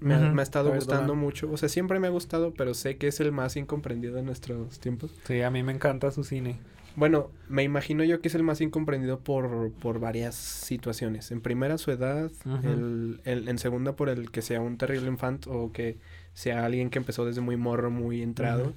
me, 0.00 0.14
ha, 0.14 0.42
estado 0.42 0.72
gustando 0.74 1.14
mucho. 1.14 1.50
O 1.50 1.56
sea, 1.56 1.68
siempre 1.68 1.98
me 1.98 2.06
ha 2.06 2.10
gustado, 2.10 2.52
pero 2.54 2.74
sé 2.74 2.96
que 2.96 3.08
es 3.08 3.20
el 3.20 3.32
más 3.32 3.56
incomprendido 3.56 4.14
de 4.14 4.22
nuestros 4.22 4.78
tiempos. 4.78 5.12
Sí, 5.24 5.42
a 5.42 5.50
mí 5.50 5.62
me 5.62 5.72
encanta 5.72 6.10
su 6.10 6.24
cine. 6.24 6.58
Bueno, 6.96 7.30
me 7.48 7.62
imagino 7.62 8.02
yo 8.02 8.20
que 8.20 8.26
es 8.26 8.34
el 8.34 8.42
más 8.42 8.60
incomprendido 8.60 9.20
por, 9.20 9.72
por 9.74 10.00
varias 10.00 10.34
situaciones. 10.34 11.30
En 11.30 11.40
primera, 11.40 11.78
su 11.78 11.92
edad. 11.92 12.30
el, 12.64 13.20
en 13.24 13.58
segunda, 13.58 13.94
por 13.94 14.08
el 14.08 14.30
que 14.30 14.42
sea 14.42 14.60
un 14.60 14.78
terrible 14.78 15.06
infant 15.06 15.46
o 15.46 15.70
que 15.72 15.98
sea 16.32 16.64
alguien 16.64 16.90
que 16.90 16.98
empezó 16.98 17.24
desde 17.24 17.40
muy 17.40 17.56
morro, 17.56 17.90
muy 17.90 18.22
entrado. 18.22 18.74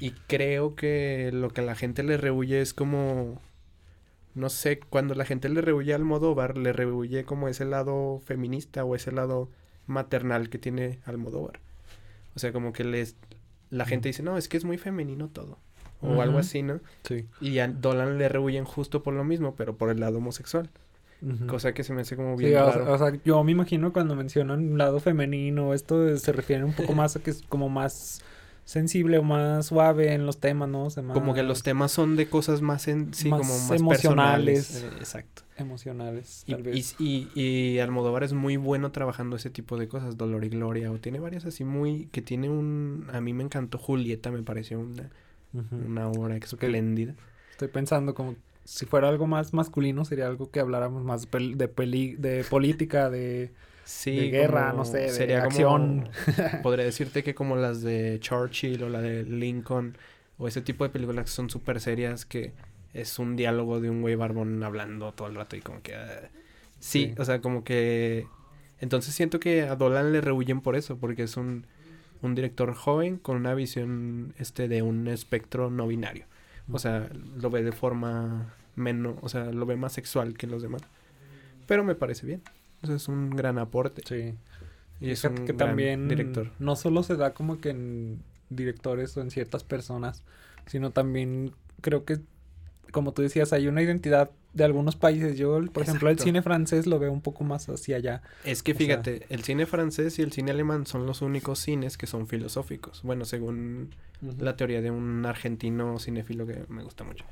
Y 0.00 0.12
creo 0.28 0.74
que 0.76 1.30
lo 1.32 1.50
que 1.50 1.60
a 1.60 1.64
la 1.64 1.74
gente 1.74 2.02
le 2.02 2.16
rehuye 2.16 2.60
es 2.60 2.72
como... 2.72 3.40
No 4.34 4.50
sé, 4.50 4.80
cuando 4.80 5.14
la 5.14 5.24
gente 5.24 5.48
le 5.48 5.62
rehuye 5.62 5.94
al 5.94 6.04
Modóvar, 6.04 6.58
le 6.58 6.74
rehuye 6.74 7.24
como 7.24 7.48
ese 7.48 7.64
lado 7.64 8.20
feminista 8.24 8.84
o 8.84 8.94
ese 8.94 9.10
lado 9.12 9.50
maternal 9.86 10.48
que 10.48 10.58
tiene 10.58 11.00
Almodóvar. 11.04 11.60
O 12.34 12.38
sea, 12.38 12.52
como 12.52 12.72
que 12.72 12.84
les 12.84 13.16
la 13.70 13.84
gente 13.84 14.08
dice, 14.08 14.22
no, 14.22 14.38
es 14.38 14.48
que 14.48 14.56
es 14.56 14.64
muy 14.64 14.78
femenino 14.78 15.28
todo. 15.28 15.58
O 16.02 16.20
algo 16.20 16.38
así, 16.38 16.62
¿no? 16.62 16.80
Sí. 17.02 17.26
Y 17.40 17.58
a 17.58 17.68
Dolan 17.68 18.18
le 18.18 18.28
rehuyen 18.28 18.64
justo 18.64 19.02
por 19.02 19.14
lo 19.14 19.24
mismo, 19.24 19.56
pero 19.56 19.76
por 19.76 19.90
el 19.90 19.98
lado 19.98 20.18
homosexual. 20.18 20.70
Cosa 21.48 21.72
que 21.72 21.82
se 21.82 21.94
me 21.94 22.02
hace 22.02 22.14
como 22.14 22.36
bien 22.36 22.54
raro. 22.54 22.92
O, 22.92 22.98
sea, 22.98 23.12
yo 23.24 23.42
me 23.42 23.52
imagino 23.52 23.92
cuando 23.92 24.14
mencionan 24.14 24.76
lado 24.76 25.00
femenino, 25.00 25.72
esto 25.72 26.16
se 26.18 26.32
refiere 26.32 26.62
un 26.62 26.74
poco 26.74 26.92
más 26.94 27.16
a 27.16 27.20
que 27.20 27.30
es 27.30 27.42
como 27.48 27.68
más 27.68 28.20
sensible 28.66 29.18
o 29.18 29.22
más 29.22 29.66
suave 29.66 30.12
en 30.12 30.26
los 30.26 30.38
temas, 30.38 30.68
¿no? 30.68 30.88
Como 31.14 31.32
que 31.32 31.44
los 31.44 31.62
temas 31.62 31.92
son 31.92 32.16
de 32.16 32.28
cosas 32.28 32.60
más, 32.60 32.88
en, 32.88 33.14
sí, 33.14 33.30
como 33.30 33.44
más 33.44 33.70
emocionales. 33.70 34.82
Eh, 34.82 34.90
exacto. 34.98 35.42
Emocionales, 35.56 36.44
y, 36.46 36.54
Y, 36.98 37.30
y, 37.34 37.78
Almodóvar 37.78 38.24
es 38.24 38.34
muy 38.34 38.58
bueno 38.58 38.92
trabajando 38.92 39.36
ese 39.36 39.48
tipo 39.48 39.78
de 39.78 39.88
cosas, 39.88 40.18
Dolor 40.18 40.44
y 40.44 40.50
Gloria, 40.50 40.92
o 40.92 40.98
tiene 40.98 41.18
varias 41.18 41.46
así 41.46 41.64
muy, 41.64 42.08
que 42.08 42.20
tiene 42.20 42.50
un, 42.50 43.08
a 43.10 43.22
mí 43.22 43.32
me 43.32 43.42
encantó 43.42 43.78
Julieta, 43.78 44.30
me 44.30 44.42
pareció 44.42 44.80
una, 44.80 45.10
una 45.86 46.08
obra 46.08 46.36
espléndida. 46.36 47.14
Estoy 47.52 47.68
pensando 47.68 48.14
como 48.14 48.34
si 48.64 48.84
fuera 48.84 49.08
algo 49.08 49.26
más 49.26 49.54
masculino 49.54 50.04
sería 50.04 50.26
algo 50.26 50.50
que 50.50 50.60
habláramos 50.60 51.04
más 51.04 51.28
de, 51.30 51.68
peli, 51.68 52.16
de 52.16 52.44
política, 52.44 53.08
de 53.08 53.52
Sí, 53.86 54.16
de 54.16 54.30
guerra, 54.30 54.70
como- 54.72 54.78
no 54.78 54.84
sé, 54.84 54.98
de 54.98 55.08
sería 55.10 55.38
como- 55.38 55.48
acción. 55.48 56.08
podría 56.62 56.84
decirte 56.92 57.22
que 57.22 57.34
como 57.34 57.56
las 57.56 57.82
de 57.82 58.18
Churchill 58.20 58.82
o 58.82 58.88
la 58.88 59.00
de 59.00 59.22
Lincoln 59.24 59.96
o 60.38 60.48
ese 60.48 60.60
tipo 60.60 60.84
de 60.84 60.90
películas 60.90 61.24
que 61.26 61.30
son 61.30 61.48
súper 61.48 61.80
serias 61.80 62.26
que 62.26 62.52
es 62.92 63.18
un 63.18 63.36
diálogo 63.36 63.80
de 63.80 63.88
un 63.90 64.02
güey 64.02 64.14
barbón 64.16 64.62
hablando 64.62 65.12
todo 65.12 65.28
el 65.28 65.34
rato 65.36 65.54
y 65.56 65.60
como 65.60 65.80
que... 65.82 65.94
ah, 65.94 66.28
sí, 66.80 67.06
Sí. 67.06 67.14
o 67.18 67.24
sea, 67.24 67.40
como 67.40 67.62
que... 67.64 68.26
Entonces 68.80 69.14
siento 69.14 69.38
que 69.40 69.62
a 69.62 69.76
Dolan 69.76 70.12
le 70.12 70.20
rehuyen 70.20 70.60
por 70.60 70.76
eso, 70.76 70.98
porque 70.98 71.22
es 71.22 71.36
un, 71.36 71.66
un 72.22 72.34
director 72.34 72.74
joven 72.74 73.16
con 73.18 73.36
una 73.36 73.54
visión 73.54 74.34
este 74.38 74.68
de 74.68 74.82
un 74.82 75.06
espectro 75.08 75.70
no 75.70 75.86
binario. 75.86 76.26
O 76.70 76.78
sea, 76.78 77.08
lo 77.36 77.48
ve 77.50 77.62
de 77.62 77.72
forma 77.72 78.54
menos, 78.74 79.16
o 79.22 79.28
sea, 79.28 79.44
lo 79.52 79.64
ve 79.64 79.76
más 79.76 79.92
sexual 79.92 80.36
que 80.36 80.46
los 80.46 80.60
demás. 80.62 80.82
Pero 81.66 81.84
me 81.84 81.94
parece 81.94 82.26
bien. 82.26 82.42
O 82.86 82.88
sea, 82.88 82.96
es 82.96 83.08
un 83.08 83.30
gran 83.30 83.58
aporte. 83.58 84.02
Sí. 84.06 84.34
Y 85.00 85.10
es 85.10 85.20
Fíjate 85.20 85.40
un 85.42 85.46
que 85.46 85.52
gran 85.52 85.68
también 85.68 86.08
director. 86.08 86.50
no 86.58 86.74
solo 86.76 87.02
se 87.02 87.16
da 87.16 87.34
como 87.34 87.60
que 87.60 87.70
en 87.70 88.22
directores 88.48 89.16
o 89.16 89.20
en 89.20 89.30
ciertas 89.30 89.64
personas, 89.64 90.22
sino 90.66 90.90
también 90.90 91.52
creo 91.80 92.04
que, 92.04 92.18
como 92.92 93.12
tú 93.12 93.22
decías, 93.22 93.52
hay 93.52 93.68
una 93.68 93.82
identidad 93.82 94.30
de 94.54 94.64
algunos 94.64 94.96
países. 94.96 95.36
Yo, 95.36 95.60
por 95.72 95.82
ejemplo, 95.82 96.08
el 96.08 96.18
cine 96.18 96.40
francés 96.40 96.86
lo 96.86 96.98
veo 96.98 97.12
un 97.12 97.20
poco 97.20 97.44
más 97.44 97.68
hacia 97.68 97.96
allá. 97.96 98.22
Es 98.44 98.62
que 98.62 98.72
O 98.72 98.74
sea- 98.74 98.86
fíjate, 98.86 99.26
el 99.28 99.42
cine 99.44 99.66
francés 99.66 100.18
y 100.18 100.22
el 100.22 100.32
cine 100.32 100.52
alemán 100.52 100.86
son 100.86 101.04
los 101.04 101.20
únicos 101.20 101.58
cines 101.58 101.98
que 101.98 102.06
son 102.06 102.26
filosóficos. 102.26 103.02
Bueno, 103.02 103.26
según 103.26 103.90
la 104.38 104.56
teoría 104.56 104.80
de 104.80 104.90
un 104.90 105.26
argentino 105.26 105.98
cinéfilo 105.98 106.46
que 106.46 106.64
me 106.68 106.82
gusta 106.84 107.04
mucho. 107.04 107.26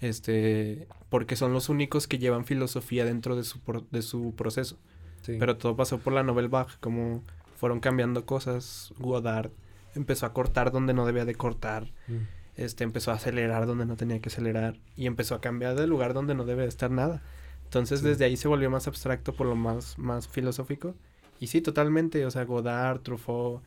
Este, 0.00 0.88
porque 1.08 1.36
son 1.36 1.52
los 1.52 1.68
únicos 1.68 2.06
que 2.06 2.18
llevan 2.18 2.44
filosofía 2.44 3.04
dentro 3.04 3.36
de 3.36 3.44
su, 3.44 3.60
pro- 3.60 3.86
de 3.90 4.02
su 4.02 4.34
proceso. 4.34 4.78
Sí. 5.22 5.36
Pero 5.38 5.56
todo 5.58 5.76
pasó 5.76 5.98
por 5.98 6.12
la 6.12 6.22
Nouvelle 6.22 6.48
Vague, 6.48 6.72
como 6.80 7.22
fueron 7.56 7.80
cambiando 7.80 8.24
cosas. 8.24 8.92
Godard 8.98 9.50
empezó 9.94 10.24
a 10.26 10.32
cortar 10.32 10.72
donde 10.72 10.94
no 10.94 11.04
debía 11.04 11.24
de 11.24 11.34
cortar. 11.34 11.92
Mm. 12.08 12.16
Este, 12.56 12.84
empezó 12.84 13.10
a 13.10 13.14
acelerar 13.14 13.66
donde 13.66 13.86
no 13.86 13.96
tenía 13.96 14.20
que 14.20 14.28
acelerar. 14.28 14.78
Y 14.96 15.06
empezó 15.06 15.34
a 15.34 15.40
cambiar 15.40 15.74
de 15.76 15.86
lugar 15.86 16.14
donde 16.14 16.34
no 16.34 16.44
debe 16.44 16.62
de 16.62 16.68
estar 16.68 16.90
nada. 16.90 17.22
Entonces 17.64 18.00
Sí. 18.00 18.06
desde 18.06 18.24
ahí 18.24 18.36
se 18.36 18.48
volvió 18.48 18.70
más 18.70 18.86
abstracto 18.88 19.34
por 19.34 19.46
lo 19.46 19.56
más, 19.56 19.98
más 19.98 20.28
filosófico. 20.28 20.94
Y 21.38 21.48
sí, 21.48 21.60
totalmente. 21.60 22.24
O 22.26 22.30
sea, 22.30 22.44
Godard, 22.44 23.00
Truffaut, 23.00 23.62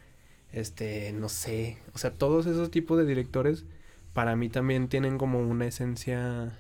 este, 0.51 1.13
no 1.13 1.29
sé. 1.29 1.77
O 1.93 1.97
sea, 1.97 2.11
todos 2.11 2.45
esos 2.47 2.71
tipos 2.71 2.97
de 2.97 3.05
directores 3.05 3.65
para 4.13 4.35
mí 4.35 4.49
también 4.49 4.87
tienen 4.87 5.17
como 5.17 5.39
una 5.39 5.65
esencia, 5.65 6.57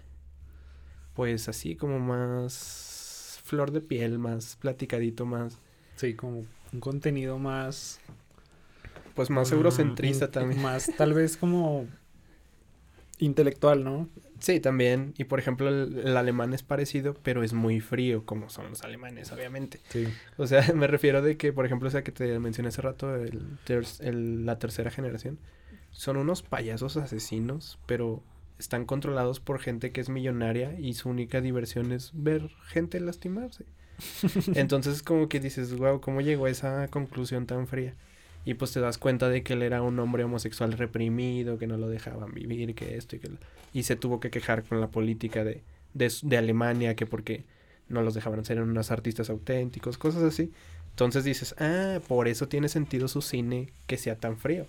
pues 1.15 1.47
así, 1.49 1.75
como 1.75 1.99
más 1.99 3.39
flor 3.43 3.71
de 3.71 3.81
piel, 3.81 4.19
más 4.19 4.55
platicadito, 4.57 5.25
más, 5.25 5.57
Sí, 5.95 6.15
como 6.15 6.45
un 6.71 6.79
contenido 6.79 7.37
más... 7.37 7.99
pues 9.13 9.29
más 9.29 9.51
mm, 9.51 9.55
eurocentrista 9.55 10.31
también. 10.31 10.61
Más 10.61 10.89
tal 10.97 11.13
vez 11.13 11.37
como 11.37 11.85
intelectual, 13.19 13.83
¿no? 13.83 14.09
Sí, 14.39 14.59
también. 14.59 15.13
Y 15.17 15.25
por 15.25 15.39
ejemplo, 15.39 15.69
el, 15.69 15.99
el 16.03 16.17
alemán 16.17 16.53
es 16.53 16.63
parecido, 16.63 17.13
pero 17.23 17.43
es 17.43 17.53
muy 17.53 17.79
frío, 17.79 18.25
como 18.25 18.49
son 18.49 18.69
los 18.71 18.81
alemanes, 18.83 19.31
obviamente. 19.31 19.79
Sí. 19.89 20.07
O 20.37 20.47
sea, 20.47 20.63
me 20.73 20.87
refiero 20.87 21.21
de 21.21 21.37
que, 21.37 21.53
por 21.53 21.65
ejemplo, 21.65 21.87
o 21.87 21.91
sea, 21.91 22.03
que 22.03 22.11
te 22.11 22.37
mencioné 22.39 22.69
hace 22.69 22.81
rato, 22.81 23.15
el, 23.15 23.57
ter- 23.63 23.85
el- 23.99 24.45
la 24.45 24.59
tercera 24.59 24.89
generación, 24.91 25.37
son 25.93 26.17
unos 26.17 26.41
payasos 26.41 26.97
asesinos, 26.97 27.79
pero 27.85 28.21
están 28.59 28.85
controlados 28.85 29.39
por 29.39 29.59
gente 29.59 29.91
que 29.91 30.01
es 30.01 30.09
millonaria 30.09 30.77
y 30.79 30.93
su 30.93 31.09
única 31.09 31.39
diversión 31.39 31.91
es 31.91 32.11
ver 32.13 32.49
gente 32.65 32.99
lastimarse. 32.99 33.65
Entonces, 34.55 35.03
como 35.03 35.29
que 35.29 35.39
dices, 35.39 35.75
wow, 35.77 36.01
¿cómo 36.01 36.21
llegó 36.21 36.45
a 36.45 36.49
esa 36.49 36.87
conclusión 36.89 37.45
tan 37.45 37.67
fría? 37.67 37.95
Y 38.45 38.55
pues 38.55 38.73
te 38.73 38.81
das 38.81 38.97
cuenta 38.97 39.29
de 39.29 39.43
que 39.43 39.53
él 39.53 39.61
era 39.61 39.81
un 39.81 39.97
hombre 39.99 40.25
homosexual 40.25 40.73
reprimido, 40.73 41.57
que 41.57 41.67
no 41.67 41.77
lo 41.77 41.87
dejaban 41.87 42.33
vivir, 42.33 42.75
que 42.75 42.97
esto 42.97 43.15
y 43.15 43.19
que 43.19 43.29
lo... 43.29 43.37
Y 43.71 43.83
se 43.83 43.95
tuvo 43.95 44.19
que 44.19 44.31
quejar 44.31 44.63
con 44.63 44.81
la 44.81 44.87
política 44.87 45.43
de, 45.43 45.63
de, 45.93 46.11
de 46.23 46.37
Alemania, 46.37 46.95
que 46.95 47.05
porque 47.05 47.45
no 47.87 48.01
los 48.01 48.13
dejaban 48.13 48.43
ser 48.43 48.61
unos 48.61 48.91
artistas 48.91 49.29
auténticos, 49.29 49.97
cosas 49.97 50.23
así. 50.23 50.51
Entonces 50.89 51.23
dices, 51.23 51.55
ah, 51.57 51.99
por 52.07 52.27
eso 52.27 52.47
tiene 52.47 52.69
sentido 52.69 53.07
su 53.07 53.21
cine 53.21 53.71
que 53.87 53.97
sea 53.97 54.17
tan 54.17 54.37
frío. 54.37 54.65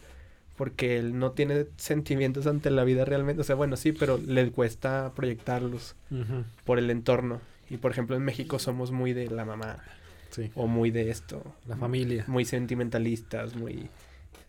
Porque 0.57 0.99
él 0.99 1.19
no 1.19 1.33
tiene 1.33 1.67
sentimientos 1.77 2.47
ante 2.47 2.71
la 2.71 2.85
vida 2.85 3.05
realmente. 3.05 3.41
O 3.41 3.45
sea, 3.45 3.57
bueno, 3.57 3.77
sí, 3.77 3.93
pero 3.93 4.19
le 4.19 4.51
cuesta 4.51 5.13
proyectarlos 5.17 5.97
por 6.65 6.79
el 6.79 6.91
entorno. 6.91 7.41
Y 7.71 7.79
por 7.79 7.91
ejemplo, 7.91 8.15
en 8.17 8.23
México 8.25 8.59
somos 8.59 8.91
muy 8.93 9.13
de 9.13 9.29
la 9.31 9.45
mamá 9.45 9.79
Sí. 10.31 10.51
o 10.57 10.67
muy 10.67 10.91
de 10.91 11.11
esto. 11.11 11.43
La 11.67 11.77
familia. 11.77 12.25
Muy 12.27 12.45
sentimentalistas, 12.45 13.55
muy... 13.55 13.89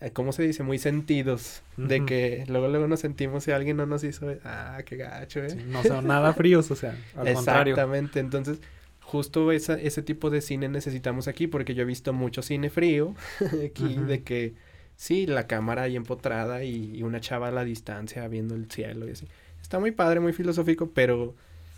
eh, 0.02 0.12
¿Cómo 0.12 0.32
se 0.32 0.42
dice? 0.44 0.64
Muy 0.64 0.80
sentidos. 0.80 1.62
De 1.78 2.06
que 2.06 2.44
luego 2.48 2.68
luego 2.68 2.88
nos 2.88 3.00
sentimos 3.02 3.44
si 3.44 3.52
alguien 3.52 3.78
no 3.78 3.86
nos 3.86 4.04
hizo... 4.04 4.34
Ah, 4.44 4.80
qué 4.86 4.98
gacho, 4.98 5.42
¿eh? 5.44 5.50
Sí, 5.52 5.64
No 5.68 5.84
son 5.84 6.08
nada 6.08 6.34
fríos, 6.34 6.70
o 6.72 6.76
sea, 6.76 6.98
al 7.16 7.34
contrario. 7.34 7.74
Exactamente, 7.74 8.20
entonces 8.20 8.60
justo 9.02 9.52
esa, 9.52 9.76
ese 9.80 10.02
tipo 10.02 10.32
de 10.32 10.42
cine 10.42 10.68
necesitamos 10.70 11.28
aquí 11.28 11.46
porque 11.48 11.76
yo 11.76 11.84
he 11.84 11.86
visto 11.86 12.12
mucho 12.14 12.42
cine 12.42 12.70
frío 12.72 13.14
aquí 13.66 13.96
de 13.96 14.24
que 14.24 14.54
sí, 14.96 15.26
la 15.26 15.48
cámara 15.48 15.84
ahí 15.84 15.96
empotrada 15.96 16.64
y, 16.64 16.96
y 16.98 17.04
una 17.04 17.20
chava 17.22 17.50
a 17.50 17.52
la 17.52 17.64
distancia 17.64 18.28
viendo 18.28 18.56
el 18.56 18.70
cielo 18.72 19.08
y 19.08 19.12
así. 19.12 19.28
Está 19.62 19.80
muy 19.80 19.92
padre, 19.92 20.20
muy 20.20 20.34
filosófico, 20.34 20.92
pero 20.94 21.34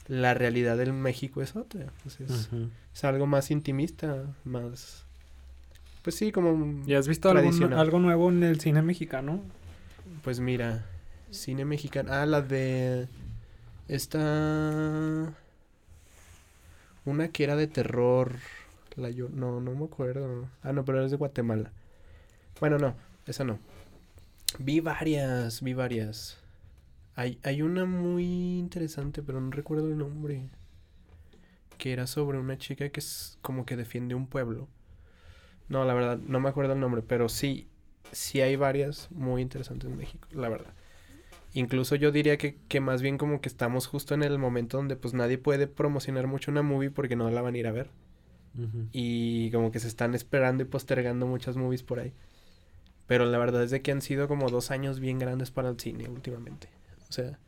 la 0.07 0.33
realidad 0.33 0.77
del 0.77 0.93
México 0.93 1.41
es 1.41 1.55
otra. 1.55 1.87
sea, 2.09 2.25
es, 2.93 3.03
algo 3.03 3.27
más 3.27 3.51
intimista, 3.51 4.25
más... 4.43 5.05
Pues 6.01 6.15
sí, 6.15 6.31
como... 6.31 6.83
¿Y 6.85 6.93
has 6.93 7.07
visto 7.07 7.29
algún- 7.29 7.73
algo 7.73 7.99
nuevo 7.99 8.29
en 8.29 8.43
el 8.43 8.59
cine 8.59 8.81
mexicano? 8.81 9.41
Pues 10.23 10.39
mira, 10.39 10.85
cine 11.31 11.65
mexicano. 11.65 12.13
Ah, 12.13 12.25
la 12.25 12.41
de. 12.41 13.07
Esta. 13.87 15.33
Una 17.05 17.29
que 17.29 17.43
era 17.43 17.55
de 17.55 17.67
terror. 17.67 18.33
La 18.95 19.09
yo. 19.09 19.29
No, 19.29 19.59
no 19.61 19.73
me 19.73 19.85
acuerdo. 19.85 20.47
Ah, 20.63 20.73
no, 20.73 20.83
pero 20.85 21.03
es 21.05 21.11
de 21.11 21.17
Guatemala. 21.17 21.71
Bueno, 22.59 22.77
no, 22.77 22.95
esa 23.27 23.43
no. 23.43 23.59
Vi 24.59 24.79
varias, 24.79 25.61
vi 25.61 25.73
varias. 25.73 26.37
Hay, 27.15 27.39
hay 27.43 27.61
una 27.61 27.85
muy 27.85 28.57
interesante, 28.57 29.21
pero 29.21 29.41
no 29.41 29.51
recuerdo 29.51 29.87
el 29.87 29.97
nombre. 29.97 30.49
Que 31.77 31.93
era 31.93 32.07
sobre 32.07 32.39
una 32.39 32.57
chica 32.57 32.89
que 32.89 32.99
es 32.99 33.37
como 33.41 33.65
que 33.65 33.75
defiende 33.75 34.15
un 34.15 34.27
pueblo. 34.27 34.67
No, 35.69 35.83
la 35.85 35.93
verdad, 35.93 36.17
no 36.17 36.39
me 36.39 36.49
acuerdo 36.49 36.73
el 36.73 36.79
nombre, 36.79 37.01
pero 37.01 37.29
sí, 37.29 37.67
sí 38.11 38.41
hay 38.41 38.55
varias 38.55 39.11
muy 39.11 39.41
interesantes 39.41 39.89
en 39.89 39.97
México, 39.97 40.27
la 40.31 40.49
verdad. 40.49 40.73
Incluso 41.53 41.95
yo 41.95 42.11
diría 42.11 42.37
que, 42.37 42.57
que 42.67 42.79
más 42.79 43.01
bien 43.01 43.17
como 43.17 43.41
que 43.41 43.49
estamos 43.49 43.87
justo 43.87 44.13
en 44.13 44.23
el 44.23 44.37
momento 44.37 44.77
donde 44.77 44.95
pues 44.95 45.13
nadie 45.13 45.37
puede 45.37 45.67
promocionar 45.67 46.27
mucho 46.27 46.51
una 46.51 46.61
movie 46.61 46.91
porque 46.91 47.15
no 47.15 47.29
la 47.29 47.41
van 47.41 47.55
a 47.55 47.57
ir 47.57 47.67
a 47.67 47.71
ver. 47.71 47.89
Y 48.91 49.51
como 49.51 49.71
que 49.71 49.79
se 49.79 49.87
están 49.87 50.15
esperando 50.15 50.63
y 50.63 50.65
postergando 50.65 51.27
muchas 51.27 51.57
movies 51.57 51.83
por 51.83 51.99
ahí. 51.99 52.13
Pero 53.07 53.25
la 53.25 53.37
verdad 53.37 53.63
es 53.63 53.71
de 53.71 53.81
que 53.81 53.91
han 53.91 54.01
sido 54.01 54.27
como 54.27 54.49
dos 54.49 54.69
años 54.69 54.99
bien 54.99 55.17
grandes 55.17 55.49
para 55.49 55.69
el 55.69 55.79
cine 55.79 56.09
últimamente. 56.09 56.69
O 57.09 57.11
sea, 57.11 57.39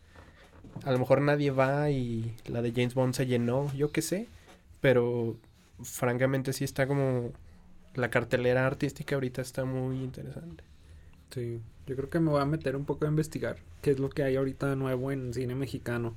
a 0.83 0.91
lo 0.91 0.99
mejor 0.99 1.21
nadie 1.21 1.51
va 1.51 1.89
y 1.91 2.35
la 2.45 2.61
de 2.61 2.71
James 2.71 2.93
Bond 2.93 3.13
se 3.13 3.25
llenó, 3.25 3.71
yo 3.73 3.91
qué 3.91 4.01
sé. 4.01 4.27
Pero 4.81 5.37
francamente 5.83 6.53
sí 6.53 6.63
está 6.63 6.87
como... 6.87 7.33
La 7.95 8.09
cartelera 8.09 8.65
artística 8.65 9.15
ahorita 9.15 9.41
está 9.41 9.65
muy 9.65 9.97
interesante. 9.97 10.63
Sí, 11.31 11.59
yo 11.87 11.95
creo 11.95 12.09
que 12.09 12.19
me 12.19 12.29
voy 12.29 12.41
a 12.41 12.45
meter 12.45 12.75
un 12.75 12.85
poco 12.85 13.05
a 13.05 13.09
investigar 13.09 13.57
qué 13.81 13.91
es 13.91 13.99
lo 13.99 14.09
que 14.09 14.23
hay 14.23 14.35
ahorita 14.35 14.67
de 14.67 14.75
nuevo 14.75 15.11
en 15.11 15.33
cine 15.33 15.55
mexicano. 15.55 16.15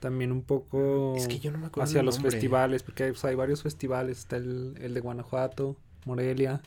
También 0.00 0.32
un 0.32 0.42
poco 0.42 1.14
Es 1.16 1.28
que 1.28 1.38
yo 1.38 1.50
no 1.52 1.58
me 1.58 1.66
acuerdo 1.66 1.84
hacia 1.88 2.02
los 2.02 2.20
festivales, 2.20 2.82
porque 2.82 3.04
hay, 3.04 3.10
pues, 3.10 3.24
hay 3.24 3.34
varios 3.34 3.62
festivales. 3.62 4.18
Está 4.18 4.36
el, 4.36 4.74
el 4.80 4.94
de 4.94 5.00
Guanajuato, 5.00 5.76
Morelia, 6.04 6.62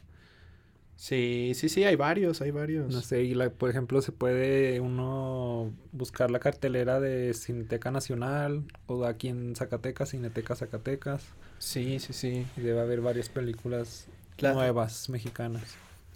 Sí, 1.03 1.53
sí, 1.55 1.67
sí, 1.67 1.83
hay 1.83 1.95
varios, 1.95 2.41
hay 2.41 2.51
varios. 2.51 2.93
no 2.93 3.01
sé, 3.01 3.23
y 3.23 3.33
la, 3.33 3.49
por 3.49 3.71
ejemplo 3.71 4.03
se 4.03 4.11
puede 4.11 4.79
uno 4.79 5.73
buscar 5.93 6.29
la 6.29 6.37
cartelera 6.37 6.99
de 6.99 7.33
Cineteca 7.33 7.89
Nacional 7.89 8.65
o 8.85 9.03
aquí 9.05 9.27
en 9.29 9.55
Zacatecas, 9.55 10.09
Cineteca 10.11 10.55
Zacatecas, 10.55 11.23
Sí, 11.57 11.97
sí, 11.99 12.13
sí. 12.13 12.45
y 12.55 12.61
debe 12.61 12.81
haber 12.81 13.01
varias 13.01 13.29
películas 13.29 14.05
La- 14.37 14.53
nuevas 14.53 15.09
mexicanas. 15.09 15.63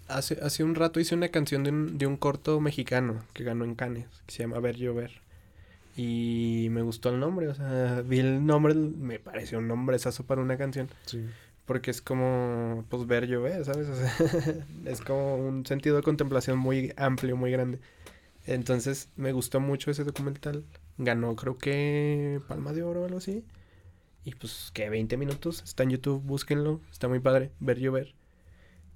Hace, 0.07 0.37
hace 0.43 0.63
un 0.63 0.75
rato 0.75 0.99
hice 0.99 1.15
una 1.15 1.29
canción 1.29 1.63
de 1.63 1.71
un, 1.71 1.97
de 1.97 2.05
un 2.05 2.15
corto 2.15 2.59
mexicano 2.61 3.23
que 3.33 3.43
ganó 3.43 3.65
en 3.65 3.73
Cannes, 3.73 4.05
que 4.27 4.33
se 4.35 4.43
llama 4.43 4.59
Ver 4.59 4.75
Llover. 4.75 5.13
Y 5.97 6.67
me 6.69 6.83
gustó 6.83 7.09
el 7.09 7.19
nombre, 7.19 7.47
o 7.47 7.55
sea, 7.55 8.03
vi 8.05 8.19
el 8.19 8.45
nombre, 8.45 8.75
me 8.75 9.17
pareció 9.17 9.57
un 9.57 9.67
nombre 9.67 9.97
para 10.27 10.41
una 10.41 10.57
canción. 10.57 10.89
Sí. 11.07 11.25
Porque 11.65 11.91
es 11.91 12.01
como, 12.01 12.85
pues, 12.89 13.07
ver 13.07 13.27
llover, 13.27 13.65
¿sabes? 13.65 13.87
Es 14.85 15.01
como 15.01 15.35
un 15.35 15.65
sentido 15.65 15.95
de 15.95 16.03
contemplación 16.03 16.59
muy 16.59 16.93
amplio, 16.95 17.35
muy 17.35 17.51
grande. 17.51 17.79
Entonces, 18.45 19.09
me 19.15 19.31
gustó 19.31 19.59
mucho 19.59 19.89
ese 19.91 20.03
documental. 20.03 20.65
Ganó, 20.97 21.35
creo 21.35 21.57
que, 21.57 22.39
Palma 22.47 22.73
de 22.73 22.83
Oro 22.83 23.01
o 23.01 23.05
algo 23.05 23.17
así. 23.17 23.43
Y 24.23 24.35
pues 24.35 24.71
que 24.73 24.89
20 24.89 25.17
minutos, 25.17 25.61
está 25.63 25.83
en 25.83 25.91
YouTube, 25.91 26.21
búsquenlo, 26.23 26.81
está 26.91 27.07
muy 27.07 27.19
padre, 27.19 27.51
ver 27.59 27.79
llover. 27.79 28.15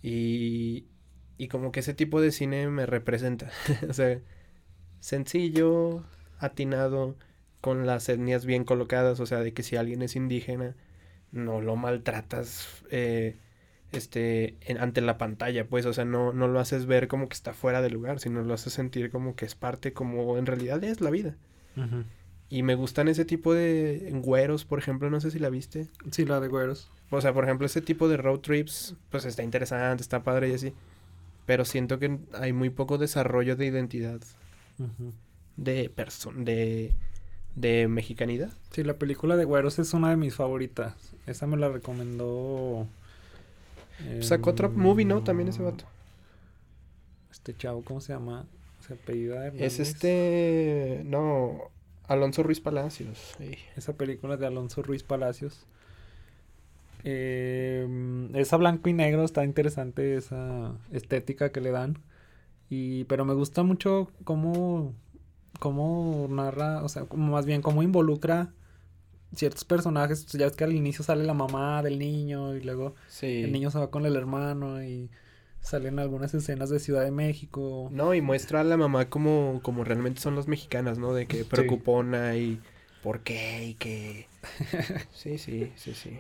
Y, 0.02 0.88
y 1.38 1.48
como 1.50 1.72
que 1.72 1.82
ese 1.82 1.94
tipo 1.94 2.22
de 2.22 2.32
cine 2.32 2.68
me 2.70 2.86
representa. 2.86 3.52
o 3.90 3.94
sea, 3.94 4.20
sencillo, 5.00 6.04
atinado, 6.40 7.16
con 7.62 7.86
las 7.86 8.10
etnias 8.10 8.46
bien 8.46 8.64
colocadas, 8.64 9.20
o 9.20 9.26
sea, 9.26 9.40
de 9.40 9.54
que 9.54 9.64
si 9.64 9.76
alguien 9.76 10.02
es 10.02 10.16
indígena, 10.16 10.76
no 11.32 11.62
lo 11.62 11.76
maltratas 11.76 12.68
eh, 12.92 13.38
este, 13.92 14.58
ante 14.80 15.02
la 15.02 15.18
pantalla, 15.18 15.68
pues, 15.68 15.86
o 15.86 15.94
sea, 15.94 16.06
no, 16.06 16.34
no 16.34 16.48
lo 16.48 16.60
haces 16.60 16.86
ver 16.86 17.08
como 17.08 17.28
que 17.28 17.34
está 17.34 17.54
fuera 17.54 17.82
de 17.82 17.90
lugar, 17.90 18.20
sino 18.20 18.42
lo 18.42 18.54
haces 18.54 18.74
sentir 18.74 19.10
como 19.10 19.36
que 19.36 19.46
es 19.46 19.56
parte, 19.56 19.94
como 19.94 20.38
en 20.38 20.46
realidad 20.46 20.84
es 20.84 21.02
la 21.02 21.10
vida. 21.10 21.36
Y 22.50 22.64
me 22.64 22.76
gustan 22.76 23.08
ese 23.08 23.26
tipo 23.26 23.54
de 23.54 24.10
güeros, 24.22 24.66
por 24.66 24.80
ejemplo, 24.80 25.10
no 25.10 25.22
sé 25.22 25.32
si 25.32 25.40
la 25.40 25.50
viste. 25.50 25.88
Sí, 26.12 26.26
la 26.26 26.40
de 26.40 26.50
güeros. 26.50 26.92
O 27.10 27.22
sea, 27.22 27.34
por 27.34 27.46
ejemplo, 27.46 27.66
ese 27.66 27.82
tipo 27.82 28.10
de 28.10 28.18
road 28.18 28.40
trips, 28.40 28.96
pues 29.10 29.26
está 29.26 29.44
interesante, 29.44 30.02
está 30.02 30.24
padre 30.24 30.50
y 30.50 30.54
así. 30.54 30.74
Pero 31.46 31.64
siento 31.64 32.00
que 32.00 32.20
hay 32.34 32.52
muy 32.52 32.70
poco 32.70 32.98
desarrollo 32.98 33.56
de 33.56 33.68
identidad. 33.68 34.20
De 35.58 35.90
persona, 35.90 36.44
de, 36.44 36.94
de 37.60 37.88
mexicanidad. 37.88 38.52
Sí, 38.72 38.84
la 38.84 38.96
película 38.96 39.36
de 39.38 39.46
güeros 39.46 39.80
es 39.80 39.94
una 39.94 40.10
de 40.10 40.18
mis 40.18 40.36
favoritas. 40.36 40.96
Esa 41.26 41.48
me 41.48 41.58
la 41.58 41.70
recomendó 41.70 42.88
Sacó 44.22 44.52
otro 44.52 44.70
movie, 44.70 45.06
¿no? 45.06 45.24
También 45.24 45.50
ese 45.50 45.62
vato. 45.62 45.86
Este 47.32 47.56
chavo, 47.56 47.84
¿cómo 47.84 48.02
se 48.02 48.14
llama? 48.14 48.46
Se 48.80 48.94
apellida 48.94 49.48
Es 49.48 49.80
este. 49.80 51.02
No. 51.06 51.60
Alonso 52.08 52.42
Ruiz 52.42 52.60
Palacios. 52.60 53.36
Esa 53.76 53.94
película 53.94 54.38
de 54.38 54.48
Alonso 54.48 54.82
Ruiz 54.82 55.04
Palacios. 55.04 55.66
Eh, 57.04 57.88
esa 58.34 58.58
blanco 58.58 58.90
y 58.90 58.94
negro 58.94 59.24
está 59.24 59.44
interesante 59.46 60.16
esa 60.16 60.76
estética 60.92 61.52
que 61.52 61.62
le 61.62 61.72
dan. 61.72 62.00
Y, 62.70 63.04
pero 63.06 63.26
me 63.26 63.34
gusta 63.34 63.64
mucho 63.64 64.12
cómo, 64.24 64.94
cómo 65.60 66.28
narra, 66.30 66.84
o 66.84 66.90
sea, 66.90 67.04
como 67.04 67.34
más 67.34 67.46
bien 67.46 67.62
cómo 67.62 67.84
involucra 67.84 68.54
ciertos 69.36 69.64
personajes, 69.64 70.26
ya 70.28 70.48
es 70.48 70.56
que 70.56 70.64
al 70.64 70.74
inicio 70.74 71.04
sale 71.04 71.24
la 71.24 71.34
mamá 71.34 71.84
del 71.84 72.00
niño 72.00 72.56
y 72.56 72.62
luego 72.62 72.96
el 73.22 73.52
niño 73.52 73.70
se 73.70 73.80
va 73.80 73.92
con 73.92 74.06
el 74.06 74.16
hermano 74.16 74.84
y 74.84 75.10
salen 75.62 76.00
algunas 76.00 76.34
escenas 76.34 76.70
de 76.70 76.80
Ciudad 76.80 77.04
de 77.04 77.12
México. 77.12 77.90
No, 77.92 78.14
y 78.14 78.22
muestra 78.22 78.62
a 78.62 78.64
la 78.64 78.78
mamá 78.78 79.10
como, 79.10 79.60
como 79.62 79.84
realmente 79.84 80.22
son 80.22 80.36
las 80.36 80.48
mexicanas, 80.48 80.98
¿no? 80.98 81.14
De 81.14 81.28
que 81.28 81.46
preocupona 81.46 82.36
y 82.38 82.60
por 83.04 83.22
qué 83.22 83.66
y 83.66 83.74
que... 83.76 84.28
sí, 85.12 85.38
sí, 85.38 85.72
sí, 85.76 85.94
sí. 85.94 86.20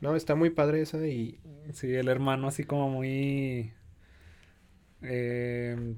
No, 0.00 0.14
está 0.14 0.34
muy 0.34 0.50
padre 0.50 0.82
esa 0.82 1.04
y... 1.06 1.38
Sí, 1.72 1.92
el 1.94 2.08
hermano 2.08 2.48
así 2.48 2.64
como 2.64 2.90
muy... 2.90 3.72
Eh, 5.02 5.94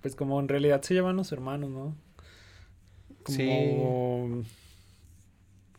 pues 0.00 0.16
como 0.16 0.40
en 0.40 0.48
realidad 0.48 0.82
se 0.82 0.94
llevan 0.94 1.16
los 1.16 1.32
hermanos, 1.32 1.70
¿no? 1.70 1.94
Como... 3.22 4.42
Sí 4.42 4.46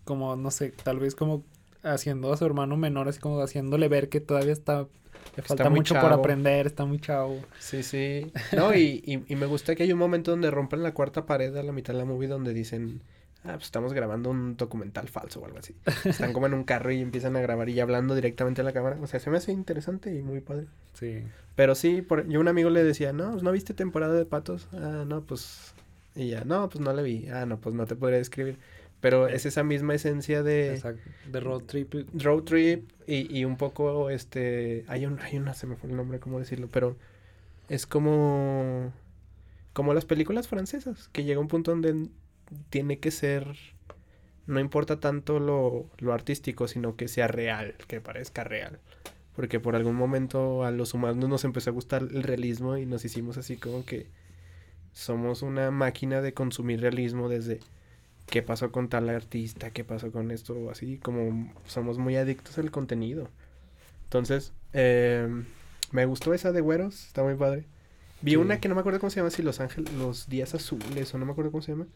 como, 0.03 0.35
no 0.35 0.51
sé, 0.51 0.73
tal 0.83 0.99
vez 0.99 1.15
como 1.15 1.43
haciendo 1.81 2.31
a 2.31 2.37
su 2.37 2.45
hermano 2.45 2.77
menor, 2.77 3.07
así 3.07 3.19
como 3.19 3.41
haciéndole 3.41 3.87
ver 3.87 4.09
que 4.09 4.21
todavía 4.21 4.53
está, 4.53 4.87
le 5.35 5.43
falta 5.43 5.69
mucho 5.69 5.95
por 5.99 6.13
aprender, 6.13 6.67
está 6.67 6.85
muy 6.85 6.99
chavo. 6.99 7.39
Sí, 7.59 7.83
sí. 7.83 8.31
No, 8.55 8.73
y, 8.73 9.01
y, 9.05 9.23
y, 9.27 9.35
me 9.35 9.45
gusta 9.45 9.75
que 9.75 9.83
hay 9.83 9.93
un 9.93 9.99
momento 9.99 10.31
donde 10.31 10.51
rompen 10.51 10.83
la 10.83 10.93
cuarta 10.93 11.25
pared 11.25 11.55
a 11.55 11.63
la 11.63 11.71
mitad 11.71 11.93
de 11.93 11.99
la 11.99 12.05
movie 12.05 12.27
donde 12.27 12.53
dicen, 12.53 13.01
ah, 13.43 13.53
pues 13.53 13.65
estamos 13.65 13.93
grabando 13.93 14.29
un 14.29 14.55
documental 14.55 15.09
falso 15.09 15.41
o 15.41 15.45
algo 15.45 15.57
así. 15.57 15.75
Están 16.05 16.33
como 16.33 16.47
en 16.47 16.53
un 16.53 16.63
carro 16.63 16.91
y 16.91 17.01
empiezan 17.01 17.35
a 17.35 17.41
grabar 17.41 17.69
y 17.69 17.79
hablando 17.79 18.15
directamente 18.15 18.61
a 18.61 18.63
la 18.63 18.73
cámara. 18.73 18.97
O 19.01 19.07
sea, 19.07 19.19
se 19.19 19.29
me 19.29 19.37
hace 19.37 19.51
interesante 19.51 20.13
y 20.13 20.21
muy 20.21 20.41
padre. 20.41 20.67
Sí. 20.93 21.23
Pero 21.55 21.75
sí, 21.75 22.01
por, 22.01 22.27
yo 22.27 22.39
un 22.39 22.47
amigo 22.47 22.69
le 22.69 22.83
decía, 22.83 23.13
no, 23.13 23.31
pues, 23.31 23.43
¿no 23.43 23.51
viste 23.51 23.73
temporada 23.73 24.13
de 24.13 24.25
patos? 24.25 24.67
Ah, 24.73 25.03
no, 25.05 25.21
pues... 25.21 25.72
Y 26.15 26.29
ya, 26.29 26.43
no, 26.43 26.69
pues 26.69 26.83
no 26.83 26.93
le 26.93 27.03
vi. 27.03 27.27
Ah, 27.29 27.45
no, 27.45 27.59
pues 27.59 27.75
no 27.75 27.85
te 27.85 27.95
podría 27.95 28.19
describir. 28.19 28.57
Pero 29.01 29.27
es 29.27 29.45
esa 29.45 29.63
misma 29.63 29.95
esencia 29.95 30.43
de... 30.43 30.81
de 31.29 31.39
road 31.39 31.63
trip. 31.63 31.93
Road 32.13 32.43
trip 32.43 32.89
y, 33.05 33.37
y 33.37 33.45
un 33.45 33.57
poco, 33.57 34.09
este... 34.09 34.85
Hay, 34.87 35.05
un, 35.05 35.19
hay 35.19 35.37
una, 35.37 35.53
se 35.53 35.67
me 35.67 35.75
fue 35.75 35.89
el 35.89 35.97
nombre, 35.97 36.19
¿cómo 36.19 36.39
decirlo? 36.39 36.69
Pero 36.71 36.95
es 37.67 37.85
como... 37.85 38.93
Como 39.73 39.93
las 39.93 40.05
películas 40.05 40.47
francesas, 40.47 41.09
que 41.11 41.23
llega 41.23 41.41
un 41.41 41.47
punto 41.47 41.71
donde 41.71 42.07
tiene 42.69 42.99
que 42.99 43.11
ser... 43.11 43.57
No 44.45 44.59
importa 44.59 44.99
tanto 44.99 45.39
lo, 45.39 45.89
lo 45.99 46.13
artístico, 46.13 46.67
sino 46.67 46.95
que 46.95 47.07
sea 47.07 47.27
real, 47.27 47.75
que 47.87 47.99
parezca 48.01 48.43
real. 48.43 48.79
Porque 49.35 49.59
por 49.59 49.75
algún 49.75 49.95
momento 49.95 50.63
a 50.63 50.71
los 50.71 50.93
humanos 50.93 51.27
nos 51.27 51.43
empezó 51.43 51.71
a 51.71 51.73
gustar 51.73 52.03
el 52.03 52.23
realismo 52.23 52.77
y 52.77 52.85
nos 52.85 53.03
hicimos 53.03 53.37
así 53.37 53.57
como 53.57 53.83
que 53.83 54.07
somos 54.93 55.41
una 55.41 55.71
máquina 55.71 56.21
de 56.21 56.33
consumir 56.33 56.81
realismo 56.81 57.29
desde 57.29 57.59
qué 58.27 58.41
pasó 58.41 58.71
con 58.71 58.89
tal 58.89 59.09
artista, 59.09 59.71
qué 59.71 59.83
pasó 59.83 60.11
con 60.11 60.31
esto, 60.31 60.69
así 60.69 60.97
como 60.97 61.51
somos 61.67 61.97
muy 61.97 62.15
adictos 62.15 62.57
al 62.57 62.71
contenido. 62.71 63.29
Entonces, 64.05 64.53
eh, 64.73 65.27
me 65.91 66.05
gustó 66.05 66.33
esa 66.33 66.51
de 66.51 66.61
güeros, 66.61 67.07
está 67.07 67.23
muy 67.23 67.35
padre. 67.35 67.65
Vi 68.21 68.37
una 68.37 68.59
que 68.59 68.69
no 68.69 68.75
me 68.75 68.81
acuerdo 68.81 68.99
cómo 68.99 69.09
se 69.09 69.17
llama, 69.17 69.31
si 69.31 69.43
Los 69.43 69.59
Ángeles, 69.59 69.93
Los 69.93 70.29
Días 70.29 70.55
Azules, 70.55 71.13
o 71.13 71.17
no 71.17 71.25
me 71.25 71.33
acuerdo 71.33 71.51
cómo 71.51 71.61
se 71.61 71.73
llama. 71.73 71.87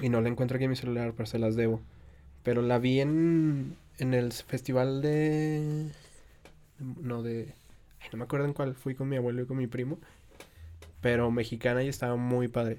Y 0.00 0.08
no 0.08 0.20
la 0.20 0.28
encuentro 0.28 0.56
aquí 0.56 0.64
en 0.64 0.70
mi 0.70 0.76
celular, 0.76 1.12
pero 1.16 1.26
se 1.26 1.38
las 1.38 1.56
debo. 1.56 1.80
Pero 2.44 2.62
la 2.62 2.78
vi 2.78 3.00
en, 3.00 3.76
en 3.98 4.14
el 4.14 4.32
festival 4.32 5.02
de... 5.02 5.90
No, 6.78 7.22
de... 7.22 7.52
no 8.12 8.18
me 8.18 8.24
acuerdo 8.24 8.46
en 8.46 8.52
cuál, 8.52 8.74
fui 8.74 8.94
con 8.94 9.08
mi 9.08 9.16
abuelo 9.16 9.42
y 9.42 9.46
con 9.46 9.56
mi 9.56 9.66
primo. 9.66 9.98
Pero 11.00 11.30
mexicana 11.30 11.82
y 11.82 11.88
estaba 11.88 12.16
muy 12.16 12.48
padre 12.48 12.78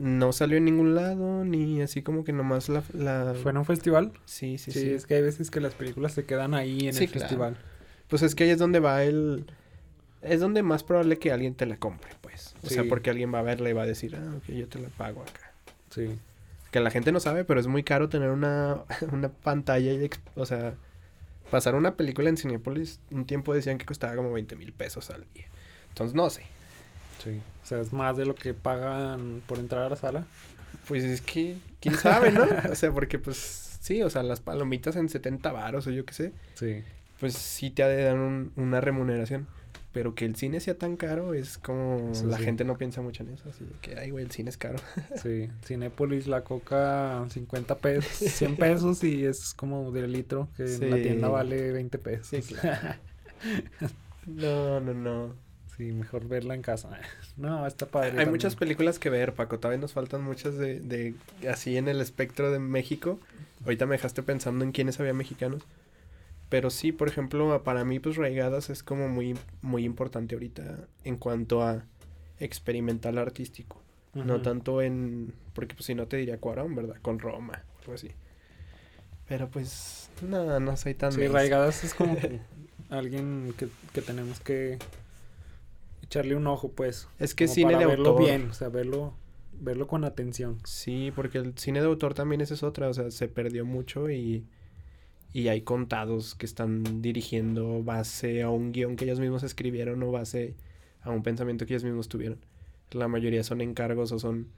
no 0.00 0.32
salió 0.32 0.56
en 0.56 0.64
ningún 0.64 0.94
lado, 0.94 1.44
ni 1.44 1.82
así 1.82 2.02
como 2.02 2.24
que 2.24 2.32
nomás 2.32 2.70
la... 2.70 2.82
la... 2.94 3.34
¿Fue 3.34 3.50
en 3.50 3.58
un 3.58 3.66
festival? 3.66 4.12
Sí, 4.24 4.56
sí, 4.56 4.72
sí. 4.72 4.80
Sí, 4.80 4.90
es 4.92 5.06
que 5.06 5.16
hay 5.16 5.22
veces 5.22 5.50
que 5.50 5.60
las 5.60 5.74
películas 5.74 6.14
se 6.14 6.24
quedan 6.24 6.54
ahí 6.54 6.88
en 6.88 6.96
el 6.96 7.08
festival. 7.08 7.58
Pues 8.08 8.22
es 8.22 8.34
que 8.34 8.44
ahí 8.44 8.50
es 8.50 8.58
donde 8.58 8.80
va 8.80 9.04
el... 9.04 9.44
Es 10.22 10.40
donde 10.40 10.62
más 10.62 10.84
probable 10.84 11.18
que 11.18 11.32
alguien 11.32 11.54
te 11.54 11.66
la 11.66 11.76
compre, 11.76 12.10
pues. 12.22 12.54
O 12.62 12.68
sea, 12.68 12.84
porque 12.88 13.10
alguien 13.10 13.32
va 13.32 13.40
a 13.40 13.42
verla 13.42 13.70
y 13.70 13.72
va 13.74 13.82
a 13.82 13.86
decir, 13.86 14.16
ah, 14.16 14.36
ok, 14.36 14.54
yo 14.54 14.68
te 14.68 14.78
la 14.78 14.88
pago 14.88 15.22
acá. 15.22 15.52
Sí. 15.90 16.18
Que 16.70 16.80
la 16.80 16.90
gente 16.90 17.12
no 17.12 17.20
sabe, 17.20 17.44
pero 17.44 17.60
es 17.60 17.66
muy 17.66 17.82
caro 17.82 18.08
tener 18.08 18.30
una, 18.30 18.82
una 19.12 19.28
pantalla, 19.28 19.92
y 19.92 20.10
o 20.34 20.46
sea, 20.46 20.74
pasar 21.50 21.74
una 21.74 21.94
película 21.94 22.28
en 22.28 22.36
Cinepolis, 22.36 23.00
un 23.10 23.26
tiempo 23.26 23.54
decían 23.54 23.78
que 23.78 23.86
costaba 23.86 24.14
como 24.14 24.32
20 24.32 24.56
mil 24.56 24.72
pesos 24.72 25.10
al 25.10 25.26
día. 25.34 25.46
Entonces, 25.88 26.14
no 26.14 26.28
sé. 26.30 26.44
Sí. 27.22 27.40
O 27.62 27.66
sea, 27.66 27.80
es 27.80 27.92
más 27.92 28.16
de 28.16 28.24
lo 28.24 28.34
que 28.34 28.54
pagan 28.54 29.42
por 29.46 29.58
entrar 29.58 29.84
a 29.84 29.88
la 29.88 29.96
sala. 29.96 30.24
Pues 30.88 31.04
es 31.04 31.20
que, 31.20 31.56
quién 31.80 31.94
sabe, 31.94 32.32
¿no? 32.32 32.44
o 32.70 32.74
sea, 32.74 32.92
porque 32.92 33.18
pues 33.18 33.78
sí, 33.80 34.02
o 34.02 34.10
sea, 34.10 34.22
las 34.22 34.40
palomitas 34.40 34.96
en 34.96 35.08
70 35.08 35.52
varos 35.52 35.86
o 35.86 35.90
yo 35.90 36.04
qué 36.04 36.14
sé. 36.14 36.32
Sí. 36.54 36.82
Pues 37.18 37.34
sí 37.34 37.70
te 37.70 37.82
ha 37.82 37.88
de 37.88 38.02
dar 38.02 38.16
una 38.16 38.80
remuneración. 38.80 39.46
Pero 39.92 40.14
que 40.14 40.24
el 40.24 40.36
cine 40.36 40.60
sea 40.60 40.78
tan 40.78 40.96
caro 40.96 41.34
es 41.34 41.58
como 41.58 42.12
la 42.24 42.38
gente 42.38 42.64
no 42.64 42.78
piensa 42.78 43.02
mucho 43.02 43.24
en 43.24 43.30
eso. 43.30 43.48
Así 43.48 43.66
que, 43.82 43.98
ay, 43.98 44.10
güey, 44.10 44.24
el 44.24 44.30
cine 44.30 44.48
es 44.50 44.56
caro. 44.56 44.78
sí, 45.20 45.48
Cinépolis, 45.64 46.28
la 46.28 46.44
coca 46.44 47.26
50 47.28 47.78
pesos, 47.78 48.06
100 48.06 48.56
pesos 48.56 49.02
y 49.02 49.24
es 49.24 49.52
como 49.52 49.90
de 49.90 50.06
litro, 50.06 50.48
que 50.56 50.62
en 50.62 50.90
la 50.90 50.96
tienda 50.96 51.28
vale 51.28 51.72
20 51.72 51.98
pesos. 51.98 52.28
Sí, 52.28 52.54
no, 54.26 54.78
no, 54.78 54.94
no. 54.94 55.49
Sí, 55.80 55.92
mejor 55.92 56.28
verla 56.28 56.54
en 56.54 56.60
casa. 56.60 56.90
No, 57.38 57.66
está 57.66 57.86
padre. 57.86 58.20
Hay 58.20 58.26
muchas 58.26 58.54
películas 58.54 58.98
que 58.98 59.08
ver, 59.08 59.32
Paco. 59.32 59.58
Todavía 59.58 59.80
nos 59.80 59.94
faltan 59.94 60.22
muchas 60.22 60.58
de, 60.58 60.78
de 60.78 61.14
así 61.48 61.78
en 61.78 61.88
el 61.88 62.02
espectro 62.02 62.52
de 62.52 62.58
México. 62.58 63.18
Ahorita 63.64 63.86
me 63.86 63.94
dejaste 63.94 64.22
pensando 64.22 64.62
en 64.62 64.72
quiénes 64.72 65.00
había 65.00 65.14
mexicanos. 65.14 65.62
Pero 66.50 66.68
sí, 66.68 66.92
por 66.92 67.08
ejemplo, 67.08 67.62
para 67.62 67.86
mí, 67.86 67.98
pues 67.98 68.16
Raigadas 68.16 68.68
es 68.68 68.82
como 68.82 69.08
muy, 69.08 69.38
muy 69.62 69.84
importante 69.84 70.34
ahorita 70.34 70.86
en 71.04 71.16
cuanto 71.16 71.62
a 71.62 71.82
experimental 72.40 73.16
artístico. 73.16 73.82
No 74.12 74.42
tanto 74.42 74.82
en. 74.82 75.32
Porque 75.54 75.74
pues 75.74 75.86
si 75.86 75.94
no 75.94 76.08
te 76.08 76.18
diría 76.18 76.40
Cuarón, 76.40 76.74
¿verdad? 76.74 76.96
Con 77.00 77.20
Roma, 77.20 77.64
algo 77.80 77.94
así. 77.94 78.10
Pero 79.26 79.48
pues, 79.48 80.10
no, 80.20 80.60
no 80.60 80.76
soy 80.76 80.92
tan. 80.92 81.12
Sí, 81.12 81.26
Raigadas 81.26 81.84
es 81.84 81.94
como 81.94 82.18
alguien 82.90 83.54
que, 83.56 83.68
que 83.94 84.02
tenemos 84.02 84.40
que 84.40 84.78
echarle 86.10 86.34
un 86.34 86.48
ojo, 86.48 86.72
pues. 86.72 87.08
Es 87.20 87.36
que 87.36 87.46
cine 87.46 87.78
de 87.78 87.86
verlo 87.86 88.16
bien, 88.16 88.50
o 88.50 88.52
sea, 88.52 88.68
verlo, 88.68 89.14
verlo 89.52 89.86
con 89.86 90.04
atención. 90.04 90.58
Sí, 90.64 91.12
porque 91.14 91.38
el 91.38 91.56
cine 91.56 91.80
de 91.80 91.86
autor 91.86 92.14
también 92.14 92.40
esa 92.40 92.54
es 92.54 92.64
otra, 92.64 92.88
o 92.88 92.94
sea, 92.94 93.12
se 93.12 93.28
perdió 93.28 93.64
mucho 93.64 94.10
y, 94.10 94.44
y 95.32 95.48
hay 95.48 95.62
contados 95.62 96.34
que 96.34 96.46
están 96.46 97.00
dirigiendo 97.00 97.84
base 97.84 98.42
a 98.42 98.50
un 98.50 98.72
guion 98.72 98.96
que 98.96 99.04
ellos 99.04 99.20
mismos 99.20 99.44
escribieron 99.44 100.02
o 100.02 100.10
base 100.10 100.56
a 101.02 101.10
un 101.10 101.22
pensamiento 101.22 101.64
que 101.64 101.74
ellos 101.74 101.84
mismos 101.84 102.08
tuvieron. 102.08 102.44
La 102.90 103.06
mayoría 103.06 103.44
son 103.44 103.60
encargos 103.60 104.10
o 104.10 104.18
son 104.18 104.48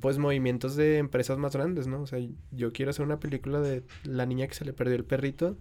pues 0.00 0.18
movimientos 0.18 0.74
de 0.74 0.98
empresas 0.98 1.38
más 1.38 1.54
grandes, 1.54 1.86
¿no? 1.86 2.02
O 2.02 2.06
sea, 2.08 2.18
yo 2.50 2.72
quiero 2.72 2.90
hacer 2.90 3.06
una 3.06 3.20
película 3.20 3.60
de 3.60 3.84
la 4.02 4.26
niña 4.26 4.48
que 4.48 4.54
se 4.54 4.64
le 4.64 4.72
perdió 4.72 4.96
el 4.96 5.04
perrito, 5.04 5.56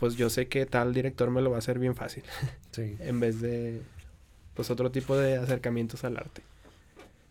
pues 0.00 0.16
yo 0.16 0.30
sé 0.30 0.48
que 0.48 0.66
tal 0.66 0.92
director 0.92 1.30
me 1.30 1.40
lo 1.42 1.50
va 1.50 1.56
a 1.56 1.58
hacer 1.60 1.78
bien 1.78 1.94
fácil. 1.94 2.24
Sí. 2.72 2.96
en 3.00 3.20
vez 3.20 3.40
de, 3.40 3.82
pues, 4.54 4.70
otro 4.70 4.90
tipo 4.90 5.16
de 5.16 5.36
acercamientos 5.36 6.04
al 6.04 6.16
arte. 6.16 6.42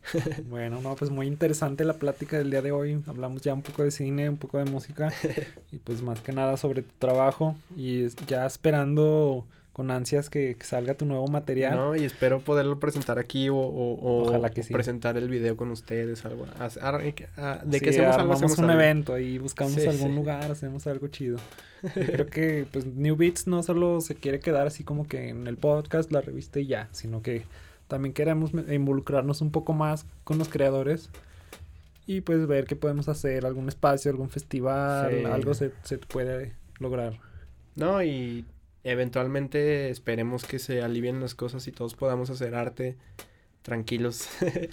bueno, 0.49 0.81
no, 0.81 0.95
pues 0.95 1.11
muy 1.11 1.27
interesante 1.27 1.85
la 1.85 1.93
plática 1.93 2.38
del 2.38 2.49
día 2.49 2.61
de 2.61 2.72
hoy. 2.72 3.02
Hablamos 3.07 3.41
ya 3.41 3.53
un 3.53 3.61
poco 3.61 3.84
de 3.84 3.91
cine, 3.91 4.30
un 4.30 4.38
poco 4.38 4.57
de 4.57 4.65
música 4.65 5.14
y 5.72 5.77
pues 5.77 6.02
más 6.02 6.22
que 6.22 6.31
nada 6.31 6.57
sobre 6.57 6.81
tu 6.81 6.93
trabajo 6.98 7.56
y 7.76 8.07
ya 8.27 8.45
esperando 8.45 9.45
con 9.73 9.89
ansias 9.89 10.30
que, 10.30 10.57
salga 10.61 10.95
tu 10.95 11.06
nuevo 11.06 11.27
material. 11.27 11.76
No, 11.76 11.95
y 11.95 12.03
espero 12.03 12.41
poderlo 12.41 12.80
presentar 12.80 13.19
aquí 13.19 13.49
o, 13.49 13.56
o, 13.56 14.27
Ojalá 14.27 14.49
que 14.49 14.64
sí. 14.64 14.73
presentar 14.73 15.18
el 15.18 15.30
video 15.30 15.56
con 15.56 15.72
ustedes, 15.72 16.26
algo. 16.26 16.45
de 16.45 17.80
que 17.80 17.89
hacemos 17.89 18.15
algo, 18.18 18.34
hacemos 18.34 18.57
un 18.57 18.69
evento 18.69 19.18
y 19.18 19.38
buscamos 19.38 19.77
algún 19.88 20.15
lugar, 20.15 20.52
hacemos 20.52 20.88
algo 20.88 21.07
chido. 21.07 21.38
creo 21.93 22.27
que 22.27 22.68
pues 22.72 22.85
New 22.85 23.15
Beats 23.15 23.48
no 23.48 23.64
solo 23.64 24.02
se 24.02 24.15
quiere 24.15 24.39
quedar 24.39 24.68
así 24.68 24.84
como 24.84 25.07
que 25.07 25.30
en 25.30 25.48
el 25.48 25.57
podcast, 25.57 26.11
la 26.11 26.22
revista 26.22 26.60
y 26.60 26.68
ya, 26.68 26.89
sino 26.91 27.22
que 27.22 27.45
también 27.88 28.14
queremos 28.14 28.52
involucrarnos 28.53 29.41
un 29.41 29.52
poco 29.52 29.73
más 29.73 30.06
con 30.23 30.38
los 30.38 30.48
creadores 30.48 31.10
y 32.06 32.22
pues 32.22 32.45
ver 32.45 32.65
qué 32.65 32.76
podemos 32.76 33.10
hacer, 33.10 33.45
algún 33.45 33.68
espacio, 33.69 34.11
algún 34.11 34.30
festival, 34.30 35.26
algo 35.26 35.53
se, 35.53 35.72
se 35.84 35.98
puede 35.98 36.53
lograr. 36.80 37.19
No, 37.76 38.03
y 38.03 38.45
eventualmente 38.83 39.89
esperemos 39.89 40.45
que 40.45 40.59
se 40.59 40.81
alivien 40.81 41.19
las 41.19 41.35
cosas 41.35 41.67
y 41.67 41.71
todos 41.71 41.95
podamos 41.95 42.29
hacer 42.29 42.55
arte 42.55 42.97
tranquilos 43.61 44.27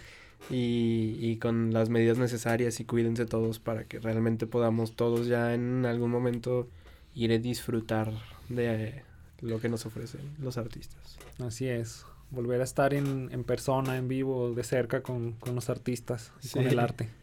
y, 0.50 1.16
y, 1.20 1.36
con 1.36 1.72
las 1.72 1.90
medidas 1.90 2.18
necesarias 2.18 2.80
y 2.80 2.84
cuídense 2.84 3.26
todos 3.26 3.58
para 3.58 3.84
que 3.84 3.98
realmente 3.98 4.46
podamos 4.46 4.96
todos 4.96 5.26
ya 5.26 5.54
en 5.54 5.84
algún 5.84 6.10
momento 6.10 6.68
ir 7.14 7.32
a 7.32 7.38
disfrutar 7.38 8.12
de 8.48 9.02
lo 9.40 9.60
que 9.60 9.68
nos 9.68 9.86
ofrecen 9.86 10.20
los 10.40 10.58
artistas. 10.58 11.18
Así 11.38 11.68
es, 11.68 12.04
volver 12.30 12.60
a 12.60 12.64
estar 12.64 12.94
en, 12.94 13.28
en 13.32 13.44
persona, 13.44 13.96
en 13.96 14.08
vivo, 14.08 14.52
de 14.54 14.64
cerca 14.64 15.02
con, 15.02 15.32
con 15.32 15.54
los 15.54 15.70
artistas 15.70 16.32
y 16.42 16.48
con 16.48 16.66
el 16.66 16.78
arte. 16.78 17.08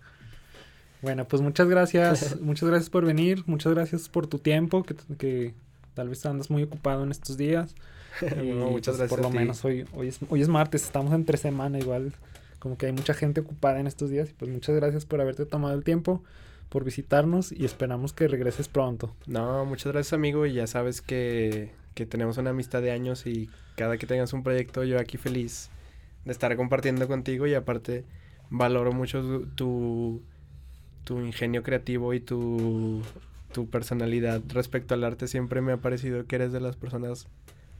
Bueno, 1.01 1.27
pues 1.27 1.39
muchas 1.43 1.67
gracias, 1.67 2.39
muchas 2.41 2.67
gracias 2.67 2.89
por 2.89 3.05
venir, 3.05 3.43
muchas 3.45 3.75
gracias 3.75 4.09
por 4.09 4.25
tu 4.25 4.39
tiempo, 4.39 4.81
que, 4.81 4.95
que 5.19 5.53
Tal 5.95 6.09
vez 6.09 6.23
andas 6.25 6.51
muy 6.51 6.61
ocupado 6.61 7.03
en 7.03 7.11
estos 7.11 7.37
días. 7.37 7.73
y, 8.21 8.51
muchas 8.51 8.97
pues, 8.97 8.97
gracias. 8.97 9.09
Por 9.09 9.21
lo 9.21 9.31
menos 9.31 9.65
hoy, 9.65 9.85
hoy, 9.93 10.09
es, 10.09 10.19
hoy 10.29 10.41
es 10.41 10.47
martes, 10.47 10.83
estamos 10.83 11.13
entre 11.13 11.37
semana 11.37 11.79
igual. 11.79 12.13
Como 12.59 12.77
que 12.77 12.85
hay 12.85 12.91
mucha 12.91 13.13
gente 13.13 13.41
ocupada 13.41 13.79
en 13.79 13.87
estos 13.87 14.09
días. 14.11 14.29
Y 14.29 14.33
pues 14.33 14.51
muchas 14.51 14.75
gracias 14.75 15.05
por 15.05 15.21
haberte 15.21 15.45
tomado 15.45 15.73
el 15.73 15.83
tiempo, 15.83 16.23
por 16.69 16.83
visitarnos 16.83 17.51
y 17.51 17.65
esperamos 17.65 18.13
que 18.13 18.27
regreses 18.27 18.67
pronto. 18.67 19.15
No, 19.25 19.65
muchas 19.65 19.93
gracias 19.93 20.13
amigo 20.13 20.45
y 20.45 20.53
ya 20.53 20.67
sabes 20.67 21.01
que, 21.01 21.71
que 21.95 22.05
tenemos 22.05 22.37
una 22.37 22.51
amistad 22.51 22.81
de 22.81 22.91
años 22.91 23.25
y 23.25 23.49
cada 23.75 23.97
que 23.97 24.05
tengas 24.05 24.33
un 24.33 24.43
proyecto 24.43 24.83
yo 24.83 24.99
aquí 24.99 25.17
feliz 25.17 25.69
de 26.25 26.31
estar 26.31 26.55
compartiendo 26.55 27.07
contigo 27.07 27.47
y 27.47 27.53
aparte 27.53 28.03
valoro 28.49 28.91
mucho 28.91 29.43
tu, 29.55 30.21
tu 31.03 31.19
ingenio 31.19 31.63
creativo 31.63 32.13
y 32.13 32.19
tu 32.19 33.01
tu 33.55 33.69
personalidad 33.69 34.41
respecto 34.49 34.95
al 34.95 35.05
arte 35.05 35.29
siempre 35.29 35.61
me 35.61 35.71
ha 35.71 35.77
parecido 35.77 36.25
que 36.25 36.35
eres 36.35 36.51
de 36.51 36.59
las 36.59 36.75
personas 36.75 37.25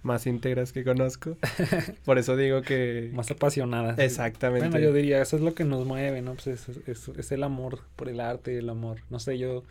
más 0.04 0.26
íntegras 0.26 0.72
que 0.72 0.86
conozco. 0.86 1.36
Por 2.06 2.18
eso 2.18 2.38
digo 2.38 2.62
que... 2.62 3.12
Más 3.14 3.30
apasionadas. 3.30 4.00
Exactamente. 4.00 4.70
Bueno, 4.70 4.80
yo 4.80 4.94
diría, 4.94 5.22
eso 5.22 5.36
es 5.36 5.42
lo 5.42 5.54
que 5.54 5.66
nos 5.66 5.86
mueve, 5.86 6.22
¿no? 6.22 6.36
Pues 6.36 6.48
es, 6.48 7.10
es, 7.18 7.32
el 7.34 7.44
amor 7.44 7.80
por 7.98 8.08
el 8.08 8.22
arte, 8.22 8.58
el 8.58 8.70
amor. 8.70 9.00
No 9.10 9.20
sé, 9.20 9.38
yo 9.38 9.64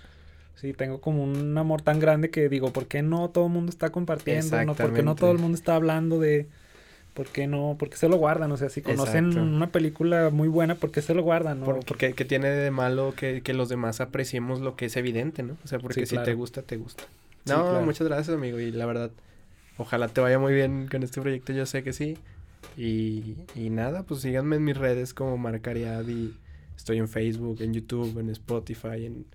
sí 0.56 0.74
tengo 0.74 1.01
como 1.01 1.24
un 1.24 1.56
amor 1.56 1.81
tan 1.81 2.01
grande 2.01 2.28
que 2.28 2.51
digo, 2.51 2.70
¿por 2.70 2.86
qué 2.86 3.01
no 3.01 3.31
todo 3.31 3.47
el 3.47 3.52
mundo 3.52 3.70
está 3.70 3.89
compartiendo? 3.89 4.62
¿no? 4.62 4.74
¿Por 4.74 4.93
qué 4.93 5.02
no 5.02 5.14
todo 5.14 5.32
el 5.32 5.39
mundo 5.39 5.56
está 5.56 5.74
hablando 5.74 6.18
de, 6.18 6.48
¿por 7.15 7.28
qué 7.28 7.47
no? 7.47 7.77
Porque 7.78 7.97
se 7.97 8.09
lo 8.09 8.16
guardan, 8.16 8.51
o 8.53 8.57
sea, 8.57 8.69
si 8.69 8.82
conocen 8.82 9.39
una 9.39 9.69
película 9.69 10.31
muy 10.31 10.49
buena, 10.49 10.74
¿por 10.74 10.91
qué 10.91 11.01
se 11.01 11.15
lo 11.15 11.23
guardan? 11.23 11.61
¿no? 11.61 11.81
porque 11.81 12.12
¿qué 12.12 12.24
tiene 12.24 12.49
de 12.51 12.70
malo 12.70 13.15
que, 13.16 13.43
los 13.55 13.69
demás 13.69 14.01
apreciemos 14.01 14.61
lo 14.61 14.74
que 14.74 14.86
es 14.86 14.97
evidente, 14.97 15.45
¿no? 15.45 15.57
O 15.65 15.69
sea, 15.69 15.78
porque 15.78 16.07
si 16.07 16.19
te 16.19 16.35
gusta, 16.35 16.62
te 16.62 16.77
gusta. 16.77 17.05
No, 17.47 17.81
muchas 17.82 18.09
gracias, 18.09 18.36
amigo, 18.36 18.59
y 18.59 18.73
la 18.73 18.85
verdad, 18.85 19.11
ojalá 19.78 20.09
te 20.09 20.20
vaya 20.20 20.39
muy 20.39 20.55
bien 20.55 20.89
con 20.91 21.03
este 21.03 21.20
proyecto, 21.20 21.53
yo 21.53 21.66
sé 21.66 21.82
que 21.82 21.93
sí. 21.93 22.19
Y, 22.77 23.36
y 23.55 23.70
nada, 23.70 24.03
pues 24.03 24.20
síganme 24.23 24.57
en 24.57 24.65
mis 24.65 24.77
redes 24.77 25.15
como 25.15 25.36
Marcariad 25.36 26.07
y 26.09 26.35
estoy 26.77 26.99
en 26.99 27.09
Facebook, 27.09 27.61
en 27.61 27.74
YouTube, 27.74 28.19
en 28.19 28.31
Spotify, 28.31 29.07
en 29.07 29.27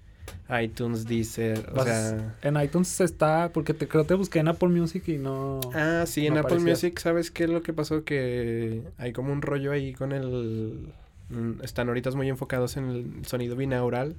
iTunes, 0.62 1.06
Deezer, 1.06 1.72
o 1.74 1.84
sea... 1.84 2.36
En 2.42 2.60
iTunes 2.60 3.00
está, 3.02 3.52
porque 3.54 3.74
te 3.74 3.88
creo 3.88 4.06
te 4.06 4.14
busqué 4.14 4.40
en 4.40 4.48
Apple 4.48 4.70
Music 4.70 5.08
y 5.08 5.18
no... 5.18 5.60
Ah, 5.74 6.06
sí, 6.08 6.26
en 6.28 6.38
Apple 6.38 6.60
Music, 6.60 6.98
¿sabes 7.00 7.32
qué 7.32 7.44
es 7.44 7.50
lo 7.50 7.62
que 7.62 7.74
pasó? 7.74 8.04
Que 8.04 8.84
hay 8.98 9.14
como 9.14 9.32
un 9.32 9.42
rollo 9.42 9.72
ahí 9.72 9.94
con 9.94 10.12
el... 10.12 10.94
Mm, 11.30 11.64
están 11.64 11.88
ahorita 11.88 12.12
muy 12.12 12.30
enfocados 12.30 12.78
en 12.78 12.90
el 12.90 13.26
sonido 13.26 13.56
binaural, 13.56 14.16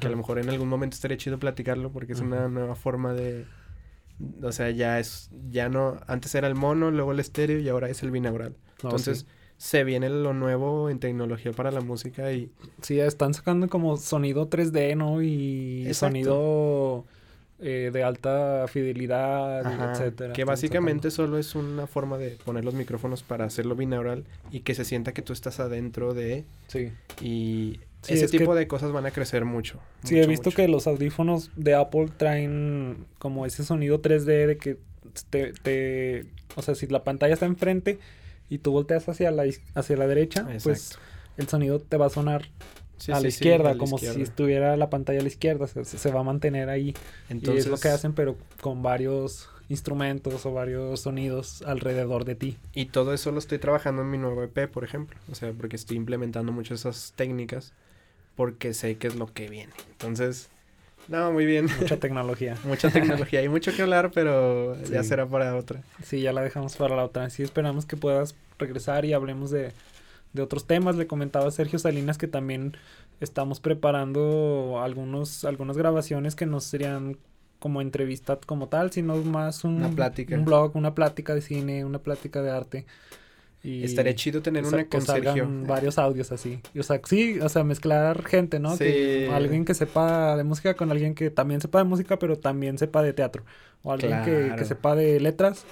que 0.00 0.06
a 0.06 0.10
lo 0.10 0.16
mejor 0.16 0.38
en 0.38 0.50
algún 0.50 0.68
momento 0.68 0.94
estaría 0.94 1.16
chido 1.16 1.38
platicarlo 1.38 1.90
porque 1.90 2.12
es 2.12 2.20
una 2.20 2.48
nueva 2.48 2.74
forma 2.74 3.14
de... 3.14 3.46
O 4.42 4.52
sea, 4.52 4.70
ya 4.70 5.00
es, 5.00 5.30
ya 5.50 5.68
no, 5.68 5.98
antes 6.06 6.34
era 6.34 6.46
el 6.46 6.54
mono, 6.54 6.90
luego 6.90 7.12
el 7.12 7.20
estéreo 7.20 7.58
y 7.58 7.68
ahora 7.68 7.88
es 7.88 8.02
el 8.02 8.10
binaural. 8.10 8.54
Entonces 8.82 9.26
se 9.62 9.84
viene 9.84 10.08
lo 10.08 10.34
nuevo 10.34 10.90
en 10.90 10.98
tecnología 10.98 11.52
para 11.52 11.70
la 11.70 11.80
música 11.80 12.32
y... 12.32 12.50
Sí, 12.80 12.98
están 12.98 13.32
sacando 13.32 13.68
como 13.68 13.96
sonido 13.96 14.50
3D, 14.50 14.96
¿no? 14.96 15.22
Y 15.22 15.88
sonido 15.94 17.04
eh, 17.60 17.90
de 17.92 18.02
alta 18.02 18.66
fidelidad, 18.66 19.92
etcétera. 19.92 20.32
Que 20.32 20.42
básicamente 20.42 21.12
solo 21.12 21.38
es 21.38 21.54
una 21.54 21.86
forma 21.86 22.18
de 22.18 22.30
poner 22.44 22.64
los 22.64 22.74
micrófonos 22.74 23.22
para 23.22 23.44
hacerlo 23.44 23.76
binaural 23.76 24.24
y 24.50 24.60
que 24.60 24.74
se 24.74 24.84
sienta 24.84 25.12
que 25.12 25.22
tú 25.22 25.32
estás 25.32 25.60
adentro 25.60 26.12
de... 26.12 26.44
Sí. 26.66 26.90
Y 27.20 27.78
ese 28.08 28.26
tipo 28.26 28.56
de 28.56 28.66
cosas 28.66 28.90
van 28.90 29.06
a 29.06 29.12
crecer 29.12 29.44
mucho. 29.44 29.78
Sí, 30.02 30.18
he 30.18 30.26
visto 30.26 30.50
que 30.50 30.66
los 30.66 30.88
audífonos 30.88 31.52
de 31.54 31.76
Apple 31.76 32.08
traen 32.16 33.06
como 33.20 33.46
ese 33.46 33.62
sonido 33.62 34.02
3D 34.02 34.46
de 34.48 34.56
que 34.56 34.78
te, 35.30 35.52
te... 35.52 36.26
O 36.56 36.62
sea, 36.62 36.74
si 36.74 36.88
la 36.88 37.04
pantalla 37.04 37.34
está 37.34 37.46
enfrente 37.46 38.00
y 38.52 38.58
tú 38.58 38.70
volteas 38.70 39.08
hacia 39.08 39.30
la, 39.30 39.44
hacia 39.74 39.96
la 39.96 40.06
derecha, 40.06 40.46
pues 40.62 40.98
el 41.38 41.48
sonido 41.48 41.80
te 41.80 41.96
va 41.96 42.06
a 42.06 42.10
sonar 42.10 42.50
a 43.10 43.18
la 43.18 43.28
izquierda, 43.28 43.78
como 43.78 43.96
si 43.96 44.20
estuviera 44.20 44.76
la 44.76 44.90
pantalla 44.90 45.20
a 45.20 45.22
la 45.22 45.28
izquierda, 45.28 45.66
se, 45.66 45.84
se 45.86 46.10
va 46.10 46.20
a 46.20 46.22
mantener 46.22 46.68
ahí. 46.68 46.94
Entonces, 47.30 47.64
y 47.64 47.68
es 47.68 47.72
lo 47.72 47.78
que 47.78 47.88
hacen, 47.88 48.12
pero 48.12 48.36
con 48.60 48.82
varios 48.82 49.48
instrumentos 49.70 50.44
o 50.44 50.52
varios 50.52 51.00
sonidos 51.00 51.62
alrededor 51.62 52.26
de 52.26 52.34
ti. 52.34 52.58
Y 52.74 52.86
todo 52.86 53.14
eso 53.14 53.32
lo 53.32 53.38
estoy 53.38 53.58
trabajando 53.58 54.02
en 54.02 54.10
mi 54.10 54.18
nuevo 54.18 54.42
EP, 54.42 54.70
por 54.70 54.84
ejemplo. 54.84 55.18
O 55.30 55.34
sea, 55.34 55.50
porque 55.52 55.76
estoy 55.76 55.96
implementando 55.96 56.52
muchas 56.52 56.80
esas 56.80 57.14
técnicas 57.16 57.72
porque 58.36 58.74
sé 58.74 58.98
que 58.98 59.06
es 59.06 59.16
lo 59.16 59.32
que 59.32 59.48
viene. 59.48 59.72
Entonces, 59.92 60.50
no, 61.08 61.32
muy 61.32 61.46
bien. 61.46 61.66
Mucha 61.80 61.98
tecnología. 61.98 62.56
Mucha 62.64 62.90
tecnología. 62.90 63.40
Hay 63.40 63.48
mucho 63.48 63.74
que 63.74 63.82
hablar, 63.82 64.10
pero 64.14 64.80
ya 64.84 65.02
será 65.02 65.26
para 65.26 65.56
otra. 65.56 65.82
Sí, 66.02 66.20
ya 66.20 66.32
la 66.32 66.42
dejamos 66.42 66.76
para 66.76 66.96
la 66.96 67.04
otra. 67.04 67.28
Sí, 67.30 67.42
esperamos 67.42 67.86
que 67.86 67.96
puedas 67.96 68.34
regresar 68.58 69.04
y 69.04 69.12
hablemos 69.12 69.50
de, 69.50 69.72
de 70.32 70.42
otros 70.42 70.66
temas. 70.66 70.96
Le 70.96 71.06
comentaba 71.06 71.48
a 71.48 71.50
Sergio 71.50 71.78
Salinas 71.78 72.18
que 72.18 72.28
también 72.28 72.76
estamos 73.20 73.60
preparando 73.60 74.80
algunos, 74.82 75.44
algunas 75.44 75.76
grabaciones 75.76 76.34
que 76.34 76.46
no 76.46 76.60
serían 76.60 77.16
como 77.58 77.80
entrevista 77.80 78.38
como 78.44 78.68
tal, 78.68 78.90
sino 78.90 79.16
más 79.18 79.62
un, 79.62 79.76
una 79.76 79.90
plática. 79.90 80.34
un 80.34 80.44
blog, 80.44 80.74
una 80.74 80.94
plática 80.96 81.32
de 81.34 81.42
cine, 81.42 81.84
una 81.84 82.00
plática 82.00 82.42
de 82.42 82.50
arte. 82.50 82.86
Y 83.64 83.84
Estaría 83.84 84.14
chido 84.14 84.42
tener 84.42 84.64
una 84.64 84.84
con 84.86 85.02
Sergio. 85.02 85.48
varios 85.66 85.96
audios 85.98 86.32
así. 86.32 86.60
o 86.76 86.82
sea, 86.82 87.00
sí, 87.04 87.38
o 87.40 87.48
sea, 87.48 87.62
mezclar 87.62 88.24
gente, 88.24 88.58
¿no? 88.58 88.76
Sí. 88.76 89.26
alguien 89.32 89.64
que 89.64 89.74
sepa 89.74 90.36
de 90.36 90.42
música 90.42 90.74
con 90.74 90.90
alguien 90.90 91.14
que 91.14 91.30
también 91.30 91.60
sepa 91.60 91.78
de 91.78 91.84
música, 91.84 92.18
pero 92.18 92.38
también 92.38 92.76
sepa 92.78 93.02
de 93.02 93.12
teatro. 93.12 93.44
O 93.82 93.92
alguien 93.92 94.24
que, 94.24 94.52
que, 94.56 94.64
sepa 94.64 94.96
de 94.96 95.20
letras, 95.20 95.64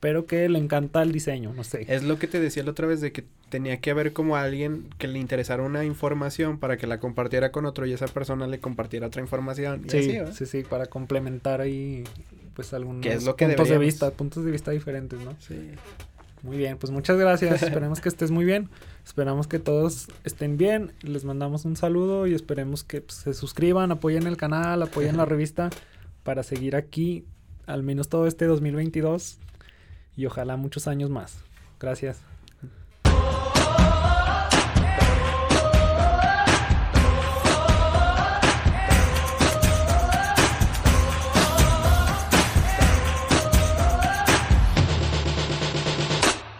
pero 0.00 0.26
que 0.26 0.48
le 0.48 0.58
encanta 0.58 1.02
el 1.02 1.12
diseño, 1.12 1.52
no 1.54 1.64
sé. 1.64 1.84
Es 1.88 2.02
lo 2.02 2.18
que 2.18 2.28
te 2.28 2.40
decía 2.40 2.62
la 2.62 2.70
otra 2.70 2.86
vez 2.86 3.02
de 3.02 3.12
que 3.12 3.24
tenía 3.50 3.80
que 3.80 3.90
haber 3.90 4.12
como 4.12 4.36
alguien 4.36 4.88
que 4.98 5.06
le 5.06 5.18
interesara 5.18 5.62
una 5.62 5.84
información 5.84 6.58
para 6.58 6.76
que 6.78 6.86
la 6.86 6.98
compartiera 6.98 7.52
con 7.52 7.66
otro 7.66 7.86
y 7.86 7.92
esa 7.92 8.06
persona 8.08 8.46
le 8.46 8.58
compartiera 8.58 9.06
otra 9.06 9.20
información. 9.20 9.84
sí, 9.88 10.18
sí, 10.32 10.46
sí, 10.46 10.62
para 10.62 10.86
complementar 10.86 11.60
ahí 11.60 12.04
pues 12.54 12.72
algunos 12.72 13.04
puntos 13.04 13.68
de 13.68 13.78
vista, 13.78 14.10
puntos 14.12 14.44
de 14.44 14.50
vista 14.50 14.70
diferentes, 14.70 15.20
¿no? 15.20 15.36
Sí. 15.40 15.72
Muy 16.44 16.58
bien, 16.58 16.76
pues 16.76 16.92
muchas 16.92 17.16
gracias. 17.16 17.62
Esperemos 17.62 18.00
que 18.00 18.10
estés 18.10 18.30
muy 18.30 18.44
bien. 18.44 18.68
Esperamos 19.04 19.48
que 19.48 19.58
todos 19.58 20.08
estén 20.24 20.58
bien. 20.58 20.92
Les 21.00 21.24
mandamos 21.24 21.64
un 21.64 21.74
saludo 21.74 22.26
y 22.26 22.34
esperemos 22.34 22.84
que 22.84 23.00
pues, 23.00 23.16
se 23.16 23.32
suscriban, 23.32 23.90
apoyen 23.90 24.26
el 24.26 24.36
canal, 24.36 24.82
apoyen 24.82 25.16
la 25.16 25.24
revista 25.24 25.70
para 26.22 26.42
seguir 26.42 26.76
aquí 26.76 27.24
al 27.66 27.82
menos 27.82 28.10
todo 28.10 28.26
este 28.26 28.44
2022 28.44 29.38
y 30.16 30.26
ojalá 30.26 30.58
muchos 30.58 30.86
años 30.86 31.08
más. 31.08 31.38
Gracias. 31.80 32.33